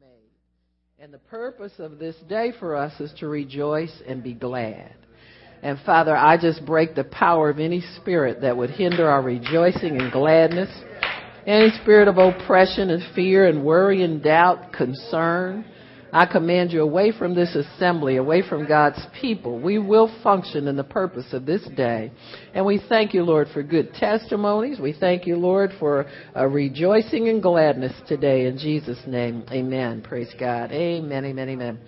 made. 0.00 0.30
And 0.98 1.12
the 1.12 1.18
purpose 1.18 1.72
of 1.78 1.98
this 1.98 2.16
day 2.28 2.52
for 2.58 2.76
us 2.76 2.98
is 3.00 3.12
to 3.18 3.28
rejoice 3.28 3.92
and 4.06 4.22
be 4.22 4.34
glad. 4.34 4.94
And 5.62 5.78
Father, 5.86 6.16
I 6.16 6.36
just 6.36 6.64
break 6.66 6.94
the 6.94 7.04
power 7.04 7.48
of 7.48 7.58
any 7.58 7.80
spirit 7.96 8.42
that 8.42 8.56
would 8.56 8.70
hinder 8.70 9.08
our 9.08 9.22
rejoicing 9.22 10.00
and 10.00 10.12
gladness. 10.12 10.70
Any 11.46 11.70
spirit 11.82 12.08
of 12.08 12.18
oppression 12.18 12.90
and 12.90 13.02
fear 13.14 13.46
and 13.46 13.64
worry 13.64 14.02
and 14.02 14.22
doubt, 14.22 14.72
concern. 14.72 15.64
I 16.14 16.26
command 16.26 16.72
you 16.72 16.80
away 16.80 17.10
from 17.10 17.34
this 17.34 17.56
assembly, 17.56 18.18
away 18.18 18.48
from 18.48 18.68
God's 18.68 19.04
people. 19.20 19.58
We 19.58 19.78
will 19.78 20.08
function 20.22 20.68
in 20.68 20.76
the 20.76 20.84
purpose 20.84 21.32
of 21.32 21.44
this 21.44 21.66
day. 21.76 22.12
And 22.54 22.64
we 22.64 22.80
thank 22.88 23.14
you, 23.14 23.24
Lord, 23.24 23.48
for 23.52 23.64
good 23.64 23.92
testimonies. 23.94 24.78
We 24.78 24.92
thank 24.92 25.26
you, 25.26 25.34
Lord, 25.34 25.72
for 25.80 26.06
rejoicing 26.36 27.28
and 27.28 27.42
gladness 27.42 27.92
today. 28.06 28.46
In 28.46 28.58
Jesus' 28.58 29.00
name, 29.08 29.44
amen. 29.50 30.02
Praise 30.02 30.32
God. 30.38 30.70
Amen, 30.70 31.24
amen, 31.24 31.48
amen. 31.48 31.80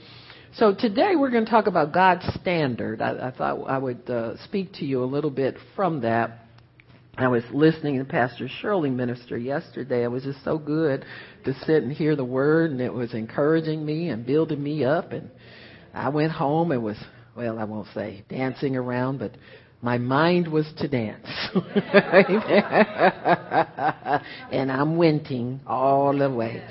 So 0.54 0.74
today 0.74 1.12
we're 1.16 1.30
going 1.30 1.44
to 1.44 1.50
talk 1.50 1.68
about 1.68 1.92
God's 1.92 2.26
standard. 2.40 3.00
I, 3.00 3.28
I 3.28 3.30
thought 3.30 3.60
I 3.68 3.78
would 3.78 4.10
uh, 4.10 4.42
speak 4.42 4.72
to 4.74 4.84
you 4.84 5.04
a 5.04 5.06
little 5.06 5.30
bit 5.30 5.54
from 5.76 6.00
that. 6.00 6.45
I 7.18 7.28
was 7.28 7.44
listening 7.50 7.98
to 7.98 8.04
Pastor 8.04 8.46
Shirley 8.60 8.90
minister 8.90 9.38
yesterday. 9.38 10.04
It 10.04 10.10
was 10.10 10.24
just 10.24 10.44
so 10.44 10.58
good 10.58 11.02
to 11.46 11.54
sit 11.64 11.82
and 11.82 11.90
hear 11.90 12.14
the 12.14 12.24
word, 12.24 12.70
and 12.70 12.80
it 12.80 12.92
was 12.92 13.14
encouraging 13.14 13.86
me 13.86 14.10
and 14.10 14.26
building 14.26 14.62
me 14.62 14.84
up. 14.84 15.12
And 15.12 15.30
I 15.94 16.10
went 16.10 16.32
home 16.32 16.72
and 16.72 16.84
was, 16.84 16.98
well, 17.34 17.58
I 17.58 17.64
won't 17.64 17.88
say 17.94 18.22
dancing 18.28 18.76
around, 18.76 19.18
but 19.18 19.32
my 19.80 19.96
mind 19.96 20.46
was 20.46 20.70
to 20.76 20.88
dance. 20.88 21.26
and 24.52 24.70
I'm 24.70 24.98
winting 24.98 25.60
all 25.66 26.16
the 26.16 26.30
way. 26.30 26.62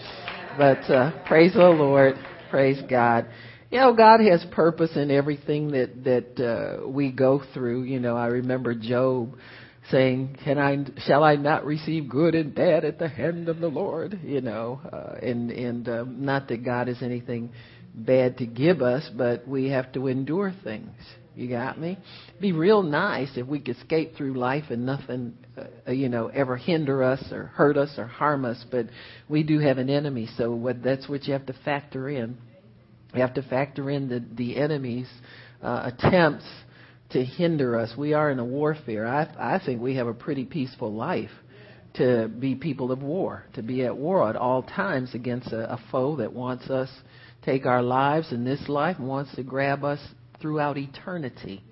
But 0.59 0.81
uh, 0.91 1.25
praise 1.25 1.53
the 1.53 1.69
Lord. 1.69 2.17
Praise 2.51 2.79
God. 2.87 3.25
You 3.71 3.79
know, 3.79 3.95
God 3.95 4.19
has 4.19 4.45
purpose 4.51 4.91
in 4.95 5.09
everything 5.09 5.71
that 5.71 6.03
that 6.03 6.39
uh, 6.39 6.87
we 6.87 7.11
go 7.11 7.41
through. 7.53 7.83
You 7.83 7.99
know, 7.99 8.15
I 8.15 8.27
remember 8.27 8.75
Job 8.75 9.35
saying, 9.91 10.37
"Can 10.43 10.57
I? 10.57 10.85
Shall 11.05 11.23
I 11.23 11.35
not 11.35 11.65
receive 11.65 12.09
good 12.09 12.35
and 12.35 12.53
bad 12.53 12.85
at 12.85 12.99
the 12.99 13.07
hand 13.07 13.49
of 13.49 13.59
the 13.59 13.67
Lord?" 13.67 14.19
You 14.23 14.41
know, 14.41 14.81
uh, 14.91 15.15
and 15.21 15.51
and 15.51 15.87
uh, 15.87 16.05
not 16.07 16.47
that 16.49 16.63
God 16.63 16.89
is 16.89 17.01
anything 17.01 17.51
bad 17.93 18.37
to 18.39 18.45
give 18.45 18.81
us, 18.81 19.09
but 19.15 19.47
we 19.47 19.69
have 19.69 19.91
to 19.93 20.07
endure 20.07 20.53
things. 20.63 20.95
You 21.35 21.49
got 21.49 21.77
me? 21.77 21.97
be 22.39 22.53
real 22.53 22.81
nice 22.81 23.29
if 23.35 23.45
we 23.45 23.59
could 23.59 23.77
skate 23.79 24.13
through 24.15 24.35
life 24.35 24.65
and 24.69 24.85
nothing, 24.85 25.33
uh, 25.57 25.91
you 25.91 26.07
know, 26.07 26.27
ever 26.27 26.55
hinder 26.55 27.03
us 27.03 27.21
or 27.31 27.47
hurt 27.47 27.77
us 27.77 27.93
or 27.97 28.07
harm 28.07 28.45
us. 28.45 28.63
But 28.71 28.87
we 29.27 29.43
do 29.43 29.59
have 29.59 29.77
an 29.77 29.89
enemy, 29.89 30.29
so 30.37 30.51
what, 30.51 30.81
that's 30.81 31.09
what 31.09 31.25
you 31.25 31.33
have 31.33 31.45
to 31.47 31.55
factor 31.65 32.09
in. 32.09 32.37
You 33.13 33.21
have 33.21 33.33
to 33.35 33.41
factor 33.43 33.89
in 33.89 34.09
the 34.09 34.23
the 34.35 34.57
enemy's 34.57 35.09
uh, 35.61 35.91
attempts 35.93 36.45
to 37.15 37.23
hinder 37.23 37.79
us. 37.79 37.93
We 37.97 38.11
are 38.11 38.29
in 38.29 38.39
a 38.39 38.45
warfare. 38.45 39.07
I, 39.07 39.55
I 39.55 39.65
think 39.65 39.81
we 39.81 39.95
have 39.95 40.07
a 40.07 40.13
pretty 40.13 40.43
peaceful 40.43 40.93
life 40.93 41.29
to 41.93 42.27
be 42.27 42.55
people 42.55 42.91
of 42.91 43.01
war, 43.01 43.45
to 43.53 43.63
be 43.63 43.85
at 43.85 43.95
war 43.95 44.29
at 44.29 44.35
all 44.35 44.63
times 44.63 45.15
against 45.15 45.53
a, 45.53 45.71
a 45.71 45.79
foe 45.91 46.17
that 46.17 46.33
wants 46.33 46.69
us 46.69 46.89
take 47.45 47.65
our 47.65 47.81
lives 47.81 48.33
in 48.33 48.43
this 48.43 48.67
life 48.67 48.97
and 48.99 49.07
wants 49.07 49.33
to 49.35 49.43
grab 49.43 49.85
us 49.85 49.99
throughout 50.41 50.77
eternity. 50.77 51.63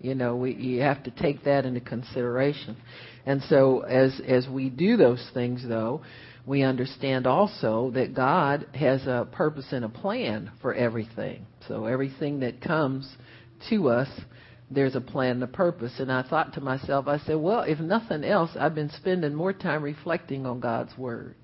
You 0.00 0.14
know, 0.14 0.36
we 0.36 0.54
you 0.54 0.80
have 0.80 1.02
to 1.04 1.10
take 1.10 1.44
that 1.44 1.66
into 1.66 1.80
consideration. 1.80 2.78
And 3.26 3.42
so 3.50 3.80
as 3.80 4.18
as 4.26 4.48
we 4.48 4.70
do 4.70 4.96
those 4.96 5.28
things 5.34 5.62
though, 5.68 6.00
we 6.46 6.62
understand 6.62 7.26
also 7.26 7.90
that 7.90 8.14
God 8.14 8.66
has 8.74 9.06
a 9.06 9.28
purpose 9.30 9.66
and 9.72 9.84
a 9.84 9.90
plan 9.90 10.52
for 10.62 10.72
everything. 10.72 11.44
So 11.68 11.84
everything 11.84 12.40
that 12.40 12.62
comes 12.62 13.14
to 13.68 13.90
us 13.90 14.08
there's 14.70 14.94
a 14.94 15.00
plan 15.00 15.32
and 15.32 15.44
a 15.44 15.48
purpose. 15.48 15.92
And 15.98 16.10
I 16.10 16.22
thought 16.22 16.54
to 16.54 16.60
myself, 16.60 17.06
I 17.06 17.18
said, 17.18 17.36
well, 17.36 17.60
if 17.60 17.78
nothing 17.78 18.24
else, 18.24 18.50
I've 18.58 18.74
been 18.74 18.90
spending 18.90 19.34
more 19.34 19.52
time 19.52 19.82
reflecting 19.82 20.46
on 20.46 20.60
God's 20.60 20.96
Word. 20.96 21.34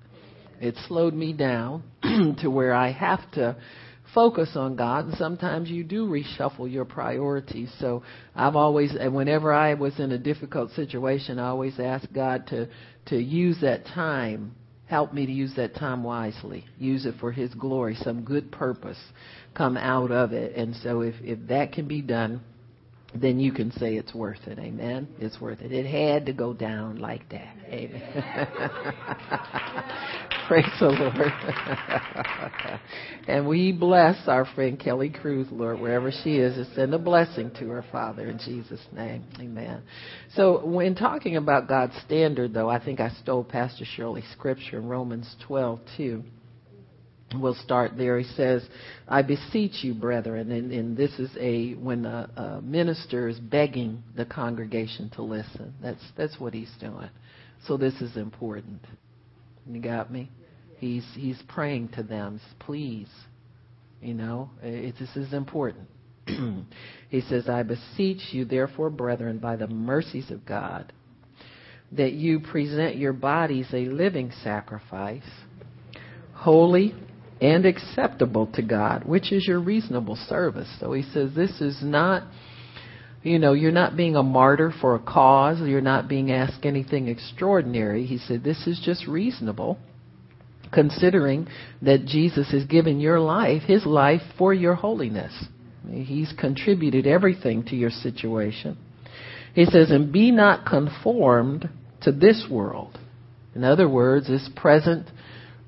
It 0.59 0.75
slowed 0.87 1.13
me 1.13 1.33
down 1.33 1.83
to 2.39 2.49
where 2.49 2.73
I 2.73 2.91
have 2.91 3.31
to 3.31 3.57
focus 4.13 4.51
on 4.55 4.75
God, 4.75 5.05
and 5.05 5.17
sometimes 5.17 5.69
you 5.69 5.83
do 5.83 6.07
reshuffle 6.07 6.71
your 6.71 6.85
priorities. 6.85 7.71
So 7.79 8.03
I've 8.35 8.55
always, 8.55 8.95
and 8.99 9.15
whenever 9.15 9.53
I 9.53 9.73
was 9.73 9.99
in 9.99 10.11
a 10.11 10.17
difficult 10.17 10.71
situation, 10.71 11.39
I 11.39 11.47
always 11.47 11.79
asked 11.79 12.13
God 12.13 12.47
to 12.47 12.67
to 13.07 13.17
use 13.17 13.57
that 13.61 13.85
time, 13.85 14.53
help 14.85 15.13
me 15.13 15.25
to 15.25 15.31
use 15.31 15.55
that 15.55 15.73
time 15.75 16.03
wisely, 16.03 16.65
use 16.77 17.05
it 17.05 17.15
for 17.19 17.31
His 17.31 17.53
glory, 17.53 17.95
some 17.95 18.23
good 18.23 18.51
purpose 18.51 18.99
come 19.55 19.77
out 19.77 20.11
of 20.11 20.33
it. 20.33 20.55
And 20.55 20.75
so 20.77 21.01
if 21.01 21.15
if 21.21 21.47
that 21.47 21.73
can 21.73 21.87
be 21.87 22.01
done, 22.01 22.41
then 23.13 23.39
you 23.39 23.51
can 23.51 23.71
say 23.73 23.95
it's 23.95 24.13
worth 24.13 24.47
it. 24.47 24.57
Amen. 24.57 25.07
It's 25.19 25.39
worth 25.41 25.61
it. 25.61 25.71
It 25.71 25.85
had 25.85 26.25
to 26.27 26.33
go 26.33 26.53
down 26.53 26.97
like 26.97 27.27
that. 27.29 27.55
Amen. 27.67 28.01
Praise 30.47 30.65
the 30.79 30.87
Lord. 30.87 31.33
and 33.27 33.47
we 33.47 33.71
bless 33.71 34.27
our 34.27 34.45
friend 34.53 34.79
Kelly 34.79 35.09
Cruz, 35.09 35.47
Lord, 35.51 35.79
wherever 35.79 36.11
she 36.11 36.37
is, 36.37 36.57
and 36.57 36.67
send 36.75 36.93
a 36.93 36.99
blessing 36.99 37.51
to 37.59 37.69
her, 37.69 37.83
Father, 37.91 38.27
in 38.27 38.37
Jesus' 38.37 38.85
name. 38.93 39.23
Amen. 39.39 39.81
So 40.35 40.65
when 40.65 40.95
talking 40.95 41.37
about 41.37 41.67
God's 41.67 41.95
standard, 42.05 42.53
though, 42.53 42.69
I 42.69 42.83
think 42.83 42.99
I 42.99 43.09
stole 43.21 43.43
Pastor 43.43 43.85
Shirley's 43.95 44.29
scripture 44.31 44.77
in 44.77 44.87
Romans 44.87 45.35
12, 45.47 45.79
too. 45.97 46.23
We'll 47.35 47.55
start 47.55 47.97
there. 47.97 48.19
He 48.19 48.27
says, 48.35 48.63
I 49.07 49.21
beseech 49.21 49.83
you, 49.83 49.93
brethren, 49.93 50.51
and, 50.51 50.71
and 50.71 50.97
this 50.97 51.11
is 51.17 51.29
a 51.39 51.73
when 51.73 52.05
a, 52.05 52.59
minister 52.61 53.27
is 53.27 53.39
begging 53.39 54.03
the 54.15 54.25
congregation 54.25 55.09
to 55.11 55.21
listen. 55.21 55.73
That's 55.81 56.03
that's 56.17 56.39
what 56.39 56.53
he's 56.53 56.71
doing. 56.79 57.09
So 57.67 57.77
this 57.77 57.93
is 58.01 58.17
important. 58.17 58.81
You 59.65 59.79
got 59.79 60.11
me? 60.11 60.29
He's 60.77 61.05
he's 61.15 61.41
praying 61.47 61.89
to 61.89 62.03
them. 62.03 62.41
Please, 62.59 63.09
you 64.01 64.13
know, 64.13 64.49
it, 64.61 64.95
this 64.99 65.15
is 65.15 65.31
important. 65.31 65.87
he 67.09 67.21
says, 67.21 67.47
I 67.47 67.63
beseech 67.63 68.21
you, 68.31 68.45
therefore, 68.45 68.89
brethren, 68.89 69.37
by 69.37 69.55
the 69.55 69.67
mercies 69.67 70.31
of 70.31 70.45
God, 70.45 70.91
that 71.93 72.13
you 72.13 72.39
present 72.39 72.97
your 72.97 73.13
bodies 73.13 73.67
a 73.73 73.85
living 73.85 74.31
sacrifice, 74.43 75.23
holy 76.33 76.95
and 77.41 77.65
acceptable 77.65 78.47
to 78.53 78.61
God, 78.61 79.03
which 79.03 79.31
is 79.31 79.47
your 79.47 79.59
reasonable 79.59 80.15
service. 80.15 80.69
So 80.79 80.93
he 80.93 81.01
says 81.01 81.33
this 81.33 81.59
is 81.59 81.79
not, 81.81 82.23
you 83.23 83.39
know, 83.39 83.53
you're 83.53 83.71
not 83.71 83.97
being 83.97 84.15
a 84.15 84.23
martyr 84.23 84.71
for 84.79 84.93
a 84.93 84.99
cause, 84.99 85.59
you're 85.59 85.81
not 85.81 86.07
being 86.07 86.31
asked 86.31 86.65
anything 86.65 87.07
extraordinary. 87.07 88.05
He 88.05 88.19
said 88.19 88.43
this 88.43 88.67
is 88.67 88.79
just 88.83 89.07
reasonable, 89.07 89.79
considering 90.71 91.47
that 91.81 92.05
Jesus 92.05 92.51
has 92.51 92.65
given 92.65 92.99
your 92.99 93.19
life, 93.19 93.63
his 93.63 93.85
life, 93.87 94.21
for 94.37 94.53
your 94.53 94.75
holiness. 94.75 95.33
He's 95.89 96.31
contributed 96.39 97.07
everything 97.07 97.63
to 97.65 97.75
your 97.75 97.89
situation. 97.89 98.77
He 99.55 99.65
says, 99.65 99.89
and 99.89 100.13
be 100.13 100.29
not 100.31 100.65
conformed 100.65 101.69
to 102.03 102.11
this 102.11 102.45
world. 102.49 102.99
In 103.55 103.63
other 103.63 103.89
words, 103.89 104.27
this 104.27 104.47
present 104.55 105.07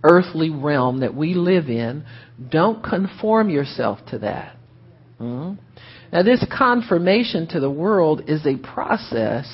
earthly 0.03 0.49
realm 0.49 0.99
that 0.99 1.15
we 1.15 1.33
live 1.33 1.69
in, 1.69 2.05
don't 2.49 2.83
conform 2.83 3.49
yourself 3.49 3.99
to 4.07 4.19
that. 4.19 4.55
Hmm? 5.17 5.53
Now, 6.11 6.23
this 6.23 6.45
confirmation 6.55 7.47
to 7.49 7.59
the 7.59 7.71
world 7.71 8.23
is 8.27 8.45
a 8.45 8.57
process 8.57 9.47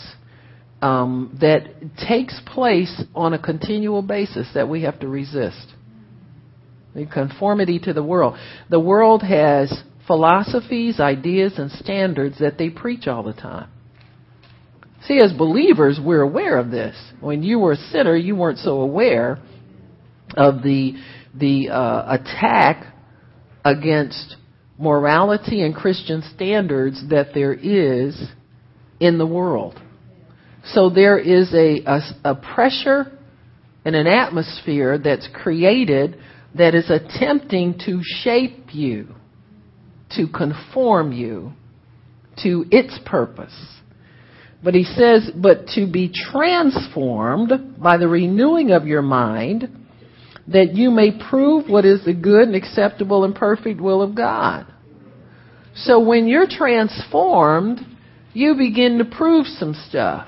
um, 0.82 1.38
that 1.42 1.68
takes 2.08 2.40
place 2.46 3.04
on 3.16 3.34
a 3.34 3.40
continual 3.40 4.02
basis 4.02 4.48
that 4.54 4.68
we 4.68 4.84
have 4.84 5.00
to 5.00 5.08
resist. 5.08 5.74
The 6.96 7.06
conformity 7.06 7.80
to 7.80 7.94
the 7.94 8.04
world. 8.04 8.38
The 8.70 8.80
world 8.80 9.22
has 9.24 9.84
philosophies, 10.08 11.00
ideas, 11.00 11.54
and 11.58 11.72
standards 11.72 12.40
that 12.40 12.58
they 12.58 12.70
preach 12.70 13.08
all 13.08 13.24
the 13.24 13.34
time. 13.34 13.70
See, 15.06 15.20
as 15.24 15.32
believers, 15.32 16.00
we're 16.04 16.22
aware 16.22 16.58
of 16.58 16.72
this. 16.72 16.96
When 17.22 17.44
you 17.44 17.60
were 17.60 17.74
a 17.74 17.78
sinner, 17.78 18.16
you 18.16 18.36
weren't 18.36 18.58
so 18.58 18.82
aware 18.82 19.40
of 20.36 20.64
the 20.64 20.94
the 21.36 21.70
uh, 21.70 22.18
attack 22.20 22.94
against 23.64 24.36
morality 24.78 25.62
and 25.62 25.76
Christian 25.76 26.24
standards 26.36 27.04
that 27.10 27.34
there 27.34 27.54
is 27.54 28.20
in 29.00 29.18
the 29.18 29.28
world. 29.28 29.80
So 30.64 30.90
there 30.90 31.18
is 31.18 31.54
a, 31.54 31.82
a, 31.86 32.32
a 32.32 32.36
pressure 32.36 33.12
and 33.86 33.96
an 33.96 34.08
atmosphere 34.08 34.98
that's 34.98 35.28
created 35.34 36.18
that 36.56 36.76
is 36.76 36.90
attempting 36.90 37.80
to 37.86 38.02
shape 38.04 38.74
you, 38.74 39.08
to 40.12 40.28
conform 40.28 41.12
you 41.12 41.54
to 42.44 42.66
its 42.72 42.98
purpose. 43.06 43.56
But 44.64 44.74
he 44.74 44.84
says, 44.84 45.30
but 45.36 45.68
to 45.76 45.90
be 45.90 46.12
transformed 46.32 47.80
by 47.82 47.98
the 47.98 48.08
renewing 48.08 48.72
of 48.72 48.86
your 48.86 49.02
mind 49.02 49.79
that 50.52 50.74
you 50.74 50.90
may 50.90 51.12
prove 51.12 51.70
what 51.70 51.86
is 51.86 52.04
the 52.06 52.14
good 52.14 52.48
and 52.48 52.56
acceptable 52.56 53.24
and 53.24 53.36
perfect 53.36 53.80
will 53.80 54.02
of 54.02 54.16
God. 54.16 54.66
So 55.76 56.00
when 56.00 56.28
you're 56.28 56.48
transformed, 56.48 57.80
you 58.34 58.56
begin 58.56 58.98
to 58.98 59.06
prove 59.06 59.46
some 59.46 59.74
stuff. 59.74 60.28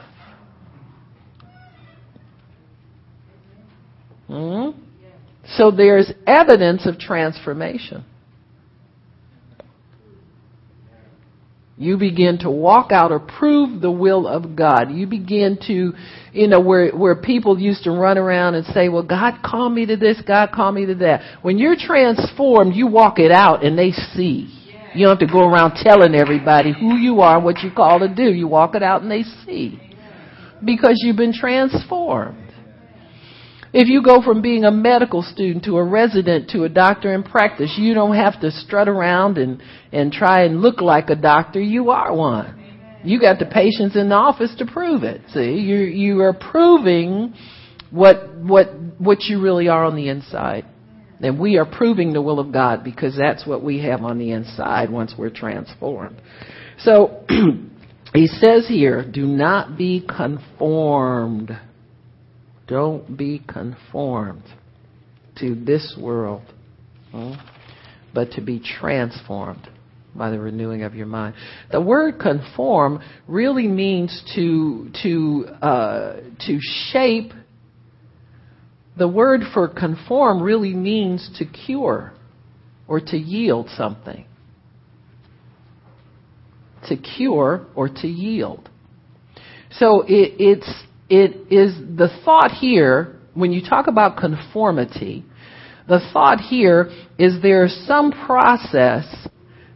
hmm 4.28 4.70
So 5.58 5.72
there's 5.72 6.12
evidence 6.28 6.86
of 6.86 7.00
transformation. 7.00 8.06
You 11.82 11.98
begin 11.98 12.38
to 12.40 12.52
walk 12.52 12.92
out 12.92 13.12
or 13.12 13.20
prove 13.20 13.82
the 13.82 13.90
will 13.90 14.28
of 14.28 14.56
God. 14.56 14.92
You 14.92 15.08
begin 15.08 15.58
to, 15.66 15.94
you 16.32 16.48
know, 16.48 16.60
where, 16.60 16.92
where 16.92 17.16
people 17.16 17.60
used 17.60 17.86
to 17.86 17.92
run 17.92 18.20
around 18.20 18.54
and 18.54 18.66
say, 18.68 18.88
well, 18.88 19.02
God 19.02 19.42
called 19.44 19.74
me 19.74 19.88
to 19.88 19.98
this, 19.98 20.22
God 20.28 20.52
called 20.52 20.76
me 20.76 20.86
to 20.86 20.96
that. 20.96 21.40
When 21.42 21.58
you're 21.58 21.76
transformed, 21.76 22.76
you 22.76 22.86
walk 22.86 23.18
it 23.18 23.32
out 23.32 23.66
and 23.66 23.76
they 23.76 23.92
see. 23.92 24.48
You 24.94 25.08
don't 25.08 25.20
have 25.20 25.28
to 25.28 25.34
go 25.34 25.48
around 25.48 25.74
telling 25.82 26.14
everybody 26.14 26.72
who 26.72 26.98
you 26.98 27.22
are, 27.22 27.38
and 27.38 27.46
what 27.46 27.64
you 27.64 27.72
call 27.76 28.00
to 28.00 28.14
do. 28.14 28.32
You 28.32 28.48
walk 28.48 28.76
it 28.76 28.84
out 28.84 29.02
and 29.02 29.10
they 29.10 29.24
see. 29.24 29.80
Because 30.64 31.02
you've 31.04 31.18
been 31.18 31.34
transformed. 31.34 32.41
If 33.74 33.88
you 33.88 34.04
go 34.04 34.22
from 34.22 34.42
being 34.42 34.66
a 34.66 34.72
medical 34.72 35.22
student 35.22 35.64
to 35.66 35.78
a 35.78 35.84
resident 35.84 36.50
to 36.50 36.66
a 36.66 36.70
doctor 36.70 37.14
in 37.14 37.24
practice, 37.24 37.76
you 37.78 37.94
don't 37.94 38.16
have 38.16 38.42
to 38.42 38.52
strut 38.52 38.90
around 38.90 39.38
and, 39.38 39.64
and 39.94 40.12
try 40.12 40.44
and 40.44 40.62
look 40.62 40.82
like 40.82 41.10
a 41.10 41.16
doctor. 41.16 41.62
You 41.62 41.92
are 41.92 42.14
one. 42.14 42.58
You 43.04 43.20
got 43.20 43.40
the 43.40 43.46
patients 43.46 43.96
in 43.96 44.10
the 44.10 44.16
office 44.16 44.54
to 44.58 44.66
prove 44.66 45.04
it. 45.04 45.22
See, 45.30 45.54
you 45.54 45.78
you 45.78 46.22
are 46.22 46.34
proving 46.34 47.34
what 47.90 48.36
what 48.36 48.68
what 49.00 49.24
you 49.24 49.42
really 49.42 49.70
are 49.70 49.86
on 49.86 49.96
the 49.96 50.10
inside. 50.10 50.66
And 51.22 51.40
we 51.40 51.58
are 51.58 51.66
proving 51.66 52.14
the 52.14 52.22
will 52.22 52.40
of 52.40 52.52
God 52.52 52.84
because 52.84 53.16
that's 53.16 53.46
what 53.46 53.64
we 53.64 53.84
have 53.84 54.02
on 54.02 54.18
the 54.18 54.32
inside 54.32 54.90
once 54.90 55.14
we're 55.18 55.30
transformed. 55.30 56.20
So 56.80 57.26
he 58.14 58.28
says 58.28 58.68
here, 58.68 59.06
do 59.10 59.26
not 59.26 59.78
be 59.78 60.06
conformed. 60.08 61.58
Don't 62.72 63.18
be 63.18 63.44
conformed 63.46 64.46
to 65.40 65.56
this 65.56 65.98
world, 66.00 66.44
but 68.14 68.32
to 68.32 68.42
be 68.42 68.62
transformed 68.62 69.68
by 70.16 70.30
the 70.30 70.40
renewing 70.40 70.84
of 70.84 70.96
your 70.96 71.06
mind. 71.06 71.36
The 71.70 71.82
word 71.82 72.18
conform 72.18 73.04
really 73.28 73.68
means 73.68 74.24
to 74.36 74.90
to 75.04 75.46
uh, 75.62 76.14
to 76.48 76.60
shape 76.62 77.34
the 78.98 79.08
word 79.10 79.42
for 79.54 79.68
conform 79.68 80.42
really 80.42 80.74
means 80.74 81.30
to 81.40 81.46
cure 81.46 82.14
or 82.88 83.02
to 83.02 83.18
yield 83.18 83.68
something. 83.76 84.24
To 86.88 86.96
cure 86.96 87.66
or 87.76 87.90
to 87.90 88.08
yield. 88.08 88.70
So 89.72 90.02
it, 90.02 90.36
it's, 90.40 90.84
it 91.12 91.54
is 91.54 91.76
the 91.98 92.08
thought 92.24 92.52
here, 92.52 93.20
when 93.34 93.52
you 93.52 93.62
talk 93.62 93.88
about 93.88 94.16
conformity, 94.16 95.26
the 95.88 96.00
thought 96.14 96.40
here 96.40 96.90
is 97.20 97.42
there's 97.42 97.76
some 97.86 98.14
process 98.14 99.06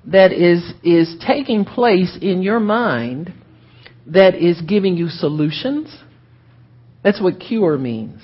that 0.05 0.31
is, 0.31 0.73
is 0.81 1.21
taking 1.27 1.65
place 1.65 2.17
in 2.21 2.41
your 2.41 2.61
mind 2.61 3.33
that 4.07 4.35
is 4.35 4.61
giving 4.61 4.95
you 4.95 5.09
solutions. 5.09 5.93
That's 7.03 7.21
what 7.21 7.41
cure 7.41 7.77
means. 7.77 8.21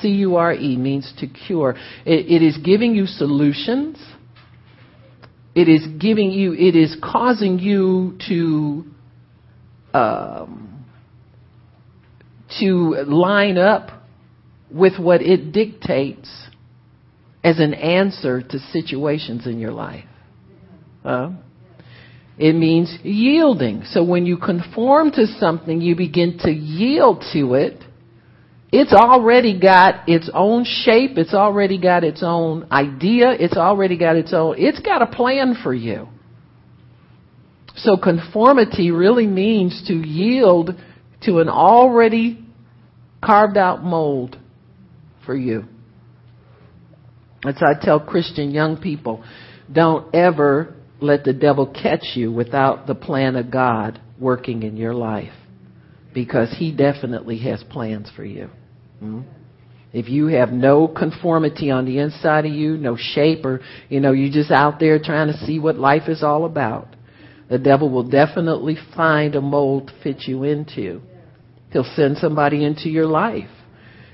C-U-R-E 0.00 0.76
means 0.76 1.12
to 1.18 1.26
cure. 1.26 1.74
It, 2.06 2.30
it 2.30 2.46
is 2.46 2.58
giving 2.58 2.94
you 2.94 3.06
solutions. 3.06 3.98
It 5.56 5.68
is 5.68 5.84
giving 6.00 6.30
you, 6.30 6.52
it 6.52 6.76
is 6.76 6.96
causing 7.02 7.58
you 7.58 8.16
to, 8.28 8.84
um, 9.98 10.71
to 12.60 13.04
line 13.06 13.58
up 13.58 13.90
with 14.70 14.98
what 14.98 15.22
it 15.22 15.52
dictates 15.52 16.30
as 17.44 17.58
an 17.58 17.74
answer 17.74 18.42
to 18.42 18.58
situations 18.58 19.46
in 19.46 19.58
your 19.58 19.72
life. 19.72 20.04
Uh, 21.04 21.32
it 22.38 22.54
means 22.54 22.96
yielding. 23.02 23.84
So 23.84 24.04
when 24.04 24.24
you 24.26 24.36
conform 24.36 25.10
to 25.12 25.26
something, 25.26 25.80
you 25.80 25.96
begin 25.96 26.38
to 26.38 26.50
yield 26.50 27.24
to 27.32 27.54
it 27.54 27.82
it's 28.72 28.94
already 28.94 29.60
got 29.60 30.08
its 30.08 30.30
own 30.32 30.64
shape. 30.64 31.18
It's 31.18 31.34
already 31.34 31.78
got 31.78 32.04
its 32.04 32.22
own 32.22 32.66
idea. 32.72 33.30
It's 33.32 33.56
already 33.56 33.98
got 33.98 34.16
its 34.16 34.32
own, 34.32 34.54
it's 34.58 34.80
got 34.80 35.02
a 35.02 35.06
plan 35.06 35.54
for 35.62 35.74
you. 35.74 36.08
So 37.76 37.98
conformity 37.98 38.90
really 38.90 39.26
means 39.26 39.84
to 39.88 39.94
yield 39.94 40.70
to 41.24 41.38
an 41.38 41.48
already 41.48 42.44
carved 43.22 43.56
out 43.56 43.82
mold 43.82 44.38
for 45.24 45.36
you. 45.36 45.64
Why 47.42 47.52
I 47.52 47.74
tell 47.80 48.00
Christian 48.00 48.50
young 48.50 48.76
people, 48.76 49.24
don't 49.72 50.14
ever 50.14 50.74
let 51.00 51.24
the 51.24 51.32
devil 51.32 51.66
catch 51.66 52.04
you 52.14 52.32
without 52.32 52.86
the 52.86 52.94
plan 52.94 53.36
of 53.36 53.50
God 53.50 54.00
working 54.18 54.62
in 54.62 54.76
your 54.76 54.94
life. 54.94 55.32
Because 56.14 56.54
he 56.56 56.72
definitely 56.72 57.38
has 57.38 57.62
plans 57.64 58.10
for 58.14 58.24
you. 58.24 58.50
Hmm? 59.00 59.22
If 59.92 60.08
you 60.08 60.26
have 60.28 60.50
no 60.50 60.88
conformity 60.88 61.70
on 61.70 61.84
the 61.84 61.98
inside 61.98 62.46
of 62.46 62.52
you, 62.52 62.76
no 62.76 62.96
shape, 62.96 63.44
or, 63.44 63.60
you 63.88 64.00
know, 64.00 64.12
you're 64.12 64.32
just 64.32 64.50
out 64.50 64.78
there 64.78 64.98
trying 64.98 65.28
to 65.28 65.38
see 65.44 65.58
what 65.58 65.76
life 65.76 66.08
is 66.08 66.22
all 66.22 66.44
about, 66.44 66.88
the 67.50 67.58
devil 67.58 67.90
will 67.90 68.08
definitely 68.08 68.76
find 68.96 69.34
a 69.34 69.40
mold 69.40 69.88
to 69.88 70.02
fit 70.02 70.22
you 70.26 70.44
into. 70.44 71.02
He'll 71.72 71.84
send 71.96 72.18
somebody 72.18 72.64
into 72.64 72.88
your 72.88 73.06
life 73.06 73.48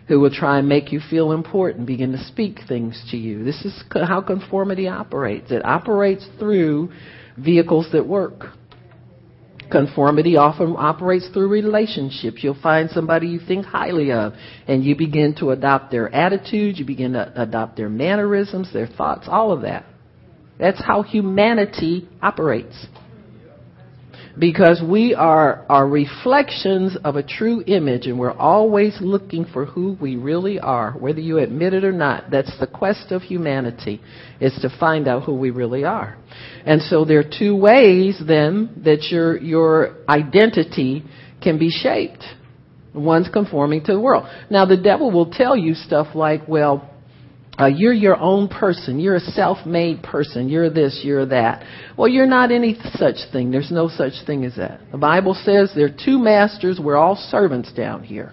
who 0.06 0.20
will 0.20 0.30
try 0.30 0.58
and 0.58 0.68
make 0.68 0.90
you 0.90 1.00
feel 1.00 1.32
important, 1.32 1.86
begin 1.86 2.12
to 2.12 2.24
speak 2.24 2.60
things 2.66 3.02
to 3.10 3.16
you. 3.16 3.44
This 3.44 3.62
is 3.64 3.84
how 3.92 4.22
conformity 4.22 4.88
operates. 4.88 5.50
It 5.50 5.64
operates 5.64 6.26
through 6.38 6.90
vehicles 7.36 7.88
that 7.92 8.06
work. 8.06 8.46
Conformity 9.70 10.36
often 10.36 10.76
operates 10.78 11.28
through 11.28 11.48
relationships. 11.48 12.38
You'll 12.42 12.58
find 12.62 12.88
somebody 12.88 13.26
you 13.26 13.38
think 13.38 13.66
highly 13.66 14.12
of, 14.12 14.32
and 14.66 14.82
you 14.82 14.96
begin 14.96 15.34
to 15.40 15.50
adopt 15.50 15.90
their 15.90 16.12
attitudes, 16.14 16.78
you 16.78 16.86
begin 16.86 17.12
to 17.12 17.30
adopt 17.36 17.76
their 17.76 17.90
mannerisms, 17.90 18.72
their 18.72 18.86
thoughts, 18.86 19.26
all 19.28 19.52
of 19.52 19.62
that. 19.62 19.84
That's 20.58 20.82
how 20.82 21.02
humanity 21.02 22.08
operates 22.22 22.86
because 24.38 24.80
we 24.86 25.14
are, 25.14 25.64
are 25.68 25.88
reflections 25.88 26.96
of 27.02 27.16
a 27.16 27.22
true 27.22 27.62
image 27.66 28.06
and 28.06 28.18
we're 28.18 28.32
always 28.32 28.96
looking 29.00 29.44
for 29.44 29.64
who 29.64 29.96
we 30.00 30.16
really 30.16 30.60
are, 30.60 30.92
whether 30.92 31.20
you 31.20 31.38
admit 31.38 31.74
it 31.74 31.84
or 31.84 31.92
not. 31.92 32.30
That's 32.30 32.56
the 32.60 32.66
quest 32.66 33.10
of 33.10 33.22
humanity, 33.22 34.00
is 34.40 34.56
to 34.62 34.70
find 34.78 35.08
out 35.08 35.24
who 35.24 35.34
we 35.34 35.50
really 35.50 35.84
are. 35.84 36.16
And 36.64 36.80
so 36.82 37.04
there 37.04 37.18
are 37.18 37.30
two 37.38 37.56
ways 37.56 38.20
then 38.24 38.80
that 38.84 39.08
your, 39.10 39.38
your 39.38 39.96
identity 40.08 41.04
can 41.42 41.58
be 41.58 41.70
shaped. 41.70 42.24
One's 42.94 43.28
conforming 43.28 43.84
to 43.84 43.92
the 43.92 44.00
world. 44.00 44.26
Now 44.50 44.66
the 44.66 44.76
devil 44.76 45.10
will 45.10 45.30
tell 45.30 45.56
you 45.56 45.74
stuff 45.74 46.14
like, 46.14 46.46
well, 46.46 46.87
uh, 47.58 47.66
you're 47.66 47.92
your 47.92 48.16
own 48.16 48.48
person. 48.48 49.00
You're 49.00 49.16
a 49.16 49.20
self-made 49.20 50.02
person. 50.02 50.48
You're 50.48 50.70
this, 50.70 51.00
you're 51.02 51.26
that. 51.26 51.64
Well, 51.96 52.08
you're 52.08 52.26
not 52.26 52.52
any 52.52 52.76
such 52.94 53.16
thing. 53.32 53.50
There's 53.50 53.72
no 53.72 53.88
such 53.88 54.12
thing 54.26 54.44
as 54.44 54.56
that. 54.56 54.80
The 54.92 54.98
Bible 54.98 55.34
says 55.34 55.72
there 55.74 55.86
are 55.86 55.96
two 56.04 56.18
masters. 56.18 56.78
We're 56.82 56.96
all 56.96 57.16
servants 57.16 57.72
down 57.72 58.04
here. 58.04 58.32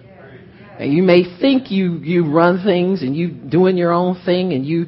And 0.78 0.92
you 0.92 1.02
may 1.02 1.24
think 1.40 1.70
you, 1.70 1.98
you 1.98 2.30
run 2.30 2.62
things 2.62 3.02
and 3.02 3.16
you 3.16 3.30
doing 3.30 3.76
your 3.76 3.92
own 3.92 4.20
thing 4.24 4.52
and 4.52 4.64
you, 4.64 4.86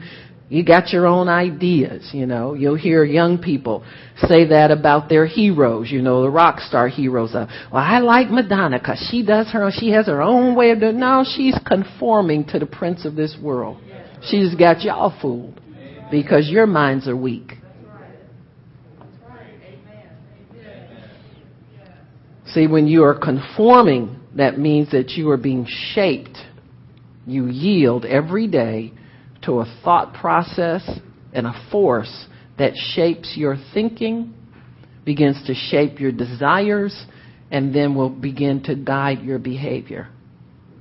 you 0.51 0.65
got 0.65 0.91
your 0.91 1.07
own 1.07 1.29
ideas, 1.29 2.11
you 2.13 2.27
know. 2.27 2.55
You'll 2.55 2.77
hear 2.77 3.05
young 3.05 3.39
people 3.39 3.85
say 4.27 4.49
that 4.49 4.71
about 4.71 5.09
their 5.09 5.27
heroes, 5.27 5.91
you 5.91 6.03
know, 6.03 6.23
the 6.23 6.31
rock 6.31 6.61
star 6.61 6.89
heroes. 6.89 7.31
Of, 7.35 7.49
well, 7.73 7.83
I 7.83 7.99
like 8.01 8.31
Madonna 8.31 8.79
because 8.79 9.05
she 9.11 9.25
does 9.25 9.49
her, 9.49 9.71
she 9.73 9.91
has 9.91 10.07
her 10.07 10.23
own 10.23 10.55
way 10.55 10.71
of 10.71 10.81
doing. 10.81 11.01
No, 11.01 11.25
she's 11.27 11.59
conforming 11.67 12.45
to 12.49 12.59
the 12.59 12.67
prince 12.67 13.05
of 13.05 13.15
this 13.15 13.37
world. 13.41 13.79
She's 14.23 14.55
got 14.55 14.83
y'all 14.83 15.17
fooled 15.21 15.61
because 16.11 16.49
your 16.49 16.67
minds 16.67 17.07
are 17.09 17.17
weak. 17.17 17.53
See, 22.47 22.67
when 22.67 22.87
you 22.87 23.05
are 23.05 23.15
conforming, 23.15 24.19
that 24.37 24.59
means 24.59 24.91
that 24.93 25.11
you 25.11 25.29
are 25.31 25.37
being 25.37 25.67
shaped. 25.69 26.39
You 27.27 27.47
yield 27.47 28.05
every 28.07 28.47
day 28.47 28.93
to 29.43 29.61
a 29.61 29.81
thought 29.85 30.15
process 30.15 30.89
and 31.33 31.47
a 31.47 31.69
force 31.71 32.27
that 32.59 32.73
shapes 32.75 33.35
your 33.37 33.57
thinking, 33.75 34.35
begins 35.05 35.43
to 35.47 35.55
shape 35.55 36.01
your 36.01 36.11
desires, 36.11 37.07
and 37.51 37.75
then 37.75 37.95
will 37.95 38.11
begin 38.11 38.63
to 38.65 38.75
guide 38.75 39.21
your 39.21 39.39
behavior 39.39 40.09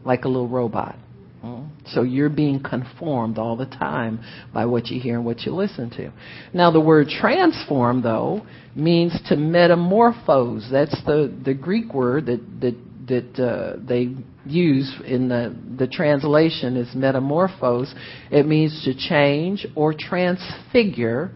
like 0.05 0.23
a 0.23 0.27
little 0.27 0.47
robot. 0.47 0.95
Mm-hmm. 1.43 1.76
So 1.93 2.03
you're 2.03 2.29
being 2.29 2.61
conformed 2.61 3.37
all 3.37 3.55
the 3.55 3.65
time 3.65 4.19
by 4.53 4.65
what 4.65 4.87
you 4.87 4.99
hear 4.99 5.15
and 5.15 5.25
what 5.25 5.41
you 5.41 5.53
listen 5.53 5.89
to. 5.91 6.11
Now 6.53 6.71
the 6.71 6.81
word 6.81 7.07
transform 7.09 8.01
though 8.01 8.45
means 8.75 9.19
to 9.29 9.35
metamorphose. 9.35 10.67
That's 10.71 10.95
the, 11.05 11.33
the 11.43 11.53
Greek 11.53 11.93
word 11.93 12.27
that, 12.27 12.41
that, 12.61 12.75
that 13.07 13.43
uh, 13.43 13.77
they 13.83 14.15
use 14.45 14.93
in 15.05 15.29
the, 15.29 15.55
the 15.77 15.87
translation 15.87 16.77
is 16.77 16.93
metamorphose. 16.95 17.93
It 18.31 18.45
means 18.45 18.83
to 18.85 18.93
change 18.95 19.65
or 19.75 19.93
transfigure 19.93 21.31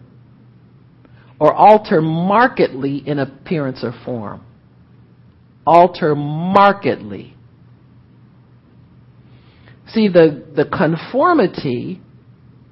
or 1.40 1.52
alter 1.52 2.00
markedly 2.00 3.02
in 3.04 3.18
appearance 3.18 3.80
or 3.82 3.92
form. 4.04 4.44
Alter 5.66 6.14
markedly. 6.14 7.31
See, 9.92 10.08
the, 10.08 10.44
the 10.56 10.64
conformity 10.64 12.00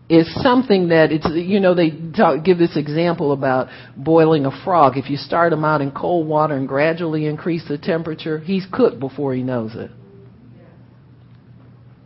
is 0.08 0.28
something 0.42 0.88
that 0.88 1.12
it's, 1.12 1.28
you 1.32 1.60
know, 1.60 1.74
they 1.74 1.90
talk, 2.16 2.44
give 2.44 2.58
this 2.58 2.76
example 2.76 3.32
about 3.32 3.68
boiling 3.96 4.44
a 4.44 4.64
frog. 4.64 4.96
If 4.96 5.08
you 5.08 5.16
start 5.16 5.52
him 5.52 5.64
out 5.64 5.80
in 5.80 5.92
cold 5.92 6.26
water 6.26 6.56
and 6.56 6.66
gradually 6.66 7.26
increase 7.26 7.66
the 7.68 7.78
temperature, 7.78 8.38
he's 8.38 8.66
cooked 8.72 8.98
before 8.98 9.34
he 9.34 9.42
knows 9.42 9.76
it. 9.76 9.90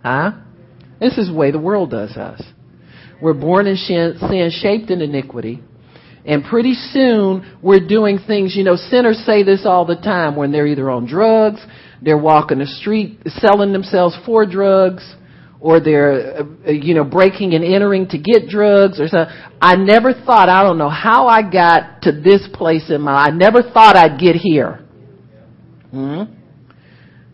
Huh? 0.02 0.32
This 1.00 1.16
is 1.16 1.28
the 1.28 1.34
way 1.34 1.50
the 1.50 1.58
world 1.58 1.90
does 1.90 2.16
us. 2.16 2.42
We're 3.22 3.32
born 3.32 3.66
in 3.66 3.76
sin, 3.76 4.50
shaped 4.52 4.90
in 4.90 5.00
iniquity. 5.00 5.62
And 6.26 6.44
pretty 6.44 6.74
soon 6.74 7.58
we're 7.62 7.86
doing 7.86 8.18
things, 8.26 8.54
you 8.54 8.64
know, 8.64 8.76
sinners 8.76 9.22
say 9.24 9.44
this 9.44 9.64
all 9.64 9.86
the 9.86 9.96
time 9.96 10.36
when 10.36 10.52
they're 10.52 10.66
either 10.66 10.90
on 10.90 11.06
drugs, 11.06 11.64
they're 12.02 12.18
walking 12.18 12.58
the 12.58 12.66
street 12.66 13.18
selling 13.26 13.72
themselves 13.72 14.16
for 14.24 14.46
drugs 14.46 15.14
or 15.60 15.80
they're 15.80 16.42
uh, 16.42 16.70
you 16.70 16.94
know 16.94 17.04
breaking 17.04 17.54
and 17.54 17.64
entering 17.64 18.06
to 18.08 18.18
get 18.18 18.48
drugs 18.48 19.00
or 19.00 19.08
something. 19.08 19.34
I 19.60 19.76
never 19.76 20.12
thought 20.12 20.48
I 20.48 20.62
don't 20.62 20.78
know 20.78 20.90
how 20.90 21.26
I 21.26 21.42
got 21.42 22.02
to 22.02 22.12
this 22.12 22.46
place 22.52 22.90
in 22.90 23.00
my 23.00 23.12
I 23.12 23.30
never 23.30 23.62
thought 23.62 23.96
I'd 23.96 24.20
get 24.20 24.36
here. 24.36 24.84
Hmm? 25.90 26.22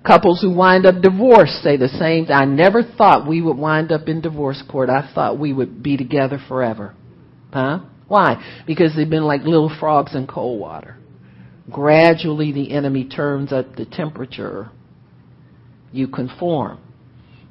Couples 0.06 0.40
who 0.40 0.54
wind 0.54 0.86
up 0.86 1.02
divorced 1.02 1.62
say 1.62 1.76
the 1.76 1.88
same. 1.88 2.26
I 2.32 2.44
never 2.44 2.82
thought 2.82 3.28
we 3.28 3.42
would 3.42 3.58
wind 3.58 3.92
up 3.92 4.08
in 4.08 4.20
divorce 4.20 4.62
court. 4.70 4.88
I 4.88 5.10
thought 5.14 5.38
we 5.38 5.52
would 5.52 5.82
be 5.82 5.96
together 5.96 6.38
forever. 6.48 6.94
Huh? 7.52 7.80
Why? 8.08 8.62
Because 8.66 8.94
they've 8.96 9.10
been 9.10 9.24
like 9.24 9.42
little 9.42 9.74
frogs 9.78 10.14
in 10.14 10.26
cold 10.26 10.58
water. 10.58 10.96
Gradually, 11.70 12.52
the 12.52 12.72
enemy 12.72 13.08
turns 13.08 13.52
up 13.52 13.76
the 13.76 13.86
temperature. 13.86 14.70
You 15.92 16.08
conform. 16.08 16.80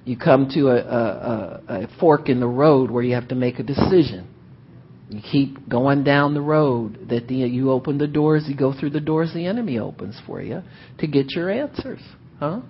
You 0.05 0.17
come 0.17 0.49
to 0.55 0.69
a, 0.69 0.77
a, 0.77 1.61
a, 1.67 1.88
fork 1.99 2.29
in 2.29 2.39
the 2.39 2.47
road 2.47 2.89
where 2.89 3.03
you 3.03 3.13
have 3.13 3.27
to 3.27 3.35
make 3.35 3.59
a 3.59 3.63
decision. 3.63 4.27
You 5.09 5.21
keep 5.21 5.67
going 5.67 6.03
down 6.03 6.33
the 6.33 6.41
road 6.41 7.09
that 7.09 7.27
the, 7.27 7.35
you 7.35 7.71
open 7.71 7.97
the 7.97 8.07
doors, 8.07 8.45
you 8.47 8.55
go 8.55 8.73
through 8.77 8.91
the 8.91 8.99
doors 8.99 9.33
the 9.33 9.45
enemy 9.45 9.79
opens 9.79 10.19
for 10.25 10.41
you 10.41 10.61
to 10.99 11.07
get 11.07 11.31
your 11.31 11.49
answers. 11.49 12.01
Huh? 12.39 12.61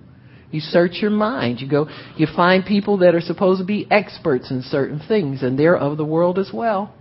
You 0.51 0.61
search 0.61 0.97
your 1.01 1.11
mind. 1.11 1.59
You 1.59 1.69
go, 1.69 1.87
you 2.17 2.27
find 2.35 2.65
people 2.65 2.97
that 2.99 3.13
are 3.13 3.21
supposed 3.21 3.59
to 3.59 3.65
be 3.65 3.87
experts 3.91 4.51
in 4.51 4.61
certain 4.63 5.01
things 5.07 5.43
and 5.43 5.59
they're 5.59 5.77
of 5.77 5.97
the 5.97 6.05
world 6.05 6.39
as 6.39 6.49
well. 6.53 6.93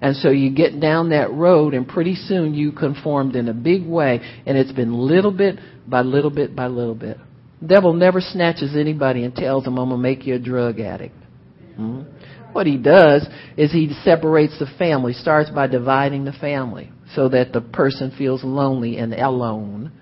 And 0.00 0.14
so 0.16 0.30
you 0.30 0.50
get 0.50 0.78
down 0.78 1.10
that 1.10 1.32
road 1.32 1.74
and 1.74 1.88
pretty 1.88 2.14
soon 2.14 2.54
you 2.54 2.72
conformed 2.72 3.34
in 3.34 3.48
a 3.48 3.54
big 3.54 3.86
way 3.86 4.20
and 4.44 4.56
it's 4.56 4.72
been 4.72 4.92
little 4.92 5.32
bit 5.32 5.58
by 5.86 6.02
little 6.02 6.30
bit 6.30 6.54
by 6.54 6.66
little 6.66 6.94
bit. 6.94 7.16
The 7.62 7.68
devil 7.68 7.94
never 7.94 8.20
snatches 8.20 8.76
anybody 8.76 9.24
and 9.24 9.34
tells 9.34 9.64
them 9.64 9.78
I'm 9.78 9.88
going 9.88 9.98
to 9.98 10.02
make 10.02 10.26
you 10.26 10.34
a 10.34 10.38
drug 10.38 10.80
addict. 10.80 11.16
hmm 11.76 12.02
What 12.52 12.66
he 12.66 12.76
does 12.76 13.26
is 13.56 13.72
he 13.72 13.94
separates 14.04 14.58
the 14.58 14.66
family, 14.78 15.14
starts 15.14 15.48
by 15.50 15.66
dividing 15.66 16.24
the 16.24 16.32
family 16.32 16.92
so 17.14 17.30
that 17.30 17.52
the 17.52 17.62
person 17.62 18.12
feels 18.16 18.44
lonely 18.44 18.98
and 18.98 19.14
alone. 19.14 19.92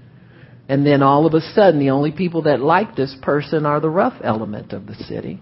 And 0.68 0.84
then 0.84 1.02
all 1.02 1.26
of 1.26 1.34
a 1.34 1.40
sudden 1.40 1.78
the 1.78 1.90
only 1.90 2.10
people 2.10 2.42
that 2.42 2.58
like 2.58 2.96
this 2.96 3.14
person 3.22 3.64
are 3.64 3.80
the 3.80 3.90
rough 3.90 4.20
element 4.24 4.72
of 4.72 4.86
the 4.86 4.94
city. 4.94 5.40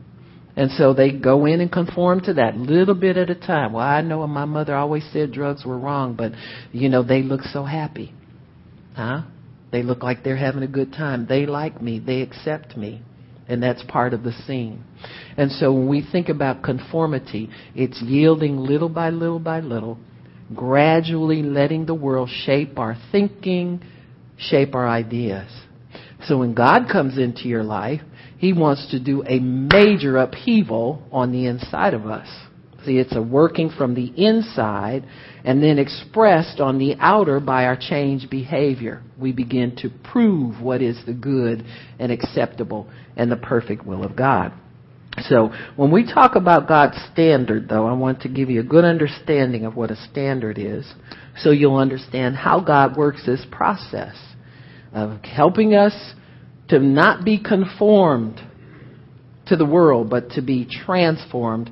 And 0.54 0.70
so 0.72 0.92
they 0.92 1.12
go 1.12 1.46
in 1.46 1.60
and 1.60 1.72
conform 1.72 2.20
to 2.22 2.34
that 2.34 2.56
little 2.56 2.94
bit 2.94 3.16
at 3.16 3.30
a 3.30 3.34
time. 3.34 3.72
Well, 3.72 3.84
I 3.84 4.02
know 4.02 4.26
my 4.26 4.44
mother 4.44 4.74
always 4.74 5.08
said 5.12 5.32
drugs 5.32 5.64
were 5.64 5.78
wrong, 5.78 6.14
but 6.14 6.32
you 6.72 6.88
know, 6.88 7.02
they 7.02 7.22
look 7.22 7.40
so 7.42 7.64
happy. 7.64 8.12
Huh? 8.94 9.22
They 9.70 9.82
look 9.82 10.02
like 10.02 10.22
they're 10.22 10.36
having 10.36 10.62
a 10.62 10.68
good 10.68 10.92
time. 10.92 11.26
They 11.26 11.46
like 11.46 11.80
me. 11.80 11.98
They 11.98 12.20
accept 12.20 12.76
me. 12.76 13.00
And 13.48 13.62
that's 13.62 13.82
part 13.88 14.12
of 14.12 14.22
the 14.22 14.32
scene. 14.46 14.84
And 15.36 15.50
so 15.50 15.72
when 15.72 15.88
we 15.88 16.06
think 16.12 16.28
about 16.28 16.62
conformity, 16.62 17.50
it's 17.74 18.00
yielding 18.02 18.58
little 18.58 18.88
by 18.88 19.10
little 19.10 19.38
by 19.38 19.60
little, 19.60 19.98
gradually 20.54 21.42
letting 21.42 21.86
the 21.86 21.94
world 21.94 22.28
shape 22.44 22.78
our 22.78 22.96
thinking, 23.10 23.82
shape 24.38 24.74
our 24.74 24.86
ideas. 24.86 25.50
So 26.26 26.38
when 26.38 26.54
God 26.54 26.88
comes 26.90 27.18
into 27.18 27.48
your 27.48 27.64
life, 27.64 28.02
he 28.42 28.52
wants 28.52 28.90
to 28.90 28.98
do 28.98 29.22
a 29.24 29.38
major 29.38 30.16
upheaval 30.16 31.00
on 31.12 31.30
the 31.30 31.46
inside 31.46 31.94
of 31.94 32.06
us. 32.06 32.26
See, 32.84 32.98
it's 32.98 33.14
a 33.14 33.22
working 33.22 33.70
from 33.70 33.94
the 33.94 34.12
inside 34.16 35.06
and 35.44 35.62
then 35.62 35.78
expressed 35.78 36.58
on 36.58 36.80
the 36.80 36.96
outer 36.98 37.38
by 37.38 37.66
our 37.66 37.76
changed 37.76 38.30
behavior. 38.30 39.00
We 39.16 39.30
begin 39.30 39.76
to 39.76 39.90
prove 40.10 40.60
what 40.60 40.82
is 40.82 41.00
the 41.06 41.14
good 41.14 41.64
and 42.00 42.10
acceptable 42.10 42.90
and 43.16 43.30
the 43.30 43.36
perfect 43.36 43.86
will 43.86 44.02
of 44.02 44.16
God. 44.16 44.52
So, 45.28 45.52
when 45.76 45.92
we 45.92 46.04
talk 46.04 46.34
about 46.34 46.66
God's 46.66 46.96
standard, 47.12 47.68
though, 47.68 47.86
I 47.86 47.92
want 47.92 48.22
to 48.22 48.28
give 48.28 48.50
you 48.50 48.58
a 48.58 48.64
good 48.64 48.84
understanding 48.84 49.66
of 49.66 49.76
what 49.76 49.92
a 49.92 49.96
standard 50.10 50.58
is 50.58 50.92
so 51.36 51.52
you'll 51.52 51.76
understand 51.76 52.34
how 52.34 52.58
God 52.58 52.96
works 52.96 53.24
this 53.24 53.46
process 53.52 54.16
of 54.92 55.22
helping 55.22 55.74
us 55.74 56.14
to 56.72 56.78
not 56.78 57.22
be 57.22 57.38
conformed 57.38 58.40
to 59.44 59.56
the 59.56 59.66
world, 59.66 60.08
but 60.08 60.30
to 60.30 60.40
be 60.40 60.66
transformed 60.66 61.70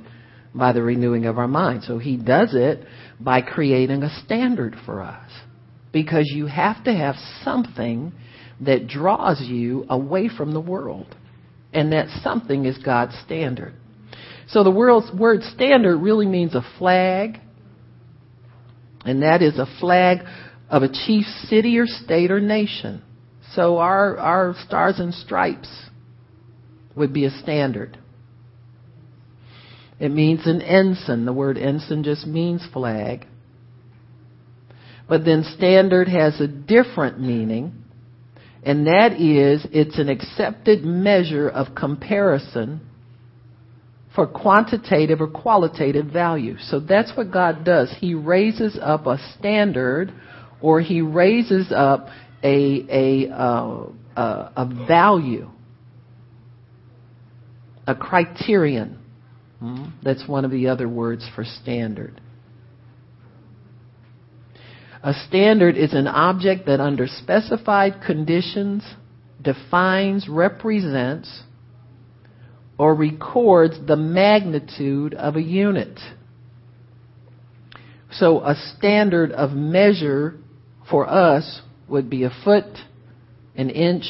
by 0.55 0.73
the 0.73 0.83
renewing 0.83 1.25
of 1.25 1.39
our 1.39 1.49
mind. 1.49 1.85
So 1.85 1.97
he 1.97 2.19
does 2.19 2.51
it 2.53 2.85
by 3.19 3.41
creating 3.41 4.03
a 4.03 4.23
standard 4.23 4.77
for 4.85 5.01
us. 5.01 5.31
Because 5.91 6.31
you 6.35 6.47
have 6.47 6.85
to 6.85 6.93
have 6.93 7.15
something 7.43 8.13
that 8.61 8.89
draws 8.89 9.41
you 9.41 9.87
away 9.89 10.29
from 10.29 10.53
the 10.53 10.61
world. 10.61 11.17
And 11.73 11.93
that 11.93 12.09
something 12.23 12.67
is 12.67 12.77
God's 12.77 13.19
standard. 13.25 13.73
So 14.49 14.63
the 14.63 14.71
world's 14.71 15.11
word 15.19 15.43
standard 15.45 15.97
really 15.97 16.27
means 16.27 16.55
a 16.55 16.65
flag. 16.79 17.41
And 19.07 19.23
that 19.23 19.41
is 19.41 19.59
a 19.59 19.67
flag 19.81 20.19
of 20.69 20.83
a 20.83 20.89
chief 20.89 21.25
city 21.47 21.79
or 21.79 21.87
state 21.87 22.31
or 22.31 22.41
nation. 22.41 23.03
So 23.55 23.79
our, 23.79 24.17
our 24.19 24.55
stars 24.67 25.01
and 25.01 25.13
stripes 25.13 25.69
would 26.95 27.13
be 27.13 27.25
a 27.25 27.31
standard. 27.31 27.99
It 29.99 30.11
means 30.11 30.47
an 30.47 30.63
ensign. 30.63 31.25
The 31.25 31.33
word 31.33 31.59
ensign 31.59 32.05
just 32.05 32.27
means 32.27 32.67
flag. 32.73 33.27
But 35.09 35.25
then 35.25 35.45
standard 35.57 36.09
has 36.09 36.41
a 36.41 36.47
different 36.47 37.21
meaning, 37.21 37.75
and 38.63 38.87
that 38.87 39.15
is 39.15 39.67
it's 39.73 39.99
an 39.99 40.09
accepted 40.09 40.85
measure 40.85 41.49
of 41.49 41.75
comparison 41.75 42.81
for 44.15 44.27
quantitative 44.27 45.21
or 45.21 45.27
qualitative 45.27 46.07
value. 46.07 46.57
So 46.61 46.81
that's 46.81 47.17
what 47.17 47.33
God 47.33 47.65
does. 47.65 47.93
He 47.99 48.15
raises 48.15 48.79
up 48.81 49.07
a 49.07 49.19
standard 49.39 50.13
or 50.61 50.81
he 50.81 51.01
raises 51.01 51.73
up 51.73 52.09
a, 52.43 53.27
a, 53.27 53.31
uh, 53.31 54.53
a 54.57 54.87
value, 54.87 55.49
a 57.87 57.95
criterion. 57.95 58.99
That's 60.03 60.27
one 60.27 60.45
of 60.45 60.51
the 60.51 60.69
other 60.69 60.89
words 60.89 61.29
for 61.35 61.45
standard. 61.45 62.21
A 65.03 65.15
standard 65.29 65.77
is 65.77 65.95
an 65.95 66.07
object 66.07 66.67
that, 66.67 66.81
under 66.81 67.07
specified 67.07 68.03
conditions, 68.07 68.85
defines, 69.41 70.29
represents, 70.29 71.43
or 72.79 72.95
records 72.95 73.79
the 73.87 73.97
magnitude 73.97 75.15
of 75.15 75.37
a 75.37 75.43
unit. 75.43 75.99
So, 78.13 78.41
a 78.41 78.55
standard 78.77 79.33
of 79.33 79.53
measure 79.53 80.37
for 80.91 81.09
us 81.09 81.63
would 81.91 82.09
be 82.09 82.25
a 82.25 82.31
foot, 82.45 82.65
an 83.57 83.71
inch, 83.71 84.05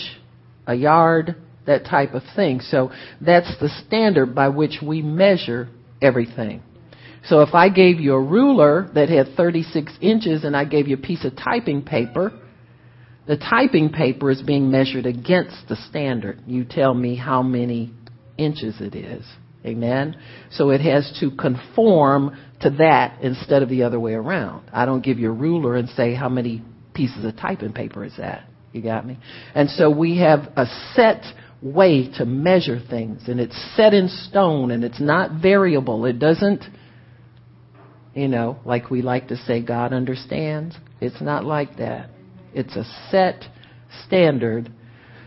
a 0.66 0.74
yard, 0.74 1.36
that 1.66 1.84
type 1.84 2.14
of 2.14 2.22
thing. 2.34 2.60
So 2.60 2.90
that's 3.20 3.52
the 3.60 3.68
standard 3.86 4.34
by 4.34 4.48
which 4.48 4.78
we 4.82 5.02
measure 5.02 5.68
everything. 6.00 6.62
So 7.24 7.42
if 7.42 7.54
I 7.54 7.68
gave 7.68 8.00
you 8.00 8.14
a 8.14 8.22
ruler 8.22 8.90
that 8.94 9.08
had 9.08 9.36
36 9.36 9.92
inches 10.00 10.44
and 10.44 10.56
I 10.56 10.64
gave 10.64 10.88
you 10.88 10.96
a 10.96 11.00
piece 11.00 11.24
of 11.24 11.36
typing 11.36 11.82
paper, 11.82 12.32
the 13.26 13.36
typing 13.36 13.90
paper 13.90 14.30
is 14.30 14.42
being 14.42 14.70
measured 14.70 15.06
against 15.06 15.68
the 15.68 15.76
standard. 15.88 16.40
You 16.46 16.64
tell 16.64 16.94
me 16.94 17.16
how 17.16 17.42
many 17.42 17.92
inches 18.38 18.80
it 18.80 18.94
is. 18.94 19.24
Amen. 19.64 20.16
So 20.52 20.70
it 20.70 20.80
has 20.80 21.16
to 21.20 21.30
conform 21.30 22.36
to 22.62 22.70
that 22.70 23.20
instead 23.22 23.62
of 23.62 23.68
the 23.68 23.82
other 23.82 24.00
way 24.00 24.14
around. 24.14 24.70
I 24.72 24.86
don't 24.86 25.04
give 25.04 25.18
you 25.18 25.28
a 25.28 25.34
ruler 25.34 25.76
and 25.76 25.88
say 25.90 26.14
how 26.14 26.30
many 26.30 26.62
pieces 26.94 27.24
of 27.24 27.36
typing 27.36 27.72
paper 27.72 28.04
is 28.04 28.16
that. 28.18 28.44
You 28.72 28.82
got 28.82 29.06
me? 29.06 29.18
And 29.54 29.68
so 29.68 29.90
we 29.90 30.18
have 30.18 30.52
a 30.56 30.66
set 30.94 31.24
way 31.62 32.10
to 32.16 32.24
measure 32.24 32.80
things 32.80 33.28
and 33.28 33.38
it's 33.38 33.56
set 33.76 33.92
in 33.92 34.08
stone 34.08 34.70
and 34.70 34.84
it's 34.84 35.00
not 35.00 35.42
variable. 35.42 36.06
It 36.06 36.18
doesn't, 36.18 36.64
you 38.14 38.28
know, 38.28 38.58
like 38.64 38.90
we 38.90 39.02
like 39.02 39.28
to 39.28 39.36
say 39.36 39.60
God 39.60 39.92
understands. 39.92 40.76
It's 41.00 41.20
not 41.20 41.44
like 41.44 41.76
that. 41.78 42.10
It's 42.54 42.76
a 42.76 42.84
set 43.10 43.44
standard 44.06 44.72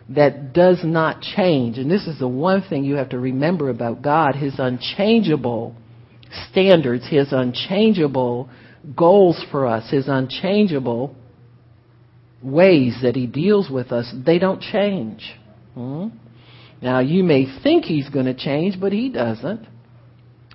that 0.10 0.54
does 0.54 0.82
not 0.84 1.22
change. 1.22 1.78
And 1.78 1.90
this 1.90 2.08
is 2.08 2.20
the 2.20 2.28
one 2.28 2.62
thing 2.62 2.84
you 2.84 2.96
have 2.96 3.10
to 3.10 3.20
remember 3.20 3.70
about 3.70 4.02
God, 4.02 4.36
His 4.36 4.56
unchangeable 4.58 5.76
standards, 6.50 7.08
His 7.08 7.32
unchangeable 7.32 8.50
goals 8.96 9.44
for 9.52 9.66
us, 9.66 9.90
His 9.90 10.08
unchangeable 10.08 11.16
ways 12.44 12.98
that 13.02 13.16
He 13.16 13.28
deals 13.28 13.70
with 13.70 13.92
us, 13.92 14.14
they 14.26 14.40
don't 14.40 14.62
change. 14.62 15.24
Hmm? 15.74 16.08
Now 16.82 17.00
you 17.00 17.24
may 17.24 17.46
think 17.64 17.86
He's 17.86 18.10
going 18.10 18.26
to 18.26 18.34
change, 18.34 18.80
but 18.80 18.92
He 18.92 19.10
doesn't. 19.10 19.68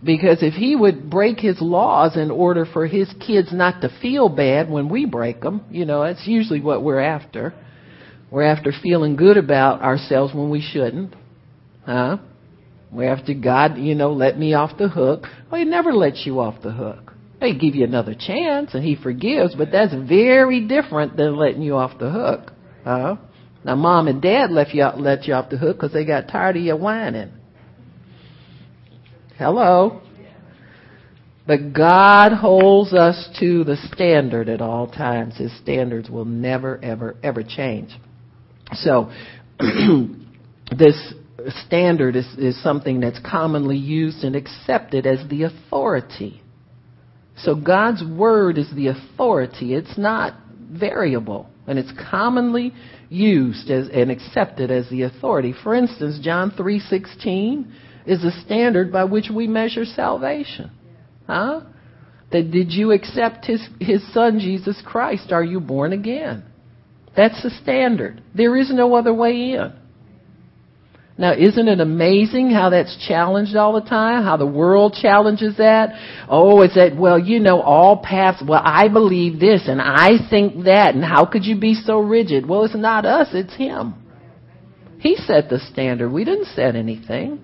Because 0.05 0.43
if 0.43 0.55
He 0.55 0.77
would 0.77 1.11
break 1.11 1.41
His 1.41 1.61
laws 1.61 2.17
in 2.17 2.31
order 2.31 2.67
for 2.67 2.87
His 2.87 3.13
kids 3.27 3.49
not 3.53 3.81
to 3.83 3.91
feel 4.01 4.29
bad 4.29 4.71
when 4.71 4.89
we 4.89 5.07
break 5.07 5.41
them, 5.41 5.65
you 5.71 5.85
know, 5.85 6.05
that's 6.05 6.27
usually 6.27 6.61
what 6.61 6.83
we're 6.83 7.01
after 7.01 7.55
we're 8.31 8.45
after 8.45 8.73
feeling 8.83 9.17
good 9.17 9.37
about 9.37 9.81
ourselves 9.81 10.35
when 10.35 10.51
we 10.51 10.61
shouldn't. 10.61 11.15
Huh? 11.87 12.19
We're 12.93 13.13
after 13.13 13.35
God, 13.35 13.79
you 13.79 13.95
know, 13.95 14.13
let 14.13 14.39
me 14.39 14.55
off 14.55 14.77
the 14.79 14.89
hook. 14.89 15.25
Well, 15.51 15.61
He 15.61 15.65
never 15.65 15.93
lets 15.93 16.27
you 16.27 16.41
off 16.41 16.63
the 16.63 16.73
hook. 16.73 17.08
He 17.41 17.57
give 17.57 17.75
you 17.75 17.85
another 17.85 18.15
chance 18.15 18.75
and 18.75 18.85
He 18.85 18.97
forgives, 18.97 19.55
but 19.55 19.71
that's 19.71 19.95
very 19.95 20.67
different 20.67 21.17
than 21.17 21.37
letting 21.37 21.63
you 21.63 21.77
off 21.77 21.99
the 21.99 22.11
hook. 22.11 22.53
Huh? 22.85 23.17
Now, 23.65 23.77
mom 23.77 24.09
and 24.09 24.23
dad 24.23 24.51
left 24.51 24.73
you 24.75 24.83
out, 24.83 25.01
let 25.01 25.27
you 25.27 25.35
off 25.35 25.51
the 25.51 25.59
hook 25.59 25.77
because 25.77 25.93
they 25.93 26.05
got 26.05 26.29
tired 26.29 26.57
of 26.57 26.63
you 26.63 26.77
whining. 26.77 27.33
Hello. 29.37 30.01
But 31.47 31.73
God 31.73 32.33
holds 32.33 32.93
us 32.93 33.29
to 33.41 33.65
the 33.65 33.77
standard 33.93 34.49
at 34.49 34.61
all 34.61 34.87
times. 34.87 35.39
His 35.39 35.57
standards 35.59 36.11
will 36.11 36.27
never, 36.27 36.79
ever, 36.83 37.17
ever 37.23 37.43
change. 37.43 37.91
So, 38.73 39.11
this 39.59 41.15
standard 41.67 42.17
is, 42.17 42.27
is 42.37 42.63
something 42.63 43.01
that's 43.01 43.19
commonly 43.21 43.79
used 43.79 44.25
and 44.25 44.37
accepted 44.37 45.07
as 45.07 45.27
the 45.31 45.45
authority. 45.45 46.43
So 47.43 47.55
God's 47.55 48.03
word 48.05 48.59
is 48.59 48.71
the 48.75 48.89
authority. 48.89 49.75
It's 49.75 49.97
not 49.97 50.35
variable. 50.71 51.49
And 51.67 51.79
it's 51.79 51.93
commonly 52.11 52.73
used 53.09 53.71
as, 53.71 53.89
and 53.93 54.11
accepted 54.11 54.71
as 54.71 54.89
the 54.91 55.03
authority. 55.03 55.55
For 55.63 55.75
instance, 55.75 56.19
John 56.23 56.51
3.16 56.53 57.71
is 58.07 58.23
the 58.23 58.33
standard 58.45 58.91
by 58.91 59.05
which 59.05 59.31
we 59.33 59.47
measure 59.47 59.85
salvation. 59.85 60.71
Huh? 61.27 61.61
That 62.33 62.51
did 62.51 62.73
you 62.73 62.93
accept 62.93 63.47
his, 63.47 63.67
his 63.81 64.03
son, 64.13 64.39
Jesus 64.39 64.83
Christ? 64.85 65.33
Are 65.33 65.45
you 65.45 65.61
born 65.61 65.93
again? 65.93 66.45
That's 67.17 67.43
the 67.43 67.51
standard. 67.63 68.23
There 68.35 68.57
is 68.57 68.73
no 68.73 68.95
other 68.95 69.15
way 69.15 69.53
in. 69.53 69.73
Now, 71.19 71.33
isn't 71.33 71.67
it 71.67 71.81
amazing 71.81 72.51
how 72.51 72.71
that's 72.71 72.97
challenged 73.09 73.57
all 73.57 73.73
the 73.73 73.87
time? 73.87 74.23
How 74.23 74.37
the 74.37 74.47
world 74.47 74.95
challenges 74.95 75.57
that? 75.57 75.91
Oh, 76.29 76.63
it's 76.63 76.77
that, 76.77 76.97
well, 76.97 77.19
you 77.19 77.41
know, 77.41 77.61
all 77.61 77.97
paths, 77.97 78.41
well, 78.47 78.63
I 78.65 78.87
believe 78.87 79.41
this 79.41 79.63
and 79.67 79.83
I 79.83 80.11
think 80.31 80.65
that 80.65 80.95
and 80.95 81.05
how 81.05 81.25
could 81.25 81.45
you 81.45 81.59
be 81.59 81.75
so 81.75 81.99
rigid? 81.99 82.49
Well, 82.49 82.65
it's 82.65 82.77
not 82.77 83.05
us, 83.05 83.31
it's 83.33 83.53
Him. 83.57 83.95
He 85.01 85.17
set 85.17 85.51
the 85.51 85.59
standard. 85.59 86.11
We 86.11 86.25
didn't 86.25 86.47
set 86.55 86.77
anything. 86.77 87.41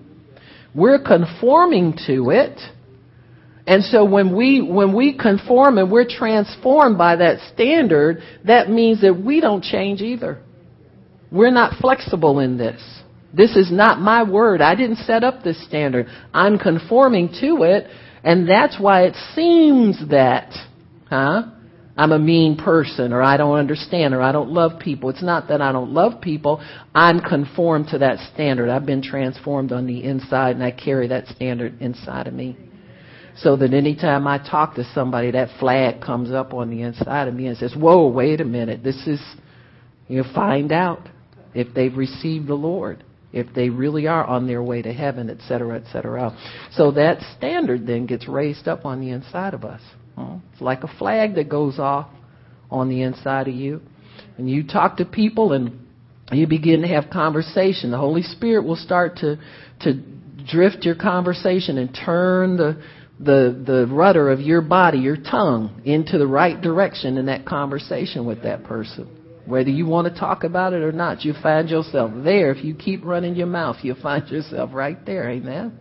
We're 0.73 1.03
conforming 1.03 1.97
to 2.07 2.29
it. 2.29 2.57
And 3.67 3.83
so 3.83 4.05
when 4.05 4.33
we, 4.33 4.61
when 4.61 4.95
we 4.95 5.17
conform 5.17 5.79
and 5.79 5.91
we're 5.91 6.07
transformed 6.07 6.97
by 6.97 7.17
that 7.17 7.39
standard, 7.53 8.21
that 8.45 8.69
means 8.69 9.01
that 9.01 9.19
we 9.19 9.41
don't 9.41 9.63
change 9.63 10.01
either. 10.01 10.41
We're 11.29 11.51
not 11.51 11.77
flexible 11.81 12.39
in 12.39 12.57
this. 12.57 12.81
This 13.35 13.55
is 13.55 13.71
not 13.71 13.99
my 13.99 14.23
word. 14.23 14.61
I 14.61 14.75
didn't 14.75 14.97
set 14.97 15.23
up 15.23 15.43
this 15.43 15.61
standard. 15.65 16.07
I'm 16.33 16.57
conforming 16.57 17.29
to 17.41 17.63
it, 17.63 17.87
and 18.23 18.47
that's 18.47 18.79
why 18.79 19.03
it 19.03 19.15
seems 19.33 20.09
that, 20.09 20.53
huh? 21.09 21.43
I'm 21.97 22.11
a 22.11 22.19
mean 22.19 22.57
person, 22.57 23.13
or 23.13 23.21
I 23.21 23.37
don't 23.37 23.57
understand, 23.57 24.13
or 24.13 24.21
I 24.21 24.31
don't 24.31 24.49
love 24.49 24.79
people. 24.79 25.09
It's 25.09 25.23
not 25.23 25.47
that 25.47 25.61
I 25.61 25.71
don't 25.71 25.91
love 25.91 26.21
people. 26.21 26.61
I'm 26.93 27.21
conformed 27.21 27.87
to 27.89 27.99
that 27.99 28.19
standard. 28.33 28.69
I've 28.69 28.85
been 28.85 29.01
transformed 29.01 29.71
on 29.71 29.87
the 29.87 30.03
inside, 30.03 30.55
and 30.55 30.63
I 30.63 30.71
carry 30.71 31.07
that 31.07 31.27
standard 31.27 31.81
inside 31.81 32.27
of 32.27 32.33
me 32.33 32.57
so 33.37 33.57
that 33.57 33.73
anytime 33.73 34.27
I 34.27 34.37
talk 34.37 34.75
to 34.75 34.83
somebody, 34.93 35.31
that 35.31 35.59
flag 35.59 36.01
comes 36.01 36.31
up 36.31 36.53
on 36.53 36.69
the 36.69 36.81
inside 36.83 37.27
of 37.27 37.33
me 37.33 37.47
and 37.47 37.57
says, 37.57 37.75
whoa, 37.75 38.07
wait 38.07 38.39
a 38.39 38.45
minute. 38.45 38.83
This 38.83 39.07
is, 39.07 39.21
you 40.07 40.23
find 40.33 40.71
out 40.71 41.09
if 41.53 41.73
they've 41.73 41.95
received 41.95 42.47
the 42.47 42.55
Lord, 42.55 43.03
if 43.35 43.53
they 43.53 43.69
really 43.69 44.07
are 44.07 44.23
on 44.23 44.47
their 44.47 44.63
way 44.63 44.81
to 44.81 44.93
heaven, 44.93 45.29
et 45.29 45.37
cetera, 45.47 45.75
et 45.75 45.83
cetera. 45.91 46.35
So 46.71 46.91
that 46.91 47.21
standard 47.37 47.85
then 47.85 48.05
gets 48.05 48.27
raised 48.27 48.67
up 48.67 48.85
on 48.85 49.01
the 49.01 49.09
inside 49.09 49.53
of 49.53 49.63
us. 49.63 49.81
It's 50.53 50.61
like 50.61 50.83
a 50.83 50.97
flag 50.97 51.35
that 51.35 51.49
goes 51.49 51.77
off 51.77 52.07
on 52.71 52.87
the 52.87 53.01
inside 53.01 53.49
of 53.49 53.53
you. 53.53 53.81
And 54.37 54.49
you 54.49 54.65
talk 54.65 54.97
to 54.97 55.05
people 55.05 55.51
and 55.51 55.85
you 56.31 56.47
begin 56.47 56.81
to 56.81 56.87
have 56.87 57.09
conversation. 57.11 57.91
The 57.91 57.97
Holy 57.97 58.23
Spirit 58.23 58.63
will 58.63 58.77
start 58.77 59.17
to, 59.17 59.37
to 59.81 60.01
drift 60.49 60.85
your 60.85 60.95
conversation 60.95 61.77
and 61.77 61.93
turn 61.93 62.55
the, 62.55 62.81
the, 63.19 63.63
the 63.65 63.87
rudder 63.91 64.31
of 64.31 64.39
your 64.39 64.61
body, 64.61 64.99
your 64.99 65.17
tongue, 65.17 65.81
into 65.83 66.17
the 66.17 66.27
right 66.27 66.59
direction 66.59 67.17
in 67.17 67.25
that 67.25 67.45
conversation 67.45 68.25
with 68.25 68.43
that 68.43 68.63
person. 68.63 69.09
Whether 69.45 69.69
you 69.69 69.85
want 69.85 70.11
to 70.11 70.19
talk 70.19 70.43
about 70.43 70.73
it 70.73 70.81
or 70.81 70.91
not, 70.91 71.23
you 71.23 71.33
find 71.41 71.69
yourself 71.69 72.11
there. 72.23 72.51
If 72.51 72.63
you 72.63 72.73
keep 72.73 73.05
running 73.05 73.35
your 73.35 73.47
mouth, 73.47 73.77
you'll 73.81 74.01
find 74.01 74.27
yourself 74.29 74.71
right 74.73 75.03
there. 75.05 75.29
Amen. 75.29 75.77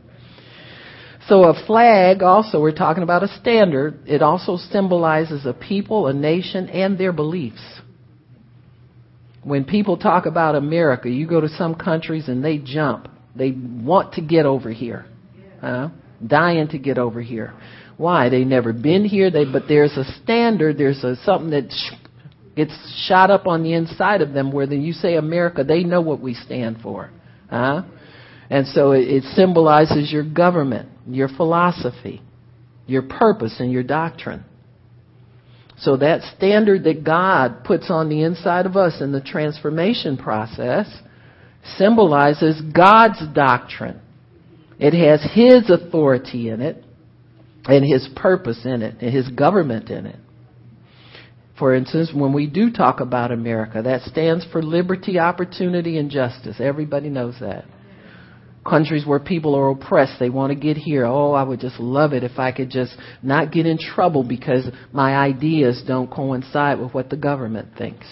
So 1.29 1.45
a 1.45 1.67
flag 1.67 2.23
also, 2.23 2.61
we're 2.61 2.73
talking 2.73 3.03
about 3.03 3.23
a 3.23 3.29
standard. 3.29 4.07
It 4.07 4.21
also 4.21 4.59
symbolizes 4.59 5.47
a 5.47 5.55
people, 5.55 6.09
a 6.09 6.13
nation, 6.13 6.69
and 6.69 6.99
their 6.99 7.13
beliefs. 7.13 7.63
When 9.43 9.65
people 9.65 9.97
talk 9.97 10.27
about 10.27 10.55
America, 10.55 11.09
you 11.09 11.27
go 11.27 11.41
to 11.41 11.49
some 11.49 11.75
countries 11.75 12.29
and 12.29 12.45
they 12.45 12.59
jump. 12.59 13.09
They 13.35 13.53
want 13.53 14.15
to 14.15 14.21
get 14.21 14.45
over 14.45 14.71
here. 14.71 15.07
Huh? 15.61 15.89
dying 16.27 16.69
to 16.69 16.79
get 16.79 16.99
over 16.99 17.21
here. 17.21 17.55
Why? 17.97 18.29
They 18.29 18.45
never 18.45 18.73
been 18.73 19.05
here. 19.05 19.31
They 19.31 19.45
but 19.45 19.65
there's 19.69 19.97
a 19.97 20.05
standard. 20.23 20.79
There's 20.79 21.05
a 21.05 21.17
something 21.17 21.51
that 21.51 21.71
gets 22.57 22.73
shot 23.07 23.31
up 23.31 23.47
on 23.47 23.63
the 23.63 23.73
inside 23.73 24.23
of 24.23 24.33
them. 24.33 24.53
Where 24.53 24.67
then 24.67 24.83
you 24.83 24.93
say 24.93 25.17
America, 25.17 25.65
they 25.65 25.85
know 25.85 26.01
what 26.01 26.21
we 26.21 26.35
stand 26.35 26.79
for, 26.83 27.11
huh? 27.51 27.83
And 28.51 28.67
so 28.69 28.93
it, 28.93 29.09
it 29.09 29.23
symbolizes 29.35 30.13
your 30.13 30.25
government, 30.25 30.89
your 31.07 31.29
philosophy, 31.29 32.23
your 32.87 33.03
purpose, 33.03 33.57
and 33.59 33.73
your 33.73 33.83
doctrine. 33.83 34.45
So 35.79 35.97
that 35.97 36.23
standard 36.37 36.85
that 36.85 37.05
God 37.05 37.65
puts 37.65 37.91
on 37.91 38.09
the 38.09 38.23
inside 38.23 38.67
of 38.67 38.77
us 38.77 39.01
in 39.01 39.13
the 39.13 39.21
transformation 39.21 40.17
process 40.17 40.87
symbolizes 41.77 42.61
God's 42.61 43.23
doctrine. 43.35 44.01
It 44.79 44.95
has 44.95 45.27
His 45.35 45.71
authority 45.71 46.49
in 46.49 46.61
it 46.61 46.85
and 47.65 47.85
His 47.85 48.09
purpose 48.15 48.61
in 48.65 48.83
it 48.83 48.97
and 49.01 49.13
His 49.13 49.29
government 49.31 49.91
in 49.91 50.07
it. 50.07 50.19
For 51.59 51.75
instance, 51.75 52.11
when 52.13 52.33
we 52.33 52.47
do 52.47 52.71
talk 52.71 53.01
about 53.01 53.31
America, 53.31 53.81
that 53.83 54.03
stands 54.03 54.45
for 54.51 54.63
liberty, 54.63 55.19
opportunity, 55.19 55.99
and 55.99 56.11
justice. 56.11 56.57
Everybody 56.59 57.11
knows 57.11 57.37
that. 57.41 57.65
Countries 58.69 59.07
where 59.07 59.21
people 59.21 59.55
are 59.55 59.71
oppressed, 59.71 60.19
they 60.19 60.31
want 60.31 60.51
to 60.51 60.59
get 60.59 60.77
here. 60.77 61.05
Oh, 61.05 61.33
I 61.33 61.43
would 61.43 61.61
just 61.61 61.79
love 61.79 62.13
it 62.13 62.25
if 62.25 62.39
I 62.39 62.51
could 62.51 62.71
just 62.71 62.97
not 63.23 63.53
get 63.53 63.67
in 63.67 63.79
trouble 63.79 64.25
because 64.25 64.67
my 64.93 65.15
ideas 65.15 65.83
don't 65.87 66.11
coincide 66.11 66.81
with 66.81 66.93
what 66.95 67.11
the 67.11 67.17
government 67.17 67.77
thinks. 67.77 68.07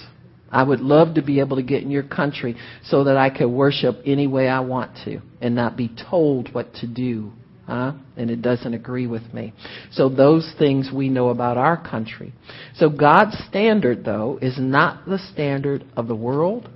I 0.50 0.62
would 0.62 0.80
love 0.80 1.14
to 1.14 1.22
be 1.22 1.40
able 1.40 1.56
to 1.56 1.62
get 1.62 1.82
in 1.82 1.90
your 1.90 2.02
country 2.02 2.56
so 2.84 3.04
that 3.04 3.16
I 3.16 3.30
could 3.30 3.48
worship 3.48 4.02
any 4.04 4.26
way 4.26 4.48
I 4.48 4.60
want 4.60 4.90
to 5.06 5.22
and 5.40 5.54
not 5.54 5.76
be 5.76 5.90
told 6.10 6.52
what 6.52 6.74
to 6.74 6.86
do. 6.86 7.32
And 7.72 8.30
it 8.30 8.42
doesn't 8.42 8.74
agree 8.74 9.06
with 9.06 9.32
me. 9.32 9.54
So 9.92 10.08
those 10.08 10.52
things 10.58 10.90
we 10.94 11.08
know 11.08 11.30
about 11.30 11.56
our 11.56 11.76
country. 11.76 12.32
So 12.76 12.90
God's 12.90 13.36
standard, 13.48 14.04
though, 14.04 14.38
is 14.42 14.56
not 14.58 15.06
the 15.06 15.18
standard 15.32 15.84
of 15.96 16.06
the 16.06 16.14
world 16.14 16.68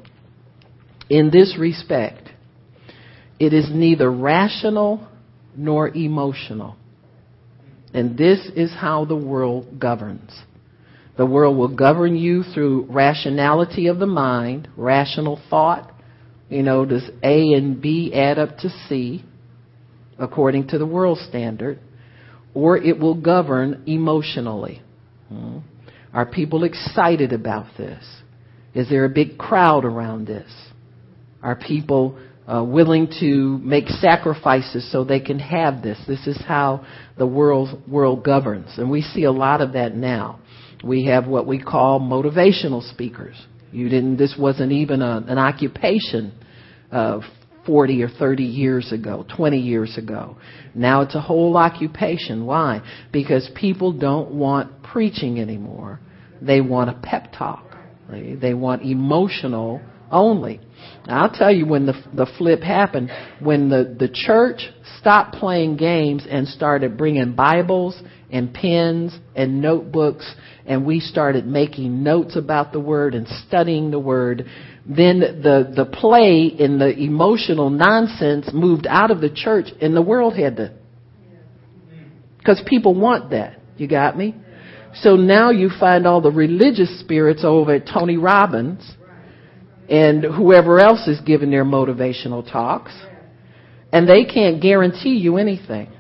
in 1.11 1.31
this 1.31 1.57
respect. 1.59 2.31
It 3.39 3.53
is 3.53 3.69
neither 3.71 4.11
rational 4.11 5.07
nor 5.55 5.89
emotional. 5.89 6.77
And 7.93 8.17
this 8.17 8.41
is 8.57 8.73
how 8.73 9.05
the 9.05 9.17
world 9.17 9.79
governs. 9.79 10.31
The 11.17 11.27
world 11.27 11.57
will 11.57 11.75
govern 11.75 12.17
you 12.17 12.43
through 12.43 12.87
rationality 12.91 13.87
of 13.89 13.99
the 13.99 14.07
mind, 14.07 14.69
rational 14.77 15.41
thought. 15.51 15.93
You 16.49 16.63
know, 16.63 16.85
does 16.85 17.09
A 17.23 17.53
and 17.53 17.81
B 17.81 18.13
add 18.15 18.39
up 18.39 18.59
to 18.59 18.71
C 18.89 19.25
according 20.19 20.69
to 20.69 20.79
the 20.79 20.87
world 20.87 21.19
standard? 21.29 21.79
Or 22.55 22.77
it 22.77 22.99
will 22.99 23.15
govern 23.15 23.83
emotionally. 23.87 24.83
Hmm. 25.29 25.59
Are 26.13 26.25
people 26.25 26.65
excited 26.65 27.33
about 27.33 27.67
this? 27.77 28.03
Is 28.75 28.89
there 28.89 29.05
a 29.05 29.11
big 29.11 29.37
crowd 29.37 29.85
around 29.85 30.27
this? 30.27 30.51
Are 31.43 31.57
people 31.57 32.19
uh, 32.47 32.65
willing 32.65 33.09
to 33.21 33.59
make 33.59 33.89
sacrifices 33.89 34.91
so 34.91 35.05
they 35.05 35.21
can 35.21 35.39
have 35.39 35.83
this? 35.83 35.99
This 36.07 36.27
is 36.27 36.39
how 36.47 36.87
the 37.19 37.27
world 37.27 37.83
world 37.89 38.25
governs, 38.25 38.79
and 38.79 38.91
we 38.91 39.03
see 39.03 39.25
a 39.25 39.33
lot 39.33 39.61
of 39.61 39.73
that 39.73 39.95
now. 39.95 40.41
We 40.85 41.07
have 41.07 41.27
what 41.27 41.47
we 41.47 41.63
call 41.63 42.01
motivational 42.01 42.83
speakers. 42.91 43.37
You 43.73 43.89
didn't. 43.89 44.17
This 44.17 44.35
wasn't 44.39 44.73
even 44.73 45.03
a, 45.03 45.25
an 45.27 45.39
occupation 45.39 46.33
uh, 46.91 47.21
40 47.67 48.03
or 48.03 48.09
30 48.09 48.45
years 48.45 48.93
ago, 48.93 49.27
20 49.37 49.59
years 49.59 49.99
ago. 49.99 50.37
Now 50.75 51.03
it's 51.03 51.15
a 51.15 51.21
whole 51.21 51.57
occupation. 51.57 52.47
Why? 52.47 52.83
Because 53.13 53.51
people 53.55 53.93
don't 53.93 54.33
want 54.33 54.83
preaching 54.83 55.41
anymore. 55.41 56.01
They 56.41 56.61
want 56.61 56.91
a 56.91 56.95
pep 56.95 57.33
talk. 57.37 57.77
They, 58.11 58.35
they 58.35 58.55
want 58.55 58.83
emotional 58.83 59.81
only. 60.11 60.61
Now, 61.07 61.25
I'll 61.25 61.33
tell 61.33 61.53
you 61.53 61.67
when 61.67 61.87
the 61.87 61.95
the 62.15 62.27
flip 62.39 62.63
happened 62.63 63.11
when 63.41 63.69
the 63.69 63.97
the 63.99 64.09
church 64.09 64.63
stopped 65.01 65.35
playing 65.35 65.77
games 65.77 66.27
and 66.29 66.47
started 66.47 66.97
bringing 66.97 67.35
Bibles 67.35 68.01
and 68.31 68.53
pens 68.53 69.17
and 69.35 69.61
notebooks 69.61 70.33
and 70.67 70.85
we 70.85 71.01
started 71.01 71.47
making 71.47 72.03
notes 72.03 72.37
about 72.37 72.73
the 72.73 72.81
word 72.81 73.15
and 73.15 73.27
studying 73.47 73.91
the 73.91 73.99
word 73.99 74.47
then 74.89 75.19
the 75.21 75.73
the 75.75 75.85
play 75.85 76.47
in 76.47 76.79
the 76.79 76.97
emotional 76.97 77.71
nonsense 77.71 78.51
moved 78.53 78.87
out 78.89 79.11
of 79.11 79.21
the 79.21 79.31
church 79.31 79.67
and 79.81 79.97
the 79.97 80.03
world 80.03 80.37
had 80.37 80.57
to. 80.57 80.73
Because 82.39 82.63
people 82.67 82.95
want 82.95 83.31
that. 83.31 83.59
You 83.77 83.89
got 83.89 84.17
me? 84.17 84.35
So 84.95 85.17
now 85.17 85.51
you 85.51 85.71
find 85.81 86.07
all 86.07 86.21
the 86.21 86.31
religious 86.31 87.01
spirits 87.01 87.43
over 87.45 87.75
at 87.75 87.87
Tony 87.87 88.17
Robbins 88.17 88.89
and 89.89 90.25
whoever 90.25 90.81
else 90.81 91.07
is 91.09 91.21
giving 91.21 91.51
their 91.51 91.65
motivational 91.65 92.51
talks 92.51 92.93
and 93.93 94.09
they 94.09 94.25
can't 94.25 94.63
guarantee 94.63 95.17
you 95.17 95.37
anything 95.37 95.93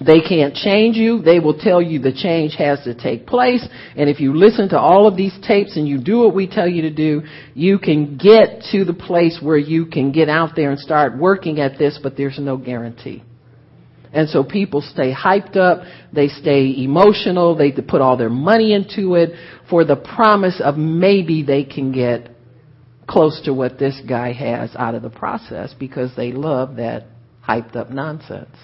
they 0.00 0.20
can't 0.20 0.54
change 0.54 0.96
you. 0.96 1.22
They 1.22 1.38
will 1.38 1.58
tell 1.58 1.80
you 1.80 1.98
the 1.98 2.12
change 2.12 2.56
has 2.56 2.82
to 2.84 2.94
take 2.94 3.26
place. 3.26 3.66
And 3.96 4.10
if 4.10 4.18
you 4.18 4.36
listen 4.36 4.68
to 4.70 4.78
all 4.78 5.06
of 5.06 5.16
these 5.16 5.36
tapes 5.46 5.76
and 5.76 5.86
you 5.86 5.98
do 5.98 6.18
what 6.18 6.34
we 6.34 6.48
tell 6.48 6.68
you 6.68 6.82
to 6.82 6.90
do, 6.90 7.22
you 7.54 7.78
can 7.78 8.16
get 8.16 8.62
to 8.72 8.84
the 8.84 8.94
place 8.94 9.38
where 9.40 9.56
you 9.56 9.86
can 9.86 10.10
get 10.10 10.28
out 10.28 10.56
there 10.56 10.70
and 10.70 10.80
start 10.80 11.16
working 11.16 11.60
at 11.60 11.78
this, 11.78 11.98
but 12.02 12.16
there's 12.16 12.38
no 12.38 12.56
guarantee. 12.56 13.22
And 14.12 14.28
so 14.28 14.44
people 14.44 14.80
stay 14.80 15.12
hyped 15.12 15.56
up, 15.56 15.84
they 16.12 16.28
stay 16.28 16.72
emotional, 16.84 17.56
they 17.56 17.72
put 17.72 18.00
all 18.00 18.16
their 18.16 18.30
money 18.30 18.72
into 18.72 19.14
it 19.14 19.30
for 19.68 19.84
the 19.84 19.96
promise 19.96 20.60
of 20.62 20.76
maybe 20.76 21.42
they 21.42 21.64
can 21.64 21.92
get 21.92 22.30
close 23.08 23.42
to 23.44 23.52
what 23.52 23.78
this 23.78 24.00
guy 24.08 24.32
has 24.32 24.74
out 24.76 24.94
of 24.94 25.02
the 25.02 25.10
process 25.10 25.74
because 25.78 26.14
they 26.16 26.32
love 26.32 26.76
that 26.76 27.06
hyped 27.46 27.76
up 27.76 27.90
nonsense 27.90 28.56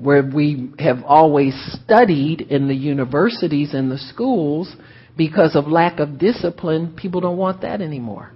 where 0.00 0.22
we 0.22 0.70
have 0.78 1.02
always 1.04 1.54
studied 1.84 2.40
in 2.40 2.68
the 2.68 2.74
universities 2.74 3.74
and 3.74 3.90
the 3.90 3.98
schools 3.98 4.74
because 5.16 5.54
of 5.54 5.66
lack 5.66 6.00
of 6.00 6.18
discipline, 6.18 6.94
people 6.96 7.20
don't 7.20 7.36
want 7.36 7.62
that 7.62 7.80
anymore. 7.80 8.32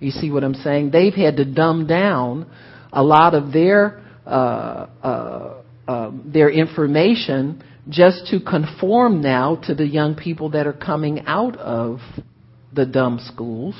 You 0.00 0.10
see 0.10 0.30
what 0.30 0.44
I'm 0.44 0.54
saying? 0.54 0.90
They've 0.90 1.14
had 1.14 1.36
to 1.38 1.44
dumb 1.44 1.86
down 1.86 2.50
a 2.92 3.02
lot 3.02 3.34
of 3.34 3.52
their 3.52 4.02
uh, 4.26 4.86
uh, 5.02 5.62
uh, 5.88 6.10
their 6.24 6.50
information 6.50 7.64
just 7.88 8.26
to 8.26 8.40
conform 8.40 9.22
now 9.22 9.56
to 9.66 9.74
the 9.74 9.86
young 9.86 10.14
people 10.14 10.50
that 10.50 10.66
are 10.66 10.74
coming 10.74 11.20
out 11.26 11.56
of 11.56 12.00
the 12.74 12.84
dumb 12.84 13.18
schools 13.22 13.74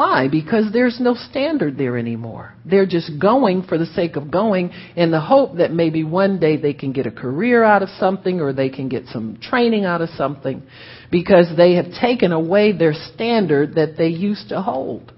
why? 0.00 0.28
Because 0.28 0.72
there's 0.72 0.98
no 0.98 1.12
standard 1.12 1.76
there 1.76 1.98
anymore. 1.98 2.54
They're 2.64 2.86
just 2.86 3.20
going 3.20 3.64
for 3.64 3.76
the 3.76 3.84
sake 3.84 4.16
of 4.16 4.30
going 4.30 4.70
in 4.96 5.10
the 5.10 5.20
hope 5.20 5.58
that 5.58 5.74
maybe 5.74 6.04
one 6.04 6.40
day 6.40 6.56
they 6.56 6.72
can 6.72 6.92
get 6.92 7.04
a 7.04 7.10
career 7.10 7.62
out 7.62 7.82
of 7.82 7.90
something 7.98 8.40
or 8.40 8.54
they 8.54 8.70
can 8.70 8.88
get 8.88 9.08
some 9.08 9.38
training 9.42 9.84
out 9.84 10.00
of 10.00 10.08
something 10.16 10.62
because 11.10 11.54
they 11.54 11.74
have 11.74 11.84
taken 12.00 12.32
away 12.32 12.72
their 12.72 12.94
standard 12.94 13.74
that 13.74 13.98
they 13.98 14.06
used 14.06 14.48
to 14.48 14.62
hold. 14.62 15.12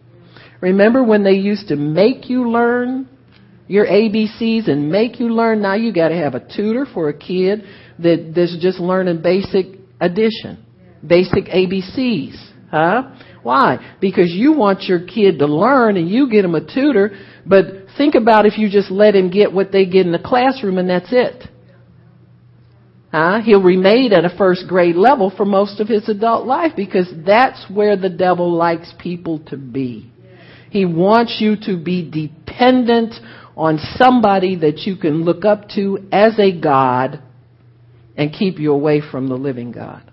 Remember 0.60 1.04
when 1.04 1.22
they 1.22 1.34
used 1.34 1.68
to 1.68 1.76
make 1.76 2.28
you 2.28 2.50
learn 2.50 3.08
your 3.68 3.86
ABCs 3.86 4.68
and 4.68 4.90
make 4.90 5.20
you 5.20 5.28
learn? 5.28 5.62
Now 5.62 5.74
you 5.74 5.92
gotta 5.92 6.16
have 6.16 6.34
a 6.34 6.40
tutor 6.40 6.86
for 6.92 7.08
a 7.08 7.16
kid 7.16 7.62
that, 8.00 8.32
that's 8.34 8.56
just 8.60 8.80
learning 8.80 9.22
basic 9.22 9.78
addition, 10.00 10.66
basic 11.06 11.44
ABCs, 11.44 12.34
huh? 12.68 13.12
Why? 13.42 13.96
Because 14.00 14.31
you 14.31 14.52
want 14.52 14.83
your 14.83 15.00
kid 15.00 15.38
to 15.40 15.46
learn 15.46 15.96
and 15.96 16.09
you 16.09 16.31
get 16.31 16.44
him 16.44 16.55
a 16.55 16.61
tutor, 16.61 17.18
but 17.44 17.64
think 17.96 18.14
about 18.14 18.46
if 18.46 18.57
you 18.57 18.70
just 18.70 18.90
let 18.90 19.14
him 19.14 19.31
get 19.31 19.52
what 19.52 19.72
they 19.72 19.85
get 19.85 20.07
in 20.07 20.12
the 20.12 20.18
classroom 20.18 20.78
and 20.78 20.88
that's 20.88 21.09
it. 21.11 21.48
Huh? 23.11 23.40
He'll 23.44 23.62
remain 23.62 24.12
at 24.12 24.24
a 24.24 24.35
first 24.37 24.66
grade 24.68 24.96
level 24.96 25.31
for 25.37 25.44
most 25.44 25.81
of 25.81 25.88
his 25.88 26.09
adult 26.09 26.46
life 26.46 26.72
because 26.76 27.12
that's 27.26 27.66
where 27.68 27.96
the 27.96 28.09
devil 28.09 28.50
likes 28.52 28.92
people 28.98 29.40
to 29.48 29.57
be. 29.57 30.11
He 30.70 30.87
wants 30.87 31.37
you 31.38 31.57
to 31.66 31.76
be 31.83 32.09
dependent 32.09 33.14
on 33.57 33.78
somebody 33.96 34.57
that 34.57 34.78
you 34.87 34.96
can 34.96 35.24
look 35.24 35.44
up 35.44 35.68
to 35.70 36.09
as 36.11 36.38
a 36.38 36.59
God 36.59 37.22
and 38.16 38.33
keep 38.33 38.59
you 38.59 38.72
away 38.72 39.02
from 39.11 39.28
the 39.28 39.35
living 39.35 39.72
God. 39.72 40.12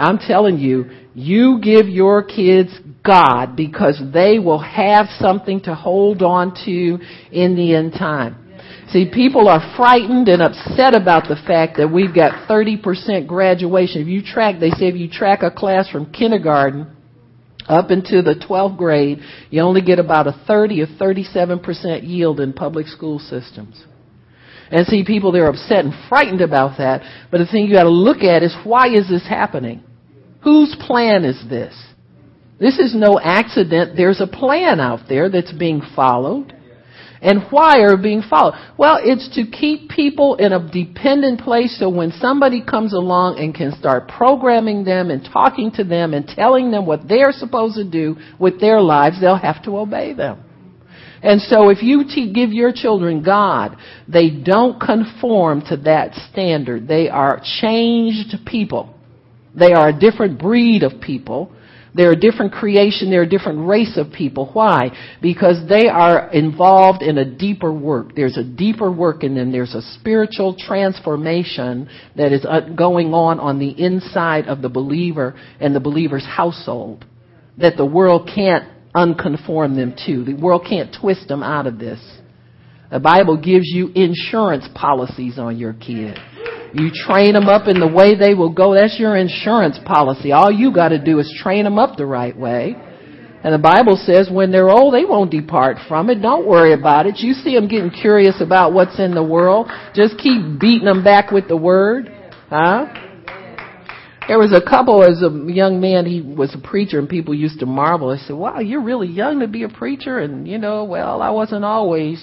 I'm 0.00 0.18
telling 0.18 0.58
you, 0.58 0.86
you 1.14 1.60
give 1.62 1.88
your 1.88 2.22
kids 2.22 2.70
God 3.04 3.54
because 3.54 4.00
they 4.12 4.38
will 4.38 4.60
have 4.60 5.06
something 5.18 5.60
to 5.62 5.74
hold 5.74 6.22
on 6.22 6.54
to 6.64 6.98
in 7.30 7.56
the 7.56 7.74
end 7.74 7.92
time. 7.92 8.36
See, 8.92 9.10
people 9.12 9.48
are 9.48 9.74
frightened 9.76 10.28
and 10.28 10.42
upset 10.42 10.96
about 10.96 11.28
the 11.28 11.36
fact 11.46 11.76
that 11.76 11.92
we've 11.92 12.14
got 12.14 12.48
30% 12.48 13.26
graduation. 13.26 14.02
If 14.02 14.08
you 14.08 14.22
track, 14.22 14.58
they 14.58 14.70
say 14.70 14.86
if 14.86 14.96
you 14.96 15.08
track 15.08 15.42
a 15.42 15.50
class 15.50 15.88
from 15.88 16.12
kindergarten 16.12 16.96
up 17.68 17.90
into 17.90 18.22
the 18.22 18.34
12th 18.34 18.76
grade, 18.76 19.20
you 19.50 19.60
only 19.60 19.82
get 19.82 19.98
about 19.98 20.26
a 20.26 20.32
30 20.46 20.82
or 20.82 20.86
37% 20.86 22.08
yield 22.08 22.40
in 22.40 22.52
public 22.52 22.86
school 22.86 23.18
systems. 23.18 23.84
And 24.70 24.86
see, 24.86 25.04
people, 25.04 25.30
they're 25.30 25.48
upset 25.48 25.84
and 25.84 25.94
frightened 26.08 26.40
about 26.40 26.78
that. 26.78 27.02
But 27.30 27.38
the 27.38 27.46
thing 27.46 27.66
you 27.66 27.74
gotta 27.74 27.90
look 27.90 28.22
at 28.22 28.42
is 28.42 28.56
why 28.64 28.88
is 28.88 29.08
this 29.08 29.26
happening? 29.28 29.84
Whose 30.42 30.74
plan 30.86 31.24
is 31.24 31.42
this? 31.48 31.74
This 32.58 32.78
is 32.78 32.94
no 32.94 33.18
accident. 33.18 33.96
There's 33.96 34.20
a 34.20 34.26
plan 34.26 34.80
out 34.80 35.08
there 35.08 35.28
that's 35.30 35.52
being 35.52 35.82
followed. 35.96 36.54
And 37.22 37.42
why 37.50 37.80
are 37.80 37.98
being 37.98 38.22
followed? 38.22 38.54
Well, 38.78 38.98
it's 39.02 39.34
to 39.34 39.44
keep 39.44 39.90
people 39.90 40.36
in 40.36 40.52
a 40.52 40.70
dependent 40.70 41.40
place 41.40 41.78
so 41.78 41.90
when 41.90 42.12
somebody 42.12 42.62
comes 42.64 42.94
along 42.94 43.38
and 43.38 43.54
can 43.54 43.76
start 43.76 44.08
programming 44.08 44.84
them 44.84 45.10
and 45.10 45.22
talking 45.22 45.70
to 45.72 45.84
them 45.84 46.14
and 46.14 46.26
telling 46.26 46.70
them 46.70 46.86
what 46.86 47.06
they're 47.06 47.32
supposed 47.32 47.76
to 47.76 47.84
do 47.84 48.16
with 48.38 48.58
their 48.60 48.80
lives, 48.80 49.20
they'll 49.20 49.36
have 49.36 49.62
to 49.64 49.76
obey 49.76 50.14
them. 50.14 50.42
And 51.22 51.42
so 51.42 51.68
if 51.68 51.82
you 51.82 52.04
te- 52.04 52.32
give 52.32 52.52
your 52.52 52.72
children 52.72 53.22
God, 53.22 53.76
they 54.08 54.30
don't 54.30 54.80
conform 54.80 55.60
to 55.66 55.76
that 55.78 56.14
standard. 56.30 56.88
They 56.88 57.10
are 57.10 57.42
changed 57.60 58.34
people. 58.46 58.94
They 59.54 59.72
are 59.72 59.88
a 59.88 59.98
different 59.98 60.38
breed 60.38 60.82
of 60.82 61.00
people. 61.00 61.52
They're 61.94 62.12
a 62.12 62.16
different 62.16 62.52
creation. 62.52 63.10
They're 63.10 63.22
a 63.22 63.28
different 63.28 63.66
race 63.66 63.96
of 63.96 64.12
people. 64.12 64.50
Why? 64.52 64.90
Because 65.20 65.68
they 65.68 65.88
are 65.88 66.30
involved 66.30 67.02
in 67.02 67.18
a 67.18 67.24
deeper 67.24 67.72
work. 67.72 68.14
There's 68.14 68.36
a 68.36 68.44
deeper 68.44 68.90
work 68.90 69.24
in 69.24 69.34
them. 69.34 69.50
There's 69.50 69.74
a 69.74 69.82
spiritual 69.82 70.54
transformation 70.56 71.88
that 72.16 72.32
is 72.32 72.46
uh, 72.48 72.60
going 72.60 73.12
on 73.12 73.40
on 73.40 73.58
the 73.58 73.70
inside 73.70 74.46
of 74.46 74.62
the 74.62 74.68
believer 74.68 75.34
and 75.58 75.74
the 75.74 75.80
believer's 75.80 76.24
household 76.24 77.04
that 77.58 77.76
the 77.76 77.86
world 77.86 78.30
can't 78.32 78.68
unconform 78.94 79.76
them 79.76 79.94
to. 80.06 80.24
The 80.24 80.34
world 80.34 80.66
can't 80.68 80.94
twist 80.98 81.28
them 81.28 81.42
out 81.42 81.66
of 81.66 81.78
this. 81.78 82.00
The 82.90 83.00
Bible 83.00 83.36
gives 83.36 83.66
you 83.68 83.88
insurance 83.94 84.68
policies 84.74 85.38
on 85.38 85.56
your 85.56 85.74
kid. 85.74 86.18
You 86.72 86.90
train 86.92 87.34
them 87.34 87.48
up 87.48 87.68
in 87.68 87.78
the 87.80 87.88
way 87.88 88.16
they 88.16 88.34
will 88.34 88.52
go. 88.52 88.74
That's 88.74 88.98
your 88.98 89.16
insurance 89.16 89.78
policy. 89.84 90.32
All 90.32 90.50
you 90.50 90.72
got 90.72 90.88
to 90.90 91.02
do 91.02 91.18
is 91.18 91.40
train 91.42 91.64
them 91.64 91.78
up 91.78 91.96
the 91.96 92.06
right 92.06 92.36
way. 92.36 92.76
And 93.42 93.54
the 93.54 93.58
Bible 93.58 93.96
says 93.96 94.28
when 94.30 94.52
they're 94.52 94.68
old, 94.68 94.92
they 94.92 95.04
won't 95.04 95.30
depart 95.30 95.78
from 95.88 96.10
it. 96.10 96.16
Don't 96.16 96.46
worry 96.46 96.74
about 96.74 97.06
it. 97.06 97.18
You 97.18 97.32
see 97.32 97.54
them 97.54 97.68
getting 97.68 97.90
curious 97.90 98.40
about 98.40 98.72
what's 98.72 98.98
in 98.98 99.14
the 99.14 99.24
world. 99.24 99.70
Just 99.94 100.18
keep 100.18 100.60
beating 100.60 100.84
them 100.84 101.02
back 101.02 101.30
with 101.30 101.48
the 101.48 101.56
word. 101.56 102.12
Huh? 102.50 102.86
There 104.28 104.38
was 104.38 104.52
a 104.52 104.60
couple 104.60 105.02
as 105.02 105.22
a 105.22 105.52
young 105.52 105.80
man, 105.80 106.06
he 106.06 106.20
was 106.20 106.54
a 106.54 106.58
preacher 106.58 106.98
and 106.98 107.08
people 107.08 107.34
used 107.34 107.60
to 107.60 107.66
marvel. 107.66 108.10
I 108.10 108.18
said, 108.18 108.36
wow, 108.36 108.60
you're 108.60 108.82
really 108.82 109.08
young 109.08 109.40
to 109.40 109.48
be 109.48 109.62
a 109.62 109.68
preacher. 109.68 110.18
And 110.18 110.46
you 110.46 110.58
know, 110.58 110.84
well, 110.84 111.22
I 111.22 111.30
wasn't 111.30 111.64
always 111.64 112.22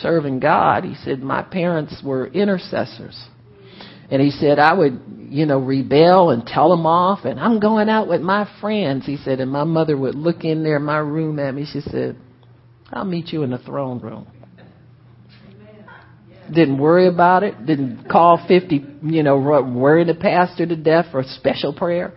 serving 0.00 0.40
God. 0.40 0.84
He 0.84 0.94
said, 1.04 1.22
my 1.22 1.42
parents 1.42 2.00
were 2.04 2.26
intercessors. 2.26 3.18
And 4.10 4.22
he 4.22 4.30
said, 4.30 4.58
I 4.58 4.72
would, 4.72 5.00
you 5.28 5.44
know, 5.44 5.58
rebel 5.58 6.30
and 6.30 6.46
tell 6.46 6.70
them 6.70 6.86
off 6.86 7.24
and 7.24 7.38
I'm 7.38 7.60
going 7.60 7.88
out 7.88 8.08
with 8.08 8.22
my 8.22 8.48
friends. 8.60 9.04
He 9.04 9.18
said, 9.18 9.40
and 9.40 9.50
my 9.50 9.64
mother 9.64 9.96
would 9.96 10.14
look 10.14 10.44
in 10.44 10.62
there 10.62 10.78
my 10.78 10.98
room 10.98 11.38
at 11.38 11.54
me. 11.54 11.66
She 11.70 11.80
said, 11.80 12.16
I'll 12.90 13.04
meet 13.04 13.28
you 13.28 13.42
in 13.42 13.50
the 13.50 13.58
throne 13.58 14.00
room. 14.00 14.26
Didn't 16.52 16.78
worry 16.78 17.06
about 17.06 17.42
it. 17.42 17.66
Didn't 17.66 18.08
call 18.08 18.42
50, 18.48 18.86
you 19.02 19.22
know, 19.22 19.38
worry 19.38 20.04
the 20.04 20.14
pastor 20.14 20.66
to 20.66 20.76
death 20.76 21.06
for 21.10 21.20
a 21.20 21.28
special 21.28 21.74
prayer. 21.74 22.14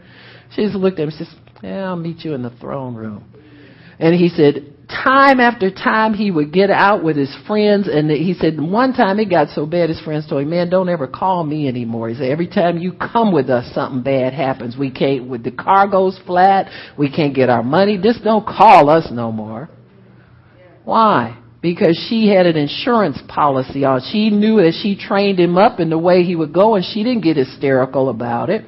She 0.55 0.63
just 0.63 0.75
looked 0.75 0.99
at 0.99 1.07
me 1.07 1.13
and 1.17 1.27
says, 1.27 1.35
yeah, 1.61 1.83
I'll 1.83 1.97
meet 1.97 2.23
you 2.23 2.33
in 2.33 2.41
the 2.41 2.49
throne 2.49 2.95
room. 2.95 3.25
And 3.99 4.15
he 4.15 4.29
said, 4.29 4.73
time 5.03 5.39
after 5.39 5.71
time 5.71 6.13
he 6.13 6.29
would 6.31 6.51
get 6.51 6.69
out 6.69 7.03
with 7.03 7.15
his 7.15 7.35
friends 7.47 7.87
and 7.87 8.11
he 8.11 8.33
said 8.33 8.59
one 8.59 8.93
time 8.93 9.19
it 9.19 9.29
got 9.29 9.49
so 9.49 9.65
bad 9.65 9.89
his 9.89 9.99
friends 10.01 10.27
told 10.27 10.43
him 10.43 10.49
man 10.49 10.69
don't 10.69 10.89
ever 10.89 11.07
call 11.07 11.43
me 11.43 11.67
anymore. 11.67 12.09
He 12.09 12.15
said 12.15 12.29
every 12.29 12.47
time 12.47 12.77
you 12.77 12.93
come 12.93 13.33
with 13.33 13.49
us 13.49 13.73
something 13.73 14.03
bad 14.03 14.33
happens. 14.33 14.77
We 14.77 14.91
can't 14.91 15.27
with 15.27 15.43
the 15.43 15.51
car 15.51 15.87
goes 15.87 16.19
flat 16.25 16.69
we 16.97 17.11
can't 17.11 17.33
get 17.33 17.49
our 17.49 17.63
money. 17.63 17.97
Just 18.01 18.23
don't 18.23 18.45
call 18.45 18.89
us 18.89 19.07
no 19.11 19.31
more. 19.31 19.69
Why? 20.83 21.37
Because 21.61 21.97
she 22.09 22.27
had 22.27 22.45
an 22.45 22.57
insurance 22.57 23.19
policy 23.27 23.85
on. 23.85 24.01
She 24.11 24.29
knew 24.29 24.57
that 24.57 24.79
she 24.81 24.95
trained 24.95 25.39
him 25.39 25.57
up 25.57 25.79
in 25.79 25.89
the 25.89 25.97
way 25.97 26.23
he 26.23 26.35
would 26.35 26.53
go 26.53 26.75
and 26.75 26.83
she 26.83 27.03
didn't 27.03 27.21
get 27.21 27.37
hysterical 27.37 28.09
about 28.09 28.49
it. 28.49 28.65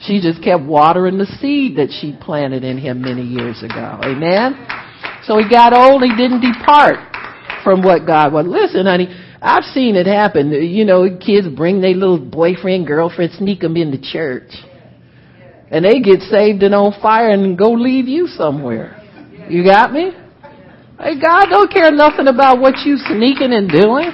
She 0.00 0.20
just 0.20 0.42
kept 0.42 0.62
watering 0.62 1.18
the 1.18 1.26
seed 1.40 1.76
that 1.76 1.88
she 2.00 2.16
planted 2.20 2.64
in 2.64 2.78
him 2.78 3.00
many 3.00 3.22
years 3.22 3.62
ago. 3.62 3.98
Amen 4.02 4.82
so 5.26 5.38
he 5.38 5.48
got 5.48 5.72
old, 5.72 6.02
he 6.02 6.14
didn't 6.16 6.40
depart 6.40 6.96
from 7.62 7.82
what 7.82 8.06
God 8.06 8.32
was. 8.32 8.46
Listen, 8.46 8.86
honey, 8.86 9.08
I've 9.40 9.64
seen 9.64 9.96
it 9.96 10.06
happen. 10.06 10.52
You 10.52 10.84
know, 10.84 11.18
kids 11.18 11.48
bring 11.48 11.80
their 11.80 11.94
little 11.94 12.18
boyfriend, 12.18 12.86
girlfriend, 12.86 13.32
sneak 13.32 13.60
them 13.60 13.76
into 13.76 14.00
church. 14.00 14.50
And 15.70 15.84
they 15.84 16.00
get 16.00 16.20
saved 16.20 16.62
and 16.62 16.74
on 16.74 16.94
fire 17.00 17.30
and 17.30 17.58
go 17.58 17.72
leave 17.72 18.06
you 18.06 18.26
somewhere. 18.26 19.00
You 19.48 19.64
got 19.64 19.92
me? 19.92 20.12
Hey, 20.98 21.20
God 21.20 21.46
don't 21.50 21.72
care 21.72 21.90
nothing 21.90 22.28
about 22.28 22.60
what 22.60 22.78
you 22.84 22.96
sneaking 22.96 23.52
and 23.52 23.68
doing. 23.68 24.10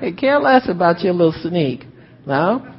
He 0.00 0.12
care 0.12 0.38
less 0.38 0.68
about 0.68 1.00
your 1.00 1.14
little 1.14 1.34
sneak. 1.42 1.84
No? 2.26 2.75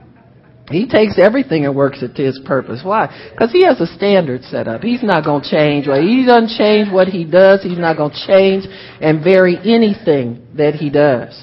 He 0.70 0.86
takes 0.86 1.18
everything 1.18 1.66
and 1.66 1.74
works 1.76 2.04
it 2.04 2.16
to 2.16 2.24
his 2.24 2.40
purpose. 2.46 2.82
Why? 2.84 3.08
Because 3.32 3.54
he 3.54 3.64
has 3.64 3.80
a 3.80 3.88
standard 3.88 4.44
set 4.44 4.68
up. 4.68 4.82
He's 4.82 5.02
not 5.02 5.24
going 5.24 5.44
to 5.44 5.50
change. 5.50 5.88
Well, 5.88 6.02
he 6.02 6.26
doesn't 6.26 6.58
change 6.58 6.92
what 6.92 7.08
he 7.08 7.24
does. 7.24 7.64
He's 7.64 7.78
not 7.78 7.96
going 7.96 8.12
to 8.12 8.28
change 8.28 8.66
and 9.00 9.24
vary 9.24 9.58
anything 9.58 10.46
that 10.56 10.74
he 10.76 10.90
does. 10.90 11.42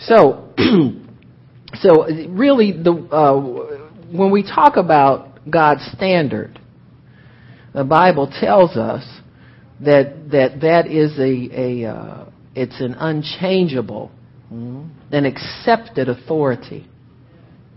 So, 0.00 0.52
so 1.76 2.06
really, 2.28 2.72
the 2.72 2.92
uh, 2.92 4.14
when 4.14 4.30
we 4.30 4.42
talk 4.42 4.76
about 4.76 5.50
God's 5.50 5.84
standard, 5.92 6.60
the 7.72 7.84
Bible 7.84 8.30
tells 8.40 8.76
us 8.76 9.04
that 9.80 10.30
that 10.32 10.60
that 10.60 10.86
is 10.86 11.18
a 11.18 11.84
a 11.84 11.90
uh, 11.90 12.30
it's 12.54 12.78
an 12.80 12.94
unchangeable, 12.98 14.10
mm, 14.52 14.90
an 15.12 15.24
accepted 15.24 16.10
authority. 16.10 16.89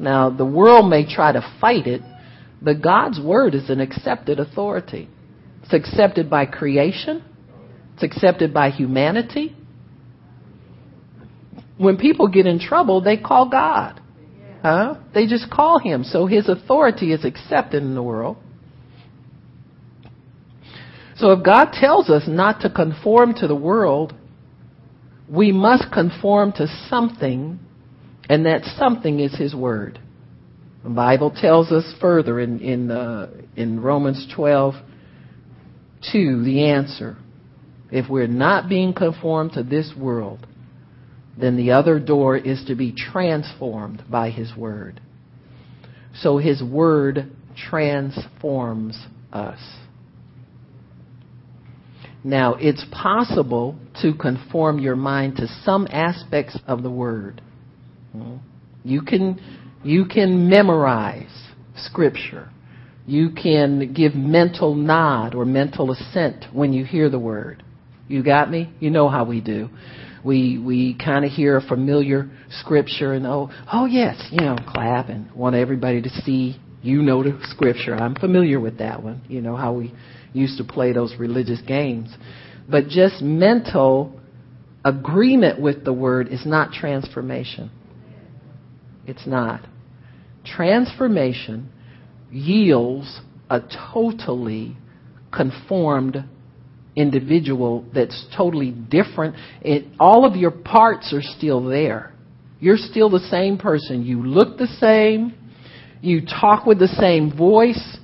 Now, 0.03 0.29
the 0.29 0.45
world 0.45 0.89
may 0.89 1.05
try 1.05 1.31
to 1.31 1.41
fight 1.61 1.87
it, 1.87 2.01
but 2.61 2.81
God's 2.81 3.21
word 3.21 3.55
is 3.55 3.69
an 3.69 3.79
accepted 3.79 4.37
authority. 4.37 5.07
It's 5.63 5.73
accepted 5.73 6.29
by 6.29 6.45
creation. 6.45 7.23
It's 7.93 8.03
accepted 8.03 8.53
by 8.53 8.69
humanity. 8.69 9.55
When 11.77 11.95
people 11.95 12.27
get 12.27 12.45
in 12.45 12.59
trouble, 12.59 12.99
they 12.99 13.15
call 13.15 13.49
God. 13.49 14.01
Huh? 14.61 14.95
They 15.13 15.25
just 15.25 15.49
call 15.49 15.79
him. 15.79 16.03
So 16.03 16.25
his 16.25 16.49
authority 16.49 17.13
is 17.13 17.23
accepted 17.23 17.81
in 17.81 17.95
the 17.95 18.03
world. 18.03 18.35
So 21.15 21.31
if 21.31 21.45
God 21.45 21.71
tells 21.71 22.09
us 22.09 22.23
not 22.27 22.59
to 22.61 22.69
conform 22.69 23.35
to 23.35 23.47
the 23.47 23.55
world, 23.55 24.13
we 25.29 25.53
must 25.53 25.91
conform 25.93 26.51
to 26.53 26.67
something 26.89 27.59
and 28.29 28.45
that 28.45 28.63
something 28.77 29.19
is 29.19 29.35
His 29.37 29.53
Word. 29.53 29.99
The 30.83 30.89
Bible 30.89 31.31
tells 31.31 31.71
us 31.71 31.85
further 32.01 32.39
in, 32.39 32.59
in, 32.59 32.91
uh, 32.91 33.29
in 33.55 33.79
Romans 33.79 34.27
12, 34.35 34.75
2, 36.11 36.43
the 36.43 36.65
answer. 36.65 37.17
If 37.91 38.09
we're 38.09 38.27
not 38.27 38.67
being 38.67 38.93
conformed 38.93 39.53
to 39.53 39.63
this 39.63 39.93
world, 39.97 40.45
then 41.37 41.57
the 41.57 41.71
other 41.71 41.99
door 41.99 42.37
is 42.37 42.63
to 42.65 42.75
be 42.75 42.91
transformed 42.91 44.03
by 44.09 44.29
His 44.29 44.55
Word. 44.55 44.99
So 46.15 46.37
His 46.37 46.61
Word 46.61 47.31
transforms 47.55 48.99
us. 49.31 49.59
Now, 52.23 52.55
it's 52.55 52.85
possible 52.91 53.77
to 54.01 54.13
conform 54.13 54.79
your 54.79 54.95
mind 54.95 55.37
to 55.37 55.47
some 55.63 55.87
aspects 55.91 56.57
of 56.67 56.81
the 56.81 56.89
Word. 56.89 57.41
You 58.83 59.01
can, 59.01 59.39
you 59.83 60.05
can 60.05 60.49
memorize 60.49 61.31
scripture. 61.75 62.49
You 63.05 63.31
can 63.31 63.93
give 63.93 64.15
mental 64.15 64.75
nod 64.75 65.35
or 65.35 65.45
mental 65.45 65.91
assent 65.91 66.45
when 66.53 66.73
you 66.73 66.85
hear 66.85 67.09
the 67.09 67.19
word. 67.19 67.63
You 68.07 68.23
got 68.23 68.49
me? 68.49 68.71
You 68.79 68.89
know 68.89 69.09
how 69.09 69.25
we 69.25 69.41
do. 69.41 69.69
We 70.23 70.57
we 70.57 70.97
kind 71.03 71.25
of 71.25 71.31
hear 71.31 71.57
a 71.57 71.61
familiar 71.61 72.29
scripture 72.61 73.13
and 73.13 73.27
oh 73.27 73.49
oh 73.71 73.85
yes 73.85 74.25
you 74.31 74.39
know 74.39 74.55
clap 74.67 75.09
and 75.09 75.29
want 75.33 75.55
everybody 75.55 76.01
to 76.01 76.09
see 76.09 76.61
you 76.81 77.01
know 77.01 77.23
the 77.23 77.37
scripture. 77.49 77.93
I'm 77.95 78.15
familiar 78.15 78.59
with 78.59 78.77
that 78.77 79.03
one. 79.03 79.21
You 79.27 79.41
know 79.41 79.55
how 79.55 79.73
we 79.73 79.93
used 80.31 80.57
to 80.59 80.63
play 80.63 80.93
those 80.93 81.15
religious 81.19 81.61
games, 81.61 82.13
but 82.69 82.87
just 82.87 83.21
mental 83.21 84.19
agreement 84.85 85.61
with 85.61 85.83
the 85.83 85.93
word 85.93 86.29
is 86.29 86.45
not 86.45 86.71
transformation. 86.71 87.69
It's 89.05 89.27
not. 89.27 89.67
Transformation 90.45 91.69
yields 92.31 93.21
a 93.49 93.61
totally 93.93 94.77
conformed 95.31 96.23
individual 96.95 97.85
that's 97.93 98.25
totally 98.35 98.71
different. 98.71 99.35
It, 99.61 99.85
all 99.99 100.25
of 100.25 100.35
your 100.35 100.51
parts 100.51 101.13
are 101.13 101.21
still 101.21 101.63
there. 101.63 102.13
You're 102.59 102.77
still 102.77 103.09
the 103.09 103.19
same 103.19 103.57
person. 103.57 104.05
You 104.05 104.25
look 104.25 104.57
the 104.57 104.67
same. 104.79 105.33
You 106.01 106.21
talk 106.25 106.65
with 106.65 106.79
the 106.79 106.87
same 106.87 107.35
voice. 107.35 107.97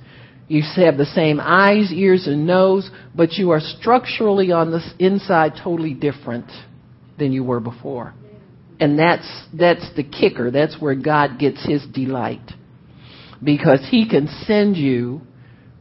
You 0.48 0.62
have 0.76 0.96
the 0.96 1.06
same 1.06 1.38
eyes, 1.40 1.92
ears, 1.92 2.26
and 2.26 2.46
nose, 2.46 2.90
but 3.14 3.34
you 3.34 3.50
are 3.50 3.60
structurally 3.60 4.50
on 4.50 4.72
the 4.72 4.82
inside 4.98 5.52
totally 5.62 5.94
different 5.94 6.50
than 7.18 7.32
you 7.32 7.44
were 7.44 7.60
before. 7.60 8.14
And 8.80 8.98
that's, 8.98 9.46
that's 9.52 9.94
the 9.94 10.02
kicker. 10.02 10.50
That's 10.50 10.80
where 10.80 10.94
God 10.94 11.38
gets 11.38 11.64
his 11.64 11.84
delight. 11.92 12.52
Because 13.42 13.86
he 13.90 14.08
can 14.08 14.28
send 14.46 14.76
you 14.76 15.20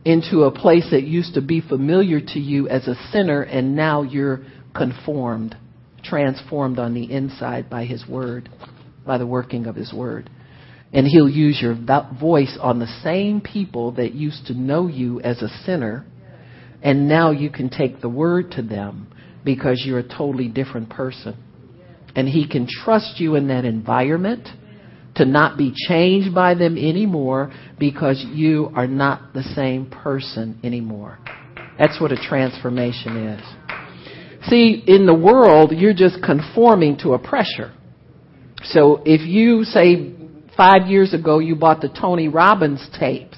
into 0.06 0.44
a 0.44 0.52
place 0.52 0.88
that 0.92 1.04
used 1.04 1.34
to 1.34 1.42
be 1.42 1.62
familiar 1.62 2.20
to 2.20 2.40
you 2.40 2.68
as 2.68 2.88
a 2.88 2.96
sinner 3.12 3.42
and 3.42 3.76
now 3.76 4.02
you're 4.02 4.42
conformed, 4.76 5.56
transformed 6.04 6.80
on 6.80 6.94
the 6.94 7.12
inside 7.12 7.70
by 7.70 7.86
his 7.86 8.08
word, 8.08 8.50
by 9.06 9.18
the 9.18 9.28
working 9.28 9.66
of 9.66 9.76
his 9.76 9.94
word. 9.94 10.30
And 10.92 11.06
he'll 11.06 11.30
use 11.30 11.60
your 11.62 11.78
voice 12.20 12.58
on 12.62 12.80
the 12.80 13.00
same 13.04 13.42
people 13.42 13.94
that 13.94 14.14
used 14.14 14.48
to 14.48 14.54
know 14.54 14.88
you 14.88 15.22
as 15.22 15.42
a 15.42 15.50
sinner 15.66 16.06
and 16.82 17.10
now 17.10 17.32
you 17.32 17.50
can 17.50 17.70
take 17.70 18.02
the 18.02 18.10
word 18.10 18.52
to 18.52 18.62
them 18.62 19.08
because 19.44 19.84
you're 19.86 20.00
a 20.00 20.08
totally 20.08 20.48
different 20.48 20.90
person. 20.90 21.36
And 22.16 22.28
He 22.28 22.48
can 22.48 22.68
trust 22.68 23.20
you 23.20 23.36
in 23.36 23.48
that 23.50 23.66
environment 23.66 24.48
to 25.16 25.26
not 25.26 25.58
be 25.58 25.74
changed 25.88 26.34
by 26.34 26.54
them 26.54 26.78
anymore 26.78 27.52
because 27.78 28.24
you 28.30 28.72
are 28.76 28.88
not 28.88 29.34
the 29.34 29.44
same 29.44 29.90
person 29.90 30.60
anymore. 30.64 31.20
That's 31.78 32.00
what 32.00 32.12
a 32.12 32.16
transformation 32.16 33.18
is. 33.18 34.50
See, 34.50 34.84
in 34.88 35.06
the 35.06 35.14
world, 35.14 35.74
you're 35.74 35.94
just 35.94 36.24
conforming 36.24 36.98
to 37.00 37.14
a 37.14 37.20
pressure. 37.20 37.74
So 38.64 39.02
if 39.06 39.28
you 39.28 39.64
say 39.64 40.14
five 40.56 40.88
years 40.88 41.14
ago 41.14 41.40
you 41.40 41.56
bought 41.56 41.82
the 41.82 41.90
Tony 41.90 42.28
Robbins 42.28 42.86
tapes 43.00 43.38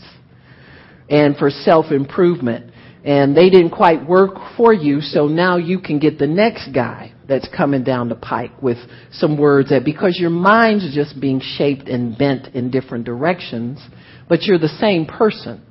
and 1.10 1.36
for 1.38 1.49
self 1.49 1.91
improvement, 1.91 2.71
and 3.03 3.36
they 3.36 3.49
didn't 3.49 3.71
quite 3.71 4.07
work 4.07 4.36
for 4.55 4.73
you, 4.73 5.01
so 5.01 5.27
now 5.27 5.57
you 5.57 5.79
can 5.79 5.99
get 5.99 6.19
the 6.19 6.27
next 6.27 6.69
guy 6.73 7.13
that's 7.31 7.47
coming 7.55 7.83
down 7.83 8.09
the 8.09 8.15
pike 8.15 8.51
with 8.61 8.77
some 9.11 9.37
words 9.37 9.69
that 9.69 9.85
because 9.85 10.17
your 10.19 10.29
mind's 10.29 10.93
just 10.93 11.19
being 11.19 11.39
shaped 11.41 11.87
and 11.87 12.17
bent 12.17 12.53
in 12.53 12.69
different 12.69 13.05
directions, 13.05 13.79
but 14.27 14.43
you're 14.43 14.59
the 14.59 14.67
same 14.67 15.05
person. 15.05 15.63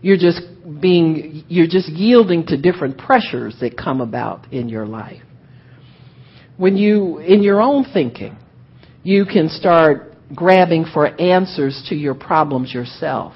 You're 0.00 0.16
just 0.16 0.40
being, 0.80 1.44
you're 1.48 1.66
just 1.66 1.88
yielding 1.88 2.46
to 2.46 2.56
different 2.56 2.98
pressures 2.98 3.56
that 3.60 3.76
come 3.76 4.00
about 4.00 4.52
in 4.52 4.68
your 4.68 4.86
life. 4.86 5.20
When 6.56 6.76
you, 6.76 7.18
in 7.18 7.42
your 7.42 7.60
own 7.60 7.84
thinking, 7.92 8.36
you 9.02 9.24
can 9.24 9.48
start 9.48 10.14
grabbing 10.32 10.86
for 10.94 11.20
answers 11.20 11.84
to 11.88 11.96
your 11.96 12.14
problems 12.14 12.72
yourself. 12.72 13.32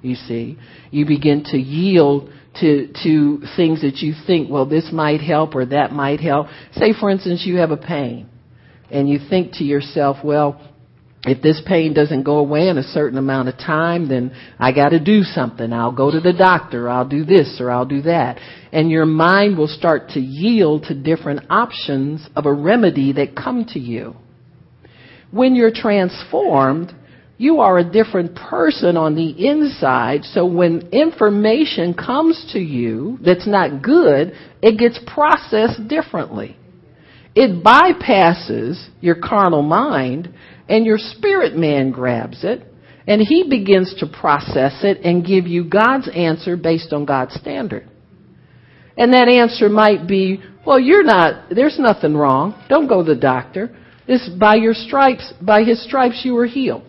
You 0.00 0.14
see, 0.14 0.58
you 0.90 1.04
begin 1.04 1.44
to 1.44 1.58
yield 1.58 2.30
to 2.60 2.92
to 3.02 3.42
things 3.56 3.82
that 3.82 3.96
you 3.98 4.14
think, 4.26 4.50
well, 4.50 4.66
this 4.66 4.90
might 4.92 5.20
help 5.20 5.54
or 5.54 5.66
that 5.66 5.92
might 5.92 6.20
help. 6.20 6.46
Say, 6.72 6.92
for 6.98 7.10
instance, 7.10 7.44
you 7.44 7.56
have 7.56 7.70
a 7.70 7.76
pain, 7.76 8.28
and 8.90 9.08
you 9.08 9.18
think 9.28 9.54
to 9.54 9.64
yourself, 9.64 10.18
well, 10.24 10.60
if 11.26 11.40
this 11.40 11.62
pain 11.66 11.94
doesn't 11.94 12.24
go 12.24 12.36
away 12.36 12.68
in 12.68 12.76
a 12.76 12.82
certain 12.82 13.16
amount 13.16 13.48
of 13.48 13.56
time, 13.56 14.08
then 14.08 14.34
I 14.58 14.72
got 14.72 14.90
to 14.90 15.00
do 15.00 15.22
something. 15.22 15.72
I'll 15.72 15.90
go 15.90 16.10
to 16.10 16.20
the 16.20 16.34
doctor. 16.34 16.88
I'll 16.88 17.08
do 17.08 17.24
this 17.24 17.58
or 17.60 17.70
I'll 17.70 17.86
do 17.86 18.02
that. 18.02 18.38
And 18.72 18.90
your 18.90 19.06
mind 19.06 19.56
will 19.56 19.68
start 19.68 20.10
to 20.10 20.20
yield 20.20 20.84
to 20.84 20.94
different 20.94 21.46
options 21.48 22.28
of 22.36 22.44
a 22.44 22.52
remedy 22.52 23.14
that 23.14 23.34
come 23.34 23.64
to 23.72 23.78
you. 23.78 24.16
When 25.30 25.54
you're 25.54 25.72
transformed, 25.72 26.94
you 27.44 27.60
are 27.60 27.78
a 27.78 27.84
different 27.84 28.34
person 28.34 28.96
on 28.96 29.14
the 29.14 29.28
inside. 29.46 30.24
So 30.24 30.46
when 30.46 30.88
information 30.92 31.92
comes 31.92 32.52
to 32.54 32.58
you 32.58 33.18
that's 33.24 33.46
not 33.46 33.82
good, 33.82 34.32
it 34.62 34.78
gets 34.78 34.98
processed 35.06 35.86
differently. 35.86 36.56
It 37.34 37.62
bypasses 37.62 38.88
your 39.00 39.16
carnal 39.16 39.62
mind 39.62 40.32
and 40.68 40.86
your 40.86 40.96
spirit 40.98 41.54
man 41.54 41.90
grabs 41.90 42.44
it 42.44 42.62
and 43.06 43.20
he 43.20 43.46
begins 43.50 43.94
to 43.98 44.06
process 44.06 44.80
it 44.82 45.02
and 45.04 45.26
give 45.26 45.46
you 45.46 45.64
God's 45.64 46.08
answer 46.08 46.56
based 46.56 46.92
on 46.94 47.04
God's 47.04 47.34
standard. 47.34 47.86
And 48.96 49.12
that 49.12 49.28
answer 49.28 49.68
might 49.68 50.08
be, 50.08 50.40
well, 50.64 50.80
you're 50.80 51.04
not, 51.04 51.50
there's 51.50 51.78
nothing 51.78 52.14
wrong. 52.14 52.54
Don't 52.70 52.88
go 52.88 53.04
to 53.04 53.14
the 53.14 53.20
doctor. 53.20 53.76
It's 54.06 54.28
by 54.28 54.54
your 54.54 54.72
stripes, 54.72 55.32
by 55.42 55.64
his 55.64 55.84
stripes 55.84 56.22
you 56.24 56.32
were 56.34 56.46
healed. 56.46 56.84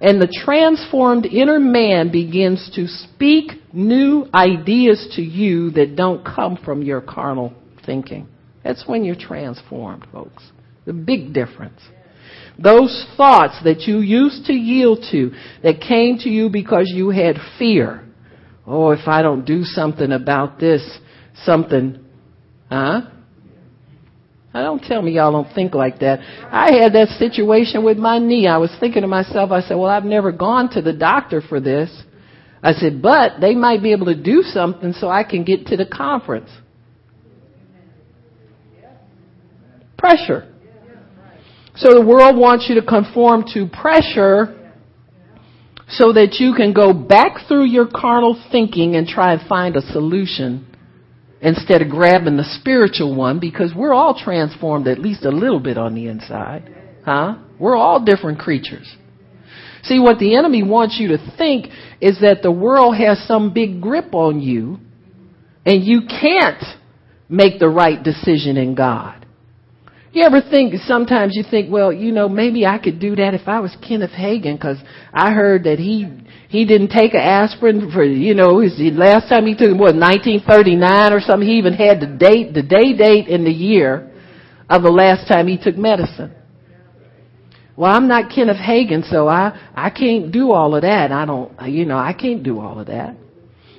And 0.00 0.20
the 0.20 0.34
transformed 0.44 1.26
inner 1.26 1.60
man 1.60 2.10
begins 2.10 2.70
to 2.74 2.86
speak 2.86 3.52
new 3.72 4.26
ideas 4.32 5.12
to 5.16 5.22
you 5.22 5.70
that 5.72 5.94
don't 5.94 6.24
come 6.24 6.56
from 6.56 6.82
your 6.82 7.02
carnal 7.02 7.52
thinking. 7.84 8.26
That's 8.64 8.84
when 8.86 9.04
you're 9.04 9.14
transformed, 9.14 10.06
folks. 10.10 10.42
The 10.86 10.94
big 10.94 11.34
difference. 11.34 11.80
Those 12.58 13.06
thoughts 13.16 13.58
that 13.64 13.82
you 13.82 13.98
used 13.98 14.46
to 14.46 14.52
yield 14.52 15.04
to, 15.12 15.32
that 15.62 15.80
came 15.80 16.18
to 16.18 16.28
you 16.28 16.48
because 16.48 16.90
you 16.94 17.10
had 17.10 17.36
fear. 17.58 18.06
Oh, 18.66 18.90
if 18.90 19.06
I 19.06 19.22
don't 19.22 19.44
do 19.44 19.64
something 19.64 20.12
about 20.12 20.58
this, 20.58 20.98
something, 21.44 22.04
huh? 22.70 23.02
I 24.52 24.62
don't 24.62 24.82
tell 24.82 25.00
me 25.00 25.12
y'all 25.12 25.30
don't 25.30 25.54
think 25.54 25.74
like 25.74 26.00
that. 26.00 26.18
I 26.50 26.72
had 26.72 26.92
that 26.94 27.08
situation 27.18 27.84
with 27.84 27.98
my 27.98 28.18
knee. 28.18 28.48
I 28.48 28.58
was 28.58 28.74
thinking 28.80 29.02
to 29.02 29.08
myself, 29.08 29.52
I 29.52 29.60
said, 29.60 29.76
well, 29.76 29.90
I've 29.90 30.04
never 30.04 30.32
gone 30.32 30.70
to 30.70 30.82
the 30.82 30.92
doctor 30.92 31.40
for 31.40 31.60
this. 31.60 31.90
I 32.62 32.72
said, 32.72 33.00
but 33.00 33.40
they 33.40 33.54
might 33.54 33.82
be 33.82 33.92
able 33.92 34.06
to 34.06 34.20
do 34.20 34.42
something 34.42 34.92
so 34.92 35.08
I 35.08 35.22
can 35.22 35.44
get 35.44 35.66
to 35.66 35.76
the 35.76 35.86
conference. 35.86 36.50
Pressure. 39.96 40.52
So 41.76 41.94
the 41.94 42.04
world 42.04 42.36
wants 42.36 42.66
you 42.68 42.74
to 42.74 42.86
conform 42.86 43.44
to 43.54 43.68
pressure 43.68 44.56
so 45.88 46.12
that 46.12 46.36
you 46.40 46.54
can 46.54 46.72
go 46.72 46.92
back 46.92 47.46
through 47.46 47.66
your 47.66 47.86
carnal 47.86 48.40
thinking 48.50 48.96
and 48.96 49.06
try 49.06 49.32
and 49.32 49.48
find 49.48 49.76
a 49.76 49.82
solution 49.82 50.69
instead 51.40 51.82
of 51.82 51.88
grabbing 51.88 52.36
the 52.36 52.58
spiritual 52.60 53.14
one 53.14 53.40
because 53.40 53.72
we're 53.74 53.94
all 53.94 54.18
transformed 54.18 54.86
at 54.86 54.98
least 54.98 55.24
a 55.24 55.30
little 55.30 55.60
bit 55.60 55.78
on 55.78 55.94
the 55.94 56.06
inside. 56.06 56.74
Huh? 57.04 57.36
We're 57.58 57.76
all 57.76 58.04
different 58.04 58.38
creatures. 58.38 58.94
See, 59.82 59.98
what 59.98 60.18
the 60.18 60.36
enemy 60.36 60.62
wants 60.62 60.98
you 61.00 61.08
to 61.08 61.34
think 61.38 61.66
is 62.00 62.20
that 62.20 62.42
the 62.42 62.52
world 62.52 62.96
has 62.96 63.26
some 63.26 63.54
big 63.54 63.80
grip 63.80 64.14
on 64.14 64.40
you 64.40 64.78
and 65.64 65.82
you 65.82 66.02
can't 66.02 66.62
make 67.28 67.58
the 67.58 67.68
right 67.68 68.02
decision 68.02 68.56
in 68.56 68.74
God. 68.74 69.26
You 70.12 70.24
ever 70.24 70.40
think, 70.40 70.74
sometimes 70.86 71.36
you 71.36 71.44
think, 71.48 71.72
well, 71.72 71.92
you 71.92 72.10
know, 72.10 72.28
maybe 72.28 72.66
I 72.66 72.78
could 72.78 72.98
do 72.98 73.14
that 73.16 73.32
if 73.32 73.46
I 73.46 73.60
was 73.60 73.76
Kenneth 73.86 74.10
Hagin 74.10 74.56
because 74.56 74.78
I 75.12 75.32
heard 75.32 75.64
that 75.64 75.78
he 75.78 76.08
he 76.50 76.64
didn't 76.64 76.88
take 76.88 77.14
an 77.14 77.20
aspirin 77.20 77.92
for, 77.92 78.02
you 78.02 78.34
know, 78.34 78.58
his 78.58 78.76
the 78.76 78.90
last 78.90 79.28
time 79.28 79.46
he 79.46 79.54
took 79.54 79.70
it, 79.70 79.78
was 79.78 79.94
1939 79.94 81.12
or 81.12 81.20
something. 81.20 81.48
He 81.48 81.58
even 81.58 81.74
had 81.74 82.00
the 82.00 82.08
date, 82.08 82.52
the 82.52 82.62
day 82.62 82.92
date 82.92 83.28
and 83.28 83.46
the 83.46 83.52
year 83.52 84.10
of 84.68 84.82
the 84.82 84.90
last 84.90 85.28
time 85.28 85.46
he 85.46 85.56
took 85.56 85.76
medicine. 85.76 86.34
Well, 87.76 87.92
I'm 87.92 88.08
not 88.08 88.32
Kenneth 88.34 88.56
Hagin, 88.56 89.08
so 89.08 89.28
I, 89.28 89.70
I 89.76 89.90
can't 89.90 90.32
do 90.32 90.50
all 90.50 90.74
of 90.74 90.82
that. 90.82 91.12
I 91.12 91.24
don't, 91.24 91.52
you 91.68 91.84
know, 91.84 91.96
I 91.96 92.12
can't 92.12 92.42
do 92.42 92.58
all 92.58 92.80
of 92.80 92.88
that. 92.88 93.14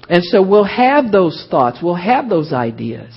And 0.07 0.23
so 0.23 0.41
we'll 0.41 0.63
have 0.63 1.11
those 1.11 1.45
thoughts. 1.51 1.79
We'll 1.83 1.95
have 1.95 2.29
those 2.29 2.53
ideas. 2.53 3.13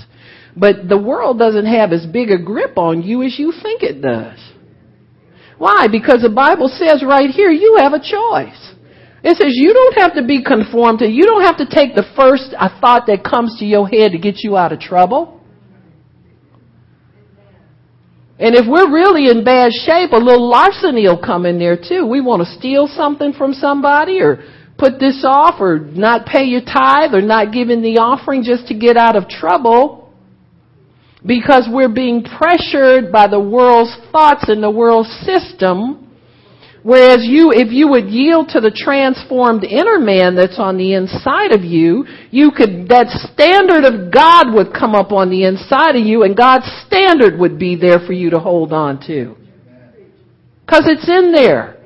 But 0.56 0.88
the 0.88 0.98
world 0.98 1.38
doesn't 1.38 1.66
have 1.66 1.92
as 1.92 2.06
big 2.06 2.32
a 2.32 2.42
grip 2.42 2.76
on 2.76 3.04
you 3.04 3.22
as 3.22 3.38
you 3.38 3.52
think 3.62 3.84
it 3.84 4.02
does. 4.02 4.38
Why? 5.58 5.86
Because 5.86 6.22
the 6.22 6.28
Bible 6.28 6.66
says 6.66 7.04
right 7.06 7.30
here, 7.30 7.52
you 7.52 7.76
have 7.78 7.92
a 7.92 8.00
choice. 8.00 8.73
It 9.24 9.38
says 9.38 9.52
you 9.56 9.72
don't 9.72 9.96
have 10.02 10.14
to 10.16 10.22
be 10.22 10.44
conformed 10.44 10.98
to, 10.98 11.08
you 11.08 11.24
don't 11.24 11.42
have 11.42 11.56
to 11.56 11.66
take 11.66 11.94
the 11.94 12.04
first 12.14 12.54
thought 12.80 13.06
that 13.06 13.24
comes 13.24 13.56
to 13.58 13.64
your 13.64 13.88
head 13.88 14.12
to 14.12 14.18
get 14.18 14.44
you 14.44 14.58
out 14.58 14.70
of 14.70 14.80
trouble. 14.80 15.40
And 18.38 18.54
if 18.54 18.66
we're 18.68 18.92
really 18.92 19.30
in 19.30 19.42
bad 19.42 19.72
shape, 19.72 20.12
a 20.12 20.16
little 20.16 20.50
larceny 20.50 21.08
will 21.08 21.22
come 21.24 21.46
in 21.46 21.58
there 21.58 21.78
too. 21.78 22.04
We 22.06 22.20
want 22.20 22.46
to 22.46 22.58
steal 22.58 22.86
something 22.86 23.32
from 23.32 23.54
somebody 23.54 24.20
or 24.20 24.44
put 24.76 25.00
this 25.00 25.24
off 25.26 25.58
or 25.58 25.78
not 25.78 26.26
pay 26.26 26.44
your 26.44 26.60
tithe 26.60 27.14
or 27.14 27.22
not 27.22 27.50
give 27.50 27.70
in 27.70 27.80
the 27.80 27.98
offering 27.98 28.42
just 28.42 28.66
to 28.68 28.74
get 28.74 28.98
out 28.98 29.16
of 29.16 29.28
trouble 29.28 30.12
because 31.24 31.66
we're 31.72 31.88
being 31.88 32.24
pressured 32.24 33.10
by 33.10 33.26
the 33.26 33.40
world's 33.40 33.96
thoughts 34.12 34.48
and 34.48 34.62
the 34.62 34.70
world's 34.70 35.08
system 35.24 36.03
Whereas 36.84 37.20
you, 37.22 37.50
if 37.50 37.72
you 37.72 37.88
would 37.88 38.08
yield 38.10 38.50
to 38.50 38.60
the 38.60 38.70
transformed 38.70 39.64
inner 39.64 39.98
man 39.98 40.36
that's 40.36 40.58
on 40.58 40.76
the 40.76 40.92
inside 40.92 41.52
of 41.52 41.64
you, 41.64 42.04
you 42.30 42.50
could, 42.54 42.90
that 42.90 43.08
standard 43.32 43.88
of 43.88 44.12
God 44.12 44.52
would 44.52 44.76
come 44.78 44.94
up 44.94 45.10
on 45.10 45.30
the 45.30 45.44
inside 45.44 45.96
of 45.96 46.04
you 46.04 46.24
and 46.24 46.36
God's 46.36 46.66
standard 46.86 47.40
would 47.40 47.58
be 47.58 47.74
there 47.74 48.00
for 48.00 48.12
you 48.12 48.28
to 48.28 48.38
hold 48.38 48.74
on 48.74 49.00
to. 49.06 49.34
Cause 50.68 50.84
it's 50.84 51.08
in 51.08 51.32
there. 51.32 51.80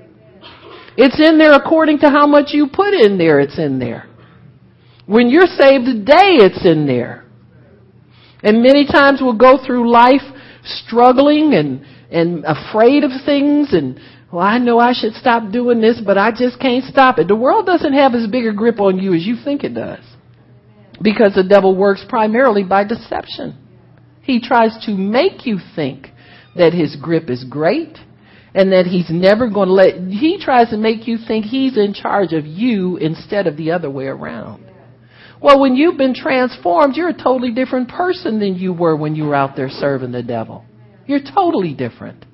It's 0.97 1.21
in 1.21 1.39
there 1.39 1.53
according 1.53 2.01
to 2.01 2.11
how 2.11 2.27
much 2.27 2.47
you 2.49 2.67
put 2.67 2.93
in 2.93 3.19
there, 3.19 3.39
it's 3.39 3.57
in 3.57 3.79
there. 3.79 4.09
When 5.07 5.31
you're 5.31 5.47
saved 5.47 5.87
today, 5.87 6.43
it's 6.43 6.67
in 6.67 6.89
there. 6.89 7.25
And 8.43 8.65
many 8.65 8.85
times 8.85 9.21
we'll 9.23 9.39
go 9.39 9.65
through 9.65 9.93
life 9.93 10.27
struggling 10.65 11.55
and, 11.55 11.87
and 12.11 12.45
afraid 12.45 13.05
of 13.05 13.13
things 13.25 13.73
and 13.73 14.01
well, 14.31 14.45
I 14.45 14.59
know 14.59 14.79
I 14.79 14.93
should 14.93 15.14
stop 15.14 15.51
doing 15.53 15.81
this, 15.81 16.01
but 16.05 16.19
I 16.19 16.31
just 16.31 16.61
can't 16.61 16.85
stop 16.85 17.19
it. 17.19 17.29
The 17.29 17.37
world 17.37 17.64
doesn't 17.64 17.95
have 17.95 18.14
as 18.14 18.27
big 18.31 18.47
a 18.47 18.53
grip 18.53 18.79
on 18.79 18.99
you 18.99 19.14
as 19.14 19.25
you 19.25 19.37
think 19.43 19.64
it 19.64 19.75
does. 19.75 20.05
Because 21.01 21.35
the 21.35 21.45
devil 21.45 21.75
works 21.75 22.05
primarily 22.09 22.62
by 22.62 22.85
deception. 22.85 23.57
He 24.23 24.40
tries 24.40 24.77
to 24.85 24.92
make 24.92 25.46
you 25.46 25.59
think 25.75 26.09
that 26.57 26.75
his 26.75 26.96
grip 26.96 27.31
is 27.31 27.44
great 27.44 27.96
and 28.55 28.73
that 28.73 28.87
he's 28.87 29.09
never 29.09 29.48
going 29.48 29.69
to 29.69 29.75
let, 29.75 29.94
he 30.09 30.38
tries 30.38 30.71
to 30.71 30.77
make 30.77 31.07
you 31.07 31.17
think 31.27 31.46
he's 31.46 31.79
in 31.79 31.94
charge 31.94 32.33
of 32.33 32.44
you 32.44 32.96
instead 32.98 33.46
of 33.46 33.57
the 33.57 33.71
other 33.71 33.88
way 33.88 34.07
around. 34.07 34.69
Well, 35.40 35.61
when 35.61 35.77
you've 35.77 35.96
been 35.96 36.15
transformed, 36.15 36.96
you're 36.96 37.11
a 37.11 37.17
totally 37.17 37.52
different 37.52 37.88
person 37.88 38.40
than 38.40 38.57
you 38.57 38.73
were 38.73 38.96
when 38.96 39.15
you 39.15 39.25
were 39.27 39.35
out 39.35 39.55
there 39.57 39.71
serving 39.71 40.13
the 40.13 40.23
devil. 40.23 40.65
You're 41.07 41.21
totally 41.23 41.75
different. 41.75 42.25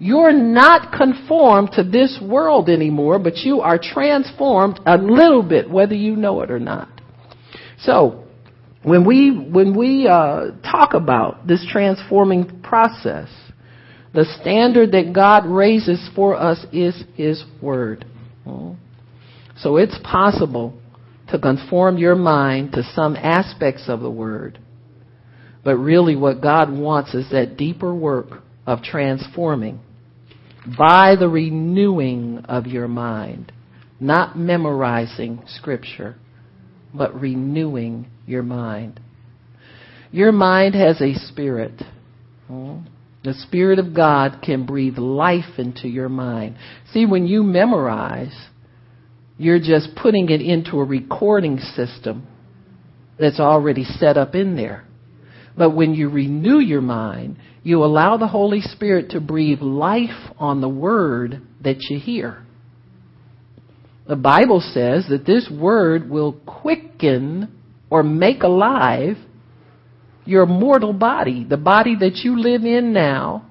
You're 0.00 0.32
not 0.32 0.92
conformed 0.92 1.72
to 1.72 1.82
this 1.82 2.18
world 2.22 2.68
anymore, 2.68 3.18
but 3.18 3.38
you 3.38 3.60
are 3.60 3.78
transformed 3.78 4.78
a 4.86 4.96
little 4.96 5.42
bit, 5.42 5.68
whether 5.68 5.94
you 5.94 6.14
know 6.14 6.42
it 6.42 6.50
or 6.50 6.60
not. 6.60 6.88
So, 7.80 8.24
when 8.84 9.04
we, 9.04 9.36
when 9.36 9.76
we 9.76 10.06
uh, 10.06 10.52
talk 10.62 10.94
about 10.94 11.46
this 11.46 11.66
transforming 11.68 12.60
process, 12.62 13.28
the 14.14 14.24
standard 14.40 14.92
that 14.92 15.12
God 15.12 15.46
raises 15.46 16.08
for 16.14 16.36
us 16.36 16.64
is 16.72 17.04
His 17.16 17.44
Word. 17.60 18.04
So 19.58 19.76
it's 19.76 19.98
possible 20.04 20.78
to 21.28 21.38
conform 21.38 21.98
your 21.98 22.14
mind 22.14 22.72
to 22.72 22.82
some 22.94 23.16
aspects 23.16 23.88
of 23.88 24.00
the 24.00 24.10
Word. 24.10 24.58
But 25.64 25.76
really, 25.76 26.16
what 26.16 26.40
God 26.40 26.72
wants 26.72 27.14
is 27.14 27.30
that 27.32 27.56
deeper 27.56 27.94
work 27.94 28.42
of 28.66 28.82
transforming 28.82 29.80
by 30.76 31.14
the 31.18 31.28
renewing 31.28 32.44
of 32.48 32.66
your 32.66 32.88
mind, 32.88 33.52
not 34.00 34.36
memorizing 34.38 35.42
Scripture, 35.46 36.16
but 36.94 37.18
renewing 37.18 38.08
your 38.26 38.42
mind. 38.42 39.00
Your 40.10 40.32
mind 40.32 40.74
has 40.74 41.00
a 41.00 41.14
spirit. 41.14 41.82
Hmm? 42.46 42.78
The 43.24 43.34
Spirit 43.34 43.78
of 43.78 43.94
God 43.94 44.40
can 44.42 44.64
breathe 44.64 44.96
life 44.96 45.58
into 45.58 45.88
your 45.88 46.08
mind. 46.08 46.56
See, 46.92 47.04
when 47.04 47.26
you 47.26 47.42
memorize, 47.42 48.48
you're 49.36 49.58
just 49.58 49.90
putting 50.00 50.30
it 50.30 50.40
into 50.40 50.78
a 50.78 50.84
recording 50.84 51.58
system 51.58 52.26
that's 53.18 53.40
already 53.40 53.84
set 53.84 54.16
up 54.16 54.34
in 54.34 54.56
there. 54.56 54.84
But 55.56 55.70
when 55.70 55.94
you 55.94 56.08
renew 56.08 56.58
your 56.58 56.80
mind, 56.80 57.36
you 57.62 57.84
allow 57.84 58.16
the 58.16 58.28
Holy 58.28 58.60
Spirit 58.60 59.10
to 59.10 59.20
breathe 59.20 59.60
life 59.60 60.32
on 60.38 60.60
the 60.60 60.68
word 60.68 61.42
that 61.62 61.82
you 61.90 61.98
hear. 61.98 62.44
The 64.06 64.16
Bible 64.16 64.60
says 64.60 65.06
that 65.10 65.26
this 65.26 65.50
word 65.50 66.08
will 66.08 66.32
quicken 66.46 67.60
or 67.90 68.02
make 68.02 68.42
alive 68.42 69.16
your 70.24 70.46
mortal 70.46 70.92
body, 70.92 71.44
the 71.44 71.56
body 71.56 71.96
that 72.00 72.16
you 72.16 72.38
live 72.38 72.64
in 72.64 72.92
now. 72.92 73.50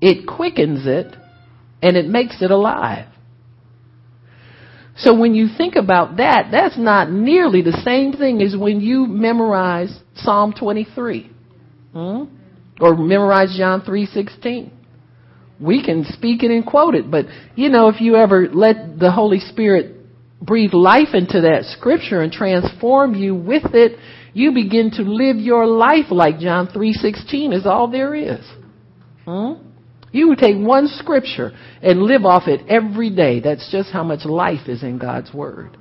It 0.00 0.26
quickens 0.26 0.86
it 0.86 1.14
and 1.82 1.96
it 1.96 2.06
makes 2.06 2.40
it 2.42 2.50
alive. 2.50 3.06
So 4.96 5.18
when 5.18 5.34
you 5.34 5.48
think 5.56 5.76
about 5.76 6.18
that, 6.18 6.48
that's 6.50 6.76
not 6.76 7.10
nearly 7.10 7.62
the 7.62 7.80
same 7.84 8.12
thing 8.12 8.42
as 8.42 8.56
when 8.56 8.80
you 8.80 9.06
memorize 9.06 9.98
Psalm 10.14 10.52
23. 10.52 11.30
Hmm? 11.92 12.24
Or 12.80 12.96
memorize 12.96 13.54
John 13.56 13.82
3:16. 13.82 14.70
We 15.60 15.84
can 15.84 16.04
speak 16.04 16.42
it 16.42 16.50
and 16.50 16.64
quote 16.64 16.94
it, 16.94 17.10
but 17.10 17.26
you 17.54 17.68
know, 17.68 17.88
if 17.88 18.00
you 18.00 18.16
ever 18.16 18.48
let 18.48 18.98
the 18.98 19.10
Holy 19.10 19.40
Spirit 19.40 19.96
breathe 20.40 20.72
life 20.72 21.12
into 21.12 21.42
that 21.42 21.66
scripture 21.66 22.22
and 22.22 22.32
transform 22.32 23.14
you 23.14 23.34
with 23.34 23.74
it, 23.74 23.98
you 24.32 24.52
begin 24.52 24.90
to 24.92 25.02
live 25.02 25.36
your 25.36 25.66
life 25.66 26.10
like 26.10 26.38
John 26.38 26.68
3:16 26.68 27.52
is 27.52 27.66
all 27.66 27.88
there 27.88 28.14
is. 28.14 28.40
Hmm? 29.26 29.52
You 30.12 30.28
would 30.28 30.38
take 30.38 30.56
one 30.56 30.88
scripture 30.88 31.52
and 31.82 32.02
live 32.02 32.24
off 32.24 32.48
it 32.48 32.62
every 32.68 33.10
day. 33.10 33.40
That's 33.40 33.70
just 33.70 33.90
how 33.90 34.02
much 34.02 34.24
life 34.24 34.68
is 34.68 34.82
in 34.82 34.98
God's 34.98 35.32
Word. 35.32 35.76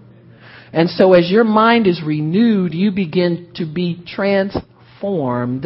And 0.71 0.89
so 0.89 1.13
as 1.13 1.31
your 1.31 1.43
mind 1.43 1.87
is 1.87 2.03
renewed, 2.03 2.73
you 2.73 2.91
begin 2.91 3.51
to 3.55 3.65
be 3.65 4.03
transformed 4.05 5.65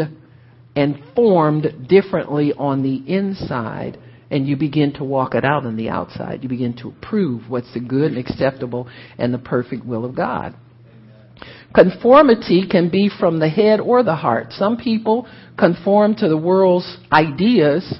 and 0.75 1.01
formed 1.15 1.87
differently 1.87 2.53
on 2.57 2.83
the 2.83 2.95
inside 3.07 3.97
and 4.31 4.47
you 4.47 4.55
begin 4.55 4.93
to 4.93 5.03
walk 5.03 5.35
it 5.35 5.45
out 5.45 5.65
on 5.65 5.77
the 5.77 5.89
outside. 5.89 6.41
You 6.41 6.49
begin 6.49 6.75
to 6.77 6.89
approve 6.89 7.49
what's 7.49 7.71
the 7.75 7.79
good 7.79 8.13
and 8.13 8.17
acceptable 8.17 8.89
and 9.19 9.31
the 9.31 9.37
perfect 9.37 9.85
will 9.85 10.05
of 10.05 10.15
God. 10.15 10.55
Conformity 11.75 12.67
can 12.69 12.89
be 12.89 13.09
from 13.19 13.39
the 13.39 13.49
head 13.49 13.79
or 13.79 14.03
the 14.03 14.15
heart. 14.15 14.47
Some 14.51 14.77
people 14.77 15.27
conform 15.57 16.15
to 16.15 16.27
the 16.27 16.37
world's 16.37 16.97
ideas 17.11 17.95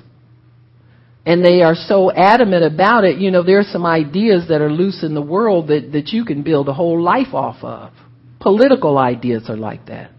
and 1.26 1.44
they 1.44 1.62
are 1.62 1.76
so 1.76 2.12
adamant 2.12 2.64
about 2.66 3.06
it, 3.06 3.18
you 3.18 3.32
know, 3.32 3.44
there 3.44 3.60
are 3.60 3.64
some 3.72 3.86
ideas 3.86 4.50
that 4.50 4.60
are 4.60 4.70
loose 4.70 5.04
in 5.04 5.14
the 5.14 5.22
world 5.22 5.70
that, 5.70 5.92
that 5.94 6.10
you 6.10 6.26
can 6.26 6.44
build 6.44 6.68
a 6.68 6.74
whole 6.74 7.02
life 7.02 7.34
off 7.34 7.64
of. 7.64 7.94
Political 8.42 8.98
ideas 8.98 9.44
are 9.50 9.56
like 9.56 9.86
that. 9.86 10.12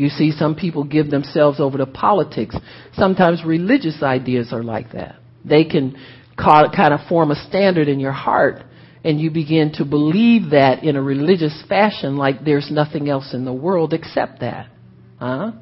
You 0.00 0.08
see, 0.08 0.32
some 0.32 0.54
people 0.54 0.84
give 0.84 1.10
themselves 1.10 1.60
over 1.60 1.76
to 1.76 1.84
politics. 1.84 2.56
Sometimes 2.94 3.44
religious 3.44 4.02
ideas 4.02 4.50
are 4.50 4.62
like 4.62 4.92
that. 4.92 5.16
They 5.44 5.64
can 5.64 5.94
kind 6.38 6.94
of 6.94 7.00
form 7.06 7.30
a 7.30 7.34
standard 7.34 7.86
in 7.86 8.00
your 8.00 8.12
heart 8.12 8.62
and 9.04 9.20
you 9.20 9.30
begin 9.30 9.72
to 9.74 9.84
believe 9.84 10.52
that 10.52 10.84
in 10.84 10.96
a 10.96 11.02
religious 11.02 11.62
fashion 11.68 12.16
like 12.16 12.46
there's 12.46 12.70
nothing 12.70 13.10
else 13.10 13.34
in 13.34 13.44
the 13.44 13.52
world 13.52 13.92
except 13.92 14.40
that. 14.40 14.70
Huh? 15.18 15.52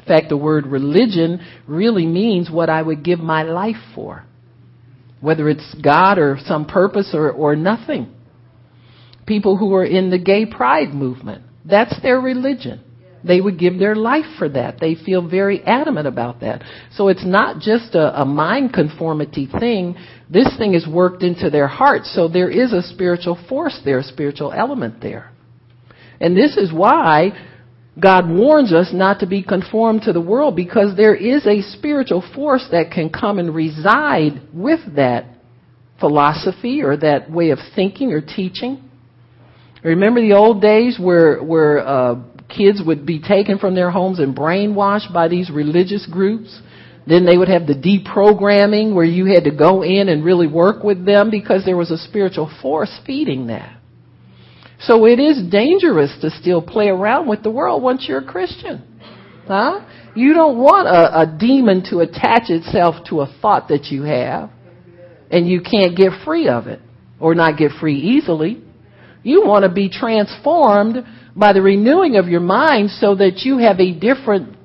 In 0.00 0.04
fact, 0.04 0.30
the 0.30 0.36
word 0.36 0.66
religion 0.66 1.46
really 1.68 2.06
means 2.06 2.50
what 2.50 2.68
I 2.68 2.82
would 2.82 3.04
give 3.04 3.20
my 3.20 3.44
life 3.44 3.76
for. 3.94 4.24
Whether 5.20 5.48
it's 5.48 5.76
God 5.80 6.18
or 6.18 6.38
some 6.44 6.66
purpose 6.66 7.12
or, 7.14 7.30
or 7.30 7.54
nothing. 7.54 8.12
People 9.26 9.56
who 9.56 9.72
are 9.74 9.86
in 9.86 10.10
the 10.10 10.18
gay 10.18 10.44
pride 10.44 10.92
movement, 10.92 11.44
that's 11.64 12.02
their 12.02 12.18
religion. 12.18 12.82
They 13.26 13.40
would 13.40 13.58
give 13.58 13.78
their 13.78 13.96
life 13.96 14.26
for 14.38 14.48
that. 14.50 14.78
They 14.80 14.94
feel 14.94 15.26
very 15.26 15.62
adamant 15.62 16.06
about 16.06 16.40
that. 16.40 16.62
So 16.92 17.08
it's 17.08 17.24
not 17.24 17.60
just 17.60 17.94
a, 17.94 18.20
a 18.20 18.24
mind 18.24 18.72
conformity 18.72 19.48
thing. 19.58 19.96
This 20.30 20.56
thing 20.56 20.74
is 20.74 20.86
worked 20.86 21.22
into 21.22 21.50
their 21.50 21.66
heart. 21.66 22.04
So 22.04 22.28
there 22.28 22.50
is 22.50 22.72
a 22.72 22.82
spiritual 22.82 23.38
force 23.48 23.80
there, 23.84 23.98
a 23.98 24.04
spiritual 24.04 24.52
element 24.52 25.00
there. 25.00 25.32
And 26.20 26.36
this 26.36 26.56
is 26.56 26.72
why 26.72 27.32
God 28.00 28.28
warns 28.28 28.72
us 28.72 28.90
not 28.92 29.20
to 29.20 29.26
be 29.26 29.42
conformed 29.42 30.02
to 30.02 30.12
the 30.12 30.20
world 30.20 30.54
because 30.54 30.96
there 30.96 31.14
is 31.14 31.46
a 31.46 31.62
spiritual 31.62 32.22
force 32.34 32.66
that 32.70 32.90
can 32.92 33.10
come 33.10 33.38
and 33.38 33.54
reside 33.54 34.42
with 34.52 34.80
that 34.96 35.24
philosophy 35.98 36.82
or 36.82 36.96
that 36.98 37.30
way 37.30 37.50
of 37.50 37.58
thinking 37.74 38.12
or 38.12 38.20
teaching. 38.20 38.82
Remember 39.82 40.20
the 40.20 40.34
old 40.34 40.60
days 40.60 40.98
where 41.00 41.42
where 41.42 41.86
uh, 41.86 42.16
kids 42.48 42.80
would 42.84 43.04
be 43.04 43.20
taken 43.20 43.58
from 43.58 43.74
their 43.74 43.90
homes 43.90 44.18
and 44.18 44.36
brainwashed 44.36 45.12
by 45.12 45.28
these 45.28 45.50
religious 45.50 46.06
groups. 46.06 46.60
Then 47.06 47.24
they 47.24 47.36
would 47.36 47.48
have 47.48 47.66
the 47.66 47.74
deprogramming 47.74 48.94
where 48.94 49.04
you 49.04 49.26
had 49.26 49.44
to 49.44 49.50
go 49.50 49.82
in 49.82 50.08
and 50.08 50.24
really 50.24 50.46
work 50.46 50.82
with 50.82 51.04
them 51.04 51.30
because 51.30 51.64
there 51.64 51.76
was 51.76 51.90
a 51.90 51.98
spiritual 51.98 52.50
force 52.60 53.00
feeding 53.06 53.46
that. 53.46 53.76
So 54.80 55.06
it 55.06 55.18
is 55.18 55.42
dangerous 55.50 56.16
to 56.20 56.30
still 56.30 56.60
play 56.60 56.88
around 56.88 57.28
with 57.28 57.42
the 57.42 57.50
world 57.50 57.82
once 57.82 58.06
you're 58.08 58.18
a 58.18 58.24
Christian. 58.24 58.82
Huh? 59.46 59.86
You 60.14 60.34
don't 60.34 60.58
want 60.58 60.88
a, 60.88 61.20
a 61.20 61.38
demon 61.38 61.84
to 61.90 62.00
attach 62.00 62.50
itself 62.50 62.96
to 63.08 63.20
a 63.20 63.34
thought 63.40 63.68
that 63.68 63.86
you 63.86 64.02
have 64.02 64.50
and 65.30 65.48
you 65.48 65.60
can't 65.60 65.96
get 65.96 66.24
free 66.24 66.48
of 66.48 66.66
it 66.66 66.80
or 67.20 67.34
not 67.34 67.56
get 67.56 67.72
free 67.80 67.98
easily. 67.98 68.62
You 69.22 69.44
want 69.44 69.64
to 69.64 69.72
be 69.72 69.88
transformed 69.88 71.04
by 71.36 71.52
the 71.52 71.62
renewing 71.62 72.16
of 72.16 72.28
your 72.28 72.40
mind 72.40 72.90
so 72.90 73.14
that 73.14 73.42
you 73.44 73.58
have 73.58 73.78
a 73.78 73.92
different 73.92 74.56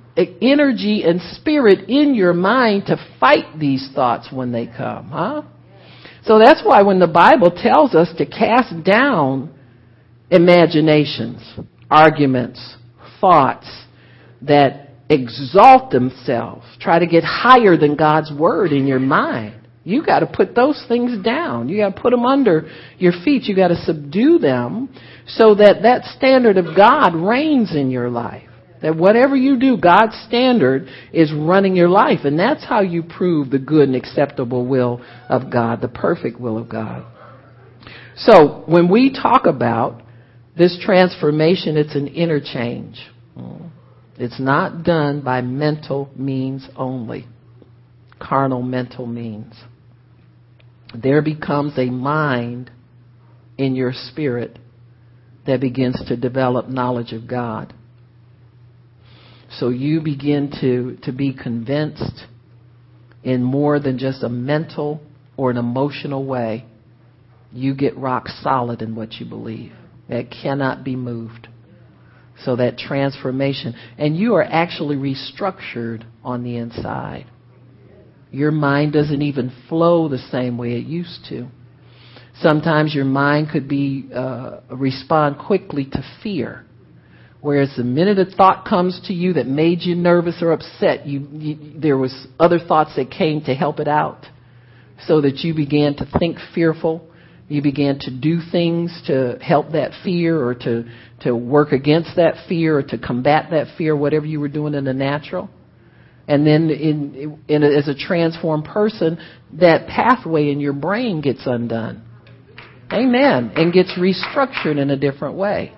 energy 0.41 1.03
and 1.03 1.21
spirit 1.35 1.89
in 1.89 2.15
your 2.15 2.33
mind 2.33 2.85
to 2.85 2.97
fight 3.19 3.59
these 3.59 3.89
thoughts 3.93 4.29
when 4.31 4.51
they 4.51 4.67
come, 4.67 5.09
huh? 5.09 5.43
So 6.23 6.39
that's 6.39 6.61
why 6.63 6.81
when 6.83 6.99
the 6.99 7.07
Bible 7.07 7.51
tells 7.51 7.95
us 7.95 8.09
to 8.17 8.25
cast 8.25 8.83
down 8.83 9.53
imaginations, 10.29 11.41
arguments, 11.89 12.75
thoughts 13.19 13.67
that 14.41 14.89
exalt 15.09 15.91
themselves, 15.91 16.65
try 16.79 16.99
to 16.99 17.07
get 17.07 17.23
higher 17.23 17.75
than 17.75 17.95
God's 17.95 18.31
word 18.31 18.71
in 18.71 18.87
your 18.87 18.99
mind. 18.99 19.60
You 19.83 20.05
got 20.05 20.19
to 20.19 20.27
put 20.27 20.53
those 20.53 20.83
things 20.87 21.23
down. 21.23 21.67
You 21.67 21.77
got 21.77 21.95
to 21.95 22.01
put 22.01 22.11
them 22.11 22.25
under 22.25 22.69
your 22.99 23.13
feet. 23.23 23.43
You 23.43 23.55
got 23.55 23.69
to 23.69 23.83
subdue 23.83 24.37
them 24.37 24.89
so 25.27 25.55
that 25.55 25.81
that 25.83 26.05
standard 26.17 26.57
of 26.57 26.75
God 26.75 27.15
reigns 27.15 27.75
in 27.75 27.89
your 27.89 28.09
life. 28.09 28.47
That 28.83 28.95
whatever 28.95 29.35
you 29.35 29.59
do, 29.59 29.77
God's 29.77 30.15
standard 30.27 30.87
is 31.13 31.31
running 31.33 31.75
your 31.75 31.89
life. 31.89 32.19
And 32.25 32.37
that's 32.37 32.63
how 32.63 32.81
you 32.81 33.03
prove 33.03 33.49
the 33.49 33.59
good 33.59 33.87
and 33.87 33.95
acceptable 33.95 34.65
will 34.65 35.03
of 35.29 35.51
God, 35.51 35.81
the 35.81 35.87
perfect 35.87 36.39
will 36.39 36.57
of 36.57 36.69
God. 36.69 37.05
So 38.17 38.63
when 38.67 38.89
we 38.89 39.11
talk 39.11 39.45
about 39.45 40.03
this 40.57 40.77
transformation, 40.83 41.77
it's 41.77 41.95
an 41.95 42.07
interchange. 42.07 42.99
It's 44.17 44.39
not 44.39 44.83
done 44.83 45.21
by 45.21 45.41
mental 45.41 46.11
means 46.15 46.67
only, 46.75 47.25
carnal 48.19 48.61
mental 48.61 49.07
means. 49.07 49.53
There 50.95 51.21
becomes 51.21 51.77
a 51.77 51.85
mind 51.85 52.71
in 53.57 53.75
your 53.75 53.93
spirit 53.93 54.59
that 55.45 55.61
begins 55.61 56.01
to 56.07 56.17
develop 56.17 56.67
knowledge 56.67 57.13
of 57.13 57.27
God. 57.27 57.73
So 59.57 59.69
you 59.69 60.01
begin 60.01 60.51
to, 60.61 60.97
to 61.03 61.11
be 61.11 61.33
convinced 61.33 62.25
in 63.23 63.43
more 63.43 63.79
than 63.79 63.97
just 63.97 64.23
a 64.23 64.29
mental 64.29 65.01
or 65.37 65.51
an 65.51 65.57
emotional 65.57 66.25
way. 66.25 66.65
You 67.51 67.75
get 67.75 67.97
rock 67.97 68.27
solid 68.27 68.81
in 68.81 68.95
what 68.95 69.13
you 69.13 69.25
believe 69.25 69.73
that 70.09 70.29
cannot 70.29 70.83
be 70.83 70.95
moved. 70.95 71.47
So 72.43 72.55
that 72.55 72.77
transformation. 72.77 73.75
And 73.97 74.17
you 74.17 74.35
are 74.35 74.43
actually 74.43 74.95
restructured 74.95 76.03
on 76.23 76.43
the 76.43 76.57
inside. 76.57 77.25
Your 78.31 78.51
mind 78.51 78.93
doesn't 78.93 79.21
even 79.21 79.51
flow 79.67 80.07
the 80.07 80.17
same 80.17 80.57
way 80.57 80.73
it 80.73 80.85
used 80.85 81.25
to. 81.29 81.47
Sometimes 82.39 82.95
your 82.95 83.05
mind 83.05 83.49
could 83.51 83.67
be 83.67 84.09
uh, 84.15 84.61
respond 84.71 85.37
quickly 85.37 85.85
to 85.85 86.03
fear. 86.23 86.65
Whereas 87.41 87.73
the 87.75 87.83
minute 87.83 88.19
a 88.19 88.25
thought 88.25 88.65
comes 88.65 89.01
to 89.07 89.13
you 89.13 89.33
that 89.33 89.47
made 89.47 89.81
you 89.81 89.95
nervous 89.95 90.41
or 90.41 90.51
upset, 90.51 91.07
you, 91.07 91.27
you, 91.33 91.79
there 91.79 91.97
was 91.97 92.27
other 92.39 92.59
thoughts 92.59 92.95
that 92.95 93.11
came 93.11 93.41
to 93.45 93.53
help 93.53 93.79
it 93.79 93.87
out, 93.87 94.27
so 95.07 95.21
that 95.21 95.39
you 95.39 95.53
began 95.53 95.95
to 95.95 96.07
think 96.19 96.37
fearful. 96.53 97.07
You 97.49 97.61
began 97.61 97.99
to 98.01 98.11
do 98.11 98.39
things 98.51 99.01
to 99.07 99.39
help 99.41 99.71
that 99.71 99.91
fear, 100.03 100.41
or 100.41 100.53
to 100.55 100.85
to 101.21 101.35
work 101.35 101.73
against 101.73 102.15
that 102.15 102.47
fear, 102.47 102.77
or 102.77 102.83
to 102.83 102.97
combat 102.97 103.49
that 103.51 103.75
fear, 103.77 103.95
whatever 103.95 104.25
you 104.25 104.39
were 104.39 104.47
doing 104.47 104.73
in 104.73 104.85
the 104.85 104.93
natural. 104.93 105.49
And 106.27 106.45
then, 106.45 106.69
in, 106.69 107.39
in 107.47 107.63
a, 107.63 107.67
as 107.67 107.87
a 107.87 107.95
transformed 107.95 108.65
person, 108.65 109.19
that 109.53 109.87
pathway 109.87 110.49
in 110.49 110.59
your 110.59 110.73
brain 110.73 111.21
gets 111.21 111.41
undone. 111.45 112.03
Amen. 112.91 113.51
And 113.55 113.73
gets 113.73 113.91
restructured 113.97 114.77
in 114.77 114.89
a 114.89 114.97
different 114.97 115.35
way. 115.35 115.73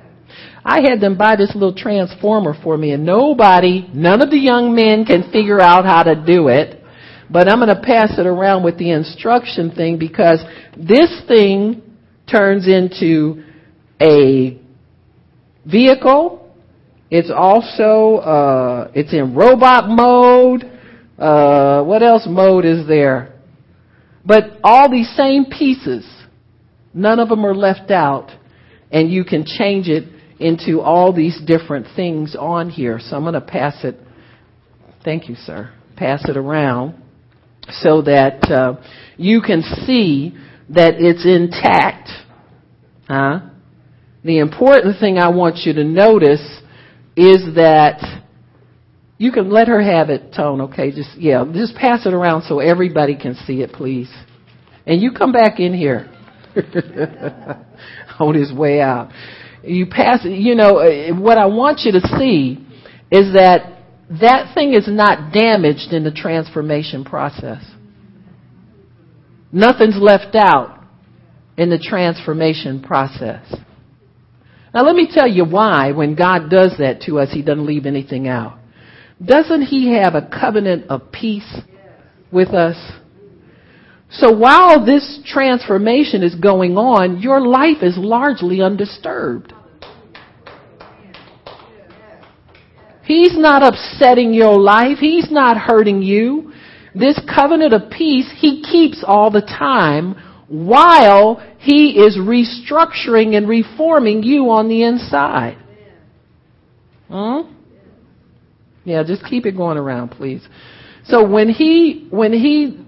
I 0.65 0.81
had 0.81 0.99
them 0.99 1.17
buy 1.17 1.35
this 1.35 1.53
little 1.53 1.75
transformer 1.75 2.55
for 2.63 2.77
me 2.77 2.91
and 2.91 3.05
nobody, 3.05 3.87
none 3.93 4.21
of 4.21 4.29
the 4.29 4.37
young 4.37 4.73
men 4.73 5.05
can 5.05 5.31
figure 5.31 5.59
out 5.59 5.85
how 5.85 6.03
to 6.03 6.15
do 6.15 6.47
it. 6.47 6.81
But 7.29 7.49
I'm 7.49 7.59
going 7.59 7.75
to 7.75 7.81
pass 7.81 8.17
it 8.17 8.25
around 8.25 8.63
with 8.63 8.77
the 8.77 8.91
instruction 8.91 9.71
thing 9.71 9.97
because 9.97 10.43
this 10.77 11.21
thing 11.27 11.81
turns 12.29 12.67
into 12.67 13.43
a 14.01 14.59
vehicle. 15.65 16.42
It's 17.16 17.30
also, 17.30 18.16
uh, 18.24 18.91
it's 18.95 19.14
in 19.14 19.36
robot 19.36 19.88
mode. 19.88 20.64
Uh, 21.16 21.84
what 21.84 22.01
else 22.01 22.26
mode 22.28 22.66
is 22.66 22.88
there? 22.88 23.39
But 24.26 24.57
all 24.64 24.89
these 24.89 25.16
same 25.16 25.45
pieces, 25.45 26.09
none 26.91 27.20
of 27.20 27.30
them 27.30 27.45
are 27.45 27.53
left 27.53 27.91
out 27.91 28.32
and 28.91 29.11
you 29.11 29.24
can 29.26 29.45
change 29.45 29.89
it 29.89 30.05
into 30.39 30.82
all 30.82 31.14
these 31.14 31.39
different 31.45 31.86
things 31.95 32.36
on 32.36 32.72
here. 32.72 32.99
So 32.99 33.16
I'm 33.16 33.22
going 33.22 33.36
to 33.36 33.41
pass 33.41 33.84
it. 33.84 33.95
Thank 35.05 35.30
you, 35.30 35.36
sir. 35.36 35.72
Pass 35.95 36.28
it 36.28 36.36
around 36.36 36.95
so 37.70 38.01
that 38.01 38.49
uh, 38.49 38.82
you 39.18 39.39
can 39.39 39.61
see 39.86 40.36
that 40.70 40.95
it's 40.97 41.28
intact. 41.28 42.09
Huh? 43.07 43.51
The 44.24 44.39
important 44.39 44.99
thing 44.99 45.20
I 45.20 45.30
want 45.30 45.57
you 45.57 45.74
to 45.74 45.84
notice 45.84 46.61
is 47.16 47.55
that 47.55 48.24
you 49.18 49.32
can 49.32 49.49
let 49.51 49.68
her 49.68 49.82
have 49.82 50.09
it, 50.09 50.34
Tone. 50.36 50.61
Okay, 50.61 50.91
just 50.91 51.18
yeah, 51.18 51.45
just 51.53 51.76
pass 51.76 52.05
it 52.05 52.14
around 52.14 52.43
so 52.43 52.59
everybody 52.59 53.16
can 53.16 53.36
see 53.45 53.61
it, 53.61 53.72
please. 53.72 54.11
And 54.86 55.01
you 55.01 55.11
come 55.11 55.32
back 55.32 55.59
in 55.59 55.74
here 55.74 56.11
on 58.20 58.36
his 58.36 58.51
way 58.51 58.82
out 58.82 59.11
you 59.64 59.86
pass, 59.86 60.20
you 60.24 60.55
know, 60.55 60.78
uh, 60.78 61.16
what 61.16 61.38
I 61.38 61.45
want 61.45 61.82
you 61.84 61.93
to 61.93 62.01
see 62.20 62.59
is 63.11 63.34
that 63.34 63.80
that 64.22 64.53
thing 64.53 64.74
is 64.74 64.88
not 64.88 65.34
damaged 65.34 65.93
in 65.93 66.03
the 66.03 66.11
transformation 66.11 67.05
process. 67.05 67.64
Nothing's 69.51 69.97
left 69.97 70.36
out 70.36 70.84
in 71.57 71.70
the 71.70 71.80
transformation 71.80 72.82
process. 72.82 73.45
Now 74.74 74.84
let 74.84 74.95
me 74.95 75.07
tell 75.11 75.28
you 75.28 75.45
why 75.45 75.91
when 75.91 76.15
God 76.15 76.49
does 76.49 76.76
that 76.80 77.01
to 77.01 77.19
us, 77.19 77.30
He 77.32 77.41
doesn't 77.41 77.65
leave 77.65 77.86
anything 77.86 78.28
out. 78.28 78.57
Doesn't 79.24 79.63
He 79.63 79.93
have 79.93 80.15
a 80.15 80.28
covenant 80.28 80.88
of 80.89 81.11
peace 81.11 81.61
with 82.32 82.49
us? 82.49 82.78
So 84.09 84.32
while 84.36 84.84
this 84.86 85.19
transformation 85.26 86.24
is 86.24 86.36
going 86.36 86.78
on, 86.78 87.19
your 87.21 87.41
life 87.41 87.82
is 87.82 87.97
largely 87.97 88.61
undisturbed. 88.61 89.53
He's 93.05 93.38
not 93.38 93.63
upsetting 93.63 94.34
your 94.34 94.59
life. 94.59 94.99
He's 94.99 95.30
not 95.30 95.57
hurting 95.57 96.01
you. 96.01 96.53
This 96.95 97.19
covenant 97.34 97.74
of 97.74 97.89
peace, 97.89 98.32
He 98.38 98.61
keeps 98.63 99.03
all 99.05 99.30
the 99.30 99.41
time 99.41 100.15
while 100.54 101.43
He 101.60 101.99
is 101.99 102.18
restructuring 102.18 103.36
and 103.36 103.49
reforming 103.49 104.24
you 104.24 104.49
on 104.51 104.70
the 104.70 104.84
inside. 104.84 105.58
Hmm? 107.10 107.51
Yeah, 108.86 109.04
just 109.04 109.26
keep 109.26 109.45
it 109.45 109.56
going 109.58 109.78
around, 109.78 110.10
please. 110.10 110.47
So 111.06 111.28
when 111.28 111.49
He, 111.49 112.08
when 112.12 112.34
He 112.34 112.86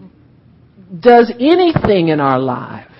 does 0.99 1.31
anything 1.39 2.09
in 2.09 2.19
our 2.19 2.39
lives, 2.39 2.91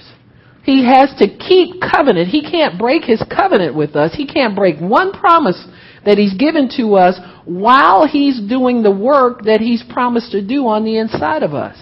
he 0.65 0.83
has 0.83 1.13
to 1.19 1.27
keep 1.27 1.79
covenant. 1.79 2.29
He 2.29 2.41
can't 2.41 2.79
break 2.79 3.03
his 3.03 3.23
covenant 3.29 3.75
with 3.75 3.95
us. 3.95 4.15
He 4.15 4.25
can't 4.25 4.55
break 4.55 4.79
one 4.79 5.11
promise 5.11 5.63
that 6.05 6.17
he's 6.17 6.33
given 6.33 6.69
to 6.77 6.95
us 6.95 7.19
while 7.45 8.07
he's 8.07 8.41
doing 8.41 8.81
the 8.81 8.89
work 8.89 9.43
that 9.43 9.61
he's 9.61 9.83
promised 9.83 10.31
to 10.31 10.45
do 10.45 10.65
on 10.67 10.83
the 10.83 10.97
inside 10.97 11.43
of 11.43 11.53
us. 11.53 11.77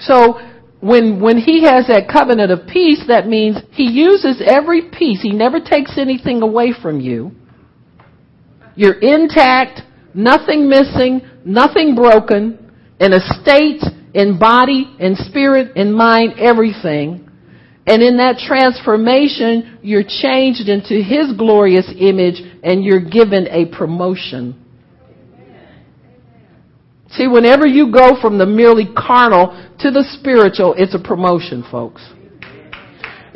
So 0.00 0.40
when, 0.84 1.18
when 1.18 1.38
he 1.38 1.62
has 1.64 1.86
that 1.86 2.08
covenant 2.12 2.52
of 2.52 2.68
peace, 2.68 3.02
that 3.08 3.26
means 3.26 3.56
he 3.72 3.84
uses 3.90 4.42
every 4.44 4.90
piece. 4.90 5.22
He 5.22 5.32
never 5.32 5.58
takes 5.58 5.96
anything 5.96 6.42
away 6.42 6.74
from 6.80 7.00
you. 7.00 7.32
You're 8.76 9.00
intact, 9.00 9.80
nothing 10.12 10.68
missing, 10.68 11.22
nothing 11.44 11.94
broken, 11.94 12.70
in 13.00 13.14
a 13.14 13.20
state 13.40 13.82
in 14.12 14.38
body, 14.38 14.94
in 15.00 15.16
spirit, 15.16 15.74
in 15.74 15.92
mind, 15.92 16.34
everything. 16.38 17.30
And 17.86 18.02
in 18.02 18.18
that 18.18 18.36
transformation, 18.46 19.78
you're 19.82 20.04
changed 20.06 20.68
into 20.68 21.02
His 21.02 21.32
glorious 21.36 21.90
image 21.98 22.42
and 22.62 22.84
you're 22.84 23.00
given 23.00 23.48
a 23.48 23.66
promotion. 23.74 24.63
See, 27.16 27.28
whenever 27.28 27.66
you 27.66 27.92
go 27.92 28.20
from 28.20 28.38
the 28.38 28.46
merely 28.46 28.86
carnal 28.96 29.54
to 29.80 29.90
the 29.90 30.04
spiritual, 30.18 30.74
it's 30.76 30.94
a 30.94 30.98
promotion, 30.98 31.64
folks. 31.70 32.02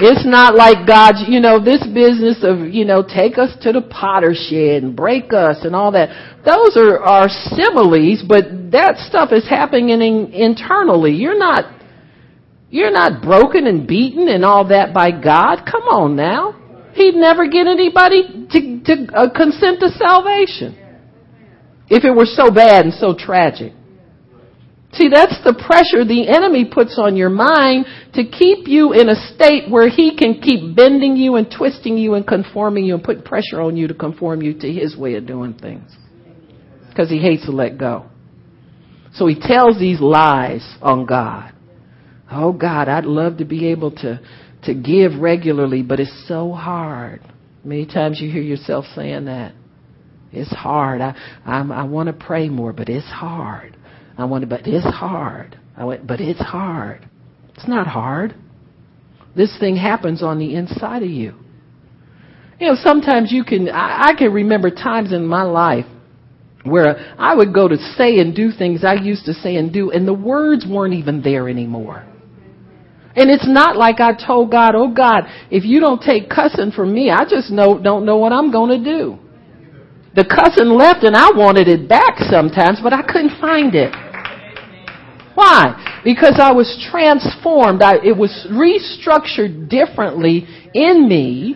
It's 0.01 0.25
not 0.25 0.55
like 0.55 0.87
God, 0.87 1.15
you 1.27 1.41
know, 1.41 1.59
this 1.63 1.85
business 1.87 2.39
of, 2.43 2.73
you 2.73 2.85
know, 2.85 3.03
take 3.03 3.37
us 3.37 3.51
to 3.63 3.73
the 3.73 3.83
potter 3.83 4.33
shed 4.33 4.85
and 4.85 4.95
break 4.95 5.33
us 5.33 5.65
and 5.65 5.75
all 5.75 5.91
that. 5.93 6.11
Those 6.45 6.77
are, 6.77 7.01
are 7.01 7.29
similes, 7.29 8.23
but 8.27 8.71
that 8.71 8.99
stuff 8.99 9.31
is 9.33 9.49
happening 9.49 9.89
in, 9.91 10.03
internally. 10.33 11.15
You're 11.15 11.39
not, 11.39 11.83
you're 12.71 12.93
not 12.93 13.23
broken 13.23 13.67
and 13.67 13.89
beaten 13.89 14.29
and 14.29 14.45
all 14.45 14.69
that 14.69 14.95
by 14.95 15.11
God. 15.11 15.65
Come 15.69 15.83
on 15.83 16.15
now. 16.15 16.55
He'd 16.95 17.15
never 17.15 17.49
get 17.49 17.67
anybody 17.67 18.47
to, 18.51 18.81
to 18.85 19.13
uh, 19.15 19.31
consent 19.35 19.81
to 19.81 19.89
salvation. 19.91 20.88
If 21.91 22.05
it 22.05 22.11
were 22.11 22.27
so 22.27 22.51
bad 22.51 22.85
and 22.85 22.95
so 22.95 23.15
tragic. 23.19 23.73
See, 24.93 25.09
that's 25.13 25.37
the 25.45 25.53
pressure 25.53 26.05
the 26.05 26.29
enemy 26.29 26.65
puts 26.65 26.99
on 26.99 27.15
your 27.15 27.29
mind 27.29 27.87
to 28.15 28.25
keep 28.25 28.67
you 28.67 28.93
in 28.93 29.09
a 29.09 29.35
state 29.35 29.71
where 29.71 29.89
he 29.89 30.17
can 30.17 30.41
keep 30.41 30.75
bending 30.75 31.17
you 31.17 31.37
and 31.37 31.47
twisting 31.55 31.99
you 31.99 32.15
and 32.15 32.27
conforming 32.27 32.85
you 32.85 32.95
and 32.95 33.05
putting 33.05 33.23
pressure 33.23 33.61
on 33.61 33.77
you 33.77 33.87
to 33.89 33.95
conform 33.95 34.41
you 34.41 34.59
to 34.59 34.73
his 34.73 34.97
way 34.97 35.15
of 35.15 35.27
doing 35.27 35.53
things. 35.53 35.95
Because 36.89 37.11
he 37.11 37.19
hates 37.19 37.45
to 37.45 37.53
let 37.53 37.77
go. 37.77 38.07
So 39.13 39.27
he 39.27 39.39
tells 39.39 39.79
these 39.79 40.01
lies 40.01 40.67
on 40.81 41.05
God. 41.05 41.53
Oh 42.31 42.53
God, 42.53 42.89
I'd 42.89 43.05
love 43.05 43.39
to 43.39 43.45
be 43.45 43.69
able 43.69 43.91
to, 43.97 44.21
to 44.65 44.75
give 44.75 45.21
regularly, 45.21 45.83
but 45.83 46.01
it's 46.01 46.25
so 46.27 46.53
hard. 46.53 47.21
Many 47.63 47.87
times 47.87 48.21
you 48.21 48.31
hear 48.31 48.43
yourself 48.43 48.87
saying 48.95 49.27
that. 49.27 49.55
It's 50.33 50.51
hard. 50.51 51.01
I, 51.01 51.15
I'm, 51.45 51.73
I 51.73 51.85
want 51.85 52.09
to 52.09 52.13
pray 52.13 52.49
more, 52.49 52.73
but 52.73 52.89
it's 52.89 53.07
hard. 53.07 53.77
I 54.17 54.25
want 54.25 54.43
to, 54.43 54.47
but 54.47 54.67
it's 54.67 54.85
hard. 54.85 55.59
I 55.77 55.85
went, 55.85 56.07
but 56.07 56.21
it's 56.21 56.41
hard. 56.41 57.09
It's 57.55 57.69
not 57.69 57.87
hard. 57.87 58.35
This 59.37 59.57
thing 59.59 59.77
happens 59.77 60.23
on 60.23 60.39
the 60.39 60.55
inside 60.55 61.03
of 61.03 61.11
you. 61.11 61.35
You 62.61 62.69
know, 62.69 62.77
sometimes 62.83 63.31
you 63.31 63.45
can, 63.45 63.69
I, 63.69 64.09
I 64.09 64.15
can 64.19 64.33
remember 64.33 64.71
times 64.71 65.13
in 65.13 65.25
my 65.25 65.43
life 65.43 65.87
where 66.65 67.15
I 67.17 67.35
would 67.35 67.55
go 67.55 67.69
to 67.69 67.77
say 67.77 68.19
and 68.19 68.35
do 68.35 68.51
things 68.51 68.85
I 68.85 68.95
used 68.95 69.27
to 69.27 69.33
say 69.33 69.57
and 69.57 69.73
do, 69.73 69.93
and 69.93 70.07
the 70.07 70.15
words 70.15 70.67
weren't 70.69 70.95
even 70.95 71.23
there 71.23 71.49
anymore. 71.49 72.05
And 73.15 73.31
it's 73.31 73.47
not 73.49 73.77
like 73.77 74.01
I 74.01 74.13
told 74.13 74.51
God, 74.51 74.75
oh 74.75 74.93
God, 74.93 75.25
if 75.51 75.65
you 75.65 75.81
don't 75.81 76.01
take 76.03 76.29
cussing 76.29 76.73
from 76.73 76.93
me, 76.93 77.11
I 77.11 77.25
just 77.25 77.51
know, 77.51 77.79
don't 77.79 78.05
know 78.05 78.17
what 78.17 78.33
I'm 78.33 78.51
going 78.53 78.83
to 78.83 78.85
do. 78.85 79.19
The 80.19 80.25
cousin 80.25 80.77
left 80.77 81.05
and 81.05 81.15
I 81.15 81.31
wanted 81.31 81.69
it 81.69 81.89
back 81.89 82.19
sometimes, 82.19 82.81
but 82.83 82.93
I 82.93 83.03
couldn't 83.03 83.39
find 83.41 83.73
it. 83.73 83.95
Why? 85.37 86.01
Because 86.03 86.41
I 86.43 86.51
was 86.51 86.67
transformed. 86.91 87.83
I, 87.83 88.03
it 88.03 88.17
was 88.19 88.35
restructured 88.51 89.71
differently 89.71 90.45
in 90.75 91.09
me 91.09 91.55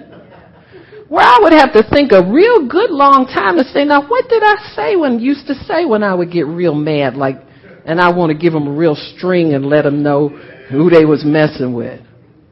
where 1.08 1.26
I 1.26 1.40
would 1.42 1.52
have 1.52 1.72
to 1.72 1.82
think 1.90 2.12
a 2.12 2.22
real 2.22 2.68
good 2.68 2.90
long 2.90 3.26
time 3.26 3.58
to 3.58 3.64
say, 3.64 3.84
now 3.84 4.06
what 4.08 4.28
did 4.28 4.44
I 4.44 4.54
say 4.76 4.94
when 4.94 5.18
used 5.18 5.48
to 5.48 5.54
say 5.54 5.84
when 5.84 6.04
I 6.04 6.14
would 6.14 6.30
get 6.30 6.46
real 6.46 6.76
mad 6.76 7.16
like, 7.16 7.42
and 7.84 8.00
I 8.00 8.12
want 8.12 8.30
to 8.30 8.38
give 8.38 8.52
them 8.52 8.68
a 8.68 8.72
real 8.72 8.94
string 8.94 9.54
and 9.54 9.66
let 9.66 9.82
them 9.82 10.04
know 10.04 10.28
who 10.70 10.88
they 10.88 11.04
was 11.04 11.24
messing 11.24 11.74
with. 11.74 12.00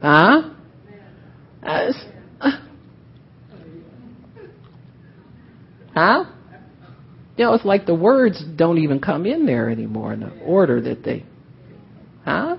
Huh? 0.01 0.49
Uh, 1.63 1.93
huh? 6.01 6.25
You 7.37 7.45
know, 7.45 7.53
it's 7.53 7.65
like 7.65 7.85
the 7.85 7.95
words 7.95 8.43
don't 8.55 8.79
even 8.79 8.99
come 8.99 9.25
in 9.25 9.45
there 9.45 9.69
anymore 9.69 10.13
in 10.13 10.21
the 10.21 10.31
order 10.41 10.81
that 10.81 11.03
they. 11.03 11.25
Huh? 12.25 12.57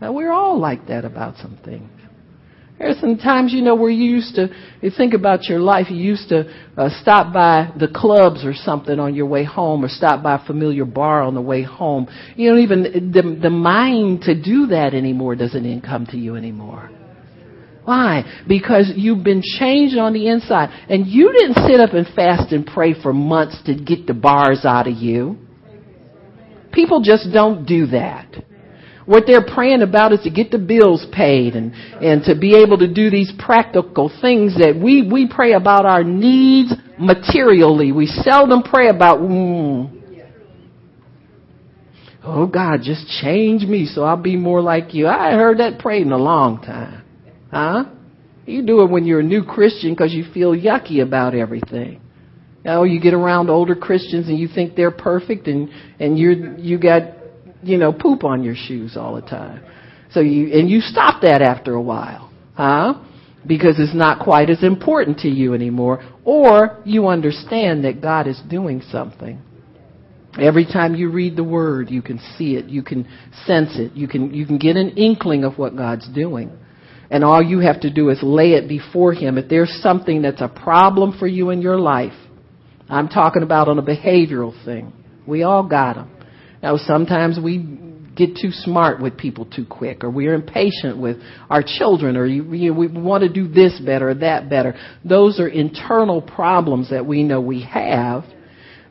Now, 0.00 0.12
we're 0.12 0.30
all 0.30 0.58
like 0.58 0.86
that 0.86 1.04
about 1.04 1.36
some 1.36 1.58
things. 1.64 1.90
There's 2.78 2.98
some 2.98 3.18
times, 3.18 3.52
you 3.52 3.60
know, 3.60 3.74
where 3.74 3.90
you 3.90 4.10
used 4.10 4.36
to, 4.36 4.48
you 4.80 4.90
think 4.90 5.12
about 5.12 5.44
your 5.44 5.58
life, 5.58 5.90
you 5.90 5.98
used 5.98 6.30
to 6.30 6.50
uh, 6.78 6.88
stop 7.02 7.30
by 7.30 7.70
the 7.78 7.88
clubs 7.88 8.42
or 8.42 8.54
something 8.54 8.98
on 8.98 9.14
your 9.14 9.26
way 9.26 9.44
home 9.44 9.84
or 9.84 9.88
stop 9.88 10.22
by 10.22 10.36
a 10.36 10.46
familiar 10.46 10.86
bar 10.86 11.22
on 11.22 11.34
the 11.34 11.42
way 11.42 11.62
home. 11.62 12.08
You 12.36 12.48
don't 12.48 12.60
even, 12.60 13.12
the, 13.12 13.38
the 13.42 13.50
mind 13.50 14.22
to 14.22 14.34
do 14.34 14.68
that 14.68 14.94
anymore 14.94 15.34
doesn't 15.34 15.66
even 15.66 15.82
come 15.82 16.06
to 16.06 16.16
you 16.16 16.36
anymore. 16.36 16.90
Why? 17.84 18.24
Because 18.46 18.92
you've 18.94 19.24
been 19.24 19.42
changed 19.42 19.96
on 19.96 20.12
the 20.12 20.28
inside. 20.28 20.68
And 20.88 21.06
you 21.06 21.32
didn't 21.32 21.66
sit 21.66 21.80
up 21.80 21.94
and 21.94 22.06
fast 22.14 22.52
and 22.52 22.66
pray 22.66 22.94
for 23.00 23.12
months 23.12 23.58
to 23.66 23.74
get 23.74 24.06
the 24.06 24.14
bars 24.14 24.64
out 24.64 24.86
of 24.86 24.94
you. 24.94 25.38
People 26.72 27.02
just 27.02 27.32
don't 27.32 27.66
do 27.66 27.86
that. 27.86 28.44
What 29.06 29.24
they're 29.26 29.44
praying 29.44 29.82
about 29.82 30.12
is 30.12 30.20
to 30.20 30.30
get 30.30 30.52
the 30.52 30.58
bills 30.58 31.04
paid 31.12 31.56
and, 31.56 31.72
and 31.74 32.22
to 32.24 32.38
be 32.38 32.54
able 32.54 32.78
to 32.78 32.86
do 32.86 33.10
these 33.10 33.32
practical 33.38 34.08
things 34.20 34.56
that 34.58 34.78
we, 34.80 35.02
we 35.02 35.26
pray 35.28 35.54
about 35.54 35.84
our 35.84 36.04
needs 36.04 36.72
materially. 36.96 37.90
We 37.90 38.06
seldom 38.06 38.62
pray 38.62 38.88
about, 38.88 39.18
mm, 39.18 40.00
oh 42.22 42.46
God, 42.46 42.82
just 42.84 43.08
change 43.20 43.64
me 43.64 43.86
so 43.86 44.04
I'll 44.04 44.16
be 44.16 44.36
more 44.36 44.60
like 44.60 44.94
you. 44.94 45.08
I 45.08 45.32
heard 45.32 45.58
that 45.58 45.80
prayed 45.80 46.06
in 46.06 46.12
a 46.12 46.18
long 46.18 46.62
time. 46.62 46.99
Huh? 47.50 47.84
You 48.46 48.64
do 48.64 48.82
it 48.82 48.90
when 48.90 49.04
you're 49.04 49.20
a 49.20 49.24
new 49.24 49.44
Christian 49.44 49.92
because 49.92 50.12
you 50.12 50.24
feel 50.32 50.54
yucky 50.54 51.02
about 51.02 51.34
everything. 51.34 52.00
Know, 52.64 52.84
you 52.84 53.00
get 53.00 53.14
around 53.14 53.48
older 53.48 53.74
Christians 53.74 54.28
and 54.28 54.38
you 54.38 54.46
think 54.46 54.76
they're 54.76 54.90
perfect 54.90 55.46
and, 55.46 55.70
and 55.98 56.18
you're, 56.18 56.58
you 56.58 56.78
got 56.78 57.02
you 57.62 57.78
know, 57.78 57.92
poop 57.92 58.24
on 58.24 58.42
your 58.42 58.54
shoes 58.54 58.96
all 58.96 59.14
the 59.14 59.22
time. 59.22 59.62
So 60.12 60.20
you, 60.20 60.52
and 60.58 60.68
you 60.68 60.80
stop 60.80 61.22
that 61.22 61.42
after 61.42 61.74
a 61.74 61.82
while, 61.82 62.32
huh? 62.54 62.94
Because 63.46 63.76
it's 63.78 63.94
not 63.94 64.22
quite 64.22 64.50
as 64.50 64.62
important 64.62 65.18
to 65.20 65.28
you 65.28 65.54
anymore, 65.54 66.02
or 66.24 66.80
you 66.84 67.06
understand 67.08 67.84
that 67.84 68.02
God 68.02 68.26
is 68.26 68.40
doing 68.48 68.82
something. 68.90 69.40
Every 70.40 70.64
time 70.64 70.94
you 70.94 71.10
read 71.10 71.36
the 71.36 71.44
word, 71.44 71.90
you 71.90 72.02
can 72.02 72.18
see 72.36 72.54
it, 72.54 72.66
you 72.66 72.82
can 72.82 73.04
sense 73.46 73.78
it, 73.78 73.92
you 73.94 74.08
can, 74.08 74.32
you 74.34 74.46
can 74.46 74.58
get 74.58 74.76
an 74.76 74.90
inkling 74.90 75.44
of 75.44 75.58
what 75.58 75.76
God's 75.76 76.08
doing. 76.08 76.50
And 77.10 77.24
all 77.24 77.42
you 77.42 77.58
have 77.58 77.80
to 77.80 77.90
do 77.90 78.10
is 78.10 78.20
lay 78.22 78.52
it 78.52 78.68
before 78.68 79.12
Him. 79.12 79.36
If 79.36 79.48
there's 79.48 79.80
something 79.82 80.22
that's 80.22 80.40
a 80.40 80.48
problem 80.48 81.18
for 81.18 81.26
you 81.26 81.50
in 81.50 81.60
your 81.60 81.78
life, 81.78 82.12
I'm 82.88 83.08
talking 83.08 83.42
about 83.42 83.68
on 83.68 83.78
a 83.78 83.82
behavioral 83.82 84.52
thing. 84.64 84.92
We 85.26 85.42
all 85.42 85.66
got 85.66 85.96
them. 85.96 86.10
Now, 86.62 86.76
sometimes 86.76 87.38
we 87.42 87.58
get 88.16 88.36
too 88.36 88.50
smart 88.50 89.00
with 89.00 89.16
people 89.16 89.46
too 89.46 89.64
quick, 89.64 90.04
or 90.04 90.10
we're 90.10 90.34
impatient 90.34 90.98
with 90.98 91.16
our 91.48 91.62
children, 91.64 92.16
or 92.16 92.26
you, 92.26 92.44
we 92.44 92.86
want 92.86 93.22
to 93.22 93.32
do 93.32 93.48
this 93.48 93.80
better 93.84 94.10
or 94.10 94.14
that 94.14 94.50
better. 94.50 94.74
Those 95.04 95.40
are 95.40 95.48
internal 95.48 96.20
problems 96.20 96.90
that 96.90 97.06
we 97.06 97.22
know 97.22 97.40
we 97.40 97.62
have. 97.62 98.24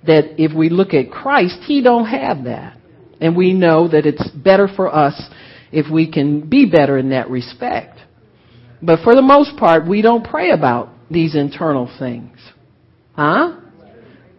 That 0.07 0.41
if 0.41 0.55
we 0.55 0.69
look 0.69 0.93
at 0.93 1.11
Christ, 1.11 1.59
He 1.65 1.83
don't 1.83 2.07
have 2.07 2.45
that, 2.45 2.77
and 3.21 3.35
we 3.35 3.53
know 3.53 3.87
that 3.89 4.05
it's 4.05 4.27
better 4.29 4.67
for 4.73 4.93
us 4.93 5.21
if 5.71 5.91
we 5.91 6.11
can 6.11 6.49
be 6.49 6.69
better 6.69 6.97
in 6.97 7.09
that 7.09 7.29
respect. 7.29 7.98
But 8.81 9.01
for 9.03 9.15
the 9.15 9.21
most 9.21 9.57
part, 9.57 9.87
we 9.87 10.01
don't 10.01 10.23
pray 10.23 10.51
about 10.51 10.89
these 11.11 11.35
internal 11.35 11.89
things, 11.99 12.37
huh? 13.15 13.59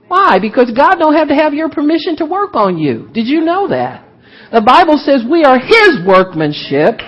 Why? 0.09 0.38
Because 0.41 0.72
God 0.76 0.97
don't 0.97 1.14
have 1.14 1.28
to 1.28 1.34
have 1.34 1.55
your 1.55 1.68
permission 1.68 2.16
to 2.16 2.26
work 2.26 2.55
on 2.55 2.78
you. 2.78 3.09
Did 3.12 3.26
you 3.26 3.43
know 3.43 3.68
that? 3.68 4.05
The 4.53 4.62
Bible 4.62 4.99
says 4.99 5.22
we 5.22 5.45
are 5.45 5.59
His 5.59 6.03
workmanship, 6.07 6.99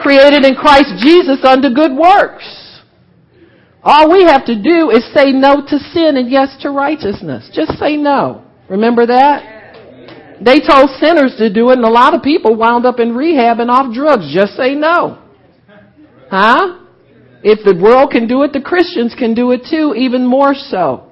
created 0.00 0.44
in 0.44 0.54
Christ 0.54 1.02
Jesus 1.02 1.42
unto 1.42 1.74
good 1.74 1.96
works. 1.96 2.44
All 3.82 4.10
we 4.12 4.22
have 4.24 4.44
to 4.46 4.54
do 4.54 4.90
is 4.90 5.02
say 5.14 5.32
no 5.32 5.62
to 5.66 5.78
sin 5.94 6.16
and 6.16 6.30
yes 6.30 6.56
to 6.62 6.70
righteousness. 6.70 7.50
Just 7.52 7.78
say 7.78 7.96
no. 7.96 8.44
Remember 8.68 9.06
that? 9.06 9.56
They 10.44 10.60
told 10.60 10.90
sinners 11.00 11.34
to 11.38 11.52
do 11.52 11.70
it 11.70 11.78
and 11.78 11.84
a 11.84 11.90
lot 11.90 12.14
of 12.14 12.22
people 12.22 12.56
wound 12.56 12.84
up 12.84 13.00
in 13.00 13.14
rehab 13.14 13.58
and 13.60 13.70
off 13.70 13.94
drugs. 13.94 14.30
Just 14.32 14.54
say 14.54 14.74
no. 14.74 15.22
Huh? 16.30 16.80
If 17.42 17.64
the 17.64 17.80
world 17.80 18.10
can 18.10 18.26
do 18.26 18.42
it, 18.42 18.52
the 18.52 18.60
Christians 18.60 19.14
can 19.16 19.34
do 19.34 19.52
it 19.52 19.62
too, 19.70 19.94
even 19.96 20.26
more 20.26 20.54
so. 20.54 21.10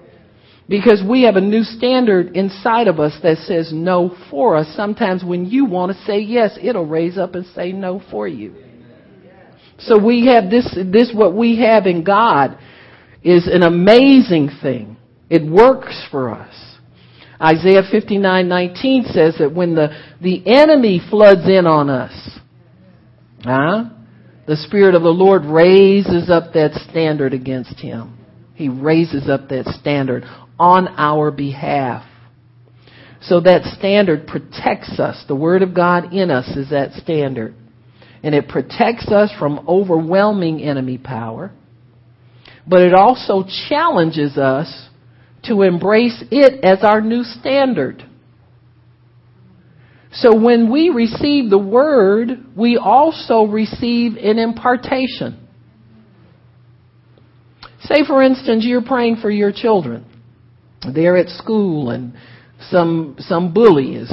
Because 0.68 1.02
we 1.08 1.22
have 1.22 1.36
a 1.36 1.40
new 1.40 1.62
standard 1.62 2.34
inside 2.36 2.88
of 2.88 2.98
us 2.98 3.16
that 3.22 3.36
says 3.38 3.70
no 3.72 4.16
for 4.30 4.56
us. 4.56 4.66
Sometimes 4.74 5.22
when 5.22 5.44
you 5.44 5.66
want 5.66 5.92
to 5.92 6.04
say 6.04 6.18
yes, 6.20 6.58
it'll 6.60 6.86
raise 6.86 7.18
up 7.18 7.34
and 7.34 7.44
say 7.54 7.72
no 7.72 8.02
for 8.10 8.26
you. 8.26 8.54
So 9.78 10.02
we 10.02 10.26
have 10.26 10.50
this, 10.50 10.66
this 10.90 11.12
what 11.14 11.34
we 11.34 11.58
have 11.58 11.86
in 11.86 12.02
God 12.04 12.58
is 13.22 13.46
an 13.46 13.62
amazing 13.62 14.50
thing. 14.62 14.96
It 15.28 15.42
works 15.44 16.06
for 16.10 16.30
us. 16.30 16.54
Isaiah 17.40 17.82
59:19 17.82 19.12
says 19.12 19.36
that 19.38 19.52
when 19.52 19.74
the, 19.74 19.88
the 20.20 20.42
enemy 20.46 21.00
floods 21.10 21.46
in 21.48 21.66
on 21.66 21.90
us, 21.90 22.38
huh? 23.42 23.84
The 24.46 24.56
Spirit 24.56 24.94
of 24.94 25.02
the 25.02 25.08
Lord 25.08 25.44
raises 25.44 26.28
up 26.28 26.52
that 26.52 26.74
standard 26.90 27.32
against 27.32 27.80
him. 27.80 28.18
He 28.54 28.68
raises 28.68 29.28
up 29.28 29.48
that 29.48 29.66
standard 29.80 30.24
on 30.58 30.88
our 30.88 31.30
behalf. 31.30 32.04
So 33.22 33.40
that 33.40 33.64
standard 33.78 34.26
protects 34.26 35.00
us. 35.00 35.24
The 35.26 35.34
Word 35.34 35.62
of 35.62 35.74
God 35.74 36.12
in 36.12 36.30
us 36.30 36.46
is 36.56 36.70
that 36.70 36.92
standard. 36.92 37.54
And 38.22 38.34
it 38.34 38.48
protects 38.48 39.08
us 39.08 39.30
from 39.38 39.64
overwhelming 39.66 40.60
enemy 40.62 40.98
power. 40.98 41.50
But 42.66 42.82
it 42.82 42.94
also 42.94 43.44
challenges 43.68 44.36
us 44.36 44.88
to 45.44 45.62
embrace 45.62 46.22
it 46.30 46.64
as 46.64 46.78
our 46.82 47.00
new 47.00 47.22
standard. 47.22 48.04
So 50.14 50.38
when 50.38 50.70
we 50.70 50.90
receive 50.90 51.50
the 51.50 51.58
Word, 51.58 52.28
we 52.56 52.76
also 52.76 53.44
receive 53.44 54.16
an 54.16 54.38
impartation. 54.38 55.40
Say, 57.80 58.04
for 58.06 58.22
instance, 58.22 58.64
you're 58.64 58.82
praying 58.82 59.16
for 59.16 59.30
your 59.30 59.52
children 59.52 60.06
they're 60.92 61.16
at 61.16 61.28
school 61.28 61.90
and 61.90 62.14
some 62.70 63.16
some 63.18 63.52
bully 63.52 63.94
is 63.94 64.12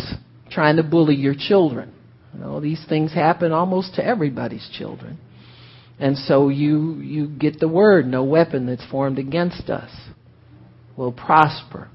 trying 0.50 0.78
to 0.78 0.84
bully 0.84 1.16
your 1.16 1.36
children. 1.38 1.94
You 2.34 2.40
know, 2.40 2.60
these 2.60 2.84
things 2.88 3.14
happen 3.14 3.52
almost 3.52 3.96
to 3.96 4.06
everybody's 4.06 4.70
children. 4.78 5.20
And 6.00 6.18
so 6.18 6.50
you 6.50 6.96
you 6.96 7.28
get 7.28 7.60
the 7.60 7.68
word, 7.68 8.06
no 8.08 8.24
weapon 8.24 8.66
that's 8.66 8.86
formed 8.90 9.20
against 9.20 9.70
us 9.70 9.92
will 10.98 11.12
prosper. 11.12 11.90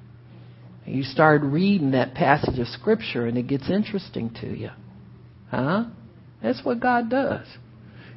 You 0.87 1.03
start 1.03 1.43
reading 1.43 1.93
that 1.93 2.15
passage 2.15 2.59
of 2.59 2.69
scripture 2.69 3.27
and 3.27 3.37
it 3.37 3.47
gets 3.47 3.69
interesting 3.71 4.31
to 4.41 4.47
you. 4.47 4.71
Huh? 5.51 5.85
That's 6.43 6.65
what 6.65 6.81
God 6.81 7.11
does. 7.11 7.47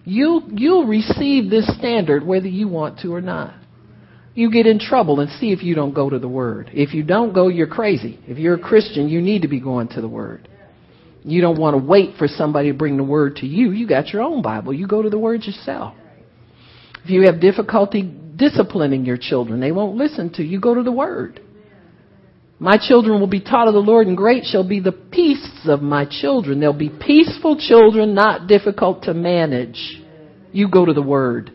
You 0.05 0.43
you'll 0.49 0.87
receive 0.87 1.49
this 1.49 1.67
standard 1.77 2.25
whether 2.25 2.47
you 2.47 2.67
want 2.67 2.99
to 2.99 3.13
or 3.13 3.21
not 3.21 3.53
you 4.39 4.49
get 4.49 4.67
in 4.67 4.79
trouble 4.79 5.19
and 5.19 5.29
see 5.31 5.51
if 5.51 5.63
you 5.63 5.75
don't 5.75 5.93
go 5.93 6.09
to 6.09 6.17
the 6.17 6.27
Word. 6.27 6.69
If 6.73 6.93
you 6.93 7.03
don't 7.03 7.33
go, 7.33 7.49
you're 7.49 7.67
crazy. 7.67 8.19
If 8.25 8.37
you're 8.37 8.55
a 8.55 8.59
Christian, 8.59 9.09
you 9.09 9.21
need 9.21 9.41
to 9.41 9.49
be 9.49 9.59
going 9.59 9.89
to 9.89 10.01
the 10.01 10.07
Word. 10.07 10.47
You 11.23 11.41
don't 11.41 11.59
want 11.59 11.73
to 11.73 11.85
wait 11.85 12.15
for 12.17 12.27
somebody 12.27 12.71
to 12.71 12.77
bring 12.77 12.95
the 12.95 13.03
Word 13.03 13.37
to 13.37 13.45
you. 13.45 13.71
You 13.71 13.85
got 13.87 14.07
your 14.13 14.21
own 14.21 14.41
Bible. 14.41 14.73
You 14.73 14.87
go 14.87 15.01
to 15.01 15.09
the 15.09 15.19
Word 15.19 15.43
yourself. 15.43 15.95
If 17.03 17.09
you 17.09 17.23
have 17.23 17.41
difficulty 17.41 18.03
disciplining 18.35 19.03
your 19.05 19.17
children, 19.17 19.59
they 19.59 19.73
won't 19.73 19.97
listen 19.97 20.31
to 20.35 20.43
you. 20.43 20.61
Go 20.61 20.73
to 20.75 20.83
the 20.83 20.91
Word. 20.91 21.41
My 22.59 22.77
children 22.77 23.21
will 23.21 23.27
be 23.27 23.39
taught 23.39 23.69
of 23.69 23.73
the 23.73 23.79
Lord, 23.79 24.07
and 24.07 24.17
great 24.17 24.43
shall 24.43 24.67
be 24.67 24.81
the 24.81 24.91
peace 24.91 25.49
of 25.65 25.81
my 25.81 26.05
children. 26.05 26.59
They'll 26.59 26.73
be 26.73 26.89
peaceful 26.89 27.57
children, 27.57 28.13
not 28.13 28.47
difficult 28.47 29.03
to 29.03 29.13
manage. 29.13 30.01
You 30.51 30.69
go 30.69 30.85
to 30.85 30.93
the 30.93 31.01
Word. 31.01 31.51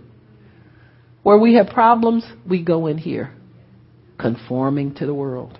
Where 1.22 1.38
we 1.38 1.54
have 1.54 1.68
problems, 1.68 2.24
we 2.48 2.62
go 2.62 2.86
in 2.86 2.96
here, 2.96 3.34
conforming 4.18 4.94
to 4.96 5.06
the 5.06 5.14
world. 5.14 5.58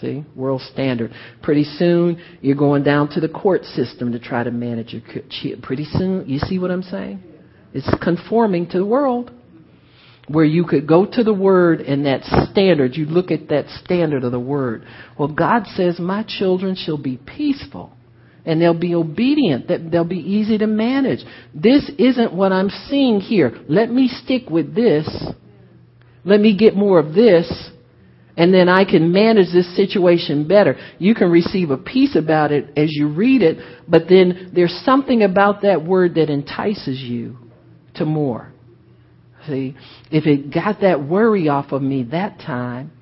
See, 0.00 0.24
world 0.34 0.62
standard. 0.72 1.12
Pretty 1.42 1.64
soon, 1.64 2.22
you're 2.40 2.56
going 2.56 2.82
down 2.82 3.10
to 3.10 3.20
the 3.20 3.28
court 3.28 3.64
system 3.64 4.12
to 4.12 4.18
try 4.18 4.42
to 4.42 4.50
manage 4.50 4.94
your. 4.94 5.02
Pretty 5.62 5.84
soon, 5.84 6.26
you 6.26 6.38
see 6.38 6.58
what 6.58 6.70
I'm 6.70 6.82
saying? 6.82 7.22
It's 7.74 7.90
conforming 8.02 8.68
to 8.70 8.78
the 8.78 8.86
world. 8.86 9.30
Where 10.30 10.44
you 10.44 10.64
could 10.64 10.86
go 10.86 11.06
to 11.06 11.24
the 11.24 11.34
word 11.34 11.80
and 11.80 12.06
that 12.06 12.22
standard, 12.50 12.94
you 12.94 13.06
look 13.06 13.30
at 13.30 13.48
that 13.48 13.66
standard 13.84 14.22
of 14.22 14.32
the 14.32 14.40
word. 14.40 14.84
Well, 15.18 15.28
God 15.28 15.66
says, 15.74 15.98
My 15.98 16.24
children 16.26 16.76
shall 16.76 16.98
be 16.98 17.16
peaceful. 17.16 17.92
and 18.46 18.60
they'll 18.60 18.78
be 18.78 18.94
obedient. 18.94 19.68
That 19.68 19.90
they'll 19.90 20.04
be 20.04 20.16
easy 20.16 20.56
to 20.58 20.66
manage. 20.66 21.20
This 21.54 21.90
isn't 21.98 22.32
what 22.32 22.52
I'm 22.52 22.70
seeing 22.88 23.20
here. 23.20 23.60
Let 23.68 23.90
me 23.90 24.08
stick 24.08 24.48
with 24.48 24.74
this. 24.74 25.06
Let 26.24 26.40
me 26.40 26.56
get 26.56 26.74
more 26.74 26.98
of 26.98 27.14
this 27.14 27.70
and 28.40 28.54
then 28.54 28.70
I 28.70 28.86
can 28.86 29.12
manage 29.12 29.52
this 29.52 29.76
situation 29.76 30.48
better. 30.48 30.76
You 30.98 31.14
can 31.14 31.30
receive 31.30 31.70
a 31.70 31.76
peace 31.76 32.16
about 32.16 32.52
it 32.52 32.70
as 32.74 32.88
you 32.90 33.08
read 33.08 33.42
it, 33.42 33.58
but 33.86 34.04
then 34.08 34.52
there's 34.54 34.80
something 34.82 35.22
about 35.22 35.60
that 35.60 35.84
word 35.84 36.14
that 36.14 36.30
entices 36.30 37.00
you 37.00 37.36
to 37.96 38.06
more. 38.06 38.50
If 39.50 40.26
it 40.26 40.52
got 40.52 40.80
that 40.80 41.02
worry 41.02 41.48
off 41.48 41.72
of 41.72 41.82
me 41.82 42.04
that 42.10 42.38
time, 42.38 42.92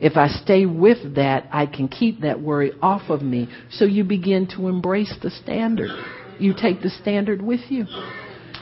if 0.00 0.16
I 0.16 0.28
stay 0.28 0.64
with 0.64 1.16
that, 1.16 1.48
I 1.52 1.66
can 1.66 1.88
keep 1.88 2.20
that 2.20 2.40
worry 2.40 2.72
off 2.80 3.10
of 3.10 3.22
me. 3.22 3.48
So 3.70 3.84
you 3.84 4.04
begin 4.04 4.46
to 4.56 4.68
embrace 4.68 5.14
the 5.22 5.30
standard. 5.30 5.90
You 6.38 6.54
take 6.54 6.82
the 6.82 6.90
standard 6.90 7.42
with 7.42 7.60
you. 7.68 7.84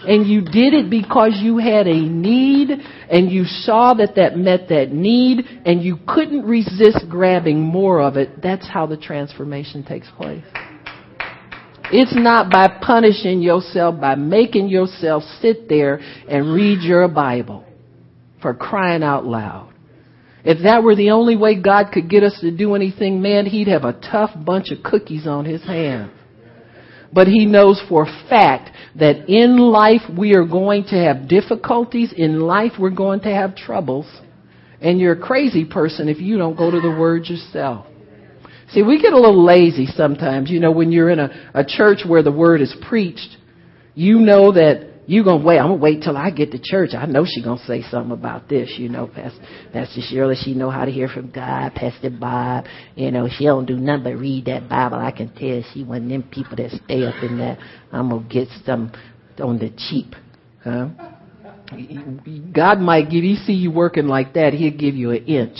And 0.06 0.26
you 0.26 0.40
did 0.40 0.72
it 0.72 0.88
because 0.88 1.38
you 1.42 1.58
had 1.58 1.86
a 1.86 2.00
need 2.00 2.70
and 2.70 3.30
you 3.30 3.44
saw 3.44 3.94
that 3.94 4.14
that 4.16 4.36
met 4.36 4.68
that 4.68 4.92
need 4.92 5.44
and 5.64 5.82
you 5.82 5.98
couldn't 6.06 6.44
resist 6.44 7.06
grabbing 7.08 7.60
more 7.60 8.00
of 8.00 8.16
it. 8.16 8.40
That's 8.42 8.68
how 8.68 8.86
the 8.86 8.96
transformation 8.96 9.84
takes 9.84 10.08
place. 10.16 10.44
It's 11.92 12.14
not 12.14 12.50
by 12.50 12.68
punishing 12.80 13.40
yourself, 13.42 14.00
by 14.00 14.14
making 14.16 14.68
yourself 14.68 15.22
sit 15.40 15.68
there 15.68 16.00
and 16.28 16.52
read 16.52 16.82
your 16.82 17.06
Bible 17.08 17.64
for 18.42 18.54
crying 18.54 19.02
out 19.02 19.24
loud. 19.24 19.72
If 20.44 20.62
that 20.62 20.82
were 20.82 20.94
the 20.94 21.10
only 21.10 21.36
way 21.36 21.60
God 21.60 21.90
could 21.92 22.08
get 22.08 22.22
us 22.22 22.38
to 22.40 22.56
do 22.56 22.74
anything, 22.74 23.20
man, 23.20 23.46
he'd 23.46 23.68
have 23.68 23.84
a 23.84 23.92
tough 23.92 24.30
bunch 24.44 24.70
of 24.70 24.82
cookies 24.82 25.26
on 25.26 25.44
his 25.44 25.62
hands. 25.64 26.12
But 27.12 27.28
he 27.28 27.46
knows 27.46 27.82
for 27.88 28.04
a 28.04 28.28
fact 28.28 28.70
that 28.96 29.28
in 29.28 29.58
life 29.58 30.02
we 30.16 30.34
are 30.34 30.44
going 30.44 30.84
to 30.84 30.96
have 30.96 31.28
difficulties. 31.28 32.12
In 32.16 32.40
life 32.40 32.72
we're 32.78 32.90
going 32.90 33.20
to 33.20 33.34
have 33.34 33.56
troubles. 33.56 34.06
And 34.80 35.00
you're 35.00 35.14
a 35.14 35.20
crazy 35.20 35.64
person 35.64 36.08
if 36.08 36.20
you 36.20 36.36
don't 36.36 36.56
go 36.56 36.70
to 36.70 36.80
the 36.80 36.90
Word 36.90 37.26
yourself. 37.26 37.86
See, 38.70 38.82
we 38.82 39.00
get 39.00 39.12
a 39.12 39.18
little 39.18 39.44
lazy 39.44 39.86
sometimes. 39.86 40.50
You 40.50 40.60
know, 40.60 40.72
when 40.72 40.92
you're 40.92 41.10
in 41.10 41.20
a, 41.20 41.50
a 41.54 41.64
church 41.64 42.00
where 42.06 42.22
the 42.22 42.32
Word 42.32 42.60
is 42.60 42.74
preached, 42.88 43.36
you 43.94 44.18
know 44.18 44.52
that 44.52 44.90
you 45.06 45.22
gonna 45.22 45.44
wait. 45.44 45.58
I'm 45.58 45.68
gonna 45.68 45.76
wait 45.76 46.02
till 46.02 46.16
I 46.16 46.30
get 46.30 46.50
to 46.50 46.58
church. 46.60 46.90
I 46.94 47.06
know 47.06 47.24
she 47.24 47.42
gonna 47.42 47.64
say 47.64 47.82
something 47.82 48.12
about 48.12 48.48
this. 48.48 48.74
You 48.76 48.88
know, 48.88 49.06
Pastor, 49.06 49.40
Pastor 49.72 50.00
Shirley, 50.02 50.34
she 50.34 50.54
know 50.54 50.68
how 50.68 50.84
to 50.84 50.90
hear 50.90 51.06
from 51.06 51.30
God. 51.30 51.74
Pastor 51.74 52.10
Bob, 52.10 52.64
you 52.96 53.12
know, 53.12 53.28
she 53.30 53.44
don't 53.44 53.66
do 53.66 53.76
nothing 53.76 54.04
but 54.04 54.16
read 54.16 54.46
that 54.46 54.68
Bible. 54.68 54.98
I 54.98 55.12
can 55.12 55.28
tell 55.32 55.62
she 55.72 55.84
one 55.84 56.04
of 56.04 56.08
them 56.08 56.24
people 56.24 56.56
that 56.56 56.72
stay 56.84 57.04
up 57.04 57.22
in 57.22 57.38
that. 57.38 57.58
I'm 57.92 58.10
gonna 58.10 58.28
get 58.28 58.48
some 58.64 58.92
on 59.38 59.58
the 59.58 59.70
cheap, 59.76 60.14
huh? 60.64 60.88
God 62.52 62.78
might 62.78 63.10
give 63.10 63.24
you 63.24 63.36
see 63.36 63.52
you 63.52 63.70
working 63.70 64.06
like 64.06 64.34
that. 64.34 64.54
He'll 64.54 64.76
give 64.76 64.94
you 64.96 65.12
an 65.12 65.24
inch. 65.26 65.58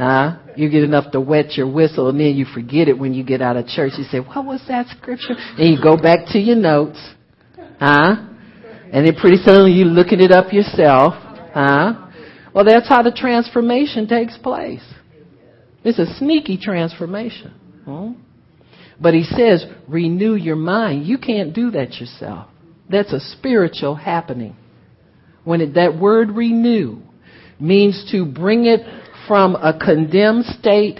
Huh? 0.00 0.38
You 0.56 0.70
get 0.70 0.82
enough 0.82 1.12
to 1.12 1.20
wet 1.20 1.52
your 1.52 1.70
whistle 1.70 2.08
and 2.08 2.18
then 2.18 2.34
you 2.34 2.46
forget 2.46 2.88
it 2.88 2.98
when 2.98 3.12
you 3.12 3.22
get 3.22 3.42
out 3.42 3.56
of 3.56 3.66
church. 3.66 3.92
You 3.98 4.04
say, 4.04 4.18
what 4.18 4.46
was 4.46 4.62
that 4.66 4.86
scripture? 4.88 5.34
And 5.58 5.76
you 5.76 5.82
go 5.82 5.96
back 5.96 6.20
to 6.28 6.38
your 6.38 6.56
notes 6.56 6.98
Huh? 7.80 8.26
And 8.92 9.06
then 9.06 9.14
pretty 9.16 9.38
soon 9.38 9.72
you're 9.72 9.86
looking 9.86 10.20
it 10.20 10.30
up 10.30 10.52
yourself. 10.52 11.14
Huh? 11.54 12.08
Well, 12.54 12.64
that's 12.64 12.88
how 12.88 13.02
the 13.02 13.12
transformation 13.12 14.06
takes 14.06 14.36
place. 14.36 14.82
It's 15.82 15.98
a 15.98 16.14
sneaky 16.18 16.58
transformation. 16.58 17.54
Hmm? 17.84 18.12
But 19.00 19.14
he 19.14 19.22
says, 19.22 19.64
renew 19.88 20.34
your 20.34 20.56
mind. 20.56 21.06
You 21.06 21.16
can't 21.16 21.54
do 21.54 21.70
that 21.70 21.94
yourself. 21.94 22.48
That's 22.90 23.12
a 23.14 23.20
spiritual 23.20 23.94
happening. 23.94 24.56
When 25.44 25.62
it, 25.62 25.74
that 25.74 25.98
word 25.98 26.30
renew 26.32 26.98
means 27.58 28.06
to 28.12 28.26
bring 28.26 28.66
it 28.66 28.80
from 29.30 29.54
a 29.54 29.78
condemned 29.78 30.44
state 30.44 30.98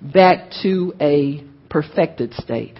back 0.00 0.50
to 0.62 0.94
a 0.98 1.44
perfected 1.68 2.32
state. 2.32 2.78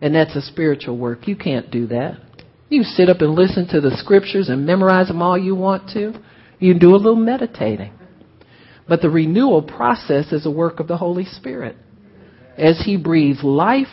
And 0.00 0.14
that's 0.14 0.36
a 0.36 0.40
spiritual 0.40 0.96
work. 0.96 1.26
You 1.26 1.34
can't 1.34 1.68
do 1.68 1.88
that. 1.88 2.20
You 2.68 2.84
sit 2.84 3.08
up 3.08 3.22
and 3.22 3.34
listen 3.34 3.66
to 3.70 3.80
the 3.80 3.96
scriptures 3.96 4.48
and 4.48 4.64
memorize 4.64 5.08
them 5.08 5.20
all 5.20 5.36
you 5.36 5.56
want 5.56 5.90
to. 5.94 6.12
You 6.60 6.78
do 6.78 6.94
a 6.94 6.96
little 6.96 7.16
meditating. 7.16 7.92
But 8.88 9.02
the 9.02 9.10
renewal 9.10 9.62
process 9.62 10.30
is 10.30 10.46
a 10.46 10.50
work 10.50 10.78
of 10.78 10.86
the 10.86 10.98
Holy 10.98 11.24
Spirit. 11.24 11.74
As 12.56 12.80
He 12.86 12.96
breathes 12.96 13.42
life 13.42 13.88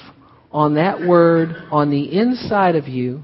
on 0.52 0.76
that 0.76 1.02
word 1.02 1.56
on 1.72 1.90
the 1.90 2.16
inside 2.16 2.76
of 2.76 2.88
you, 2.88 3.24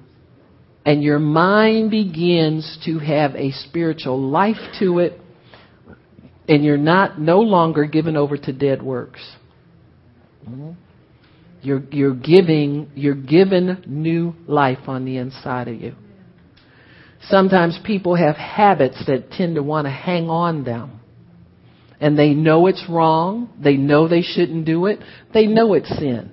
and 0.84 1.04
your 1.04 1.20
mind 1.20 1.92
begins 1.92 2.80
to 2.86 2.98
have 2.98 3.36
a 3.36 3.52
spiritual 3.52 4.20
life 4.20 4.58
to 4.80 4.98
it, 4.98 5.22
and 6.48 6.64
you're 6.64 6.78
not 6.78 7.20
no 7.20 7.40
longer 7.40 7.86
given 7.86 8.16
over 8.16 8.38
to 8.38 8.54
dead 8.54 8.82
works. 8.82 9.22
You're, 11.62 11.84
you're 11.92 12.16
giving, 12.16 12.92
you're 12.96 13.16
given 13.16 13.84
new 13.86 14.34
life 14.48 14.88
on 14.88 15.06
the 15.06 15.18
inside 15.18 15.68
of 15.68 15.76
you. 15.76 15.96
Sometimes 17.24 17.78
people 17.84 18.16
have 18.16 18.36
habits 18.38 19.04
that 19.08 19.32
tend 19.32 19.56
to 19.56 19.64
want 19.64 19.86
to 19.86 19.92
hang 19.92 20.30
on 20.30 20.64
them. 20.64 21.02
And 22.00 22.18
they 22.18 22.30
know 22.30 22.68
it's 22.68 22.86
wrong. 22.88 23.50
They 23.62 23.76
know 23.76 24.08
they 24.08 24.22
shouldn't 24.22 24.66
do 24.66 24.86
it. 24.86 25.00
They 25.34 25.48
know 25.48 25.74
it's 25.74 25.90
sin. 25.90 26.32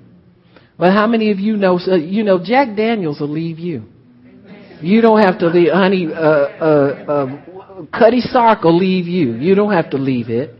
But 0.79 0.93
how 0.93 1.07
many 1.07 1.31
of 1.31 1.39
you 1.39 1.57
know, 1.57 1.79
uh, 1.81 1.97
you 1.97 2.23
know, 2.23 2.39
Jack 2.45 2.77
Daniels 2.77 3.21
will 3.21 3.31
leave 3.31 3.59
you. 3.59 3.85
You 4.83 5.01
don't 5.01 5.23
have 5.23 5.39
to 5.39 5.47
leave, 5.47 5.73
honey, 5.73 6.09
uh, 6.13 6.19
uh, 6.19 7.05
uh, 7.09 7.64
Cutty 7.93 8.21
Sark 8.21 8.63
will 8.63 8.77
leave 8.77 9.07
you. 9.07 9.35
You 9.35 9.55
don't 9.55 9.73
have 9.73 9.91
to 9.91 9.97
leave 9.97 10.31
it. 10.31 10.55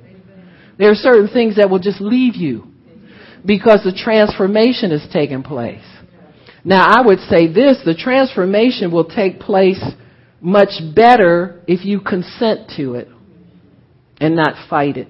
There 0.79 0.91
are 0.91 0.97
certain 0.97 1.29
things 1.29 1.57
that 1.57 1.71
will 1.71 1.79
just 1.79 2.01
leave 2.01 2.35
you 2.35 2.67
because 3.47 3.83
the 3.85 3.93
transformation 3.93 4.91
is 4.91 5.07
taking 5.13 5.43
place. 5.43 5.85
Now, 6.65 6.87
I 6.89 7.07
would 7.07 7.21
say 7.21 7.47
this 7.47 7.81
the 7.85 7.95
transformation 7.95 8.91
will 8.91 9.05
take 9.05 9.39
place 9.39 9.83
much 10.41 10.71
better 10.95 11.63
if 11.69 11.85
you 11.85 12.01
consent 12.01 12.73
to 12.77 12.95
it 12.95 13.09
and 14.19 14.35
not 14.35 14.69
fight 14.69 14.97
it. 14.97 15.09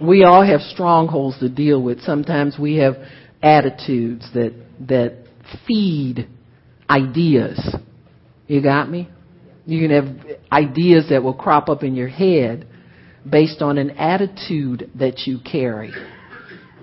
We 0.00 0.24
all 0.24 0.44
have 0.44 0.60
strongholds 0.60 1.38
to 1.40 1.48
deal 1.48 1.82
with. 1.82 2.02
Sometimes 2.02 2.58
we 2.58 2.76
have 2.76 2.96
attitudes 3.42 4.28
that, 4.34 4.54
that 4.88 5.24
feed 5.66 6.28
ideas. 6.88 7.74
You 8.46 8.62
got 8.62 8.90
me? 8.90 9.08
You 9.66 9.86
can 9.86 9.90
have 9.90 10.38
ideas 10.50 11.06
that 11.10 11.22
will 11.22 11.34
crop 11.34 11.68
up 11.68 11.82
in 11.82 11.94
your 11.94 12.08
head 12.08 12.66
based 13.28 13.60
on 13.60 13.76
an 13.78 13.90
attitude 13.90 14.90
that 14.94 15.26
you 15.26 15.40
carry 15.40 15.92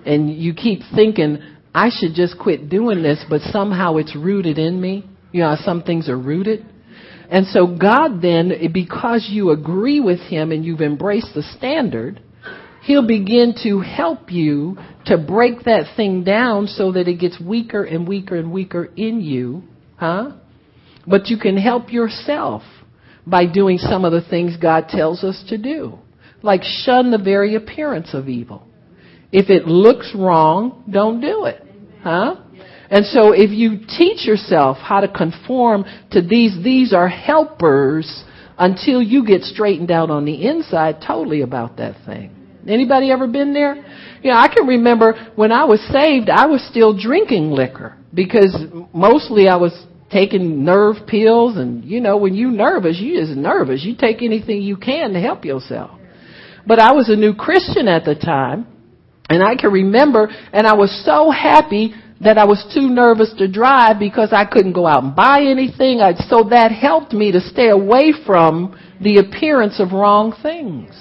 and 0.06 0.30
you 0.30 0.54
keep 0.54 0.80
thinking, 0.94 1.38
I 1.74 1.90
should 1.90 2.14
just 2.14 2.38
quit 2.38 2.68
doing 2.68 3.02
this, 3.02 3.24
but 3.28 3.40
somehow 3.42 3.96
it's 3.96 4.14
rooted 4.14 4.58
in 4.58 4.80
me. 4.80 5.08
You 5.32 5.40
know, 5.40 5.56
some 5.64 5.82
things 5.82 6.08
are 6.08 6.18
rooted. 6.18 6.64
And 7.30 7.46
so 7.46 7.66
God 7.66 8.20
then, 8.20 8.52
because 8.72 9.28
you 9.30 9.50
agree 9.50 10.00
with 10.00 10.20
Him 10.20 10.52
and 10.52 10.64
you've 10.64 10.82
embraced 10.82 11.34
the 11.34 11.42
standard, 11.56 12.22
He'll 12.82 13.06
begin 13.06 13.54
to 13.64 13.80
help 13.80 14.30
you 14.30 14.76
to 15.06 15.16
break 15.16 15.64
that 15.64 15.94
thing 15.96 16.22
down 16.22 16.66
so 16.66 16.92
that 16.92 17.08
it 17.08 17.18
gets 17.18 17.40
weaker 17.40 17.82
and 17.82 18.06
weaker 18.06 18.36
and 18.36 18.52
weaker 18.52 18.84
in 18.96 19.22
you. 19.22 19.62
Huh? 19.96 20.32
But 21.06 21.28
you 21.28 21.38
can 21.38 21.56
help 21.56 21.90
yourself 21.90 22.62
by 23.26 23.46
doing 23.46 23.78
some 23.78 24.04
of 24.04 24.12
the 24.12 24.22
things 24.22 24.56
God 24.56 24.88
tells 24.88 25.24
us 25.24 25.42
to 25.48 25.58
do. 25.58 25.98
Like 26.42 26.62
shun 26.62 27.10
the 27.10 27.18
very 27.18 27.54
appearance 27.54 28.12
of 28.12 28.28
evil. 28.28 28.66
If 29.32 29.50
it 29.50 29.66
looks 29.66 30.12
wrong, 30.14 30.84
don't 30.90 31.20
do 31.20 31.46
it. 31.46 31.62
Huh? 32.02 32.36
And 32.90 33.06
so 33.06 33.32
if 33.32 33.50
you 33.50 33.78
teach 33.98 34.26
yourself 34.26 34.76
how 34.76 35.00
to 35.00 35.08
conform 35.08 35.84
to 36.12 36.20
these, 36.20 36.62
these 36.62 36.92
are 36.92 37.08
helpers 37.08 38.24
until 38.58 39.02
you 39.02 39.26
get 39.26 39.42
straightened 39.42 39.90
out 39.90 40.10
on 40.10 40.24
the 40.24 40.46
inside 40.46 41.02
totally 41.04 41.40
about 41.40 41.78
that 41.78 41.96
thing. 42.06 42.30
Anybody 42.68 43.10
ever 43.10 43.26
been 43.26 43.52
there? 43.52 43.74
You 44.22 44.30
know, 44.30 44.36
I 44.36 44.48
can 44.48 44.66
remember 44.66 45.32
when 45.34 45.52
I 45.52 45.64
was 45.64 45.80
saved, 45.92 46.30
I 46.30 46.46
was 46.46 46.66
still 46.70 46.96
drinking 46.96 47.50
liquor 47.50 47.96
because 48.12 48.56
mostly 48.92 49.48
I 49.48 49.56
was 49.56 49.72
taking 50.14 50.64
nerve 50.64 51.08
pills 51.08 51.56
and 51.56 51.84
you 51.84 52.00
know, 52.00 52.16
when 52.16 52.34
you're 52.34 52.50
nervous, 52.50 52.98
you 53.00 53.20
just 53.20 53.36
nervous. 53.36 53.84
You 53.84 53.96
take 53.96 54.22
anything 54.22 54.62
you 54.62 54.76
can 54.76 55.12
to 55.12 55.20
help 55.20 55.44
yourself. 55.44 55.98
But 56.66 56.78
I 56.78 56.92
was 56.92 57.08
a 57.08 57.16
new 57.16 57.34
Christian 57.34 57.88
at 57.88 58.04
the 58.04 58.14
time 58.14 58.66
and 59.28 59.42
I 59.42 59.56
can 59.56 59.72
remember, 59.72 60.28
and 60.52 60.66
I 60.66 60.74
was 60.74 61.02
so 61.04 61.30
happy 61.30 61.94
that 62.20 62.38
I 62.38 62.44
was 62.44 62.64
too 62.72 62.88
nervous 62.88 63.34
to 63.38 63.48
drive 63.48 63.98
because 63.98 64.32
I 64.32 64.44
couldn't 64.44 64.74
go 64.74 64.86
out 64.86 65.02
and 65.02 65.16
buy 65.16 65.42
anything. 65.42 66.00
I, 66.00 66.14
so 66.28 66.44
that 66.50 66.70
helped 66.70 67.12
me 67.12 67.32
to 67.32 67.40
stay 67.40 67.70
away 67.70 68.12
from 68.24 68.78
the 69.00 69.18
appearance 69.18 69.80
of 69.80 69.92
wrong 69.92 70.36
things. 70.42 70.94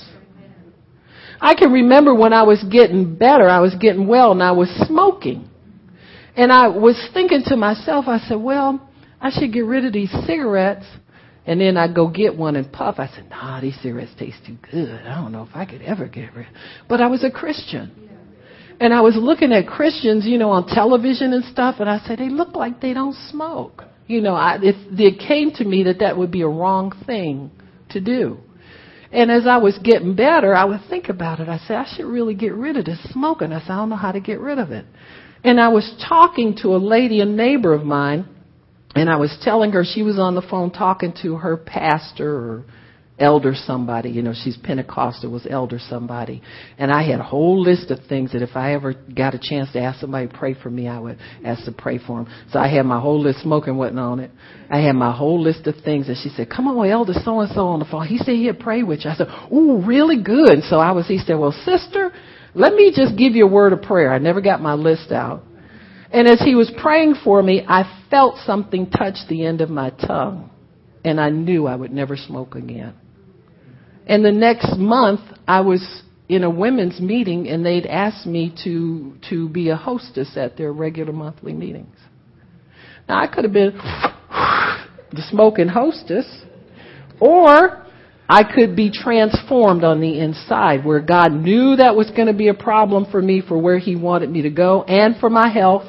I 1.40 1.54
can 1.54 1.72
remember 1.72 2.16
when 2.16 2.34
I 2.34 2.44
was 2.44 2.64
getting 2.64 3.16
better, 3.16 3.48
I 3.48 3.60
was 3.60 3.76
getting 3.76 4.08
well, 4.08 4.32
and 4.32 4.42
I 4.42 4.54
was 4.54 4.70
smoking. 4.88 5.50
And 6.36 6.52
I 6.52 6.68
was 6.70 6.98
thinking 7.14 7.44
to 7.48 7.58
myself, 7.58 8.06
I 8.08 8.18
said, 8.20 8.42
well, 8.42 8.90
I 9.24 9.32
should 9.32 9.54
get 9.54 9.62
rid 9.62 9.86
of 9.86 9.94
these 9.94 10.12
cigarettes. 10.28 10.86
And 11.46 11.60
then 11.60 11.76
I 11.76 11.92
go 11.92 12.08
get 12.08 12.38
one 12.38 12.56
and 12.56 12.72
puff. 12.72 12.96
I 13.00 13.08
said, 13.08 13.30
nah, 13.30 13.60
these 13.60 13.76
cigarettes 13.82 14.12
taste 14.18 14.38
too 14.46 14.58
good. 14.72 15.02
I 15.06 15.16
don't 15.16 15.32
know 15.32 15.44
if 15.44 15.56
I 15.56 15.66
could 15.66 15.82
ever 15.82 16.08
get 16.08 16.34
rid. 16.34 16.48
But 16.88 17.02
I 17.02 17.08
was 17.08 17.24
a 17.24 17.32
Christian. 17.32 17.92
And 18.80 18.94
I 18.94 19.02
was 19.02 19.16
looking 19.18 19.52
at 19.52 19.68
Christians, 19.68 20.26
you 20.26 20.38
know, 20.38 20.52
on 20.52 20.68
television 20.68 21.34
and 21.34 21.44
stuff, 21.46 21.76
and 21.80 21.90
I 21.90 22.00
said, 22.06 22.20
they 22.20 22.30
look 22.30 22.56
like 22.56 22.82
they 22.82 22.94
don't 22.94 23.16
smoke. 23.30 23.84
You 24.08 24.22
know, 24.22 24.36
I, 24.36 24.58
it, 24.62 24.76
it 25.00 25.26
came 25.26 25.52
to 25.52 25.64
me 25.64 25.84
that 25.84 26.00
that 26.00 26.18
would 26.18 26.32
be 26.32 26.42
a 26.42 26.48
wrong 26.48 26.92
thing 27.06 27.52
to 27.92 28.02
do. 28.02 28.38
And 29.12 29.30
as 29.30 29.46
I 29.46 29.58
was 29.58 29.78
getting 29.84 30.16
better, 30.16 30.56
I 30.56 30.66
would 30.66 30.82
think 30.90 31.08
about 31.08 31.40
it. 31.40 31.48
I 31.48 31.60
said, 31.60 31.78
I 31.78 31.86
should 31.96 32.06
really 32.06 32.36
get 32.36 32.54
rid 32.54 32.78
of 32.78 32.86
this 32.86 33.00
smoking. 33.12 33.54
I 33.54 33.60
said, 33.62 33.72
I 33.72 33.76
don't 33.78 33.90
know 33.90 33.96
how 33.96 34.12
to 34.12 34.20
get 34.20 34.40
rid 34.40 34.60
of 34.60 34.72
it. 34.72 34.86
And 35.44 35.60
I 35.60 35.70
was 35.70 35.90
talking 36.10 36.58
to 36.62 36.70
a 36.70 36.78
lady, 36.78 37.20
a 37.22 37.26
neighbor 37.26 37.74
of 37.74 37.84
mine, 37.84 38.28
and 38.96 39.10
I 39.10 39.16
was 39.18 39.36
telling 39.42 39.72
her 39.72 39.84
she 39.84 40.04
was 40.04 40.20
on 40.20 40.36
the 40.36 40.42
phone 40.42 40.72
talking 40.72 41.14
to 41.24 41.36
her 41.38 41.58
pastor 41.58 42.36
or 42.36 42.66
elder 43.20 43.54
somebody, 43.56 44.10
you 44.10 44.22
know, 44.22 44.34
she's 44.34 44.58
Pentecostal, 44.58 45.32
was 45.32 45.46
elder 45.50 45.80
somebody. 45.80 46.42
And 46.78 46.92
I 46.92 47.04
had 47.04 47.20
a 47.20 47.24
whole 47.24 47.62
list 47.62 47.92
of 47.92 48.00
things 48.10 48.34
that 48.34 48.42
if 48.42 48.56
I 48.56 48.74
ever 48.74 48.94
got 48.94 49.36
a 49.36 49.40
chance 49.40 49.72
to 49.74 49.80
ask 49.80 50.00
somebody 50.00 50.28
to 50.28 50.34
pray 50.38 50.56
for 50.56 50.70
me, 50.70 50.88
I 50.88 51.00
would 51.00 51.20
ask 51.46 51.64
to 51.66 51.72
pray 51.72 52.00
for 52.00 52.24
them. 52.24 52.34
So 52.52 52.60
I 52.60 52.68
had 52.68 52.86
my 52.86 53.00
whole 53.00 53.22
list, 53.22 53.42
smoking 53.42 53.78
wasn't 53.78 54.00
on 54.00 54.20
it. 54.20 54.32
I 54.70 54.80
had 54.80 54.94
my 54.94 55.16
whole 55.16 55.42
list 55.42 55.68
of 55.68 55.76
things 55.84 56.08
and 56.08 56.18
she 56.18 56.30
said, 56.30 56.50
come 56.50 56.68
on, 56.68 56.90
elder 56.90 57.14
so 57.14 57.40
and 57.40 57.52
so 57.52 57.68
on 57.68 57.80
the 57.80 57.86
phone. 57.86 58.08
He 58.08 58.18
said 58.18 58.36
he'd 58.36 58.60
pray 58.60 58.84
with 58.84 59.06
you. 59.06 59.12
I 59.12 59.16
said, 59.16 59.28
ooh, 59.54 59.82
really 59.86 60.22
good. 60.22 60.64
So 60.64 60.78
I 60.78 60.92
was, 60.92 61.08
he 61.08 61.20
said, 61.20 61.36
well, 61.36 61.52
sister, 61.66 62.12
let 62.56 62.74
me 62.74 62.92
just 62.96 63.16
give 63.18 63.34
you 63.34 63.46
a 63.46 63.52
word 63.52 63.74
of 63.74 63.84
prayer. 63.84 64.12
I 64.12 64.18
never 64.18 64.42
got 64.42 64.60
my 64.60 64.74
list 64.74 65.12
out. 65.12 65.44
And 66.14 66.28
as 66.28 66.40
he 66.40 66.54
was 66.54 66.72
praying 66.78 67.16
for 67.24 67.42
me, 67.42 67.66
I 67.68 68.06
felt 68.12 68.38
something 68.46 68.92
touch 68.92 69.16
the 69.28 69.46
end 69.46 69.62
of 69.62 69.70
my 69.72 69.90
tongue. 69.90 70.52
And 71.04 71.20
I 71.20 71.30
knew 71.30 71.66
I 71.66 71.76
would 71.76 71.92
never 71.92 72.16
smoke 72.16 72.56
again. 72.56 72.94
And 74.06 74.24
the 74.24 74.32
next 74.32 74.78
month, 74.78 75.22
I 75.48 75.62
was 75.62 76.04
in 76.30 76.44
a 76.44 76.50
women's 76.50 77.00
meeting 77.00 77.50
and 77.50 77.66
they'd 77.66 77.86
asked 77.86 78.26
me 78.26 78.54
to, 78.64 79.18
to 79.30 79.50
be 79.50 79.70
a 79.70 79.76
hostess 79.76 80.38
at 80.38 80.56
their 80.56 80.72
regular 80.72 81.12
monthly 81.12 81.54
meetings. 81.54 81.98
Now 83.10 83.22
I 83.22 83.28
could 83.28 83.44
have 83.44 83.54
been 83.54 83.74
the 83.74 85.24
smoking 85.30 85.68
hostess 85.68 86.26
or 87.20 87.86
I 88.30 88.44
could 88.44 88.76
be 88.76 88.90
transformed 88.90 89.84
on 89.84 90.00
the 90.00 90.20
inside 90.20 90.86
where 90.86 91.02
God 91.02 91.34
knew 91.34 91.76
that 91.76 91.96
was 91.96 92.10
going 92.12 92.28
to 92.28 92.34
be 92.34 92.48
a 92.48 92.54
problem 92.54 93.06
for 93.12 93.22
me 93.22 93.42
for 93.46 93.58
where 93.58 93.78
He 93.78 93.96
wanted 93.96 94.30
me 94.30 94.44
to 94.44 94.50
go 94.50 94.84
and 94.84 95.18
for 95.18 95.30
my 95.30 95.50
health. 95.50 95.84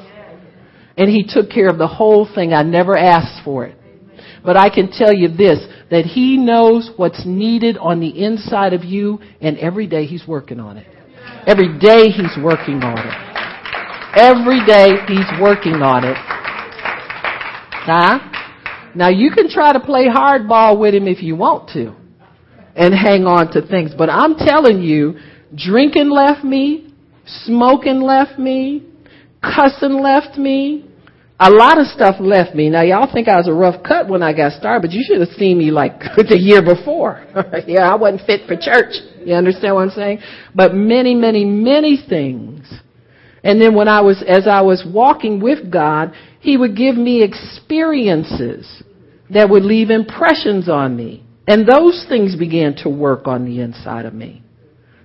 And 0.97 1.09
He 1.09 1.25
took 1.27 1.49
care 1.49 1.69
of 1.69 1.77
the 1.77 1.87
whole 1.87 2.27
thing. 2.33 2.53
I 2.53 2.63
never 2.63 2.97
asked 2.97 3.43
for 3.43 3.65
it. 3.65 3.77
But 4.43 4.57
I 4.57 4.69
can 4.69 4.91
tell 4.91 5.13
you 5.13 5.27
this, 5.27 5.59
that 5.89 6.05
He 6.05 6.37
knows 6.37 6.91
what's 6.95 7.25
needed 7.25 7.77
on 7.77 7.99
the 7.99 8.23
inside 8.23 8.73
of 8.73 8.83
you 8.83 9.19
and 9.41 9.57
every 9.57 9.87
day 9.87 10.05
He's 10.05 10.25
working 10.27 10.59
on 10.59 10.77
it. 10.77 10.87
Every 11.47 11.77
day 11.79 12.09
He's 12.09 12.37
working 12.41 12.81
on 12.83 12.99
it. 12.99 13.35
Every 14.17 14.65
day 14.65 14.91
He's 15.07 15.41
working 15.41 15.81
on 15.81 16.03
it. 16.05 16.17
Huh? 17.87 18.19
Now 18.95 19.09
you 19.09 19.31
can 19.31 19.49
try 19.49 19.73
to 19.73 19.79
play 19.79 20.07
hardball 20.07 20.79
with 20.79 20.93
Him 20.93 21.07
if 21.07 21.21
you 21.21 21.35
want 21.35 21.69
to 21.73 21.93
and 22.75 22.93
hang 22.93 23.25
on 23.25 23.51
to 23.51 23.65
things. 23.65 23.91
But 23.97 24.09
I'm 24.09 24.35
telling 24.35 24.81
you, 24.81 25.17
drinking 25.55 26.09
left 26.09 26.43
me, 26.43 26.93
smoking 27.25 28.01
left 28.01 28.37
me, 28.37 28.83
cussing 29.55 30.01
left 30.01 30.37
me, 30.37 30.85
a 31.39 31.49
lot 31.49 31.77
of 31.77 31.87
stuff 31.87 32.15
left 32.19 32.55
me. 32.55 32.69
Now 32.69 32.81
y'all 32.81 33.11
think 33.11 33.27
I 33.27 33.35
was 33.35 33.47
a 33.47 33.53
rough 33.53 33.83
cut 33.83 34.07
when 34.07 34.23
I 34.23 34.33
got 34.33 34.53
started, 34.53 34.81
but 34.81 34.91
you 34.91 35.03
should 35.05 35.19
have 35.19 35.35
seen 35.37 35.57
me 35.57 35.69
like 35.69 35.99
the 36.17 36.37
year 36.39 36.63
before. 36.63 37.25
yeah, 37.67 37.91
I 37.91 37.95
wasn't 37.95 38.25
fit 38.25 38.47
for 38.47 38.55
church. 38.55 38.95
You 39.25 39.35
understand 39.35 39.75
what 39.75 39.81
I'm 39.81 39.89
saying? 39.91 40.19
But 40.53 40.73
many, 40.73 41.13
many, 41.13 41.43
many 41.43 41.97
things. 42.07 42.71
And 43.43 43.61
then 43.61 43.75
when 43.75 43.87
I 43.87 44.01
was, 44.01 44.23
as 44.27 44.47
I 44.47 44.61
was 44.61 44.83
walking 44.87 45.39
with 45.39 45.71
God, 45.71 46.13
He 46.39 46.57
would 46.57 46.75
give 46.75 46.95
me 46.95 47.21
experiences 47.21 48.83
that 49.29 49.49
would 49.49 49.63
leave 49.63 49.89
impressions 49.89 50.69
on 50.69 50.95
me. 50.95 51.23
And 51.47 51.67
those 51.67 52.05
things 52.09 52.35
began 52.35 52.75
to 52.77 52.89
work 52.89 53.27
on 53.27 53.45
the 53.45 53.61
inside 53.61 54.05
of 54.05 54.13
me. 54.13 54.41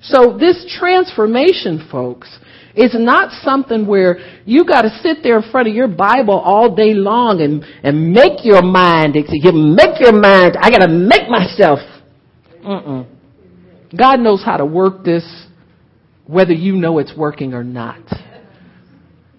So 0.00 0.38
this 0.38 0.64
transformation, 0.78 1.86
folks, 1.90 2.38
it's 2.74 2.96
not 2.96 3.32
something 3.42 3.86
where 3.86 4.18
you 4.44 4.64
got 4.64 4.82
to 4.82 4.90
sit 5.02 5.18
there 5.22 5.38
in 5.38 5.50
front 5.50 5.68
of 5.68 5.74
your 5.74 5.88
Bible 5.88 6.38
all 6.38 6.74
day 6.74 6.94
long 6.94 7.40
and, 7.40 7.64
and 7.82 8.12
make 8.12 8.44
your 8.44 8.62
mind, 8.62 9.16
you 9.16 9.52
make 9.52 10.00
your 10.00 10.12
mind, 10.12 10.56
I 10.60 10.70
got 10.70 10.86
to 10.86 10.88
make 10.88 11.28
myself. 11.28 11.80
Mm-mm. 12.64 13.06
God 13.96 14.20
knows 14.20 14.42
how 14.44 14.56
to 14.56 14.64
work 14.64 15.04
this 15.04 15.24
whether 16.26 16.52
you 16.52 16.76
know 16.76 16.98
it's 16.98 17.12
working 17.16 17.54
or 17.54 17.64
not. 17.64 18.00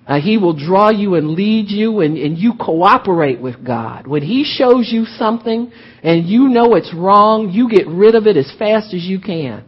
Uh, 0.06 0.20
he 0.20 0.38
will 0.38 0.54
draw 0.54 0.90
you 0.90 1.16
and 1.16 1.30
lead 1.30 1.70
you 1.70 2.02
and, 2.02 2.18
and 2.18 2.38
you 2.38 2.54
cooperate 2.60 3.40
with 3.40 3.66
God. 3.66 4.08
When 4.08 4.24
He 4.24 4.44
shows 4.44 4.90
you 4.92 5.06
something 5.06 5.72
and 6.04 6.28
you 6.28 6.50
know 6.50 6.76
it's 6.76 6.94
wrong, 6.94 7.50
you 7.50 7.70
get 7.70 7.88
rid 7.88 8.16
of 8.16 8.28
it 8.28 8.36
as 8.36 8.52
fast 8.60 8.94
as 8.94 9.06
you 9.06 9.22
can 9.22 9.64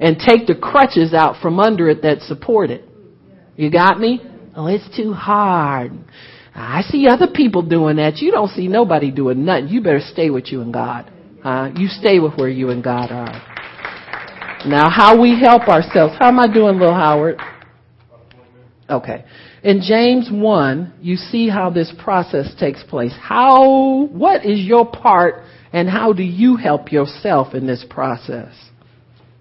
and 0.00 0.16
take 0.18 0.46
the 0.46 0.54
crutches 0.54 1.12
out 1.12 1.40
from 1.42 1.60
under 1.60 1.88
it 1.88 2.02
that 2.02 2.20
support 2.22 2.70
it. 2.70 2.88
You 3.56 3.70
got 3.70 3.98
me? 3.98 4.20
Oh, 4.56 4.66
it's 4.66 4.96
too 4.96 5.12
hard. 5.12 5.92
I 6.54 6.82
see 6.82 7.08
other 7.08 7.26
people 7.32 7.62
doing 7.62 7.96
that. 7.96 8.18
You 8.18 8.30
don't 8.30 8.50
see 8.50 8.68
nobody 8.68 9.10
doing 9.10 9.44
nothing. 9.44 9.68
You 9.68 9.80
better 9.80 10.00
stay 10.00 10.30
with 10.30 10.52
you 10.52 10.60
and 10.60 10.72
God. 10.72 11.10
Uh, 11.42 11.70
you 11.76 11.88
stay 11.88 12.20
with 12.20 12.34
where 12.38 12.48
you 12.48 12.70
and 12.70 12.82
God 12.82 13.10
are. 13.10 13.42
Now, 14.66 14.88
how 14.88 15.20
we 15.20 15.38
help 15.38 15.68
ourselves. 15.68 16.14
How 16.18 16.28
am 16.28 16.38
I 16.38 16.46
doing, 16.46 16.78
Little 16.78 16.94
Howard? 16.94 17.38
Okay. 18.88 19.24
In 19.62 19.80
James 19.82 20.28
1, 20.30 20.94
you 21.00 21.16
see 21.16 21.48
how 21.48 21.70
this 21.70 21.92
process 22.02 22.54
takes 22.58 22.82
place. 22.84 23.12
How, 23.20 24.06
what 24.06 24.44
is 24.44 24.60
your 24.60 24.86
part 24.90 25.44
and 25.72 25.88
how 25.88 26.12
do 26.12 26.22
you 26.22 26.56
help 26.56 26.92
yourself 26.92 27.54
in 27.54 27.66
this 27.66 27.84
process? 27.88 28.54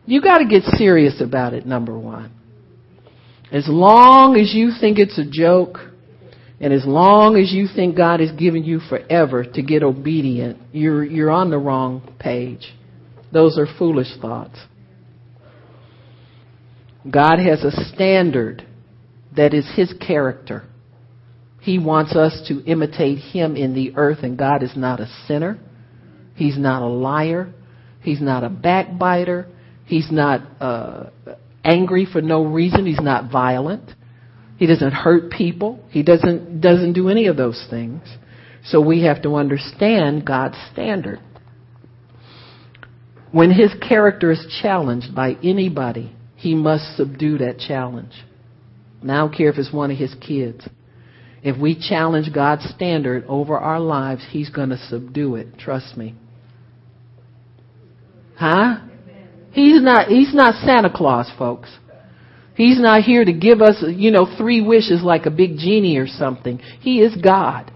You 0.05 0.21
gotta 0.21 0.45
get 0.45 0.63
serious 0.63 1.21
about 1.21 1.53
it, 1.53 1.65
number 1.65 1.97
one. 1.97 2.31
As 3.53 3.67
long 3.67 4.35
as 4.35 4.51
you 4.51 4.71
think 4.81 4.97
it's 4.97 5.19
a 5.19 5.23
joke, 5.23 5.77
and 6.59 6.73
as 6.73 6.85
long 6.87 7.37
as 7.37 7.51
you 7.53 7.67
think 7.67 7.95
God 7.95 8.19
has 8.19 8.31
given 8.31 8.63
you 8.63 8.79
forever 8.79 9.43
to 9.43 9.61
get 9.61 9.83
obedient, 9.83 10.57
you're, 10.71 11.03
you're 11.03 11.29
on 11.29 11.51
the 11.51 11.59
wrong 11.59 12.15
page. 12.19 12.73
Those 13.31 13.59
are 13.59 13.67
foolish 13.77 14.07
thoughts. 14.19 14.57
God 17.09 17.37
has 17.37 17.63
a 17.63 17.71
standard 17.93 18.65
that 19.35 19.53
is 19.53 19.69
His 19.75 19.93
character. 20.05 20.63
He 21.61 21.77
wants 21.77 22.15
us 22.15 22.45
to 22.47 22.63
imitate 22.65 23.19
Him 23.19 23.55
in 23.55 23.75
the 23.75 23.95
earth, 23.95 24.19
and 24.23 24.35
God 24.35 24.63
is 24.63 24.75
not 24.75 24.99
a 24.99 25.07
sinner. 25.27 25.59
He's 26.35 26.57
not 26.57 26.81
a 26.81 26.87
liar. 26.87 27.53
He's 28.01 28.21
not 28.21 28.43
a 28.43 28.49
backbiter. 28.49 29.47
He's 29.85 30.11
not 30.11 30.41
uh, 30.59 31.09
angry 31.63 32.05
for 32.11 32.21
no 32.21 32.43
reason. 32.45 32.85
He's 32.85 33.01
not 33.01 33.31
violent. 33.31 33.91
He 34.57 34.67
doesn't 34.67 34.91
hurt 34.91 35.31
people. 35.31 35.83
He 35.89 36.03
doesn't 36.03 36.61
doesn't 36.61 36.93
do 36.93 37.09
any 37.09 37.27
of 37.27 37.37
those 37.37 37.65
things. 37.69 38.01
So 38.65 38.79
we 38.79 39.03
have 39.03 39.21
to 39.23 39.35
understand 39.35 40.25
God's 40.25 40.57
standard. 40.71 41.19
When 43.31 43.51
his 43.51 43.71
character 43.87 44.31
is 44.31 44.45
challenged 44.61 45.15
by 45.15 45.37
anybody, 45.43 46.15
he 46.35 46.55
must 46.55 46.95
subdue 46.95 47.39
that 47.39 47.57
challenge. 47.57 48.13
Now, 49.01 49.25
I 49.25 49.27
don't 49.27 49.35
care 49.35 49.49
if 49.49 49.57
it's 49.57 49.73
one 49.73 49.91
of 49.91 49.97
his 49.97 50.15
kids. 50.15 50.67
If 51.41 51.59
we 51.59 51.75
challenge 51.75 52.33
God's 52.33 52.63
standard 52.69 53.25
over 53.27 53.57
our 53.57 53.79
lives, 53.79 54.25
he's 54.29 54.49
going 54.49 54.69
to 54.69 54.77
subdue 54.77 55.35
it. 55.35 55.57
Trust 55.57 55.97
me. 55.97 56.15
Huh? 58.37 58.77
He's 59.53 59.81
not, 59.81 60.07
he's 60.07 60.33
not 60.33 60.55
Santa 60.65 60.91
Claus, 60.93 61.31
folks. 61.37 61.69
He's 62.55 62.79
not 62.79 63.03
here 63.03 63.23
to 63.23 63.33
give 63.33 63.61
us, 63.61 63.83
you 63.87 64.11
know, 64.11 64.27
three 64.37 64.61
wishes 64.61 65.01
like 65.03 65.25
a 65.25 65.31
big 65.31 65.57
genie 65.57 65.97
or 65.97 66.07
something. 66.07 66.59
He 66.79 67.01
is 67.01 67.15
God. 67.15 67.71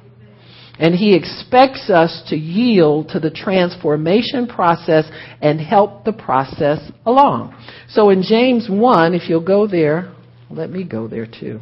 And 0.80 0.94
He 0.94 1.16
expects 1.16 1.90
us 1.90 2.24
to 2.30 2.36
yield 2.36 3.10
to 3.10 3.20
the 3.20 3.32
transformation 3.32 4.48
process 4.48 5.06
and 5.42 5.60
help 5.60 6.04
the 6.04 6.14
process 6.14 6.80
along. 7.06 7.56
So 7.90 8.10
in 8.10 8.22
James 8.22 8.68
1, 8.70 9.14
if 9.14 9.30
you'll 9.30 9.46
go 9.46 9.68
there, 9.68 10.14
let 10.50 10.70
me 10.70 10.84
go 10.84 11.08
there 11.08 11.28
too. 11.28 11.60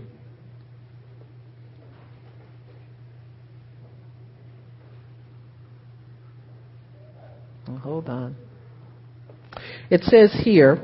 Hold 7.82 8.10
on. 8.10 8.36
It 9.90 10.04
says 10.04 10.32
here, 10.44 10.82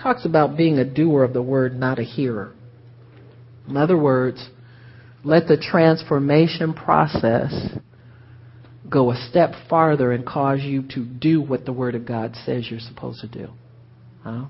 talks 0.00 0.24
about 0.24 0.56
being 0.56 0.78
a 0.78 0.84
doer 0.84 1.24
of 1.24 1.32
the 1.32 1.42
word, 1.42 1.74
not 1.74 1.98
a 1.98 2.04
hearer. 2.04 2.52
In 3.68 3.76
other 3.76 3.96
words, 3.98 4.48
let 5.24 5.48
the 5.48 5.56
transformation 5.56 6.74
process 6.74 7.52
go 8.88 9.10
a 9.10 9.16
step 9.28 9.52
farther 9.68 10.12
and 10.12 10.24
cause 10.24 10.60
you 10.60 10.82
to 10.94 11.04
do 11.04 11.40
what 11.40 11.64
the 11.64 11.72
Word 11.72 11.96
of 11.96 12.06
God 12.06 12.36
says 12.44 12.68
you're 12.70 12.78
supposed 12.78 13.20
to 13.22 13.26
do. 13.26 13.48
Huh? 14.22 14.44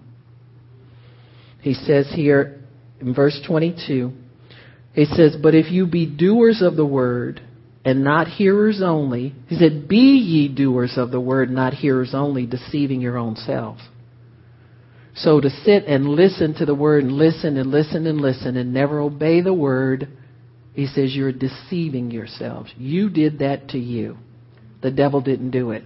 He 1.62 1.72
says 1.74 2.12
here 2.14 2.60
in 3.00 3.14
verse 3.14 3.40
22, 3.46 4.12
he 4.92 5.04
says, 5.06 5.36
But 5.42 5.54
if 5.54 5.70
you 5.72 5.86
be 5.86 6.06
doers 6.06 6.62
of 6.62 6.76
the 6.76 6.86
word 6.86 7.40
and 7.86 8.04
not 8.04 8.26
hearers 8.26 8.82
only, 8.82 9.34
he 9.48 9.56
said, 9.56 9.88
Be 9.88 10.18
ye 10.18 10.48
doers 10.48 10.94
of 10.96 11.10
the 11.10 11.20
word, 11.20 11.50
not 11.50 11.72
hearers 11.72 12.10
only, 12.12 12.44
deceiving 12.44 13.00
your 13.00 13.16
own 13.16 13.36
selves. 13.36 13.80
So 15.14 15.40
to 15.40 15.48
sit 15.48 15.84
and 15.84 16.08
listen 16.08 16.54
to 16.56 16.66
the 16.66 16.74
word 16.74 17.04
and 17.04 17.12
listen 17.12 17.56
and 17.56 17.70
listen 17.70 18.06
and 18.06 18.20
listen 18.20 18.56
and 18.56 18.74
never 18.74 19.00
obey 19.00 19.40
the 19.40 19.54
word, 19.54 20.08
he 20.74 20.86
says 20.86 21.14
you're 21.14 21.32
deceiving 21.32 22.10
yourselves. 22.10 22.70
You 22.76 23.08
did 23.08 23.38
that 23.38 23.68
to 23.68 23.78
you. 23.78 24.18
The 24.82 24.90
devil 24.90 25.22
didn't 25.22 25.52
do 25.52 25.70
it. 25.70 25.84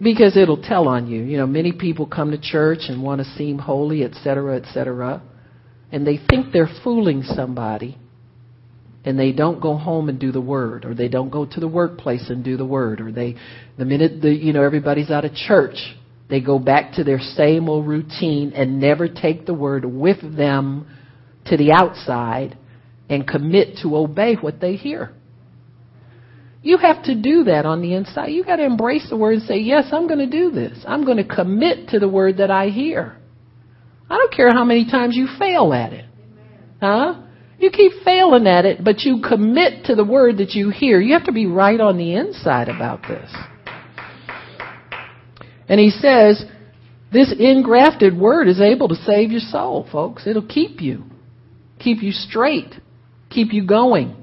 Because 0.00 0.36
it'll 0.36 0.62
tell 0.62 0.86
on 0.86 1.08
you. 1.08 1.22
You 1.22 1.38
know, 1.38 1.46
many 1.46 1.72
people 1.72 2.06
come 2.06 2.30
to 2.30 2.40
church 2.40 2.82
and 2.88 3.02
want 3.02 3.20
to 3.20 3.36
seem 3.36 3.58
holy, 3.58 4.04
etc., 4.04 4.56
etc 4.56 5.22
and 5.92 6.06
they 6.06 6.18
think 6.28 6.52
they're 6.52 6.70
fooling 6.84 7.22
somebody 7.22 7.98
and 9.04 9.18
they 9.18 9.32
don't 9.32 9.60
go 9.60 9.76
home 9.76 10.08
and 10.08 10.18
do 10.18 10.30
the 10.30 10.40
word 10.40 10.84
or 10.84 10.94
they 10.94 11.08
don't 11.08 11.30
go 11.30 11.46
to 11.46 11.60
the 11.60 11.68
workplace 11.68 12.28
and 12.28 12.44
do 12.44 12.56
the 12.56 12.64
word 12.64 13.00
or 13.00 13.10
they 13.10 13.36
the 13.78 13.84
minute 13.84 14.20
the 14.20 14.30
you 14.30 14.52
know 14.52 14.62
everybody's 14.62 15.10
out 15.10 15.24
of 15.24 15.34
church 15.34 15.96
they 16.28 16.40
go 16.40 16.58
back 16.58 16.92
to 16.92 17.04
their 17.04 17.18
same 17.18 17.68
old 17.68 17.86
routine 17.86 18.52
and 18.52 18.80
never 18.80 19.08
take 19.08 19.46
the 19.46 19.54
word 19.54 19.84
with 19.84 20.20
them 20.36 20.86
to 21.46 21.56
the 21.56 21.72
outside 21.72 22.56
and 23.08 23.26
commit 23.26 23.78
to 23.82 23.96
obey 23.96 24.34
what 24.34 24.60
they 24.60 24.76
hear 24.76 25.12
you 26.62 26.76
have 26.76 27.02
to 27.02 27.14
do 27.14 27.44
that 27.44 27.64
on 27.64 27.80
the 27.80 27.94
inside 27.94 28.28
you 28.28 28.44
got 28.44 28.56
to 28.56 28.64
embrace 28.64 29.08
the 29.08 29.16
word 29.16 29.34
and 29.34 29.42
say 29.42 29.58
yes 29.58 29.86
i'm 29.92 30.06
going 30.06 30.18
to 30.18 30.26
do 30.26 30.50
this 30.50 30.78
i'm 30.86 31.04
going 31.04 31.16
to 31.16 31.24
commit 31.24 31.88
to 31.88 31.98
the 31.98 32.08
word 32.08 32.36
that 32.36 32.50
i 32.50 32.68
hear 32.68 33.16
I 34.10 34.16
don't 34.16 34.34
care 34.34 34.52
how 34.52 34.64
many 34.64 34.90
times 34.90 35.16
you 35.16 35.28
fail 35.38 35.72
at 35.72 35.92
it. 35.92 36.04
Huh? 36.80 37.22
You 37.60 37.70
keep 37.70 37.92
failing 38.04 38.46
at 38.46 38.64
it, 38.64 38.82
but 38.82 39.00
you 39.00 39.20
commit 39.20 39.84
to 39.84 39.94
the 39.94 40.04
word 40.04 40.38
that 40.38 40.52
you 40.52 40.70
hear. 40.70 40.98
You 40.98 41.12
have 41.12 41.26
to 41.26 41.32
be 41.32 41.44
right 41.44 41.78
on 41.78 41.98
the 41.98 42.14
inside 42.14 42.70
about 42.70 43.02
this. 43.02 43.30
And 45.68 45.78
he 45.78 45.90
says, 45.90 46.42
this 47.12 47.34
engrafted 47.38 48.16
word 48.16 48.48
is 48.48 48.62
able 48.62 48.88
to 48.88 48.94
save 48.94 49.30
your 49.30 49.40
soul, 49.40 49.86
folks. 49.92 50.26
It'll 50.26 50.46
keep 50.46 50.80
you. 50.80 51.04
Keep 51.78 52.02
you 52.02 52.12
straight. 52.12 52.74
Keep 53.28 53.52
you 53.52 53.66
going. 53.66 54.16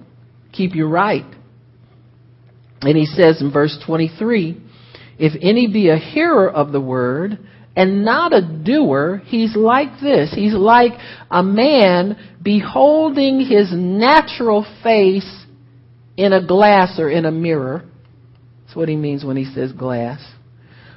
Keep 0.52 0.74
you 0.74 0.88
right. 0.88 1.26
And 2.82 2.98
he 2.98 3.06
says 3.06 3.40
in 3.40 3.52
verse 3.52 3.78
23, 3.86 4.60
if 5.20 5.34
any 5.42 5.68
be 5.72 5.90
a 5.90 5.98
hearer 5.98 6.50
of 6.50 6.72
the 6.72 6.82
word 6.82 7.38
and 7.78 8.04
not 8.04 8.34
a 8.34 8.42
doer, 8.42 9.22
he's 9.26 9.56
like 9.56 10.02
this. 10.02 10.34
He's 10.34 10.56
like 10.56 10.94
a 11.30 11.44
man 11.44 12.18
beholding 12.42 13.40
his 13.40 13.72
natural 13.72 14.66
face 14.82 15.46
in 16.18 16.34
a 16.34 16.44
glass 16.44 17.00
or 17.00 17.08
in 17.12 17.26
a 17.26 17.32
mirror. 17.32 17.86
That's 18.66 18.76
what 18.76 18.90
he 18.90 18.96
means 18.96 19.24
when 19.24 19.38
he 19.38 19.46
says 19.46 19.74
glass. 19.74 20.20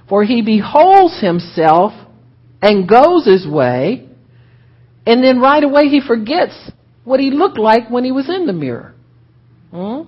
For 0.09 0.24
he 0.24 0.41
beholds 0.41 1.20
himself 1.20 1.93
and 2.62 2.89
goes 2.89 3.26
his 3.26 3.47
way, 3.47 4.09
and 5.05 5.22
then 5.22 5.39
right 5.39 5.62
away 5.62 5.89
he 5.89 6.01
forgets 6.01 6.70
what 7.05 7.20
he 7.20 7.31
looked 7.31 7.59
like 7.59 7.91
when 7.91 8.05
he 8.05 8.11
was 8.11 8.31
in 8.31 8.47
the 8.47 8.55
mirror. 8.55 8.95
Hmm? 9.70 10.05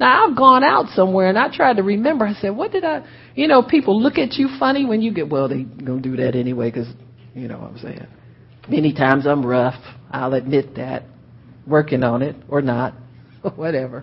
Now 0.00 0.26
I've 0.26 0.36
gone 0.36 0.64
out 0.64 0.86
somewhere 0.94 1.28
and 1.28 1.38
I 1.38 1.54
tried 1.54 1.76
to 1.76 1.82
remember. 1.82 2.24
I 2.24 2.32
said, 2.32 2.56
"What 2.56 2.72
did 2.72 2.84
I?" 2.84 3.04
You 3.34 3.46
know, 3.46 3.62
people 3.62 4.00
look 4.00 4.16
at 4.16 4.32
you 4.34 4.48
funny 4.58 4.86
when 4.86 5.02
you 5.02 5.12
get. 5.12 5.28
Well, 5.28 5.46
they 5.46 5.62
gonna 5.62 6.00
do 6.00 6.16
that 6.16 6.34
anyway 6.34 6.70
because 6.70 6.88
you 7.34 7.46
know 7.46 7.58
what 7.58 7.72
I'm 7.72 7.78
saying. 7.78 8.06
Many 8.66 8.94
times 8.94 9.26
I'm 9.26 9.44
rough. 9.44 9.80
I'll 10.10 10.32
admit 10.32 10.76
that. 10.76 11.04
Working 11.66 12.02
on 12.02 12.22
it 12.22 12.34
or 12.48 12.62
not, 12.62 12.94
whatever. 13.56 14.02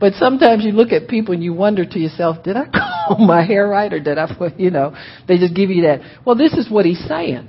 But 0.00 0.14
sometimes 0.14 0.64
you 0.64 0.72
look 0.72 0.90
at 0.90 1.06
people 1.06 1.32
and 1.32 1.44
you 1.44 1.52
wonder 1.52 1.84
to 1.84 1.98
yourself, 1.98 2.42
did 2.42 2.56
I 2.56 2.64
comb 3.06 3.24
my 3.24 3.44
hair 3.44 3.68
right 3.68 3.92
or 3.92 4.00
did 4.00 4.18
I 4.18 4.34
put, 4.36 4.58
you 4.58 4.70
know, 4.70 4.96
they 5.28 5.38
just 5.38 5.54
give 5.54 5.70
you 5.70 5.82
that. 5.82 6.00
Well, 6.24 6.34
this 6.34 6.54
is 6.54 6.68
what 6.68 6.84
he's 6.86 7.04
saying. 7.06 7.46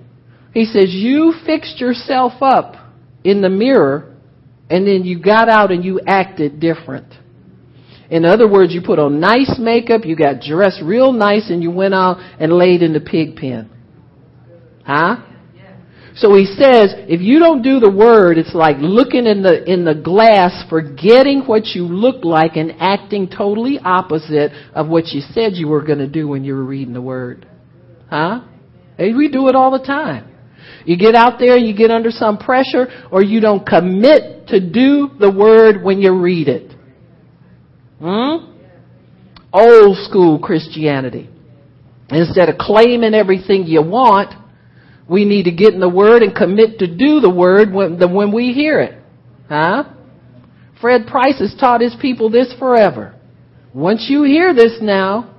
He 0.54 0.66
says, 0.66 0.94
you 0.94 1.34
fixed 1.48 1.80
yourself 1.80 2.34
up 2.44 2.76
in 3.24 3.42
the 3.42 3.50
mirror 3.50 4.16
and 4.70 4.86
then 4.86 5.04
you 5.04 5.20
got 5.20 5.50
out 5.50 5.72
and 5.72 5.84
you 5.84 6.00
acted 6.06 6.60
different. 6.60 7.12
In 8.10 8.26
other 8.26 8.50
words, 8.50 8.74
you 8.74 8.82
put 8.82 9.00
on 9.00 9.20
nice 9.20 9.58
makeup, 9.60 10.02
you 10.06 10.16
got 10.16 10.42
dressed 10.42 10.82
real 10.84 11.12
nice, 11.12 11.50
and 11.50 11.64
you 11.64 11.72
went 11.72 11.94
out 11.94 12.18
and 12.40 12.54
laid 12.54 12.82
in 12.82 12.94
the 12.94 13.00
pig 13.00 13.36
pen. 13.36 13.70
Huh? 14.86 15.24
So 16.16 16.36
he 16.36 16.46
says, 16.46 16.94
if 17.10 17.22
you 17.22 17.40
don't 17.40 17.64
do 17.64 17.80
the 17.80 17.90
word, 17.90 18.38
it's 18.38 18.54
like 18.54 18.78
looking 18.80 19.26
in 19.26 19.42
the, 19.42 19.64
in 19.66 19.84
the 19.84 19.96
glass, 19.96 20.64
forgetting 20.70 21.44
what 21.48 21.68
you 21.68 21.86
look 21.86 22.24
like 22.24 22.56
and 22.56 22.74
acting 22.80 23.28
totally 23.28 23.80
opposite 23.80 24.52
of 24.76 24.88
what 24.88 25.08
you 25.08 25.22
said 25.22 25.54
you 25.54 25.68
were 25.68 25.84
going 25.84 25.98
to 25.98 26.08
do 26.08 26.28
when 26.28 26.44
you 26.44 26.54
were 26.54 26.64
reading 26.64 26.94
the 26.94 27.02
word. 27.02 27.48
Huh? 28.12 28.42
Hey, 28.96 29.14
we 29.14 29.28
do 29.28 29.48
it 29.48 29.56
all 29.56 29.72
the 29.72 29.84
time. 29.84 30.30
You 30.86 30.98
get 30.98 31.16
out 31.16 31.40
there, 31.40 31.58
you 31.58 31.76
get 31.76 31.90
under 31.90 32.12
some 32.12 32.38
pressure, 32.38 32.88
or 33.12 33.24
you 33.24 33.40
don't 33.40 33.66
commit 33.66 34.48
to 34.48 34.60
do 34.60 35.10
the 35.20 35.32
word 35.32 35.82
when 35.82 36.00
you 36.00 36.14
read 36.14 36.48
it. 36.48 36.73
Hmm? 38.04 38.52
Old 39.54 39.98
school 40.10 40.38
Christianity. 40.40 41.30
Instead 42.10 42.50
of 42.50 42.58
claiming 42.58 43.14
everything 43.14 43.66
you 43.66 43.82
want, 43.82 44.34
we 45.10 45.24
need 45.24 45.44
to 45.44 45.52
get 45.52 45.74
in 45.74 45.80
the 45.80 45.88
Word 45.88 46.22
and 46.22 46.36
commit 46.36 46.80
to 46.80 46.88
do 46.88 47.22
the 47.22 47.30
Word 47.30 47.72
when, 47.72 47.98
when 48.14 48.34
we 48.34 48.52
hear 48.52 48.82
it. 48.82 49.02
Huh? 49.48 49.86
Fred 50.82 51.08
Price 51.08 51.40
has 51.40 51.56
taught 51.58 51.80
his 51.80 51.96
people 52.02 52.30
this 52.30 52.54
forever. 52.60 53.16
Once 53.74 54.08
you 54.10 54.24
hear 54.24 54.54
this 54.54 54.80
now, 54.82 55.34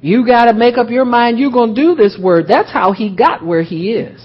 you 0.00 0.26
gotta 0.26 0.54
make 0.54 0.78
up 0.78 0.88
your 0.88 1.04
mind 1.04 1.38
you're 1.38 1.52
gonna 1.52 1.74
do 1.74 1.94
this 1.94 2.18
Word. 2.18 2.46
That's 2.48 2.72
how 2.72 2.92
he 2.92 3.14
got 3.14 3.44
where 3.44 3.62
he 3.62 3.92
is. 3.92 4.18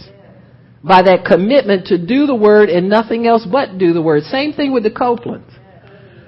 By 0.82 1.02
that 1.02 1.26
commitment 1.26 1.88
to 1.88 1.98
do 1.98 2.28
the 2.28 2.36
Word 2.36 2.70
and 2.70 2.90
nothing 2.90 3.28
else 3.28 3.46
but 3.50 3.78
do 3.78 3.92
the 3.92 4.02
Word. 4.02 4.24
Same 4.24 4.54
thing 4.54 4.72
with 4.72 4.84
the 4.84 4.92
Copelands. 4.92 5.53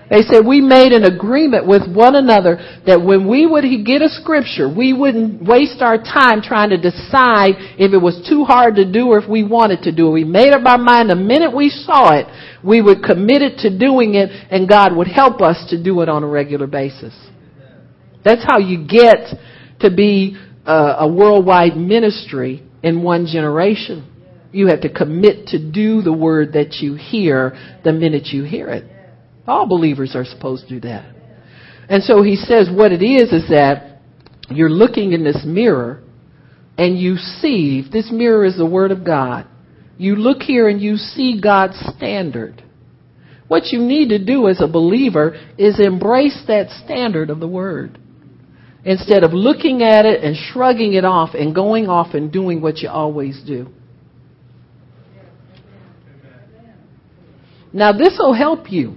They 0.10 0.22
said 0.22 0.46
we 0.46 0.62
made 0.62 0.92
an 0.92 1.04
agreement 1.04 1.66
with 1.66 1.90
one 1.92 2.16
another 2.16 2.60
that 2.86 3.02
when 3.02 3.28
we 3.28 3.48
would 3.48 3.64
get 3.86 4.04
a 4.04 4.10
scripture, 4.10 4.70
we 4.70 4.94
wouldn't 4.94 5.42
waste 5.44 5.82
our 5.82 5.98
time 5.98 6.42
trying 6.44 6.70
to 6.70 6.78
decide 6.78 7.56
if 7.80 7.92
it 7.92 7.98
was 7.98 8.24
too 8.30 8.44
hard 8.44 8.76
to 8.76 8.92
do 8.92 9.08
or 9.08 9.18
if 9.18 9.28
we 9.28 9.44
wanted 9.44 9.82
to 9.84 9.92
do 9.92 10.08
it. 10.08 10.12
We 10.12 10.24
made 10.24 10.54
up 10.54 10.66
our 10.66 10.78
mind 10.78 11.10
the 11.10 11.16
minute 11.16 11.56
we 11.56 11.70
saw 11.70 12.14
it, 12.14 12.28
we 12.64 12.82
would 12.82 13.04
commit 13.04 13.42
it 13.42 13.58
to 13.60 13.76
doing 13.76 14.14
it 14.14 14.30
and 14.52 14.70
God 14.70 14.96
would 14.96 15.08
help 15.08 15.42
us 15.42 15.66
to 15.72 15.82
do 15.82 16.02
it 16.02 16.10
on 16.10 16.24
a 16.24 16.28
regular 16.28 16.68
basis. 16.68 17.14
That's 18.24 18.44
how 18.44 18.60
you 18.60 18.88
get 18.88 19.38
to 19.80 19.90
be 19.90 20.38
a, 20.66 20.98
a 21.00 21.08
worldwide 21.12 21.78
ministry 21.78 22.64
in 22.84 23.02
one 23.02 23.26
generation. 23.26 24.12
You 24.52 24.68
have 24.68 24.82
to 24.82 24.94
commit 24.94 25.48
to 25.48 25.72
do 25.72 26.02
the 26.04 26.14
word 26.14 26.54
that 26.54 26.76
you 26.82 26.94
hear 26.94 27.58
the 27.84 27.92
minute 27.92 28.28
you 28.28 28.44
hear 28.44 28.70
it. 28.70 28.95
All 29.48 29.68
believers 29.68 30.16
are 30.16 30.26
supposed 30.26 30.68
to 30.68 30.76
do 30.76 30.80
that. 30.88 31.14
And 31.88 32.04
so 32.04 32.24
he 32.24 32.36
says 32.36 32.70
what 32.72 32.92
it 32.92 33.04
is 33.04 33.32
is 33.32 33.50
that 33.50 34.00
you're 34.50 34.70
looking 34.70 35.14
in 35.14 35.24
this 35.24 35.44
mirror 35.46 36.02
and 36.78 37.00
you 37.00 37.18
see, 37.18 37.88
this 37.90 38.12
mirror 38.12 38.44
is 38.44 38.58
the 38.58 38.66
Word 38.66 38.92
of 38.92 39.06
God. 39.06 39.48
You 39.98 40.16
look 40.16 40.42
here 40.42 40.68
and 40.68 40.82
you 40.82 40.98
see 40.98 41.40
God's 41.40 41.80
standard. 41.96 42.64
What 43.48 43.68
you 43.68 43.80
need 43.80 44.10
to 44.10 44.24
do 44.24 44.50
as 44.50 44.60
a 44.60 44.68
believer 44.68 45.40
is 45.58 45.80
embrace 45.80 46.44
that 46.48 46.70
standard 46.84 47.30
of 47.30 47.40
the 47.40 47.48
Word. 47.48 48.00
Instead 48.84 49.24
of 49.24 49.32
looking 49.34 49.84
at 49.84 50.06
it 50.06 50.24
and 50.24 50.36
shrugging 50.36 50.94
it 50.94 51.06
off 51.06 51.34
and 51.34 51.56
going 51.56 51.88
off 51.88 52.14
and 52.14 52.32
doing 52.32 52.62
what 52.62 52.80
you 52.80 52.90
always 52.90 53.42
do. 53.46 53.68
Now 57.72 57.94
this 57.94 58.18
will 58.20 58.34
help 58.34 58.72
you 58.72 58.96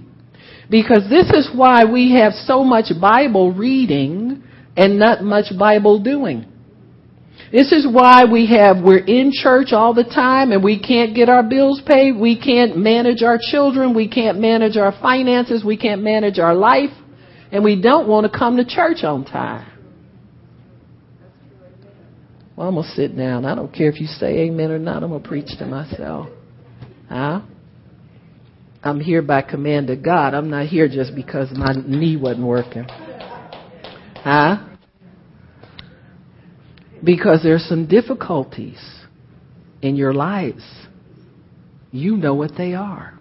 because 0.69 1.09
this 1.09 1.29
is 1.31 1.49
why 1.53 1.85
we 1.85 2.13
have 2.13 2.33
so 2.33 2.63
much 2.63 2.91
Bible 2.99 3.51
reading 3.53 4.43
and 4.77 4.99
not 4.99 5.23
much 5.23 5.45
Bible 5.57 5.99
doing. 5.99 6.45
This 7.51 7.71
is 7.71 7.87
why 7.91 8.25
we 8.25 8.45
have, 8.47 8.83
we're 8.83 9.03
in 9.03 9.31
church 9.33 9.69
all 9.71 9.95
the 9.95 10.03
time 10.03 10.51
and 10.51 10.63
we 10.63 10.79
can't 10.79 11.15
get 11.15 11.29
our 11.29 11.41
bills 11.41 11.81
paid. 11.85 12.15
We 12.15 12.39
can't 12.39 12.77
manage 12.77 13.23
our 13.23 13.39
children. 13.41 13.95
We 13.95 14.07
can't 14.07 14.39
manage 14.39 14.77
our 14.77 14.91
finances. 15.01 15.63
We 15.65 15.75
can't 15.75 16.03
manage 16.03 16.37
our 16.37 16.53
life. 16.53 16.91
And 17.51 17.63
we 17.63 17.81
don't 17.81 18.07
want 18.07 18.31
to 18.31 18.37
come 18.37 18.57
to 18.57 18.65
church 18.65 19.03
on 19.03 19.25
time. 19.25 19.65
Well, 22.55 22.67
I'm 22.67 22.75
going 22.75 22.85
to 22.85 22.91
sit 22.91 23.17
down. 23.17 23.45
I 23.45 23.55
don't 23.55 23.73
care 23.73 23.89
if 23.89 23.99
you 23.99 24.05
say 24.05 24.41
amen 24.41 24.69
or 24.69 24.77
not. 24.77 25.01
I'm 25.01 25.09
going 25.09 25.23
to 25.23 25.27
preach 25.27 25.57
to 25.57 25.65
myself. 25.65 26.29
Huh? 27.07 27.41
I'm 28.81 28.99
here 28.99 29.21
by 29.21 29.41
command 29.41 29.89
of 29.89 30.03
God. 30.03 30.33
I'm 30.33 30.49
not 30.49 30.67
here 30.67 30.87
just 30.87 31.13
because 31.15 31.49
my 31.51 31.73
knee 31.73 32.15
wasn't 32.15 32.45
working. 32.45 32.85
Huh? 34.15 34.67
Because 37.03 37.41
there's 37.43 37.63
some 37.65 37.87
difficulties 37.87 38.79
in 39.81 39.95
your 39.95 40.13
lives. 40.13 40.63
You 41.91 42.15
know 42.17 42.35
what 42.35 42.51
they 42.57 42.73
are. 42.73 43.17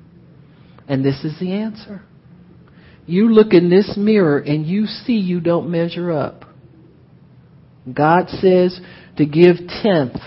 And 0.86 1.04
this 1.04 1.24
is 1.24 1.38
the 1.40 1.52
answer. 1.52 2.02
You 3.06 3.32
look 3.32 3.52
in 3.52 3.70
this 3.70 3.94
mirror 3.96 4.38
and 4.38 4.66
you 4.66 4.86
see 4.86 5.14
you 5.14 5.40
don't 5.40 5.70
measure 5.70 6.12
up. 6.12 6.44
God 7.92 8.28
says 8.28 8.78
to 9.16 9.26
give 9.26 9.56
tenth. 9.82 10.20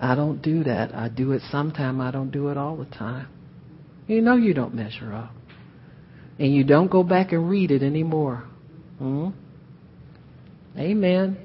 I 0.00 0.14
don't 0.14 0.40
do 0.40 0.64
that. 0.64 0.94
I 0.94 1.08
do 1.08 1.32
it 1.32 1.42
sometime. 1.50 2.00
I 2.00 2.10
don't 2.10 2.30
do 2.30 2.48
it 2.48 2.56
all 2.56 2.76
the 2.76 2.84
time. 2.84 3.28
You 4.06 4.20
know 4.20 4.36
you 4.36 4.54
don't 4.54 4.74
measure 4.74 5.12
up. 5.12 5.32
And 6.38 6.54
you 6.54 6.64
don't 6.64 6.90
go 6.90 7.02
back 7.02 7.32
and 7.32 7.48
read 7.48 7.70
it 7.70 7.82
anymore. 7.82 8.44
Hmm? 8.98 9.28
Amen. 10.76 11.38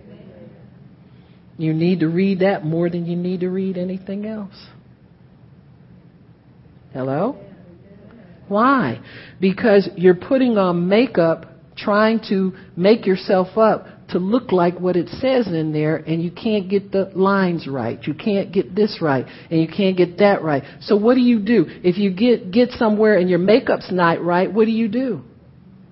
You 1.57 1.74
need 1.74 1.99
to 1.99 2.07
read 2.07 2.39
that 2.39 2.66
more 2.66 2.89
than 2.89 3.05
you 3.05 3.16
need 3.16 3.41
to 3.41 3.49
read 3.49 3.78
anything 3.78 4.26
else. 4.26 4.55
Hello? 6.93 7.38
Why? 8.47 9.01
Because 9.39 9.88
you're 9.95 10.16
putting 10.16 10.57
on 10.57 10.88
makeup 10.88 11.45
trying 11.78 12.20
to 12.30 12.53
make 12.76 13.05
yourself 13.05 13.57
up 13.57 13.86
to 14.10 14.20
look 14.20 14.51
like 14.51 14.80
what 14.80 14.95
it 14.95 15.07
says 15.10 15.47
in 15.47 15.72
there 15.72 15.97
and 15.97 16.22
you 16.22 16.32
can't 16.32 16.70
get 16.70 16.91
the 16.91 17.12
lines 17.16 17.68
right. 17.68 17.99
You 18.05 18.14
can't 18.14 18.51
get 18.51 18.76
this 18.76 18.99
right 19.01 19.26
and 19.49 19.62
you 19.62 19.68
can't 19.68 19.95
get 19.97 20.18
that 20.20 20.41
right. 20.41 20.64
So 20.82 20.95
what 20.95 21.16
do 21.16 21.22
you 21.22 21.39
do? 21.39 21.66
If 21.68 21.97
you 21.97 22.12
get, 22.14 22.51
get 22.51 22.72
somewhere 22.72 23.18
and 23.18 23.30
your 23.30 23.39
makeup's 23.39 23.91
not 23.91 24.22
right, 24.24 24.51
what 24.51 24.66
do 24.66 24.72
you 24.72 24.88
do? 24.88 25.22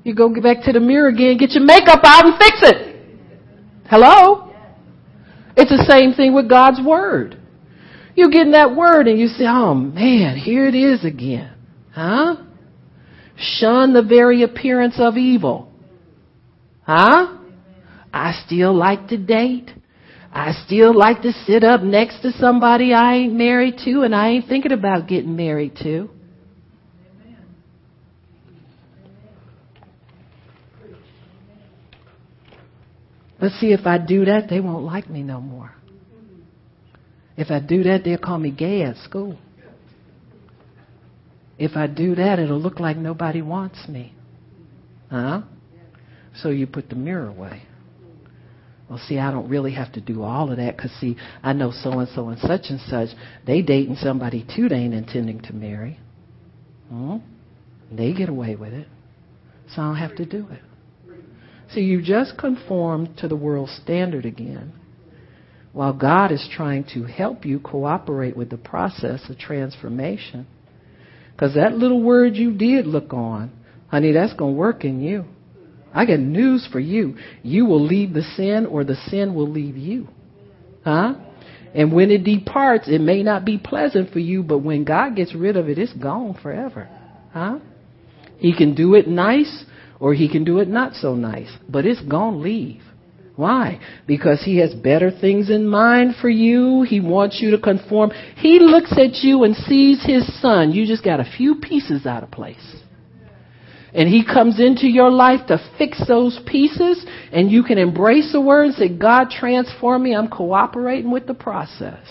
You 0.03 0.15
go 0.15 0.34
get 0.34 0.43
back 0.43 0.63
to 0.63 0.72
the 0.72 0.80
mirror 0.80 1.09
again, 1.09 1.38
get 1.38 1.51
your 1.51 1.65
makeup 1.65 1.99
out 2.03 2.26
and 2.26 2.38
fix 2.38 2.59
it. 2.61 2.95
Hello? 3.89 4.53
It's 5.55 5.72
the 5.72 5.86
same 5.89 6.13
thing 6.13 6.34
with 6.34 6.49
God's 6.49 6.80
Word. 6.86 7.38
You 8.15 8.32
get 8.32 8.47
in 8.47 8.51
that 8.51 8.76
Word 8.76 9.07
and 9.07 9.20
you 9.20 9.28
say, 9.28 9.45
oh 9.47 9.74
man, 9.74 10.38
here 10.38 10.68
it 10.68 10.76
is 10.76 11.05
again. 11.05 11.53
Huh? 11.91 12.38
Shun 13.38 13.93
the 13.93 14.01
very 14.01 14.43
appearance 14.43 14.95
of 14.97 15.18
evil. 15.18 15.72
Huh? 16.84 17.36
I 18.13 18.41
still 18.45 18.73
like 18.73 19.07
to 19.09 19.17
date. 19.17 19.69
I 20.31 20.51
still 20.65 20.95
like 20.95 21.21
to 21.23 21.31
sit 21.31 21.63
up 21.63 21.81
next 21.81 22.21
to 22.21 22.31
somebody 22.33 22.93
I 22.93 23.15
ain't 23.15 23.33
married 23.33 23.79
to 23.85 24.01
and 24.01 24.13
I 24.15 24.29
ain't 24.29 24.47
thinking 24.47 24.71
about 24.71 25.07
getting 25.07 25.35
married 25.35 25.75
to. 25.83 26.09
But 33.39 33.51
see, 33.51 33.71
if 33.71 33.85
I 33.85 33.99
do 33.99 34.25
that, 34.25 34.49
they 34.49 34.59
won't 34.59 34.83
like 34.83 35.09
me 35.09 35.21
no 35.21 35.39
more. 35.39 35.71
If 37.35 37.51
I 37.51 37.59
do 37.59 37.83
that, 37.83 38.03
they'll 38.03 38.17
call 38.17 38.39
me 38.39 38.49
gay 38.49 38.81
at 38.81 38.97
school. 38.97 39.37
If 41.59 41.75
I 41.75 41.87
do 41.87 42.15
that, 42.15 42.39
it'll 42.39 42.59
look 42.59 42.79
like 42.79 42.97
nobody 42.97 43.41
wants 43.41 43.87
me. 43.87 44.13
Huh? 45.09 45.41
So 46.41 46.49
you 46.49 46.67
put 46.67 46.89
the 46.89 46.95
mirror 46.95 47.27
away. 47.27 47.63
Well, 48.89 48.99
see, 48.99 49.19
I 49.19 49.31
don't 49.31 49.49
really 49.49 49.73
have 49.73 49.91
to 49.93 50.01
do 50.01 50.23
all 50.23 50.49
of 50.49 50.57
that 50.57 50.77
because, 50.77 50.91
see, 50.99 51.17
I 51.43 51.53
know 51.53 51.71
so 51.71 51.99
and 51.99 52.07
so 52.15 52.29
and 52.29 52.39
such 52.39 52.67
and 52.69 52.79
such. 52.81 53.09
They 53.45 53.61
dating 53.61 53.97
somebody 53.97 54.45
too 54.55 54.69
they 54.69 54.75
ain't 54.75 54.93
intending 54.93 55.41
to 55.41 55.53
marry. 55.53 55.99
Hmm? 56.89 57.17
They 57.91 58.13
get 58.13 58.29
away 58.29 58.55
with 58.55 58.73
it. 58.73 58.88
So 59.75 59.81
I 59.81 59.85
don't 59.85 59.97
have 59.97 60.15
to 60.17 60.25
do 60.25 60.47
it. 60.49 60.61
See, 61.73 61.81
you 61.81 62.01
just 62.01 62.38
conform 62.38 63.13
to 63.17 63.27
the 63.27 63.35
world 63.35 63.69
standard 63.69 64.25
again 64.25 64.71
while 65.73 65.93
God 65.93 66.31
is 66.31 66.47
trying 66.51 66.85
to 66.93 67.03
help 67.03 67.45
you 67.45 67.59
cooperate 67.59 68.38
with 68.38 68.49
the 68.49 68.57
process 68.57 69.29
of 69.29 69.38
transformation. 69.38 70.47
Because 71.31 71.55
that 71.55 71.73
little 71.73 72.01
word 72.01 72.35
you 72.35 72.53
did 72.53 72.88
look 72.88 73.13
on, 73.13 73.51
honey, 73.89 74.13
that's 74.13 74.33
going 74.33 74.53
to 74.53 74.57
work 74.57 74.85
in 74.85 75.01
you. 75.01 75.25
I 75.93 76.05
got 76.05 76.19
news 76.19 76.67
for 76.71 76.79
you. 76.79 77.17
You 77.43 77.65
will 77.65 77.83
leave 77.83 78.13
the 78.13 78.21
sin 78.21 78.65
or 78.65 78.83
the 78.83 78.95
sin 79.09 79.33
will 79.33 79.49
leave 79.49 79.77
you. 79.77 80.07
Huh? 80.83 81.15
And 81.73 81.91
when 81.91 82.11
it 82.11 82.23
departs, 82.23 82.88
it 82.88 83.01
may 83.01 83.23
not 83.23 83.45
be 83.45 83.57
pleasant 83.57 84.11
for 84.11 84.19
you, 84.19 84.43
but 84.43 84.59
when 84.59 84.83
God 84.83 85.15
gets 85.15 85.35
rid 85.35 85.57
of 85.57 85.69
it, 85.69 85.77
it's 85.77 85.93
gone 85.93 86.38
forever. 86.41 86.89
Huh? 87.33 87.59
He 88.38 88.55
can 88.55 88.75
do 88.75 88.95
it 88.95 89.07
nice 89.07 89.65
or 89.99 90.13
he 90.13 90.29
can 90.29 90.43
do 90.43 90.59
it 90.59 90.67
not 90.67 90.93
so 90.93 91.15
nice, 91.15 91.51
but 91.67 91.85
it's 91.85 92.01
to 92.01 92.29
leave. 92.29 92.81
Why? 93.35 93.79
Because 94.07 94.41
he 94.43 94.57
has 94.57 94.73
better 94.73 95.11
things 95.11 95.51
in 95.51 95.67
mind 95.67 96.15
for 96.19 96.29
you. 96.29 96.81
He 96.81 96.99
wants 96.99 97.39
you 97.39 97.51
to 97.51 97.59
conform. 97.59 98.11
He 98.35 98.59
looks 98.59 98.91
at 98.93 99.23
you 99.23 99.43
and 99.43 99.55
sees 99.55 100.03
his 100.03 100.41
son. 100.41 100.71
You 100.71 100.88
just 100.88 101.03
got 101.03 101.19
a 101.19 101.31
few 101.38 101.55
pieces 101.55 102.07
out 102.07 102.23
of 102.23 102.31
place. 102.31 102.75
And 103.93 104.09
he 104.09 104.25
comes 104.25 104.59
into 104.59 104.88
your 104.88 105.09
life 105.09 105.47
to 105.47 105.59
fix 105.77 106.01
those 106.07 106.39
pieces 106.45 107.05
and 107.31 107.51
you 107.51 107.63
can 107.63 107.77
embrace 107.77 108.31
the 108.31 108.41
word 108.41 108.67
and 108.67 108.75
say, 108.75 108.89
God 108.89 109.29
transform 109.29 110.03
me. 110.03 110.15
I'm 110.15 110.27
cooperating 110.27 111.11
with 111.11 111.25
the 111.25 111.33
process. 111.33 112.05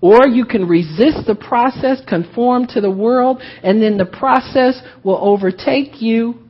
Or 0.00 0.26
you 0.26 0.44
can 0.44 0.68
resist 0.68 1.26
the 1.26 1.34
process, 1.34 2.02
conform 2.06 2.66
to 2.68 2.80
the 2.80 2.90
world, 2.90 3.40
and 3.62 3.82
then 3.82 3.96
the 3.96 4.04
process 4.04 4.80
will 5.02 5.18
overtake 5.18 6.02
you 6.02 6.40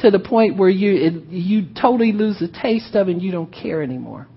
to 0.00 0.10
the 0.10 0.18
point 0.18 0.56
where 0.56 0.68
you 0.68 0.94
it, 0.94 1.24
you 1.30 1.68
totally 1.80 2.12
lose 2.12 2.38
the 2.38 2.48
taste 2.48 2.94
of 2.94 3.08
it 3.08 3.12
and 3.12 3.22
you 3.22 3.32
don't 3.32 3.50
care 3.50 3.82
anymore. 3.82 4.28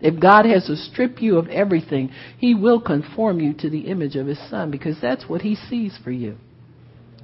If 0.00 0.20
God 0.20 0.46
has 0.46 0.66
to 0.66 0.76
strip 0.76 1.22
you 1.22 1.38
of 1.38 1.46
everything, 1.48 2.10
He 2.38 2.54
will 2.54 2.80
conform 2.80 3.38
you 3.38 3.54
to 3.54 3.70
the 3.70 3.82
image 3.82 4.16
of 4.16 4.26
His 4.26 4.38
Son 4.50 4.70
because 4.70 4.96
that's 5.00 5.28
what 5.28 5.42
He 5.42 5.54
sees 5.54 5.96
for 6.02 6.10
you. 6.10 6.36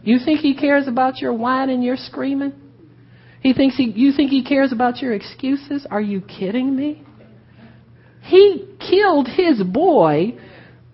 You 0.09 0.18
think 0.18 0.40
He 0.40 0.54
cares 0.54 0.88
about 0.88 1.18
your 1.18 1.34
whining 1.34 1.74
and 1.76 1.84
your 1.84 1.98
screaming? 1.98 2.54
He 3.42 3.52
thinks 3.52 3.76
he, 3.76 3.92
you 3.94 4.11
think 4.12 4.30
He 4.30 4.42
cares 4.42 4.72
about 4.72 5.02
your 5.02 5.12
excuses? 5.12 5.86
Are 5.90 6.00
you 6.00 6.22
kidding 6.22 6.74
me? 6.74 7.02
He 8.22 8.74
killed 8.80 9.28
His 9.28 9.62
boy 9.62 10.38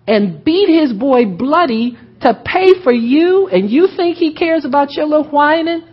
and 0.05 0.43
beat 0.43 0.67
His 0.67 0.91
boy 0.91 1.27
bloody 1.27 1.97
to 2.23 2.41
pay 2.45 2.83
for 2.83 2.91
you, 2.91 3.47
and 3.47 3.69
you 3.69 3.87
think 3.95 4.17
He 4.17 4.33
cares 4.33 4.65
about 4.65 4.91
your 4.91 5.05
little 5.05 5.31
whining? 5.31 5.87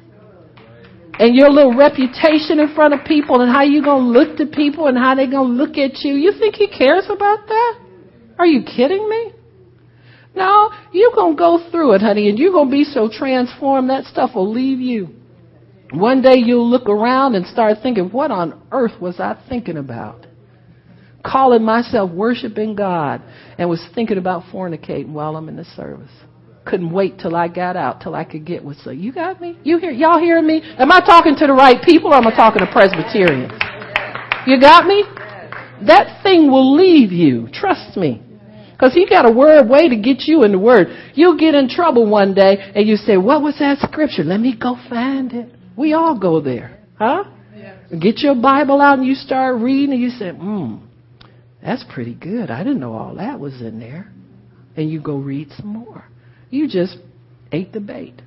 and 1.21 1.37
your 1.37 1.51
little 1.51 1.77
reputation 1.77 2.59
in 2.59 2.75
front 2.75 2.95
of 2.95 3.05
people 3.07 3.43
and 3.43 3.53
how 3.53 3.63
you 3.63 3.85
going 3.85 4.03
to 4.03 4.19
look 4.19 4.39
to 4.39 4.47
people 4.47 4.87
and 4.87 4.97
how 4.97 5.15
they 5.15 5.27
going 5.27 5.47
to 5.47 5.55
look 5.55 5.77
at 5.77 6.03
you. 6.03 6.15
You 6.15 6.33
think 6.33 6.57
he 6.57 6.67
cares 6.67 7.05
about 7.05 7.47
that? 7.47 7.79
Are 8.39 8.47
you 8.47 8.63
kidding 8.65 9.07
me? 9.09 9.33
No, 10.35 10.71
you're 10.93 11.15
going 11.15 11.37
to 11.37 11.39
go 11.39 11.71
through 11.71 11.93
it, 11.95 12.01
honey, 12.01 12.29
and 12.29 12.39
you're 12.39 12.53
going 12.53 12.69
to 12.69 12.73
be 12.73 12.85
so 12.85 13.09
transformed 13.13 13.91
that 13.91 14.05
stuff 14.05 14.35
will 14.35 14.51
leave 14.51 14.81
you. 14.81 15.09
One 15.93 16.23
day 16.23 16.37
you'll 16.37 16.69
look 16.69 16.89
around 16.89 17.35
and 17.35 17.47
start 17.47 17.79
thinking, 17.83 18.11
what 18.11 18.31
on 18.31 18.63
earth 18.73 18.99
was 19.01 19.21
I 19.21 19.39
thinking 19.49 19.77
about? 19.77 20.27
Calling 21.25 21.63
myself 21.63 22.11
worshiping 22.11 22.75
God 22.75 23.23
and 23.59 23.69
was 23.69 23.87
thinking 23.95 24.17
about 24.17 24.45
fornicating 24.45 25.09
while 25.13 25.37
I'm 25.37 25.49
in 25.49 25.57
the 25.57 25.65
service 25.65 26.11
couldn't 26.65 26.93
wait 26.93 27.19
till 27.19 27.35
I 27.35 27.49
got 27.49 27.77
out 27.77 28.01
till 28.01 28.15
I 28.15 28.25
could 28.25 28.45
get 28.45 28.65
with 28.65 28.79
so 28.79 28.91
you 28.91 29.13
got 29.13 29.41
me? 29.41 29.59
You 29.65 29.79
hear 29.79 29.91
y'all 29.91 30.19
hearing 30.19 30.47
me? 30.47 30.63
Am 30.79 30.93
I 30.93 31.01
talking 31.01 31.35
to 31.37 31.47
the 31.47 31.53
right 31.53 31.83
people 31.83 32.13
or 32.13 32.17
am 32.17 32.27
I 32.27 32.35
talking 32.35 32.65
to 32.65 32.73
Presbyterians? 32.73 33.53
You 34.47 34.61
got 34.61 34.87
me? 34.87 35.05
That 35.87 36.23
thing 36.23 36.51
will 36.51 36.75
leave 36.75 37.11
you. 37.11 37.49
Trust 37.53 37.97
me. 37.97 38.23
Because 38.83 38.95
he 38.95 39.07
got 39.09 39.31
a 39.31 39.33
word 39.33 39.69
way 39.69 39.89
to 39.89 39.95
get 39.95 40.23
you 40.27 40.43
in 40.43 40.51
the 40.51 40.59
word. 40.59 40.89
You'll 41.15 41.39
get 41.39 41.55
in 41.55 41.69
trouble 41.69 42.11
one 42.11 42.35
day 42.35 42.73
and 42.75 42.85
you 42.85 42.97
say, 42.97 43.17
What 43.17 43.41
was 43.41 43.57
that 43.61 43.79
scripture? 43.79 44.25
Let 44.25 44.41
me 44.41 44.57
go 44.61 44.77
find 44.91 45.33
it. 45.33 45.55
We 45.77 45.93
all 45.93 46.19
go 46.19 46.41
there. 46.41 46.81
Huh? 46.99 47.23
Get 48.01 48.19
your 48.19 48.35
Bible 48.35 48.81
out 48.81 48.99
and 48.99 49.07
you 49.07 49.15
start 49.15 49.61
reading 49.61 49.93
and 49.93 50.03
you 50.03 50.11
say, 50.11 50.31
Hmm, 50.31 50.79
that's 51.63 51.85
pretty 51.95 52.15
good. 52.17 52.51
I 52.51 52.65
didn't 52.65 52.81
know 52.81 52.95
all 52.95 53.15
that 53.15 53.39
was 53.39 53.61
in 53.61 53.79
there. 53.79 54.11
And 54.77 54.91
you 54.91 55.01
go 55.01 55.17
read 55.17 55.51
some 55.57 55.69
more. 55.69 56.03
You 56.51 56.69
just 56.69 56.97
ate 57.53 57.73
the 57.73 57.79
bait. 57.79 58.21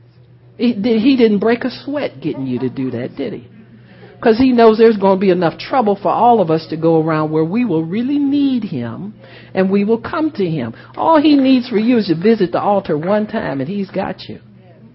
He, 0.56 0.72
didn't 0.74 1.40
break 1.40 1.66
a 1.66 1.70
sweat 1.84 2.22
getting 2.22 2.48
you 2.48 2.60
to 2.60 2.70
do 2.70 2.92
that, 2.92 3.18
did 3.18 3.34
he? 3.34 3.50
Because 4.16 4.38
he 4.38 4.52
knows 4.52 4.78
there's 4.78 4.98
going 4.98 5.18
to 5.18 5.22
be 5.22 5.30
enough 5.30 5.60
trouble 5.60 6.00
for 6.02 6.10
all 6.10 6.42
of 6.42 6.50
us 6.50 6.66
to 6.70 6.78
go 6.78 7.02
around 7.02 7.32
where 7.32 7.44
we 7.44 7.66
will 7.66 7.84
really 7.84 8.18
need 8.18 8.64
him 8.64 9.14
and 9.54 9.70
we 9.70 9.84
will 9.84 10.02
come 10.02 10.32
to 10.32 10.46
him. 10.46 10.74
All 10.96 11.22
he 11.22 11.36
needs 11.36 11.70
for 11.70 11.78
you 11.78 11.98
is 11.98 12.08
to 12.08 12.16
visit 12.16 12.52
the 12.52 12.60
altar 12.60 12.98
one 12.98 13.28
time 13.28 13.60
and 13.60 13.70
he's 13.70 13.92
got 13.92 14.24
you. 14.28 14.40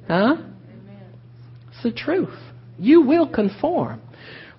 Huh? 0.09 0.36
It's 1.68 1.82
the 1.82 1.92
truth. 1.92 2.36
You 2.78 3.02
will 3.02 3.28
conform. 3.28 4.01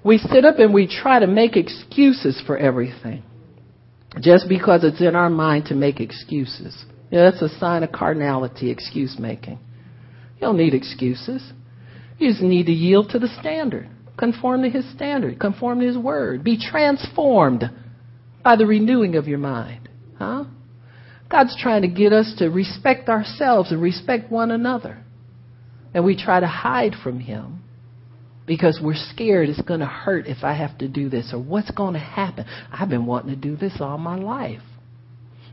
We 0.03 0.17
sit 0.17 0.45
up 0.45 0.59
and 0.59 0.73
we 0.73 0.88
try 0.88 1.19
to 1.19 1.27
make 1.27 1.57
excuses 1.57 2.41
for 2.45 2.57
everything. 2.57 3.23
just 4.19 4.49
because 4.49 4.83
it's 4.83 5.01
in 5.01 5.15
our 5.15 5.29
mind 5.29 5.65
to 5.65 5.75
make 5.75 5.99
excuses. 5.99 6.85
Yeah, 7.09 7.29
that's 7.29 7.41
a 7.41 7.49
sign 7.59 7.83
of 7.83 7.91
carnality, 7.91 8.69
excuse 8.69 9.17
making. 9.19 9.59
You 10.35 10.41
don't 10.41 10.57
need 10.57 10.73
excuses. 10.73 11.41
You 12.17 12.29
just 12.29 12.41
need 12.41 12.65
to 12.65 12.71
yield 12.71 13.09
to 13.11 13.19
the 13.19 13.29
standard. 13.39 13.89
Conform 14.17 14.63
to 14.63 14.69
his 14.69 14.89
standard. 14.93 15.39
Conform 15.39 15.79
to 15.79 15.88
his 15.88 15.97
word. 15.97 16.43
Be 16.43 16.57
transformed 16.57 17.63
by 18.43 18.55
the 18.55 18.65
renewing 18.65 19.15
of 19.15 19.27
your 19.27 19.39
mind. 19.39 19.89
Huh? 20.17 20.45
God's 21.29 21.55
trying 21.59 21.83
to 21.83 21.88
get 21.88 22.11
us 22.11 22.35
to 22.39 22.49
respect 22.49 23.07
ourselves 23.07 23.71
and 23.71 23.81
respect 23.81 24.31
one 24.31 24.51
another. 24.51 25.03
And 25.93 26.05
we 26.05 26.21
try 26.21 26.39
to 26.39 26.47
hide 26.47 26.93
from 27.03 27.19
him 27.19 27.63
because 28.45 28.79
we're 28.83 28.95
scared 28.95 29.49
it's 29.49 29.61
going 29.61 29.79
to 29.79 29.85
hurt 29.85 30.27
if 30.27 30.43
I 30.43 30.53
have 30.53 30.77
to 30.79 30.88
do 30.88 31.09
this 31.09 31.31
or 31.33 31.39
what's 31.39 31.71
going 31.71 31.93
to 31.93 31.99
happen. 31.99 32.45
I've 32.71 32.89
been 32.89 33.05
wanting 33.05 33.29
to 33.29 33.35
do 33.35 33.55
this 33.55 33.77
all 33.79 33.97
my 33.97 34.17
life. 34.17 34.61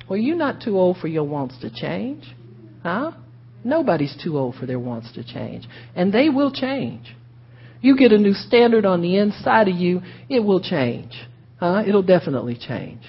Well, 0.09 0.19
you're 0.19 0.37
not 0.37 0.63
too 0.63 0.79
old 0.79 0.97
for 0.97 1.07
your 1.07 1.25
wants 1.25 1.59
to 1.61 1.71
change. 1.71 2.25
Huh? 2.83 3.13
Nobody's 3.63 4.17
too 4.23 4.39
old 4.39 4.55
for 4.55 4.67
their 4.67 4.79
wants 4.79 5.13
to 5.13 5.25
change. 5.25 5.69
And 5.95 6.13
they 6.13 6.29
will 6.29 6.51
change. 6.51 7.15
You 7.81 7.97
get 7.97 8.13
a 8.13 8.19
new 8.19 8.35
standard 8.35 8.85
on 8.85 9.03
the 9.03 9.17
inside 9.17 9.69
of 9.69 9.77
you, 9.77 10.03
it 10.29 10.41
will 10.41 10.61
change. 10.61 11.13
Huh? 11.59 11.83
It'll 11.87 12.03
definitely 12.03 12.57
change. 12.57 13.01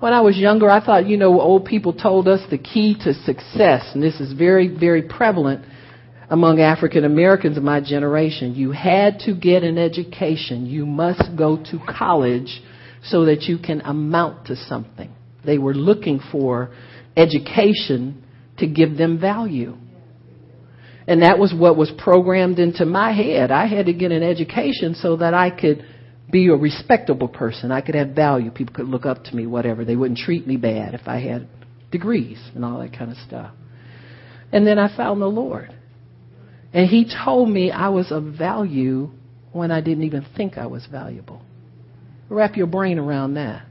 When 0.00 0.12
I 0.12 0.20
was 0.20 0.36
younger, 0.36 0.70
I 0.70 0.84
thought, 0.84 1.06
you 1.06 1.16
know, 1.16 1.40
old 1.40 1.64
people 1.64 1.92
told 1.92 2.28
us 2.28 2.40
the 2.50 2.58
key 2.58 2.94
to 3.04 3.14
success, 3.14 3.90
and 3.94 4.02
this 4.02 4.20
is 4.20 4.32
very, 4.32 4.68
very 4.68 5.02
prevalent 5.02 5.64
among 6.28 6.60
African 6.60 7.04
Americans 7.04 7.56
of 7.56 7.62
my 7.62 7.80
generation. 7.80 8.54
You 8.54 8.72
had 8.72 9.20
to 9.20 9.34
get 9.34 9.62
an 9.62 9.78
education. 9.78 10.66
You 10.66 10.84
must 10.84 11.36
go 11.36 11.56
to 11.56 11.78
college 11.98 12.62
so 13.04 13.26
that 13.26 13.42
you 13.42 13.58
can 13.58 13.80
amount 13.82 14.46
to 14.46 14.56
something. 14.56 15.10
They 15.44 15.58
were 15.58 15.74
looking 15.74 16.20
for 16.32 16.70
education 17.16 18.24
to 18.58 18.66
give 18.66 18.96
them 18.96 19.20
value. 19.20 19.76
And 21.06 21.22
that 21.22 21.38
was 21.38 21.52
what 21.52 21.76
was 21.76 21.92
programmed 21.98 22.58
into 22.58 22.86
my 22.86 23.12
head. 23.12 23.50
I 23.50 23.66
had 23.66 23.86
to 23.86 23.92
get 23.92 24.10
an 24.10 24.22
education 24.22 24.94
so 24.94 25.16
that 25.16 25.34
I 25.34 25.50
could 25.50 25.84
be 26.30 26.48
a 26.48 26.56
respectable 26.56 27.28
person. 27.28 27.70
I 27.70 27.80
could 27.80 27.94
have 27.94 28.10
value. 28.10 28.50
People 28.50 28.74
could 28.74 28.88
look 28.88 29.04
up 29.04 29.24
to 29.24 29.36
me, 29.36 29.46
whatever. 29.46 29.84
They 29.84 29.96
wouldn't 29.96 30.18
treat 30.18 30.46
me 30.46 30.56
bad 30.56 30.94
if 30.94 31.06
I 31.06 31.20
had 31.20 31.46
degrees 31.92 32.38
and 32.54 32.64
all 32.64 32.80
that 32.80 32.96
kind 32.96 33.10
of 33.10 33.18
stuff. 33.18 33.52
And 34.50 34.66
then 34.66 34.78
I 34.78 34.94
found 34.96 35.20
the 35.20 35.26
Lord. 35.26 35.74
And 36.72 36.88
He 36.88 37.06
told 37.24 37.50
me 37.50 37.70
I 37.70 37.88
was 37.88 38.10
of 38.10 38.34
value 38.38 39.10
when 39.52 39.70
I 39.70 39.80
didn't 39.80 40.04
even 40.04 40.26
think 40.36 40.58
I 40.58 40.66
was 40.66 40.86
valuable. 40.90 41.42
Wrap 42.28 42.56
your 42.56 42.66
brain 42.66 42.98
around 42.98 43.34
that. 43.34 43.64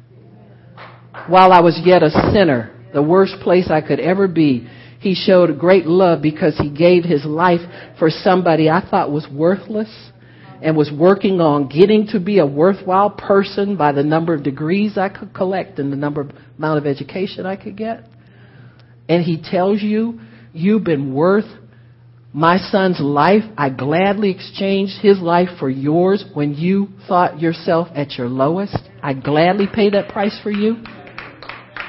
While 1.28 1.52
I 1.52 1.60
was 1.62 1.80
yet 1.84 2.04
a 2.04 2.10
sinner, 2.34 2.74
the 2.94 3.04
worst 3.04 3.36
place 3.42 3.70
I 3.70 3.82
could 3.82 4.00
ever 4.00 4.28
be, 4.28 4.70
he 5.04 5.16
showed 5.16 5.60
great 5.60 5.86
love 5.86 6.22
because 6.22 6.58
he 6.58 6.70
gave 6.70 7.04
his 7.04 7.26
life 7.26 7.60
for 8.00 8.10
somebody 8.10 8.70
I 8.70 8.88
thought 8.90 9.12
was 9.12 9.28
worthless 9.30 9.90
and 10.62 10.78
was 10.78 10.90
working 10.90 11.42
on 11.42 11.68
getting 11.68 12.08
to 12.08 12.22
be 12.22 12.40
a 12.40 12.46
worthwhile 12.46 13.10
person 13.10 13.76
by 13.76 13.92
the 13.92 14.02
number 14.02 14.34
of 14.34 14.44
degrees 14.44 14.98
I 14.98 15.10
could 15.10 15.34
collect 15.34 15.78
and 15.78 15.92
the 15.92 15.98
number 15.98 16.22
of 16.22 16.32
amount 16.58 16.78
of 16.78 16.88
education 16.88 17.46
I 17.46 17.58
could 17.58 17.76
get. 17.76 18.08
And 19.10 19.24
he 19.24 19.44
tells 19.44 19.82
you, 19.82 20.22
you've 20.54 20.86
been 20.86 21.14
worth 21.14 21.52
my 22.32 22.58
son's 22.58 23.02
life. 23.02 23.44
I 23.58 23.70
gladly 23.70 24.32
exchanged 24.32 25.02
his 25.02 25.20
life 25.20 25.50
for 25.60 25.70
yours 25.70 26.24
when 26.34 26.54
you 26.54 26.88
thought 27.10 27.42
yourself 27.42 27.90
at 27.94 28.14
your 28.14 28.30
lowest. 28.30 28.78
I 29.04 29.14
gladly 29.14 29.68
paid 29.68 29.96
that 29.96 30.14
price 30.14 30.40
for 30.42 30.50
you. 30.50 30.78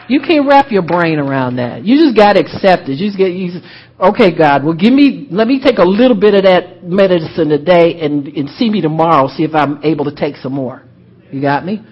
You 0.08 0.20
can't 0.20 0.46
wrap 0.48 0.70
your 0.70 0.82
brain 0.82 1.18
around 1.18 1.56
that. 1.56 1.84
You 1.84 1.96
just 1.96 2.16
got 2.16 2.34
to 2.34 2.40
accept 2.40 2.88
it. 2.88 2.98
You 2.98 3.08
just 3.08 3.18
get, 3.18 3.32
you, 3.32 3.60
okay, 3.98 4.36
God, 4.36 4.64
well, 4.64 4.74
give 4.74 4.92
me, 4.92 5.26
let 5.30 5.48
me 5.48 5.60
take 5.62 5.78
a 5.78 5.84
little 5.84 6.18
bit 6.18 6.34
of 6.34 6.44
that 6.44 6.84
medicine 6.84 7.48
today 7.48 8.00
and, 8.00 8.26
and 8.28 8.48
see 8.50 8.68
me 8.68 8.80
tomorrow, 8.80 9.28
see 9.28 9.44
if 9.44 9.54
I'm 9.54 9.82
able 9.82 10.04
to 10.06 10.14
take 10.14 10.36
some 10.36 10.52
more. 10.52 10.82
You 11.30 11.40
got 11.40 11.64
me? 11.64 11.82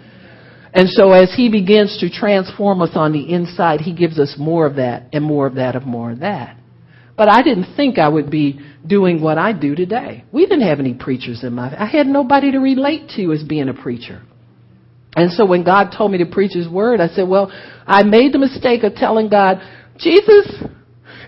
And 0.75 0.89
so 0.89 1.13
as 1.13 1.33
He 1.37 1.51
begins 1.51 1.99
to 2.01 2.11
transform 2.11 2.83
us 2.83 2.91
on 2.95 3.13
the 3.13 3.33
inside, 3.33 3.81
He 3.81 3.93
gives 3.95 4.19
us 4.19 4.37
more 4.39 4.67
of 4.67 4.77
that 4.77 5.09
and 5.13 5.25
more 5.25 5.47
of 5.47 5.55
that 5.57 5.77
and 5.77 5.87
more 5.87 6.13
of 6.13 6.21
that. 6.21 6.57
But 7.17 7.29
I 7.29 7.43
didn't 7.43 7.77
think 7.77 7.99
I 7.99 8.09
would 8.09 8.31
be 8.31 8.61
doing 8.87 9.21
what 9.21 9.39
I 9.39 9.53
do 9.53 9.75
today. 9.75 10.25
We 10.33 10.47
didn't 10.47 10.67
have 10.67 10.81
any 10.81 10.95
preachers 10.95 11.45
in 11.45 11.53
my, 11.53 11.75
I 11.79 11.87
had 11.87 12.07
nobody 12.07 12.53
to 12.53 12.59
relate 12.59 13.11
to 13.17 13.33
as 13.33 13.43
being 13.43 13.69
a 13.69 13.75
preacher. 13.75 14.23
And 15.15 15.31
so 15.31 15.45
when 15.45 15.63
God 15.63 15.93
told 15.97 16.11
me 16.11 16.19
to 16.19 16.27
preach 16.27 16.55
His 16.55 16.69
Word, 16.69 17.01
I 17.01 17.09
said, 17.09 17.29
well, 17.29 17.53
I 17.87 18.03
made 18.03 18.33
the 18.33 18.39
mistake 18.39 18.83
of 18.83 18.95
telling 18.95 19.29
God, 19.29 19.61
Jesus, 19.99 20.65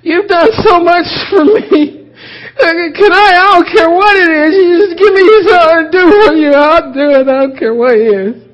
you've 0.03 0.29
done 0.29 0.49
so 0.65 0.81
much 0.81 1.07
for 1.31 1.45
me. 1.45 2.01
Can 2.57 3.13
I, 3.13 3.35
I 3.37 3.61
don't 3.61 3.69
care 3.69 3.91
what 3.91 4.17
it 4.17 4.31
is, 4.31 4.55
you 4.55 4.87
just 4.87 4.97
give 4.97 5.13
me 5.13 5.27
something 5.45 5.85
to 5.85 5.93
do 5.93 6.05
for 6.25 6.33
you, 6.33 6.53
I'll 6.55 6.93
do 6.95 7.11
it, 7.11 7.29
I 7.29 7.45
don't 7.45 7.59
care 7.59 7.75
what 7.75 7.93
it 7.93 8.09
is. 8.09 8.45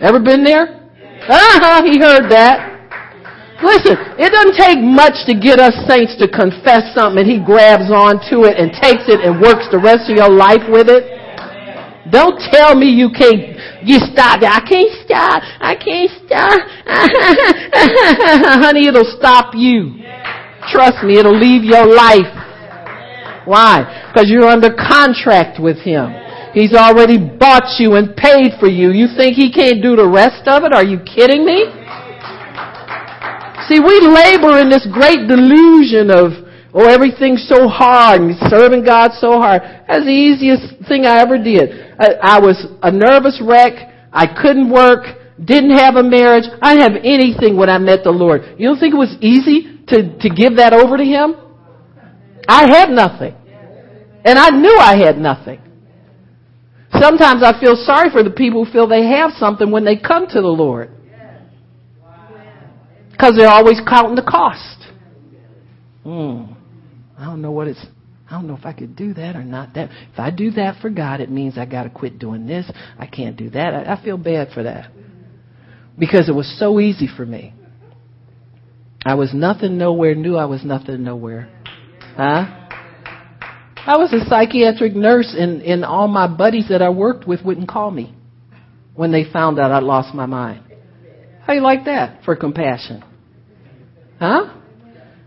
Ever 0.00 0.20
been 0.20 0.44
there? 0.44 0.90
Uh-huh, 1.24 1.84
he 1.84 1.96
heard 1.98 2.28
that. 2.28 2.74
Listen, 3.62 3.96
it 4.18 4.28
doesn't 4.34 4.58
take 4.58 4.82
much 4.82 5.24
to 5.30 5.32
get 5.32 5.62
us 5.62 5.72
saints 5.86 6.18
to 6.18 6.26
confess 6.28 6.92
something 6.92 7.22
and 7.22 7.30
he 7.30 7.38
grabs 7.40 7.88
onto 7.88 8.44
it 8.44 8.58
and 8.58 8.74
takes 8.74 9.06
it 9.06 9.22
and 9.22 9.40
works 9.40 9.70
the 9.70 9.78
rest 9.78 10.10
of 10.10 10.18
your 10.18 10.28
life 10.28 10.66
with 10.68 10.90
it. 10.90 11.13
Don't 12.14 12.38
tell 12.54 12.78
me 12.78 12.94
you 12.94 13.10
can't, 13.10 13.58
you 13.82 13.98
stop 14.14 14.38
I 14.38 14.62
can't 14.62 14.94
stop. 15.02 15.42
I 15.58 15.74
can't 15.74 16.10
stop. 16.22 16.62
Honey, 18.62 18.86
it'll 18.86 19.18
stop 19.18 19.50
you. 19.54 19.98
Trust 20.70 21.02
me, 21.02 21.18
it'll 21.18 21.36
leave 21.36 21.64
your 21.64 21.84
life. 21.84 22.30
Why? 23.50 23.82
Because 24.14 24.30
you're 24.30 24.46
under 24.46 24.70
contract 24.70 25.58
with 25.58 25.78
Him. 25.82 26.14
He's 26.54 26.72
already 26.72 27.18
bought 27.18 27.80
you 27.80 27.94
and 27.98 28.14
paid 28.14 28.52
for 28.60 28.68
you. 28.68 28.92
You 28.92 29.08
think 29.16 29.34
He 29.34 29.50
can't 29.50 29.82
do 29.82 29.96
the 29.96 30.06
rest 30.06 30.46
of 30.46 30.62
it? 30.62 30.72
Are 30.72 30.84
you 30.84 31.00
kidding 31.02 31.44
me? 31.44 31.66
See, 33.66 33.80
we 33.80 34.06
labor 34.06 34.62
in 34.62 34.70
this 34.70 34.86
great 34.92 35.26
delusion 35.26 36.14
of 36.14 36.43
Oh, 36.74 36.90
everything's 36.90 37.46
so 37.48 37.68
hard 37.68 38.20
and 38.20 38.34
serving 38.50 38.84
God 38.84 39.12
so 39.20 39.38
hard. 39.38 39.62
That's 39.86 40.04
the 40.04 40.10
easiest 40.10 40.88
thing 40.88 41.06
I 41.06 41.22
ever 41.22 41.38
did. 41.38 41.94
I, 42.00 42.34
I 42.34 42.38
was 42.40 42.66
a 42.82 42.90
nervous 42.90 43.40
wreck. 43.40 43.94
I 44.12 44.26
couldn't 44.26 44.70
work. 44.70 45.06
Didn't 45.38 45.78
have 45.78 45.94
a 45.94 46.02
marriage. 46.02 46.44
I 46.60 46.74
didn't 46.74 46.94
have 46.94 47.02
anything 47.04 47.56
when 47.56 47.70
I 47.70 47.78
met 47.78 48.02
the 48.02 48.10
Lord. 48.10 48.58
You 48.58 48.66
don't 48.66 48.80
think 48.80 48.92
it 48.92 48.98
was 48.98 49.16
easy 49.20 49.86
to, 49.86 50.18
to 50.18 50.28
give 50.28 50.56
that 50.56 50.72
over 50.72 50.96
to 50.96 51.04
Him? 51.04 51.36
I 52.48 52.66
had 52.66 52.90
nothing. 52.90 53.36
And 54.24 54.36
I 54.36 54.50
knew 54.50 54.76
I 54.76 54.96
had 54.96 55.16
nothing. 55.16 55.60
Sometimes 57.00 57.44
I 57.44 57.58
feel 57.60 57.76
sorry 57.76 58.10
for 58.10 58.24
the 58.24 58.30
people 58.30 58.64
who 58.64 58.72
feel 58.72 58.88
they 58.88 59.06
have 59.06 59.30
something 59.38 59.70
when 59.70 59.84
they 59.84 59.96
come 59.96 60.26
to 60.26 60.40
the 60.40 60.48
Lord. 60.48 60.90
Because 63.12 63.36
they're 63.36 63.48
always 63.48 63.80
counting 63.88 64.16
the 64.16 64.22
cost. 64.22 64.90
Hmm. 66.02 66.54
I 67.24 67.28
don't 67.28 67.40
know 67.40 67.52
what 67.52 67.68
it's 67.68 67.84
I 68.28 68.32
don't 68.32 68.46
know 68.46 68.56
if 68.56 68.66
I 68.66 68.74
could 68.74 68.96
do 68.96 69.14
that 69.14 69.34
or 69.34 69.42
not. 69.42 69.74
That 69.74 69.90
if 69.90 70.18
I 70.18 70.30
do 70.30 70.50
that 70.52 70.80
for 70.82 70.90
God, 70.90 71.20
it 71.20 71.30
means 71.30 71.56
I 71.56 71.64
got 71.64 71.84
to 71.84 71.90
quit 71.90 72.18
doing 72.18 72.46
this. 72.46 72.70
I 72.98 73.06
can't 73.06 73.34
do 73.36 73.48
that. 73.50 73.74
I, 73.74 73.94
I 73.94 74.04
feel 74.04 74.18
bad 74.18 74.48
for 74.52 74.62
that 74.62 74.90
because 75.98 76.28
it 76.28 76.34
was 76.34 76.54
so 76.58 76.80
easy 76.80 77.08
for 77.16 77.24
me. 77.24 77.54
I 79.06 79.14
was 79.14 79.32
nothing 79.32 79.78
nowhere. 79.78 80.14
Knew 80.14 80.36
I 80.36 80.44
was 80.44 80.64
nothing 80.64 81.02
nowhere. 81.02 81.48
Huh? 82.14 82.60
I 83.86 83.96
was 83.96 84.12
a 84.12 84.28
psychiatric 84.28 84.94
nurse, 84.94 85.34
and 85.38 85.62
and 85.62 85.82
all 85.82 86.08
my 86.08 86.26
buddies 86.26 86.68
that 86.68 86.82
I 86.82 86.90
worked 86.90 87.26
with 87.26 87.42
wouldn't 87.42 87.68
call 87.68 87.90
me 87.90 88.14
when 88.94 89.12
they 89.12 89.24
found 89.30 89.58
out 89.58 89.70
I 89.70 89.78
lost 89.78 90.14
my 90.14 90.26
mind. 90.26 90.62
How 91.46 91.54
you 91.54 91.62
like 91.62 91.86
that 91.86 92.22
for 92.24 92.36
compassion? 92.36 93.02
Huh? 94.18 94.58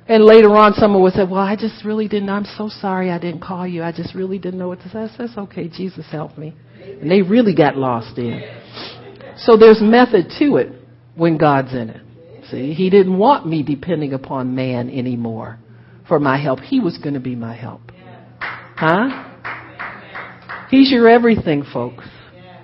And 0.09 0.23
later 0.23 0.55
on, 0.55 0.73
someone 0.73 1.01
would 1.03 1.13
say, 1.13 1.25
well, 1.25 1.41
I 1.41 1.57
just 1.57 1.83
really 1.83 2.07
didn't, 2.07 2.29
I'm 2.29 2.45
so 2.45 2.69
sorry 2.69 3.11
I 3.11 3.19
didn't 3.19 3.41
call 3.41 3.67
you. 3.67 3.83
I 3.83 3.91
just 3.91 4.15
really 4.15 4.39
didn't 4.39 4.57
know 4.57 4.69
what 4.69 4.79
to 4.81 4.89
say. 4.89 4.99
I 4.99 5.07
said, 5.07 5.37
okay. 5.37 5.67
Jesus 5.67 6.05
helped 6.09 6.37
me. 6.37 6.55
And 6.81 7.11
they 7.11 7.21
really 7.21 7.53
got 7.53 7.75
lost 7.75 8.17
in. 8.17 8.41
So 9.37 9.57
there's 9.57 9.81
method 9.81 10.31
to 10.39 10.57
it 10.57 10.71
when 11.15 11.37
God's 11.37 11.73
in 11.73 11.89
it. 11.89 12.01
See, 12.49 12.73
He 12.73 12.89
didn't 12.89 13.17
want 13.17 13.45
me 13.45 13.63
depending 13.63 14.13
upon 14.13 14.55
man 14.55 14.89
anymore 14.89 15.59
for 16.07 16.19
my 16.19 16.41
help. 16.41 16.59
He 16.59 16.79
was 16.79 16.97
going 16.97 17.15
to 17.15 17.19
be 17.19 17.35
my 17.35 17.53
help. 17.53 17.81
Huh? 18.39 19.25
He's 20.69 20.89
your 20.89 21.09
everything, 21.09 21.65
folks. 21.73 22.05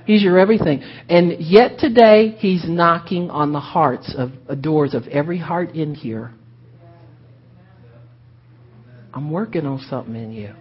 He's 0.06 0.24
your 0.24 0.40
everything. 0.40 0.82
And 1.10 1.42
yet 1.42 1.78
today, 1.80 2.36
He's 2.38 2.64
knocking 2.68 3.30
on 3.30 3.52
the 3.52 3.60
hearts 3.60 4.16
of 4.18 4.32
uh, 4.48 4.56
doors 4.56 4.94
of 4.94 5.08
every 5.08 5.38
heart 5.38 5.72
in 5.76 5.94
here 5.96 6.34
I'm 9.14 9.30
working 9.30 9.66
on 9.66 9.80
something 9.90 10.16
in 10.16 10.32
you. 10.32 10.54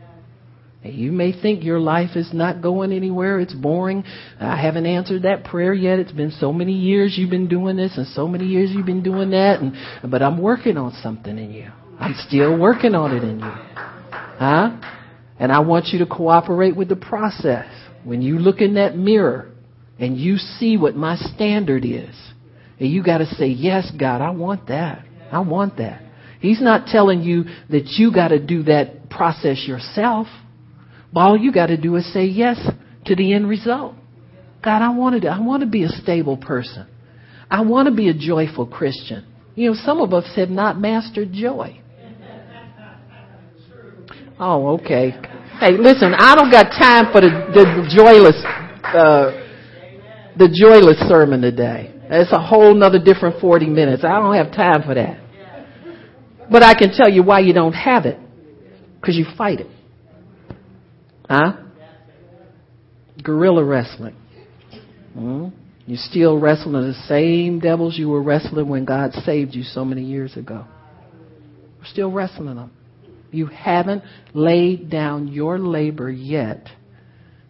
And 0.84 0.94
you 0.94 1.12
may 1.12 1.32
think 1.32 1.62
your 1.62 1.78
life 1.78 2.16
is 2.16 2.30
not 2.32 2.60
going 2.60 2.92
anywhere. 2.92 3.38
It's 3.38 3.54
boring. 3.54 4.04
I 4.40 4.60
haven't 4.60 4.84
answered 4.84 5.22
that 5.22 5.44
prayer 5.44 5.72
yet. 5.72 6.00
It's 6.00 6.12
been 6.12 6.32
so 6.32 6.52
many 6.52 6.72
years 6.72 7.14
you've 7.16 7.30
been 7.30 7.48
doing 7.48 7.76
this 7.76 7.96
and 7.96 8.06
so 8.08 8.26
many 8.26 8.46
years 8.46 8.70
you've 8.72 8.86
been 8.86 9.02
doing 9.02 9.30
that. 9.30 9.60
And, 9.60 10.10
but 10.10 10.22
I'm 10.22 10.42
working 10.42 10.76
on 10.76 10.92
something 11.02 11.38
in 11.38 11.52
you. 11.52 11.70
I'm 12.00 12.14
still 12.26 12.58
working 12.58 12.96
on 12.96 13.16
it 13.16 13.22
in 13.22 13.38
you. 13.38 13.52
Huh? 14.10 14.76
And 15.38 15.52
I 15.52 15.60
want 15.60 15.86
you 15.92 16.00
to 16.00 16.06
cooperate 16.06 16.76
with 16.76 16.88
the 16.88 16.96
process. 16.96 17.66
When 18.02 18.20
you 18.20 18.40
look 18.40 18.60
in 18.60 18.74
that 18.74 18.96
mirror 18.96 19.52
and 20.00 20.18
you 20.18 20.36
see 20.36 20.76
what 20.76 20.96
my 20.96 21.14
standard 21.14 21.84
is, 21.84 22.14
and 22.80 22.90
you 22.90 23.04
got 23.04 23.18
to 23.18 23.26
say, 23.26 23.46
yes, 23.46 23.88
God, 23.96 24.20
I 24.20 24.30
want 24.30 24.66
that. 24.66 25.04
I 25.30 25.38
want 25.38 25.76
that. 25.76 26.02
He's 26.42 26.60
not 26.60 26.88
telling 26.88 27.22
you 27.22 27.44
that 27.70 27.86
you 27.98 28.12
got 28.12 28.28
to 28.28 28.44
do 28.44 28.64
that 28.64 29.08
process 29.08 29.64
yourself. 29.64 30.26
All 31.14 31.36
you 31.38 31.52
got 31.52 31.66
to 31.66 31.76
do 31.76 31.94
is 31.94 32.12
say 32.12 32.24
yes 32.24 32.58
to 33.04 33.14
the 33.14 33.32
end 33.32 33.48
result. 33.48 33.94
God, 34.62 34.82
I 34.82 34.90
want 34.90 35.22
to, 35.22 35.28
I 35.28 35.38
want 35.38 35.62
to 35.62 35.68
be 35.68 35.84
a 35.84 35.88
stable 35.88 36.36
person. 36.36 36.88
I 37.48 37.60
want 37.60 37.86
to 37.86 37.94
be 37.94 38.08
a 38.08 38.14
joyful 38.14 38.66
Christian. 38.66 39.24
You 39.54 39.70
know, 39.70 39.76
some 39.84 40.00
of 40.00 40.12
us 40.12 40.24
have 40.34 40.48
not 40.48 40.80
mastered 40.80 41.32
joy. 41.32 41.80
Oh, 44.40 44.78
okay. 44.80 45.12
Hey, 45.60 45.78
listen, 45.78 46.12
I 46.12 46.34
don't 46.34 46.50
got 46.50 46.70
time 46.70 47.12
for 47.12 47.20
the, 47.20 47.30
the 47.54 47.86
joyless, 47.94 48.42
uh, 48.82 49.30
the 50.36 50.48
joyless 50.48 50.98
sermon 51.08 51.40
today. 51.40 51.94
That's 52.10 52.32
a 52.32 52.40
whole 52.40 52.74
nother 52.74 52.98
different 52.98 53.40
40 53.40 53.66
minutes. 53.66 54.02
I 54.02 54.18
don't 54.18 54.34
have 54.34 54.50
time 54.50 54.82
for 54.82 54.94
that. 54.94 55.22
But 56.52 56.62
I 56.62 56.74
can 56.74 56.92
tell 56.92 57.08
you 57.08 57.22
why 57.22 57.40
you 57.40 57.54
don't 57.54 57.72
have 57.72 58.04
it. 58.04 58.18
Because 59.00 59.16
you 59.16 59.24
fight 59.36 59.60
it. 59.60 59.66
Huh? 61.28 61.54
Guerrilla 63.22 63.64
wrestling. 63.64 64.14
hmm 65.14 65.48
You're 65.86 65.96
still 65.96 66.38
wrestling 66.38 66.74
the 66.74 66.94
same 67.08 67.58
devils 67.58 67.98
you 67.98 68.10
were 68.10 68.22
wrestling 68.22 68.68
when 68.68 68.84
God 68.84 69.14
saved 69.24 69.54
you 69.54 69.62
so 69.62 69.84
many 69.84 70.02
years 70.04 70.36
ago. 70.36 70.66
We're 71.78 71.86
still 71.86 72.10
wrestling 72.12 72.56
them. 72.56 72.70
You 73.30 73.46
haven't 73.46 74.04
laid 74.34 74.90
down 74.90 75.28
your 75.28 75.58
labor 75.58 76.10
yet 76.10 76.68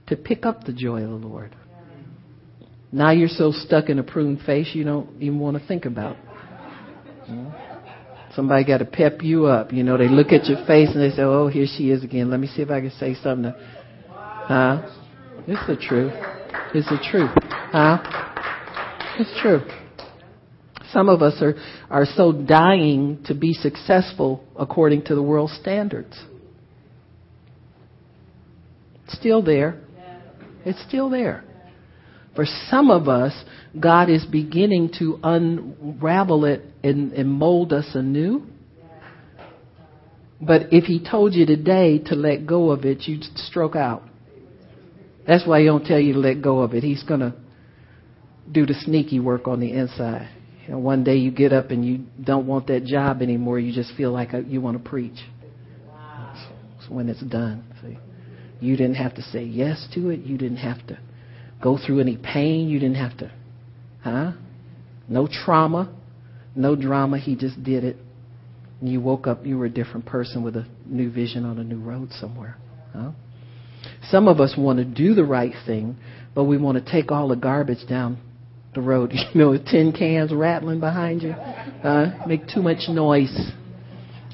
to 0.07 0.17
pick 0.17 0.47
up 0.47 0.63
the 0.65 0.73
joy 0.73 1.03
of 1.03 1.11
the 1.11 1.27
Lord. 1.27 1.57
Now 2.93 3.11
you're 3.11 3.29
so 3.29 3.51
stuck 3.51 3.89
in 3.89 3.99
a 3.99 4.05
prune 4.05 4.37
face 4.39 4.71
you 4.75 4.85
don't 4.85 5.11
even 5.21 5.41
want 5.41 5.61
to 5.61 5.67
think 5.67 5.87
about. 5.87 6.17
Somebody 8.35 8.65
got 8.65 8.79
to 8.79 8.85
pep 8.87 9.23
you 9.23 9.47
up. 9.47 9.73
You 9.73 9.83
know, 9.83 9.99
they 9.99 10.09
look 10.09 10.29
at 10.33 10.47
your 10.47 10.65
face 10.67 10.89
and 10.95 11.03
they 11.03 11.15
say, 11.15 11.23
"Oh, 11.23 11.49
here 11.49 11.67
she 11.67 11.91
is 11.91 12.03
again. 12.03 12.31
Let 12.31 12.41
me 12.41 12.47
see 12.47 12.63
if 12.63 12.71
I 12.71 12.81
can 12.81 12.91
say 12.93 13.15
something." 13.15 13.53
To, 13.53 13.59
huh? 14.09 14.83
It's 15.47 15.67
the 15.67 15.77
truth. 15.77 16.13
It's 16.75 16.89
the 16.89 16.99
truth. 17.11 17.31
Huh? 17.73 17.99
It's 19.19 19.41
true. 19.41 19.61
Some 20.93 21.09
of 21.09 21.21
us 21.21 21.43
are 21.43 21.55
are 21.91 22.07
so 22.07 22.33
dying 22.33 23.23
to 23.27 23.35
be 23.35 23.53
successful 23.53 24.45
according 24.57 25.03
to 25.05 25.15
the 25.15 25.23
world's 25.23 25.55
standards. 25.55 26.19
It's 29.05 29.19
still 29.19 29.43
there. 29.43 29.81
It's 30.65 30.83
still 30.89 31.11
there. 31.11 31.45
For 32.35 32.47
some 32.71 32.91
of 32.91 33.09
us, 33.09 33.35
God 33.79 34.11
is 34.11 34.25
beginning 34.27 34.93
to 34.99 35.19
unravel 35.23 36.45
it 36.45 36.63
and, 36.83 37.13
and 37.13 37.31
mold 37.31 37.73
us 37.73 37.87
anew. 37.95 38.47
But 40.41 40.73
if 40.73 40.85
He 40.85 41.03
told 41.03 41.35
you 41.35 41.47
today 41.47 41.99
to 42.07 42.15
let 42.15 42.47
go 42.47 42.71
of 42.71 42.85
it, 42.85 43.03
you'd 43.07 43.25
stroke 43.37 43.77
out. 43.77 44.03
That's 45.27 45.47
why 45.47 45.61
He 45.61 45.67
don't 45.67 45.85
tell 45.85 46.01
you 46.01 46.15
to 46.15 46.19
let 46.19 46.43
go 46.43 46.61
of 46.61 46.75
it. 46.75 46.83
He's 46.83 47.03
going 47.03 47.21
to 47.21 47.35
do 48.51 48.67
the 48.67 48.75
sneaky 48.75 49.21
work 49.21 49.47
on 49.47 49.61
the 49.61 49.73
inside. 49.73 50.29
You 50.67 50.73
know, 50.73 50.79
one 50.79 51.05
day 51.05 51.17
you 51.17 51.31
get 51.31 51.53
up 51.53 51.71
and 51.71 51.85
you 51.85 52.05
don't 52.23 52.47
want 52.47 52.67
that 52.69 52.85
job 52.85 53.23
anymore. 53.23 53.59
You 53.59 53.73
just 53.73 53.95
feel 53.97 54.13
like 54.13 54.31
you 54.47 54.61
want 54.61 54.83
to 54.83 54.89
preach. 54.89 55.19
That's 56.79 56.91
when 56.91 57.09
it's 57.09 57.23
done. 57.23 57.65
See, 57.81 57.99
you 58.61 58.77
didn't 58.77 58.97
have 58.97 59.15
to 59.15 59.23
say 59.23 59.45
yes 59.45 59.87
to 59.95 60.11
it. 60.11 60.21
You 60.21 60.39
didn't 60.39 60.59
have 60.59 60.87
to 60.89 60.99
go 61.63 61.79
through 61.85 62.01
any 62.01 62.17
pain. 62.17 62.69
You 62.69 62.79
didn't 62.79 62.97
have 62.97 63.17
to, 63.19 63.33
huh? 64.03 64.33
No 65.09 65.27
trauma, 65.27 65.93
no 66.55 66.77
drama. 66.77 67.19
He 67.19 67.37
just 67.37 67.63
did 67.63 67.85
it. 67.85 67.97
And 68.81 68.91
you 68.91 69.01
woke 69.01 69.27
up, 69.27 69.47
you 69.47 69.59
were 69.59 69.67
a 69.67 69.71
different 69.71 70.07
person 70.07 70.43
with 70.43 70.57
a 70.57 70.67
new 70.87 71.11
vision 71.11 71.45
on 71.45 71.59
a 71.59 71.65
new 71.65 71.79
road 71.79 72.11
somewhere. 72.13 72.57
Huh? 72.93 73.13
Some 74.11 74.29
of 74.29 74.41
us 74.41 74.55
want 74.57 74.79
to 74.79 74.85
do 74.85 75.15
the 75.15 75.25
right 75.25 75.55
thing, 75.67 75.97
but 76.35 76.45
we 76.45 76.59
want 76.59 76.85
to 76.85 76.93
take 76.93 77.11
all 77.11 77.29
the 77.29 77.37
garbage 77.37 77.87
down 77.89 78.19
the 78.75 78.81
road. 78.81 79.13
You 79.35 79.41
know, 79.41 79.57
tin 79.57 79.93
cans 79.93 80.33
rattling 80.33 80.81
behind 80.81 81.23
you. 81.23 81.31
Uh, 81.31 82.27
make 82.27 82.49
too 82.49 82.63
much 82.63 82.89
noise. 82.89 83.53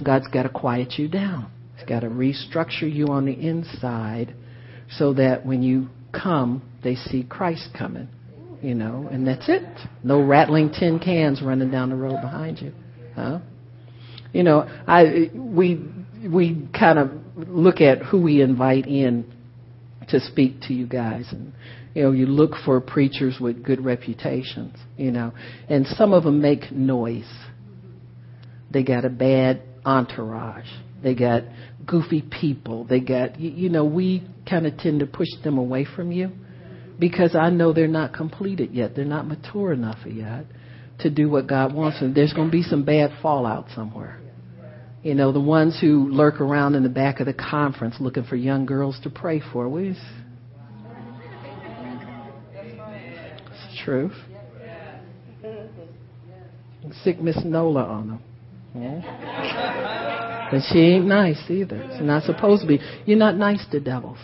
God's 0.05 0.29
got 0.29 0.45
to 0.45 0.49
quiet 0.49 0.95
you 0.97 1.09
down. 1.09 1.51
He's 1.77 1.87
got 1.89 2.01
to 2.01 2.09
restructure 2.09 2.93
you 2.93 3.09
on 3.09 3.27
the 3.27 3.33
inside 3.33 4.35
so 4.91 5.15
that 5.15 5.45
when 5.45 5.63
you 5.63 5.89
come, 6.13 6.63
they 6.83 6.95
see 6.95 7.25
Christ 7.29 7.69
coming, 7.77 8.09
you 8.63 8.75
know, 8.75 9.09
and 9.11 9.27
that's 9.27 9.49
it. 9.49 9.63
No 10.03 10.21
rattling 10.21 10.71
tin 10.71 10.99
cans 10.99 11.43
running 11.43 11.71
down 11.71 11.91
the 11.91 11.97
road 11.97 12.21
behind 12.21 12.61
you, 12.61 12.73
huh? 13.15 13.41
You 14.33 14.43
know, 14.43 14.69
I 14.87 15.31
we 15.35 15.85
we 16.27 16.69
kind 16.79 16.99
of 16.99 17.11
look 17.37 17.81
at 17.81 17.99
who 18.03 18.21
we 18.21 18.43
invite 18.43 18.87
in 18.87 19.33
to 20.09 20.21
speak 20.21 20.63
to 20.63 20.75
you 20.75 20.87
guys, 20.87 21.27
and 21.31 21.53
you 21.95 22.03
know, 22.03 22.13
you 22.13 22.27
look 22.27 22.53
for 22.65 22.81
preachers 22.81 23.39
with 23.41 23.63
good 23.65 23.85
reputations, 23.85 24.77
you 24.97 25.11
know, 25.11 25.33
and 25.69 25.87
some 25.87 26.13
of 26.13 26.25
them 26.25 26.41
make 26.41 26.73
noise. 26.73 27.31
They 28.71 28.83
got 28.83 29.05
a 29.05 29.11
bad 29.11 29.63
entourage. 29.85 30.69
They 31.03 31.15
got 31.15 31.45
goofy 31.87 32.23
people. 32.23 32.85
They 32.85 33.01
got, 33.01 33.41
you 33.41 33.51
you 33.51 33.69
know, 33.69 33.85
we 33.85 34.29
kind 34.49 34.67
of 34.67 34.77
tend 34.77 35.01
to 35.01 35.07
push 35.07 35.29
them 35.43 35.57
away 35.59 35.87
from 35.97 36.13
you 36.13 36.33
because 36.99 37.35
I 37.37 37.51
know 37.51 37.73
they're 37.73 37.87
not 37.87 38.13
completed 38.13 38.73
yet. 38.73 38.97
They're 38.97 39.05
not 39.05 39.27
mature 39.27 39.73
enough 39.73 39.99
yet 40.07 40.47
to 41.01 41.11
do 41.11 41.29
what 41.31 41.47
God 41.47 41.73
wants 41.73 42.01
them. 42.01 42.13
There's 42.13 42.33
going 42.33 42.49
to 42.49 42.53
be 42.53 42.63
some 42.63 42.85
bad 42.85 43.13
fallout 43.23 43.67
somewhere. 43.75 44.21
You 45.03 45.15
know, 45.15 45.31
the 45.31 45.41
ones 45.41 45.79
who 45.81 46.09
lurk 46.11 46.41
around 46.41 46.75
in 46.75 46.83
the 46.83 46.89
back 46.89 47.21
of 47.21 47.27
the 47.27 47.33
conference 47.33 47.95
looking 48.01 48.25
for 48.25 48.35
young 48.35 48.67
girls 48.67 48.99
to 49.05 49.11
pray 49.11 49.41
for. 49.53 49.69
We, 49.69 49.91
it's 49.91 50.01
the 53.53 53.85
truth. 53.85 54.13
Sick 57.05 57.21
Miss 57.21 57.39
Nola 57.45 57.85
on 57.85 58.09
them. 58.09 58.23
Yeah. 58.75 60.51
And 60.53 60.63
she 60.73 60.79
ain't 60.79 61.07
nice 61.07 61.39
either. 61.49 61.89
She's 61.93 62.03
not 62.03 62.25
supposed 62.25 62.63
to 62.63 62.69
be. 62.69 62.81
You're 63.05 63.19
not 63.19 63.37
nice 63.37 63.65
to 63.71 63.81
devils. 63.81 64.19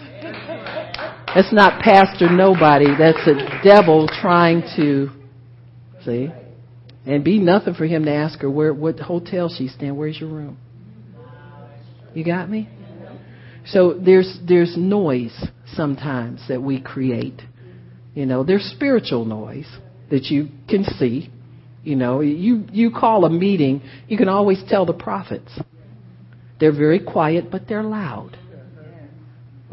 That's 1.34 1.52
not 1.52 1.82
Pastor 1.82 2.30
Nobody. 2.30 2.86
That's 2.96 3.26
a 3.26 3.60
devil 3.64 4.06
trying 4.06 4.62
to, 4.76 5.08
see, 6.04 6.28
and 7.04 7.24
be 7.24 7.38
nothing 7.40 7.74
for 7.74 7.86
him 7.86 8.04
to 8.04 8.12
ask 8.12 8.40
her 8.40 8.50
where, 8.50 8.72
what 8.72 9.00
hotel 9.00 9.52
she's 9.54 9.74
staying. 9.74 9.96
Where's 9.96 10.20
your 10.20 10.30
room? 10.30 10.56
You 12.14 12.24
got 12.24 12.48
me? 12.48 12.68
So 13.66 13.94
there's 13.94 14.38
there's 14.46 14.76
noise 14.76 15.36
sometimes 15.74 16.46
that 16.48 16.62
we 16.62 16.80
create. 16.80 17.42
You 18.14 18.26
know, 18.26 18.44
there's 18.44 18.62
spiritual 18.76 19.24
noise 19.24 19.66
that 20.10 20.26
you 20.26 20.50
can 20.68 20.84
see. 20.84 21.30
You 21.82 21.96
know, 21.96 22.20
you 22.20 22.64
you 22.70 22.92
call 22.92 23.24
a 23.24 23.30
meeting, 23.30 23.82
you 24.06 24.16
can 24.16 24.28
always 24.28 24.62
tell 24.68 24.86
the 24.86 24.92
prophets. 24.92 25.58
They're 26.60 26.76
very 26.76 27.00
quiet, 27.00 27.50
but 27.50 27.66
they're 27.66 27.82
loud. 27.82 28.38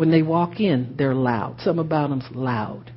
When 0.01 0.09
they 0.09 0.23
walk 0.23 0.59
in, 0.59 0.95
they're 0.97 1.13
loud. 1.13 1.57
Some 1.59 1.77
about 1.77 2.09
them's 2.09 2.25
loud. 2.31 2.91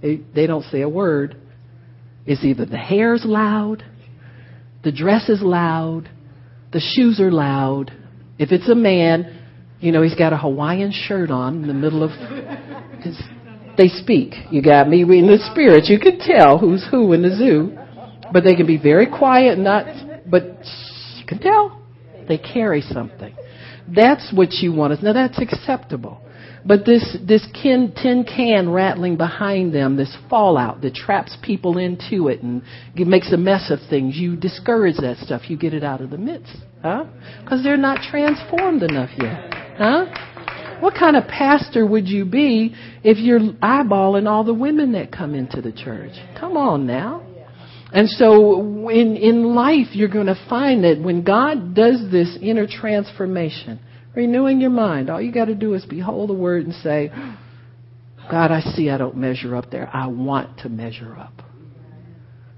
They, 0.00 0.20
they 0.32 0.46
don't 0.46 0.62
say 0.66 0.82
a 0.82 0.88
word. 0.88 1.36
It's 2.26 2.44
either 2.44 2.64
the 2.64 2.78
hair's 2.78 3.24
loud, 3.24 3.82
the 4.84 4.92
dress 4.92 5.28
is 5.28 5.42
loud, 5.42 6.08
the 6.72 6.78
shoes 6.78 7.18
are 7.18 7.32
loud. 7.32 7.90
If 8.38 8.52
it's 8.52 8.68
a 8.68 8.74
man, 8.76 9.36
you 9.80 9.90
know, 9.90 10.02
he's 10.02 10.14
got 10.14 10.32
a 10.32 10.36
Hawaiian 10.36 10.92
shirt 10.92 11.32
on 11.32 11.62
in 11.62 11.66
the 11.66 11.74
middle 11.74 12.04
of 12.04 12.10
they 13.76 13.88
speak. 13.88 14.34
You 14.52 14.62
got 14.62 14.88
me 14.88 15.02
in 15.02 15.26
the 15.26 15.44
spirit. 15.50 15.86
You 15.86 15.98
can 15.98 16.20
tell 16.20 16.56
who's 16.56 16.86
who 16.88 17.14
in 17.14 17.22
the 17.22 17.34
zoo, 17.34 17.76
but 18.32 18.44
they 18.44 18.54
can 18.54 18.68
be 18.68 18.78
very 18.78 19.08
quiet, 19.08 19.58
not, 19.58 19.86
but 20.30 20.44
you 21.18 21.26
can 21.26 21.40
tell 21.40 21.82
they 22.28 22.38
carry 22.38 22.80
something. 22.80 23.34
That's 23.88 24.32
what 24.34 24.52
you 24.54 24.72
want 24.72 24.92
us. 24.92 24.98
Now 25.02 25.12
that's 25.12 25.40
acceptable. 25.40 26.20
But 26.64 26.84
this, 26.84 27.16
this 27.26 27.46
tin, 27.60 27.92
tin 28.00 28.24
can 28.24 28.70
rattling 28.70 29.16
behind 29.16 29.74
them, 29.74 29.96
this 29.96 30.16
fallout 30.30 30.80
that 30.82 30.94
traps 30.94 31.36
people 31.42 31.76
into 31.76 32.28
it 32.28 32.40
and 32.42 32.62
makes 32.94 33.32
a 33.32 33.36
mess 33.36 33.70
of 33.70 33.80
things, 33.90 34.16
you 34.16 34.36
discourage 34.36 34.96
that 34.98 35.16
stuff. 35.18 35.50
You 35.50 35.56
get 35.56 35.74
it 35.74 35.82
out 35.82 36.00
of 36.00 36.10
the 36.10 36.18
midst. 36.18 36.56
Huh? 36.80 37.06
Because 37.42 37.64
they're 37.64 37.76
not 37.76 38.00
transformed 38.08 38.82
enough 38.84 39.10
yet. 39.18 39.52
Huh? 39.76 40.06
What 40.80 40.94
kind 40.94 41.16
of 41.16 41.26
pastor 41.26 41.86
would 41.86 42.08
you 42.08 42.24
be 42.24 42.74
if 43.02 43.18
you're 43.18 43.40
eyeballing 43.40 44.28
all 44.28 44.44
the 44.44 44.54
women 44.54 44.92
that 44.92 45.10
come 45.10 45.34
into 45.34 45.60
the 45.60 45.72
church? 45.72 46.12
Come 46.38 46.56
on 46.56 46.86
now. 46.86 47.26
And 47.92 48.08
so 48.08 48.88
in, 48.88 49.16
in 49.16 49.54
life, 49.54 49.88
you're 49.92 50.08
going 50.08 50.26
to 50.26 50.46
find 50.48 50.84
that 50.84 51.00
when 51.00 51.24
God 51.24 51.74
does 51.74 52.10
this 52.10 52.38
inner 52.40 52.66
transformation, 52.66 53.80
renewing 54.14 54.60
your 54.60 54.70
mind, 54.70 55.10
all 55.10 55.20
you 55.20 55.30
got 55.30 55.46
to 55.46 55.54
do 55.54 55.74
is 55.74 55.84
behold 55.84 56.30
the 56.30 56.34
word 56.34 56.64
and 56.64 56.74
say, 56.76 57.10
God, 58.30 58.50
I 58.50 58.60
see 58.60 58.88
I 58.88 58.96
don't 58.96 59.16
measure 59.16 59.54
up 59.54 59.70
there. 59.70 59.90
I 59.92 60.06
want 60.06 60.60
to 60.60 60.68
measure 60.68 61.14
up. 61.16 61.34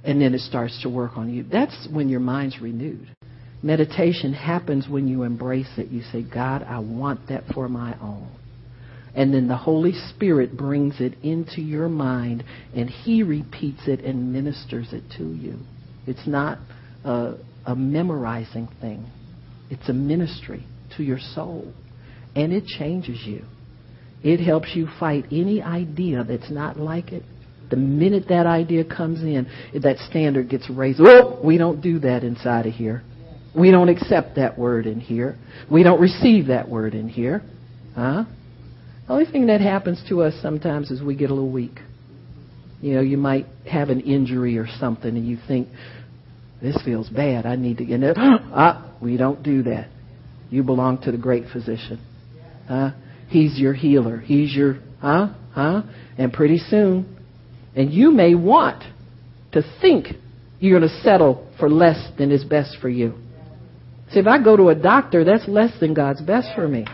And 0.05 0.21
then 0.21 0.35
it 0.35 0.41
starts 0.41 0.81
to 0.83 0.89
work 0.89 1.17
on 1.17 1.33
you. 1.33 1.43
That's 1.43 1.89
when 1.91 2.09
your 2.09 2.21
mind's 2.21 2.61
renewed. 2.61 3.09
Meditation 3.63 4.35
happens 4.35 4.87
when 4.89 5.09
you 5.09 5.23
embrace 5.23 5.71
it. 5.79 5.89
You 5.89 6.03
say, 6.13 6.23
God, 6.23 6.63
I 6.63 6.79
want 6.79 7.29
that 7.29 7.45
for 7.55 7.69
my 7.69 7.99
own. 8.01 8.31
And 9.15 9.33
then 9.33 9.47
the 9.47 9.57
Holy 9.57 9.93
Spirit 9.93 10.57
brings 10.57 11.01
it 11.01 11.15
into 11.23 11.61
your 11.61 11.89
mind 11.89 12.45
and 12.75 12.91
He 12.91 13.23
repeats 13.23 13.87
it 13.87 14.01
and 14.01 14.33
ministers 14.33 14.93
it 14.93 15.05
to 15.19 15.33
you. 15.35 15.59
It's 16.07 16.27
not 16.27 16.59
a, 17.05 17.35
a 17.65 17.77
memorizing 17.77 18.69
thing, 18.81 19.07
it's 19.71 19.89
a 19.89 19.93
ministry 19.93 20.65
to 20.97 21.03
your 21.03 21.19
soul. 21.19 21.73
And 22.37 22.53
it 22.53 22.67
changes 22.67 23.21
you. 23.25 23.45
It 24.25 24.41
helps 24.41 24.75
you 24.75 24.89
fight 24.99 25.27
any 25.31 25.63
idea 25.63 26.25
that's 26.25 26.51
not 26.51 26.79
like 26.79 27.13
it. 27.13 27.23
The 27.71 27.77
minute 27.77 28.25
that 28.29 28.47
idea 28.47 28.85
comes 28.85 29.21
in, 29.21 29.47
that 29.81 29.99
standard 29.99 30.49
gets 30.49 30.69
raised. 30.69 31.01
Oh, 31.01 31.41
we 31.45 31.59
don't 31.59 31.81
do 31.81 32.01
that 32.01 32.25
inside 32.25 32.67
of 32.67 32.75
here. 32.75 33.03
We 33.57 33.71
don't 33.71 33.89
accept 33.89 34.37
that 34.37 34.59
word 34.59 34.87
in 34.87 34.99
here. 34.99 35.39
We 35.71 35.83
don't 35.83 36.01
receive 36.01 36.49
that 36.49 36.69
word 36.69 36.95
in 36.95 37.09
here. 37.09 37.43
Huh? 37.95 38.25
The 39.07 39.13
only 39.13 39.27
thing 39.27 39.47
that 39.47 39.61
happens 39.61 40.03
to 40.09 40.23
us 40.23 40.35
sometimes 40.41 40.91
is 40.91 41.03
we 41.03 41.15
get 41.15 41.31
a 41.31 41.35
little 41.35 41.51
weak. 41.51 41.81
You 42.81 42.95
know, 42.95 43.01
you 43.01 43.17
might 43.17 43.47
have 43.71 43.91
an 43.91 44.01
injury 44.01 44.59
or 44.59 44.67
something 44.79 45.17
and 45.17 45.27
you 45.27 45.39
think, 45.47 45.69
this 46.63 46.81
feels 46.85 47.09
bad. 47.11 47.45
I 47.45 47.57
need 47.57 47.79
to 47.79 47.85
get 47.85 48.03
it. 48.03 48.17
Ah, 48.57 48.95
we 49.03 49.17
don't 49.17 49.43
do 49.43 49.65
that. 49.65 49.89
You 50.49 50.63
belong 50.63 51.03
to 51.03 51.13
the 51.13 51.19
great 51.19 51.45
physician. 51.53 52.01
Huh? 52.67 52.93
He's 53.29 53.59
your 53.59 53.75
healer. 53.75 54.19
He's 54.19 54.55
your, 54.55 54.79
huh? 55.01 55.35
Huh? 55.53 55.83
And 56.17 56.33
pretty 56.33 56.59
soon, 56.59 57.19
and 57.75 57.93
you 57.93 58.11
may 58.11 58.35
want 58.35 58.85
to 59.53 59.63
think 59.81 60.07
you're 60.61 60.79
going 60.79 60.89
to 60.89 61.01
settle 61.03 61.51
for 61.59 61.69
less 61.69 62.11
than 62.17 62.31
is 62.31 62.45
best 62.45 62.79
for 62.81 62.89
you. 62.89 63.15
See, 64.13 64.21
if 64.21 64.27
I 64.27 64.43
go 64.43 64.57
to 64.57 64.69
a 64.69 64.75
doctor, 64.75 65.25
that's 65.25 65.47
less 65.49 65.79
than 65.81 65.93
God's 65.93 66.23
best 66.23 66.49
for 66.55 66.69
me. 66.69 66.87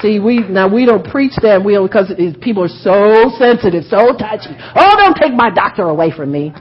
See, 0.00 0.20
we 0.20 0.46
now 0.46 0.72
we 0.72 0.86
don't 0.86 1.02
preach 1.02 1.34
that 1.42 1.58
we 1.58 1.74
because 1.74 2.12
people 2.40 2.62
are 2.62 2.76
so 2.86 3.34
sensitive, 3.34 3.82
so 3.90 4.14
touchy. 4.14 4.54
Oh, 4.54 4.94
don't 4.94 5.18
take 5.18 5.34
my 5.34 5.50
doctor 5.50 5.90
away 5.90 6.12
from 6.14 6.30
me. 6.30 6.54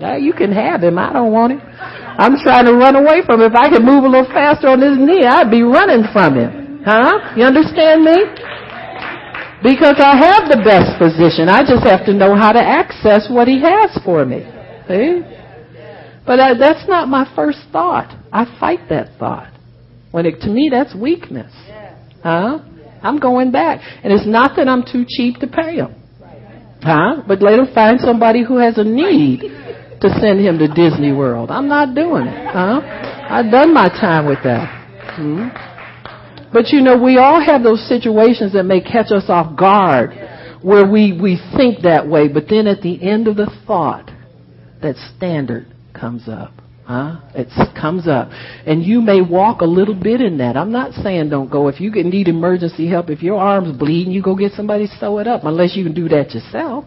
Yeah, 0.00 0.16
you 0.16 0.32
can 0.32 0.50
have 0.50 0.82
him. 0.82 0.98
I 0.98 1.12
don't 1.12 1.30
want 1.30 1.52
him. 1.54 1.62
I'm 1.62 2.34
trying 2.42 2.66
to 2.66 2.74
run 2.74 2.96
away 2.96 3.22
from 3.24 3.40
him. 3.40 3.52
If 3.52 3.54
I 3.54 3.70
could 3.70 3.86
move 3.86 4.02
a 4.02 4.08
little 4.08 4.26
faster 4.26 4.66
on 4.66 4.82
his 4.82 4.98
knee, 4.98 5.22
I'd 5.24 5.50
be 5.50 5.62
running 5.62 6.10
from 6.12 6.34
him. 6.34 6.82
Huh? 6.84 7.38
You 7.38 7.44
understand 7.46 8.02
me? 8.02 8.18
Because 9.62 10.02
I 10.02 10.18
have 10.18 10.50
the 10.50 10.58
best 10.66 10.98
physician. 10.98 11.48
I 11.48 11.62
just 11.62 11.86
have 11.86 12.04
to 12.06 12.12
know 12.12 12.34
how 12.34 12.50
to 12.50 12.58
access 12.58 13.30
what 13.30 13.46
he 13.46 13.62
has 13.62 13.96
for 14.04 14.26
me. 14.26 14.42
See? 14.88 15.22
But 16.26 16.40
I, 16.40 16.58
that's 16.58 16.88
not 16.88 17.06
my 17.06 17.30
first 17.36 17.60
thought. 17.70 18.10
I 18.32 18.44
fight 18.58 18.88
that 18.90 19.16
thought. 19.20 19.52
When 20.10 20.26
it, 20.26 20.40
to 20.40 20.50
me, 20.50 20.68
that's 20.70 20.94
weakness. 20.96 21.52
Huh? 22.24 22.58
I'm 23.02 23.18
going 23.18 23.50
back. 23.50 23.80
And 24.02 24.12
it's 24.12 24.26
not 24.26 24.56
that 24.56 24.68
I'm 24.68 24.82
too 24.82 25.04
cheap 25.08 25.38
to 25.38 25.46
pay 25.46 25.76
him. 25.76 25.94
Huh? 26.82 27.22
But 27.26 27.42
let 27.42 27.58
him 27.58 27.68
find 27.74 28.00
somebody 28.00 28.44
who 28.44 28.56
has 28.58 28.78
a 28.78 28.84
need 28.84 29.40
to 30.00 30.08
send 30.20 30.40
him 30.40 30.58
to 30.58 30.68
Disney 30.68 31.12
World. 31.12 31.50
I'm 31.50 31.68
not 31.68 31.94
doing 31.94 32.26
it. 32.26 32.46
Huh? 32.52 32.80
I've 32.82 33.50
done 33.50 33.72
my 33.72 33.88
time 33.88 34.26
with 34.26 34.42
that. 34.42 34.66
Hmm? 35.16 35.48
But 36.52 36.68
you 36.68 36.80
know, 36.80 37.00
we 37.00 37.18
all 37.18 37.40
have 37.40 37.62
those 37.62 37.86
situations 37.88 38.52
that 38.52 38.64
may 38.64 38.80
catch 38.80 39.10
us 39.10 39.24
off 39.28 39.56
guard 39.56 40.10
where 40.62 40.86
we, 40.86 41.18
we 41.18 41.40
think 41.56 41.82
that 41.82 42.06
way, 42.06 42.28
but 42.28 42.44
then 42.48 42.66
at 42.66 42.82
the 42.82 43.02
end 43.02 43.26
of 43.26 43.36
the 43.36 43.50
thought, 43.66 44.10
that 44.82 44.96
standard 45.16 45.66
comes 45.94 46.28
up. 46.28 46.61
Huh? 46.92 47.16
It 47.34 47.48
comes 47.74 48.06
up. 48.06 48.28
And 48.66 48.84
you 48.84 49.00
may 49.00 49.22
walk 49.22 49.62
a 49.62 49.64
little 49.64 49.94
bit 49.94 50.20
in 50.20 50.36
that. 50.38 50.58
I'm 50.58 50.70
not 50.70 50.92
saying 50.92 51.30
don't 51.30 51.50
go. 51.50 51.68
If 51.68 51.80
you 51.80 51.90
need 51.90 52.28
emergency 52.28 52.86
help, 52.86 53.08
if 53.08 53.22
your 53.22 53.38
arm's 53.38 53.74
bleeding, 53.78 54.12
you 54.12 54.22
go 54.22 54.36
get 54.36 54.52
somebody 54.52 54.86
to 54.86 54.96
sew 54.98 55.16
it 55.18 55.26
up, 55.26 55.44
unless 55.44 55.74
you 55.74 55.84
can 55.84 55.94
do 55.94 56.06
that 56.10 56.32
yourself. 56.32 56.84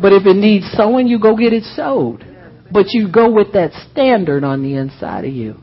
But 0.00 0.12
if 0.12 0.26
it 0.26 0.36
needs 0.36 0.66
sewing, 0.76 1.08
you 1.08 1.18
go 1.18 1.36
get 1.36 1.52
it 1.52 1.64
sewed. 1.74 2.24
But 2.70 2.86
you 2.90 3.10
go 3.10 3.32
with 3.32 3.52
that 3.54 3.72
standard 3.90 4.44
on 4.44 4.62
the 4.62 4.76
inside 4.76 5.24
of 5.24 5.32
you. 5.32 5.56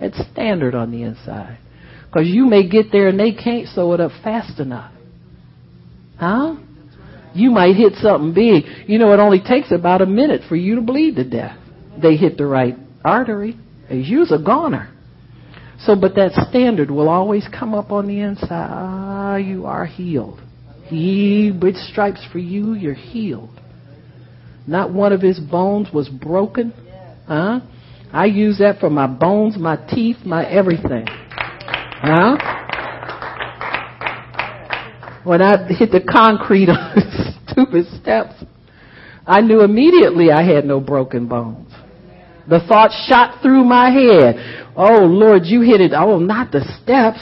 That 0.00 0.14
standard 0.32 0.74
on 0.74 0.90
the 0.90 1.02
inside. 1.02 1.58
Because 2.06 2.26
you 2.26 2.46
may 2.46 2.66
get 2.66 2.86
there 2.90 3.08
and 3.08 3.20
they 3.20 3.32
can't 3.32 3.68
sew 3.68 3.92
it 3.92 4.00
up 4.00 4.12
fast 4.24 4.60
enough. 4.60 4.94
Huh? 6.18 6.56
You 7.34 7.50
might 7.50 7.76
hit 7.76 7.96
something 7.96 8.32
big. 8.32 8.64
You 8.88 8.98
know, 8.98 9.12
it 9.12 9.20
only 9.20 9.42
takes 9.42 9.72
about 9.72 10.00
a 10.00 10.06
minute 10.06 10.40
for 10.48 10.56
you 10.56 10.76
to 10.76 10.80
bleed 10.80 11.16
to 11.16 11.24
death 11.24 11.58
they 12.00 12.16
hit 12.16 12.36
the 12.38 12.46
right 12.46 12.76
artery. 13.04 13.56
You's 13.90 14.32
a 14.32 14.38
goner. 14.38 14.92
So, 15.80 15.94
but 15.94 16.14
that 16.14 16.32
standard 16.48 16.90
will 16.90 17.08
always 17.08 17.46
come 17.48 17.74
up 17.74 17.92
on 17.92 18.08
the 18.08 18.20
inside. 18.20 18.50
Ah, 18.50 19.36
you 19.36 19.66
are 19.66 19.84
healed. 19.84 20.40
He 20.86 21.52
with 21.60 21.76
stripes 21.76 22.24
for 22.32 22.38
you, 22.38 22.74
you're 22.74 22.94
healed. 22.94 23.60
Not 24.66 24.92
one 24.92 25.12
of 25.12 25.20
his 25.20 25.38
bones 25.38 25.88
was 25.92 26.08
broken. 26.08 26.72
Huh? 27.26 27.60
I 28.12 28.26
use 28.26 28.58
that 28.58 28.78
for 28.80 28.88
my 28.88 29.06
bones, 29.06 29.56
my 29.58 29.76
teeth, 29.76 30.18
my 30.24 30.44
everything. 30.48 31.06
Huh? 31.08 32.36
When 35.24 35.42
I 35.42 35.66
hit 35.72 35.90
the 35.90 36.00
concrete 36.00 36.68
on 36.70 37.38
stupid 37.48 37.86
steps, 38.00 38.34
I 39.26 39.40
knew 39.40 39.60
immediately 39.62 40.30
I 40.30 40.42
had 40.44 40.64
no 40.64 40.80
broken 40.80 41.26
bones. 41.26 41.65
The 42.48 42.60
thought 42.68 42.90
shot 43.08 43.42
through 43.42 43.64
my 43.64 43.90
head. 43.90 44.72
Oh 44.76 45.04
Lord, 45.04 45.42
you 45.44 45.62
hit 45.62 45.80
it. 45.80 45.92
Oh, 45.94 46.18
not 46.18 46.52
the 46.52 46.62
steps. 46.82 47.20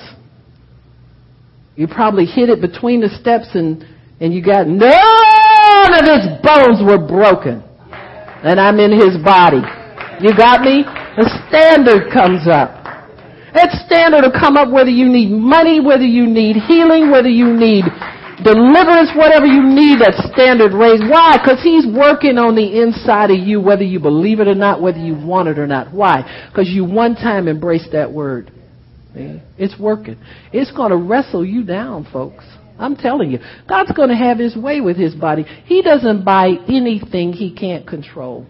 You 1.77 1.89
probably 1.89 2.27
hit 2.27 2.49
it 2.51 2.61
between 2.61 3.01
the 3.01 3.09
steps 3.09 3.49
and, 3.55 3.85
and 4.21 4.33
you 4.33 4.45
got 4.45 4.67
none 4.67 5.91
of 5.91 6.05
his 6.07 6.39
bones 6.43 6.79
were 6.85 7.03
broken. 7.03 7.63
And 8.45 8.61
I'm 8.61 8.79
in 8.79 8.93
his 8.93 9.17
body. 9.25 9.63
You 10.21 10.37
got 10.37 10.61
me? 10.61 10.85
The 11.17 11.27
standard 11.49 12.13
comes 12.13 12.47
up. 12.47 12.85
That 13.55 13.71
standard 13.87 14.23
will 14.23 14.35
come 14.35 14.57
up 14.57 14.71
whether 14.71 14.91
you 14.91 15.07
need 15.09 15.31
money, 15.31 15.81
whether 15.81 16.05
you 16.05 16.27
need 16.27 16.57
healing, 16.57 17.11
whether 17.11 17.31
you 17.31 17.55
need 17.55 17.85
deliverance, 18.45 19.11
whatever 19.17 19.47
you 19.47 19.65
need, 19.65 20.01
that 20.01 20.15
standard 20.33 20.73
raised. 20.73 21.03
Why? 21.09 21.39
Because 21.39 21.63
He's 21.63 21.87
working 21.87 22.39
on 22.39 22.55
the 22.55 22.83
inside 22.83 23.31
of 23.31 23.39
you, 23.39 23.61
whether 23.61 23.83
you 23.83 23.99
believe 23.99 24.41
it 24.41 24.49
or 24.49 24.55
not, 24.55 24.81
whether 24.81 24.99
you 24.99 25.15
want 25.15 25.49
it 25.49 25.59
or 25.59 25.67
not. 25.67 25.93
Why? 25.93 26.49
Because 26.51 26.69
you 26.69 26.85
one 26.85 27.15
time 27.15 27.49
embraced 27.49 27.93
that 27.93 28.13
word. 28.13 28.53
It's 29.17 29.79
working. 29.79 30.19
It's 30.53 30.73
going 30.73 30.91
to 30.91 30.97
wrestle 30.97 31.45
you 31.45 31.65
down, 31.65 32.07
folks. 32.13 32.45
I'm 32.79 32.97
telling 32.97 33.31
you. 33.31 33.39
God's 33.69 33.93
going 33.93 34.09
to 34.09 34.17
have 34.17 34.39
His 34.39 34.57
way 34.57 34.81
with 34.81 34.97
His 34.97 35.15
body. 35.15 35.45
He 35.65 35.83
doesn't 35.83 36.25
buy 36.25 36.51
anything 36.69 37.33
He 37.33 37.55
can't 37.55 37.87
control. 37.87 38.47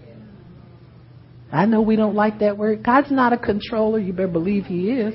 I 1.52 1.66
know 1.66 1.82
we 1.82 1.94
don't 1.94 2.14
like 2.16 2.40
that 2.40 2.56
word. 2.58 2.82
God's 2.82 3.12
not 3.12 3.32
a 3.32 3.38
controller. 3.38 3.98
You 4.00 4.12
better 4.12 4.28
believe 4.28 4.64
He 4.64 4.90
is. 4.90 5.14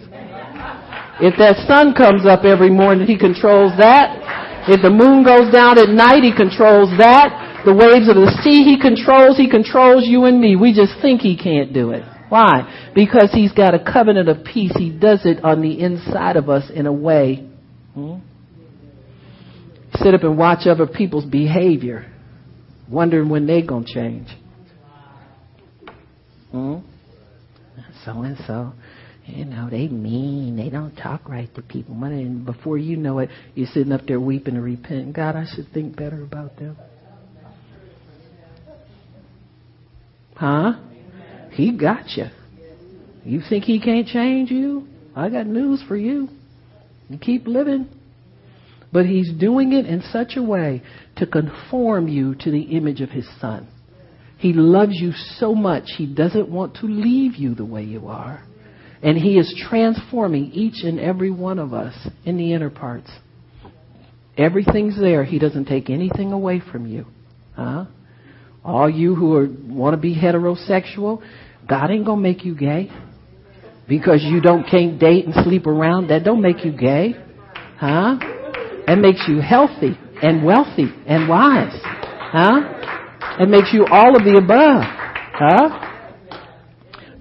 If 1.22 1.38
that 1.38 1.66
sun 1.68 1.94
comes 1.96 2.26
up 2.26 2.46
every 2.46 2.70
morning, 2.70 3.08
He 3.08 3.18
controls 3.18 3.74
that. 3.78 4.48
If 4.68 4.82
the 4.82 4.90
moon 4.90 5.24
goes 5.24 5.52
down 5.52 5.78
at 5.78 5.90
night, 5.90 6.24
he 6.24 6.36
controls 6.36 6.90
that. 6.98 7.64
The 7.66 7.74
waves 7.74 8.08
of 8.10 8.16
the 8.16 8.32
sea 8.44 8.64
he 8.64 8.80
controls. 8.80 9.38
He 9.38 9.50
controls 9.50 10.08
you 10.08 10.26
and 10.26 10.40
me. 10.40 10.56
We 10.56 10.74
just 10.74 10.94
think 11.02 11.22
he 11.22 11.38
can't 11.38 11.74
do 11.74 11.92
it. 11.92 12.04
Why? 12.30 12.92
Because 12.94 13.32
he's 13.34 13.52
got 13.52 13.74
a 13.74 13.80
covenant 13.80 14.30
of 14.30 14.44
peace. 14.44 14.72
He 14.78 14.92
does 14.92 15.26
it 15.26 15.44
on 15.44 15.62
the 15.62 15.80
inside 15.80 16.38
of 16.38 16.50
us 16.50 16.70
in 16.74 16.86
a 16.86 16.94
way. 16.94 17.48
Hmm? 17.94 18.18
Sit 19.96 20.14
up 20.14 20.24
and 20.24 20.38
watch 20.38 20.68
other 20.68 20.88
people's 20.88 21.26
behavior, 21.26 22.06
wondering 22.88 23.30
when 23.30 23.48
they're 23.48 23.66
going 23.66 23.86
to 23.86 23.94
change. 23.94 24.28
Hmm? 26.52 26.78
So 28.06 28.22
and 28.22 28.38
so 28.48 28.74
you 29.30 29.46
know, 29.46 29.70
they 29.70 29.88
mean, 29.88 30.58
they 30.58 30.70
don't 30.70 30.96
talk 30.96 31.28
right 31.30 31.54
to 31.56 31.62
people. 31.62 31.96
And 32.04 32.46
before 32.46 32.78
you 32.78 32.98
know 32.98 33.20
it, 33.20 33.30
you're 33.56 33.68
sitting 33.68 33.92
up 33.92 34.02
there 34.08 34.20
weeping 34.20 34.56
and 34.56 34.64
repenting. 34.64 35.12
God, 35.12 35.36
I 35.36 35.46
should 35.54 35.72
think 35.74 35.96
better 35.96 36.24
about 36.24 36.58
them. 36.58 36.78
Huh? 40.36 40.74
He 41.52 41.78
got 41.78 42.16
you. 42.16 42.28
You 43.26 43.42
think 43.48 43.66
he 43.66 43.80
can't 43.80 44.08
change 44.08 44.50
you? 44.50 44.88
I 45.16 45.30
got 45.30 45.46
news 45.46 45.84
for 45.88 45.98
you. 45.98 46.30
You 47.10 47.18
keep 47.18 47.46
living. 47.48 47.90
But 48.92 49.06
he's 49.06 49.32
doing 49.34 49.74
it 49.74 49.86
in 49.86 50.02
such 50.12 50.34
a 50.36 50.42
way 50.42 50.82
to 51.18 51.28
conform 51.28 52.08
you 52.08 52.36
to 52.36 52.52
the 52.52 52.62
image 52.62 53.02
of 53.02 53.10
his 53.10 53.28
son. 53.40 53.68
He 54.38 54.54
loves 54.54 54.94
you 54.94 55.12
so 55.38 55.54
much, 55.54 55.84
he 55.98 56.06
doesn't 56.06 56.50
want 56.50 56.76
to 56.76 56.86
leave 56.86 57.36
you 57.36 57.56
the 57.56 57.66
way 57.66 57.84
you 57.84 58.08
are. 58.08 58.42
And 59.02 59.18
he 59.18 59.38
is 59.38 59.54
transforming 59.70 60.52
each 60.52 60.84
and 60.84 61.00
every 61.00 61.32
one 61.32 61.58
of 61.58 61.74
us 61.74 61.96
in 62.26 62.38
the 62.38 62.54
inner 62.54 62.70
parts. 62.70 63.10
Everything's 64.38 65.00
there. 65.00 65.24
He 65.24 65.40
doesn't 65.40 65.66
take 65.66 65.90
anything 65.90 66.32
away 66.32 66.62
from 66.72 66.86
you. 66.86 67.06
Huh? 67.56 67.86
All 68.64 68.90
you 68.90 69.16
who 69.16 69.36
are, 69.36 69.48
want 69.48 69.94
to 69.94 69.98
be 69.98 70.16
heterosexual, 70.16 71.22
God 71.68 71.92
ain't 71.92 72.06
gonna 72.06 72.22
make 72.22 72.44
you 72.44 72.56
gay. 72.56 72.90
Because 73.88 74.22
you 74.24 74.40
don't 74.40 74.68
can't 74.70 75.00
date 75.00 75.26
and 75.26 75.34
sleep 75.44 75.66
around, 75.66 76.10
that 76.10 76.24
don't 76.24 76.42
make 76.42 76.64
you 76.64 76.72
gay. 76.72 77.16
Huh? 77.78 78.18
It 78.88 79.00
makes 79.00 79.24
you 79.28 79.40
healthy 79.40 79.98
and 80.22 80.44
wealthy 80.46 80.94
and 81.08 81.28
wise. 81.28 81.78
Huh? 81.84 83.40
It 83.40 83.50
makes 83.50 83.72
you 83.74 83.86
all 83.90 84.16
of 84.16 84.24
the 84.24 84.38
above. 84.38 84.84
Huh? 84.84 85.89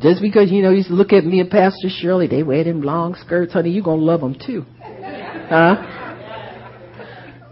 Just 0.01 0.23
because, 0.23 0.51
you 0.51 0.63
know, 0.63 0.71
you 0.71 0.85
look 0.91 1.13
at 1.13 1.25
me 1.25 1.41
and 1.41 1.51
Pastor 1.51 1.89
Shirley, 1.89 2.29
they 2.29 2.45
wear 2.45 2.63
them 2.63 2.83
long 2.83 3.17
skirts, 3.17 3.53
honey, 3.53 3.71
you're 3.71 3.83
going 3.83 3.99
to 3.99 4.05
love 4.05 4.21
them 4.21 4.35
too. 4.35 4.65
Huh? 4.81 5.75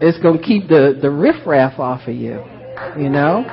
It's 0.00 0.18
going 0.20 0.38
to 0.38 0.44
keep 0.44 0.68
the, 0.68 0.96
the 1.00 1.10
riffraff 1.10 1.80
off 1.80 2.02
of 2.06 2.14
you. 2.14 2.44
You 2.96 3.08
know? 3.08 3.44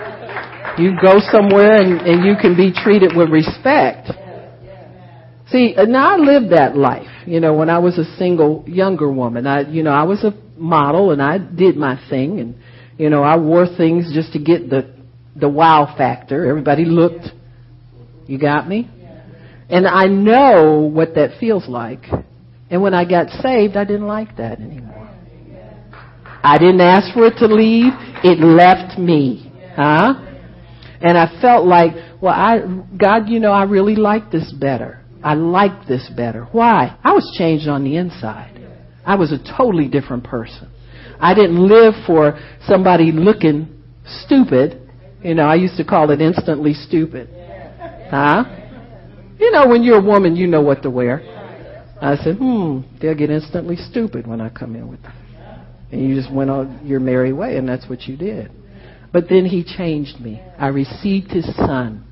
You 0.77 0.91
go 1.01 1.19
somewhere 1.31 1.75
and, 1.75 2.01
and 2.01 2.25
you 2.25 2.35
can 2.39 2.55
be 2.55 2.71
treated 2.71 3.15
with 3.15 3.29
respect. 3.29 4.11
See, 5.49 5.75
uh, 5.75 5.85
now 5.85 6.15
I 6.15 6.17
lived 6.17 6.51
that 6.51 6.75
life. 6.75 7.07
You 7.25 7.39
know, 7.39 7.53
when 7.53 7.69
I 7.69 7.79
was 7.79 7.97
a 7.97 8.05
single 8.17 8.63
younger 8.67 9.11
woman, 9.11 9.47
I, 9.47 9.69
you 9.69 9.83
know, 9.83 9.91
I 9.91 10.03
was 10.03 10.23
a 10.23 10.33
model 10.57 11.11
and 11.11 11.21
I 11.21 11.37
did 11.37 11.77
my 11.77 11.99
thing 12.09 12.39
and, 12.39 12.55
you 12.97 13.09
know, 13.09 13.23
I 13.23 13.37
wore 13.37 13.65
things 13.65 14.11
just 14.13 14.33
to 14.33 14.39
get 14.39 14.69
the, 14.69 14.93
the 15.35 15.49
wow 15.49 15.93
factor. 15.97 16.45
Everybody 16.45 16.85
looked. 16.85 17.27
You 18.27 18.39
got 18.39 18.67
me? 18.67 18.89
And 19.69 19.87
I 19.87 20.05
know 20.05 20.89
what 20.93 21.15
that 21.15 21.39
feels 21.39 21.67
like. 21.67 22.03
And 22.69 22.81
when 22.81 22.93
I 22.93 23.05
got 23.05 23.29
saved, 23.29 23.75
I 23.75 23.85
didn't 23.85 24.07
like 24.07 24.37
that 24.37 24.59
anymore. 24.59 25.09
I 26.43 26.57
didn't 26.57 26.81
ask 26.81 27.13
for 27.13 27.25
it 27.25 27.37
to 27.37 27.47
leave. 27.47 27.93
It 28.23 28.39
left 28.39 28.99
me. 28.99 29.51
Huh? 29.75 30.15
And 31.01 31.17
I 31.17 31.39
felt 31.41 31.65
like, 31.65 31.93
well, 32.21 32.33
I, 32.33 32.59
God, 32.99 33.29
you 33.29 33.39
know, 33.39 33.51
I 33.51 33.63
really 33.63 33.95
like 33.95 34.31
this 34.31 34.53
better. 34.53 35.03
I 35.23 35.35
like 35.35 35.87
this 35.87 36.09
better. 36.15 36.45
Why? 36.51 36.97
I 37.03 37.13
was 37.13 37.33
changed 37.37 37.67
on 37.67 37.83
the 37.83 37.95
inside. 37.95 38.59
I 39.05 39.15
was 39.15 39.31
a 39.31 39.57
totally 39.57 39.87
different 39.87 40.23
person. 40.23 40.69
I 41.19 41.33
didn't 41.33 41.67
live 41.67 41.93
for 42.05 42.39
somebody 42.67 43.11
looking 43.11 43.81
stupid. 44.05 44.91
You 45.23 45.35
know, 45.35 45.43
I 45.43 45.55
used 45.55 45.77
to 45.77 45.85
call 45.85 46.09
it 46.11 46.21
instantly 46.21 46.73
stupid. 46.73 47.29
Huh? 48.13 48.45
You 49.39 49.49
know, 49.49 49.67
when 49.67 49.81
you're 49.81 49.97
a 49.97 50.03
woman, 50.03 50.35
you 50.35 50.45
know 50.45 50.61
what 50.61 50.83
to 50.83 50.91
wear. 50.91 51.21
I 51.99 52.15
said, 52.17 52.37
hmm, 52.37 52.81
they'll 53.01 53.15
get 53.15 53.31
instantly 53.31 53.75
stupid 53.75 54.27
when 54.27 54.39
I 54.39 54.49
come 54.49 54.75
in 54.75 54.87
with 54.87 55.01
them. 55.01 55.13
And 55.91 56.07
you 56.07 56.13
just 56.13 56.31
went 56.31 56.51
on 56.51 56.85
your 56.85 56.99
merry 56.99 57.33
way, 57.33 57.57
and 57.57 57.67
that's 57.67 57.89
what 57.89 58.03
you 58.03 58.15
did. 58.15 58.51
But 59.11 59.29
then 59.29 59.45
he 59.45 59.63
changed 59.63 60.19
me. 60.19 60.43
I 60.59 60.67
received 60.67 61.31
his 61.31 61.55
son, 61.55 62.05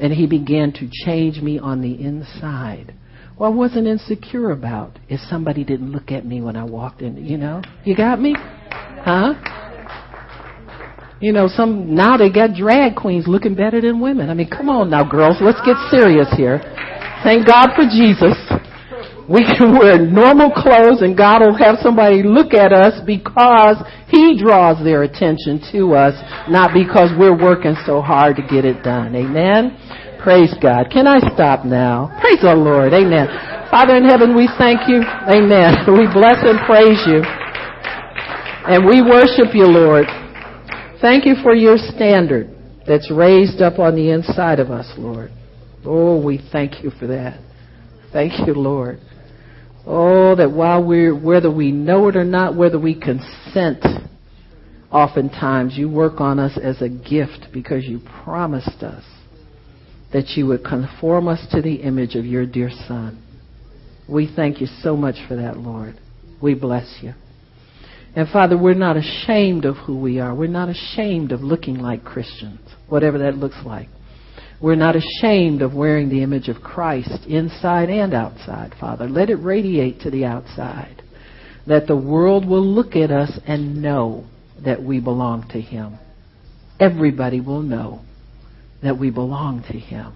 and 0.00 0.10
he 0.10 0.26
began 0.26 0.72
to 0.72 0.88
change 1.04 1.42
me 1.42 1.58
on 1.58 1.82
the 1.82 2.00
inside. 2.00 2.94
Well, 3.38 3.52
I 3.52 3.54
wasn't 3.54 3.86
insecure 3.88 4.52
about 4.52 4.98
if 5.10 5.20
somebody 5.28 5.64
didn't 5.64 5.92
look 5.92 6.10
at 6.10 6.24
me 6.24 6.40
when 6.40 6.56
I 6.56 6.64
walked 6.64 7.02
in. 7.02 7.22
You 7.22 7.36
know, 7.36 7.60
you 7.84 7.94
got 7.94 8.22
me, 8.22 8.34
huh? 8.38 9.34
You 11.18 11.32
know, 11.32 11.48
some 11.48 11.94
now 11.94 12.18
they 12.18 12.28
got 12.28 12.52
drag 12.52 12.94
queens 12.94 13.24
looking 13.26 13.54
better 13.54 13.80
than 13.80 14.00
women. 14.00 14.28
I 14.28 14.34
mean, 14.34 14.50
come 14.50 14.68
on 14.68 14.90
now, 14.90 15.02
girls, 15.02 15.38
let's 15.40 15.60
get 15.64 15.76
serious 15.88 16.28
here. 16.36 16.60
Thank 17.24 17.46
God 17.46 17.72
for 17.72 17.88
Jesus. 17.88 18.36
We 19.24 19.42
can 19.42 19.72
wear 19.72 19.98
normal 19.98 20.52
clothes 20.52 21.00
and 21.00 21.16
God 21.16 21.40
will 21.40 21.56
have 21.56 21.80
somebody 21.80 22.22
look 22.22 22.52
at 22.52 22.70
us 22.70 23.00
because 23.08 23.80
He 24.12 24.38
draws 24.38 24.76
their 24.84 25.02
attention 25.02 25.58
to 25.72 25.96
us, 25.96 26.14
not 26.52 26.76
because 26.76 27.10
we're 27.18 27.34
working 27.34 27.74
so 27.86 28.02
hard 28.04 28.36
to 28.36 28.42
get 28.42 28.68
it 28.68 28.84
done. 28.84 29.16
Amen? 29.16 29.72
Praise 30.22 30.54
God. 30.60 30.92
Can 30.92 31.08
I 31.08 31.18
stop 31.32 31.64
now? 31.64 32.12
Praise 32.20 32.44
the 32.44 32.54
Lord. 32.54 32.92
Amen. 32.92 33.26
Father 33.72 33.96
in 33.96 34.04
heaven, 34.04 34.36
we 34.36 34.52
thank 34.58 34.84
you. 34.86 35.00
Amen. 35.26 35.88
We 35.96 36.06
bless 36.12 36.44
and 36.44 36.60
praise 36.68 37.00
you. 37.08 37.24
And 38.68 38.84
we 38.84 39.00
worship 39.00 39.54
you, 39.56 39.64
Lord. 39.64 40.06
Thank 41.00 41.26
you 41.26 41.34
for 41.42 41.54
your 41.54 41.76
standard 41.76 42.48
that's 42.86 43.10
raised 43.10 43.60
up 43.60 43.78
on 43.78 43.96
the 43.96 44.10
inside 44.10 44.60
of 44.60 44.70
us, 44.70 44.90
Lord. 44.96 45.30
Oh, 45.84 46.22
we 46.22 46.40
thank 46.52 46.82
you 46.82 46.90
for 46.90 47.06
that. 47.08 47.40
Thank 48.12 48.46
you, 48.46 48.54
Lord. 48.54 48.98
Oh, 49.86 50.34
that 50.34 50.50
while 50.50 50.84
we're, 50.84 51.14
whether 51.14 51.50
we 51.50 51.70
know 51.70 52.08
it 52.08 52.16
or 52.16 52.24
not, 52.24 52.56
whether 52.56 52.78
we 52.78 52.98
consent, 52.98 53.84
oftentimes 54.90 55.76
you 55.76 55.88
work 55.88 56.20
on 56.20 56.38
us 56.38 56.58
as 56.60 56.80
a 56.80 56.88
gift 56.88 57.48
because 57.52 57.84
you 57.84 58.00
promised 58.24 58.82
us 58.82 59.04
that 60.12 60.30
you 60.36 60.46
would 60.46 60.64
conform 60.64 61.28
us 61.28 61.46
to 61.52 61.60
the 61.60 61.74
image 61.74 62.14
of 62.14 62.24
your 62.24 62.46
dear 62.46 62.70
Son. 62.88 63.22
We 64.08 64.32
thank 64.34 64.60
you 64.60 64.66
so 64.80 64.96
much 64.96 65.16
for 65.28 65.36
that, 65.36 65.58
Lord. 65.58 66.00
We 66.40 66.54
bless 66.54 66.98
you. 67.02 67.12
And 68.16 68.26
Father, 68.30 68.56
we're 68.56 68.72
not 68.72 68.96
ashamed 68.96 69.66
of 69.66 69.76
who 69.76 70.00
we 70.00 70.18
are. 70.20 70.34
We're 70.34 70.46
not 70.46 70.70
ashamed 70.70 71.32
of 71.32 71.42
looking 71.42 71.78
like 71.78 72.02
Christians, 72.02 72.60
whatever 72.88 73.18
that 73.18 73.36
looks 73.36 73.58
like. 73.64 73.88
We're 74.58 74.74
not 74.74 74.96
ashamed 74.96 75.60
of 75.60 75.74
wearing 75.74 76.08
the 76.08 76.22
image 76.22 76.48
of 76.48 76.62
Christ 76.62 77.26
inside 77.28 77.90
and 77.90 78.14
outside, 78.14 78.72
Father. 78.80 79.06
Let 79.06 79.28
it 79.28 79.34
radiate 79.34 80.00
to 80.00 80.10
the 80.10 80.24
outside. 80.24 81.02
That 81.66 81.86
the 81.86 81.96
world 81.96 82.48
will 82.48 82.64
look 82.64 82.96
at 82.96 83.10
us 83.10 83.38
and 83.46 83.82
know 83.82 84.24
that 84.64 84.82
we 84.82 84.98
belong 84.98 85.46
to 85.50 85.60
Him. 85.60 85.98
Everybody 86.80 87.42
will 87.42 87.60
know 87.60 88.00
that 88.82 88.98
we 88.98 89.10
belong 89.10 89.62
to 89.70 89.78
Him. 89.78 90.14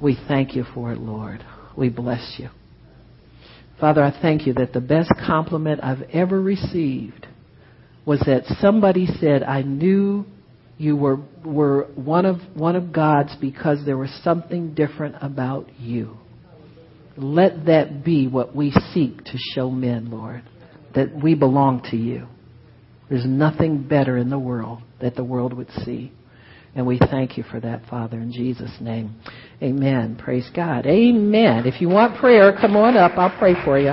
We 0.00 0.16
thank 0.28 0.54
you 0.54 0.62
for 0.72 0.92
it, 0.92 1.00
Lord. 1.00 1.44
We 1.76 1.88
bless 1.88 2.36
you. 2.38 2.50
Father, 3.82 4.04
I 4.04 4.16
thank 4.22 4.46
you 4.46 4.52
that 4.54 4.72
the 4.72 4.80
best 4.80 5.10
compliment 5.26 5.82
I've 5.82 6.02
ever 6.12 6.40
received 6.40 7.26
was 8.06 8.20
that 8.26 8.44
somebody 8.60 9.08
said, 9.18 9.42
I 9.42 9.62
knew 9.62 10.24
you 10.78 10.94
were, 10.94 11.18
were 11.44 11.88
one, 11.96 12.24
of, 12.24 12.36
one 12.54 12.76
of 12.76 12.92
God's 12.92 13.34
because 13.40 13.84
there 13.84 13.98
was 13.98 14.16
something 14.22 14.74
different 14.74 15.16
about 15.20 15.68
you. 15.80 16.16
Let 17.16 17.66
that 17.66 18.04
be 18.04 18.28
what 18.28 18.54
we 18.54 18.70
seek 18.94 19.24
to 19.24 19.36
show 19.52 19.68
men, 19.68 20.12
Lord, 20.12 20.44
that 20.94 21.12
we 21.20 21.34
belong 21.34 21.82
to 21.90 21.96
you. 21.96 22.28
There's 23.10 23.26
nothing 23.26 23.82
better 23.82 24.16
in 24.16 24.30
the 24.30 24.38
world 24.38 24.80
that 25.00 25.16
the 25.16 25.24
world 25.24 25.54
would 25.54 25.70
see. 25.84 26.12
And 26.74 26.86
we 26.86 26.98
thank 26.98 27.36
you 27.36 27.44
for 27.44 27.60
that, 27.60 27.84
Father, 27.86 28.16
in 28.16 28.32
Jesus' 28.32 28.76
name. 28.80 29.14
Amen. 29.62 30.16
Praise 30.16 30.48
God. 30.54 30.86
Amen. 30.86 31.66
If 31.66 31.80
you 31.80 31.88
want 31.88 32.16
prayer, 32.16 32.56
come 32.58 32.76
on 32.76 32.96
up. 32.96 33.12
I'll 33.18 33.36
pray 33.38 33.54
for 33.64 33.78
you. 33.78 33.92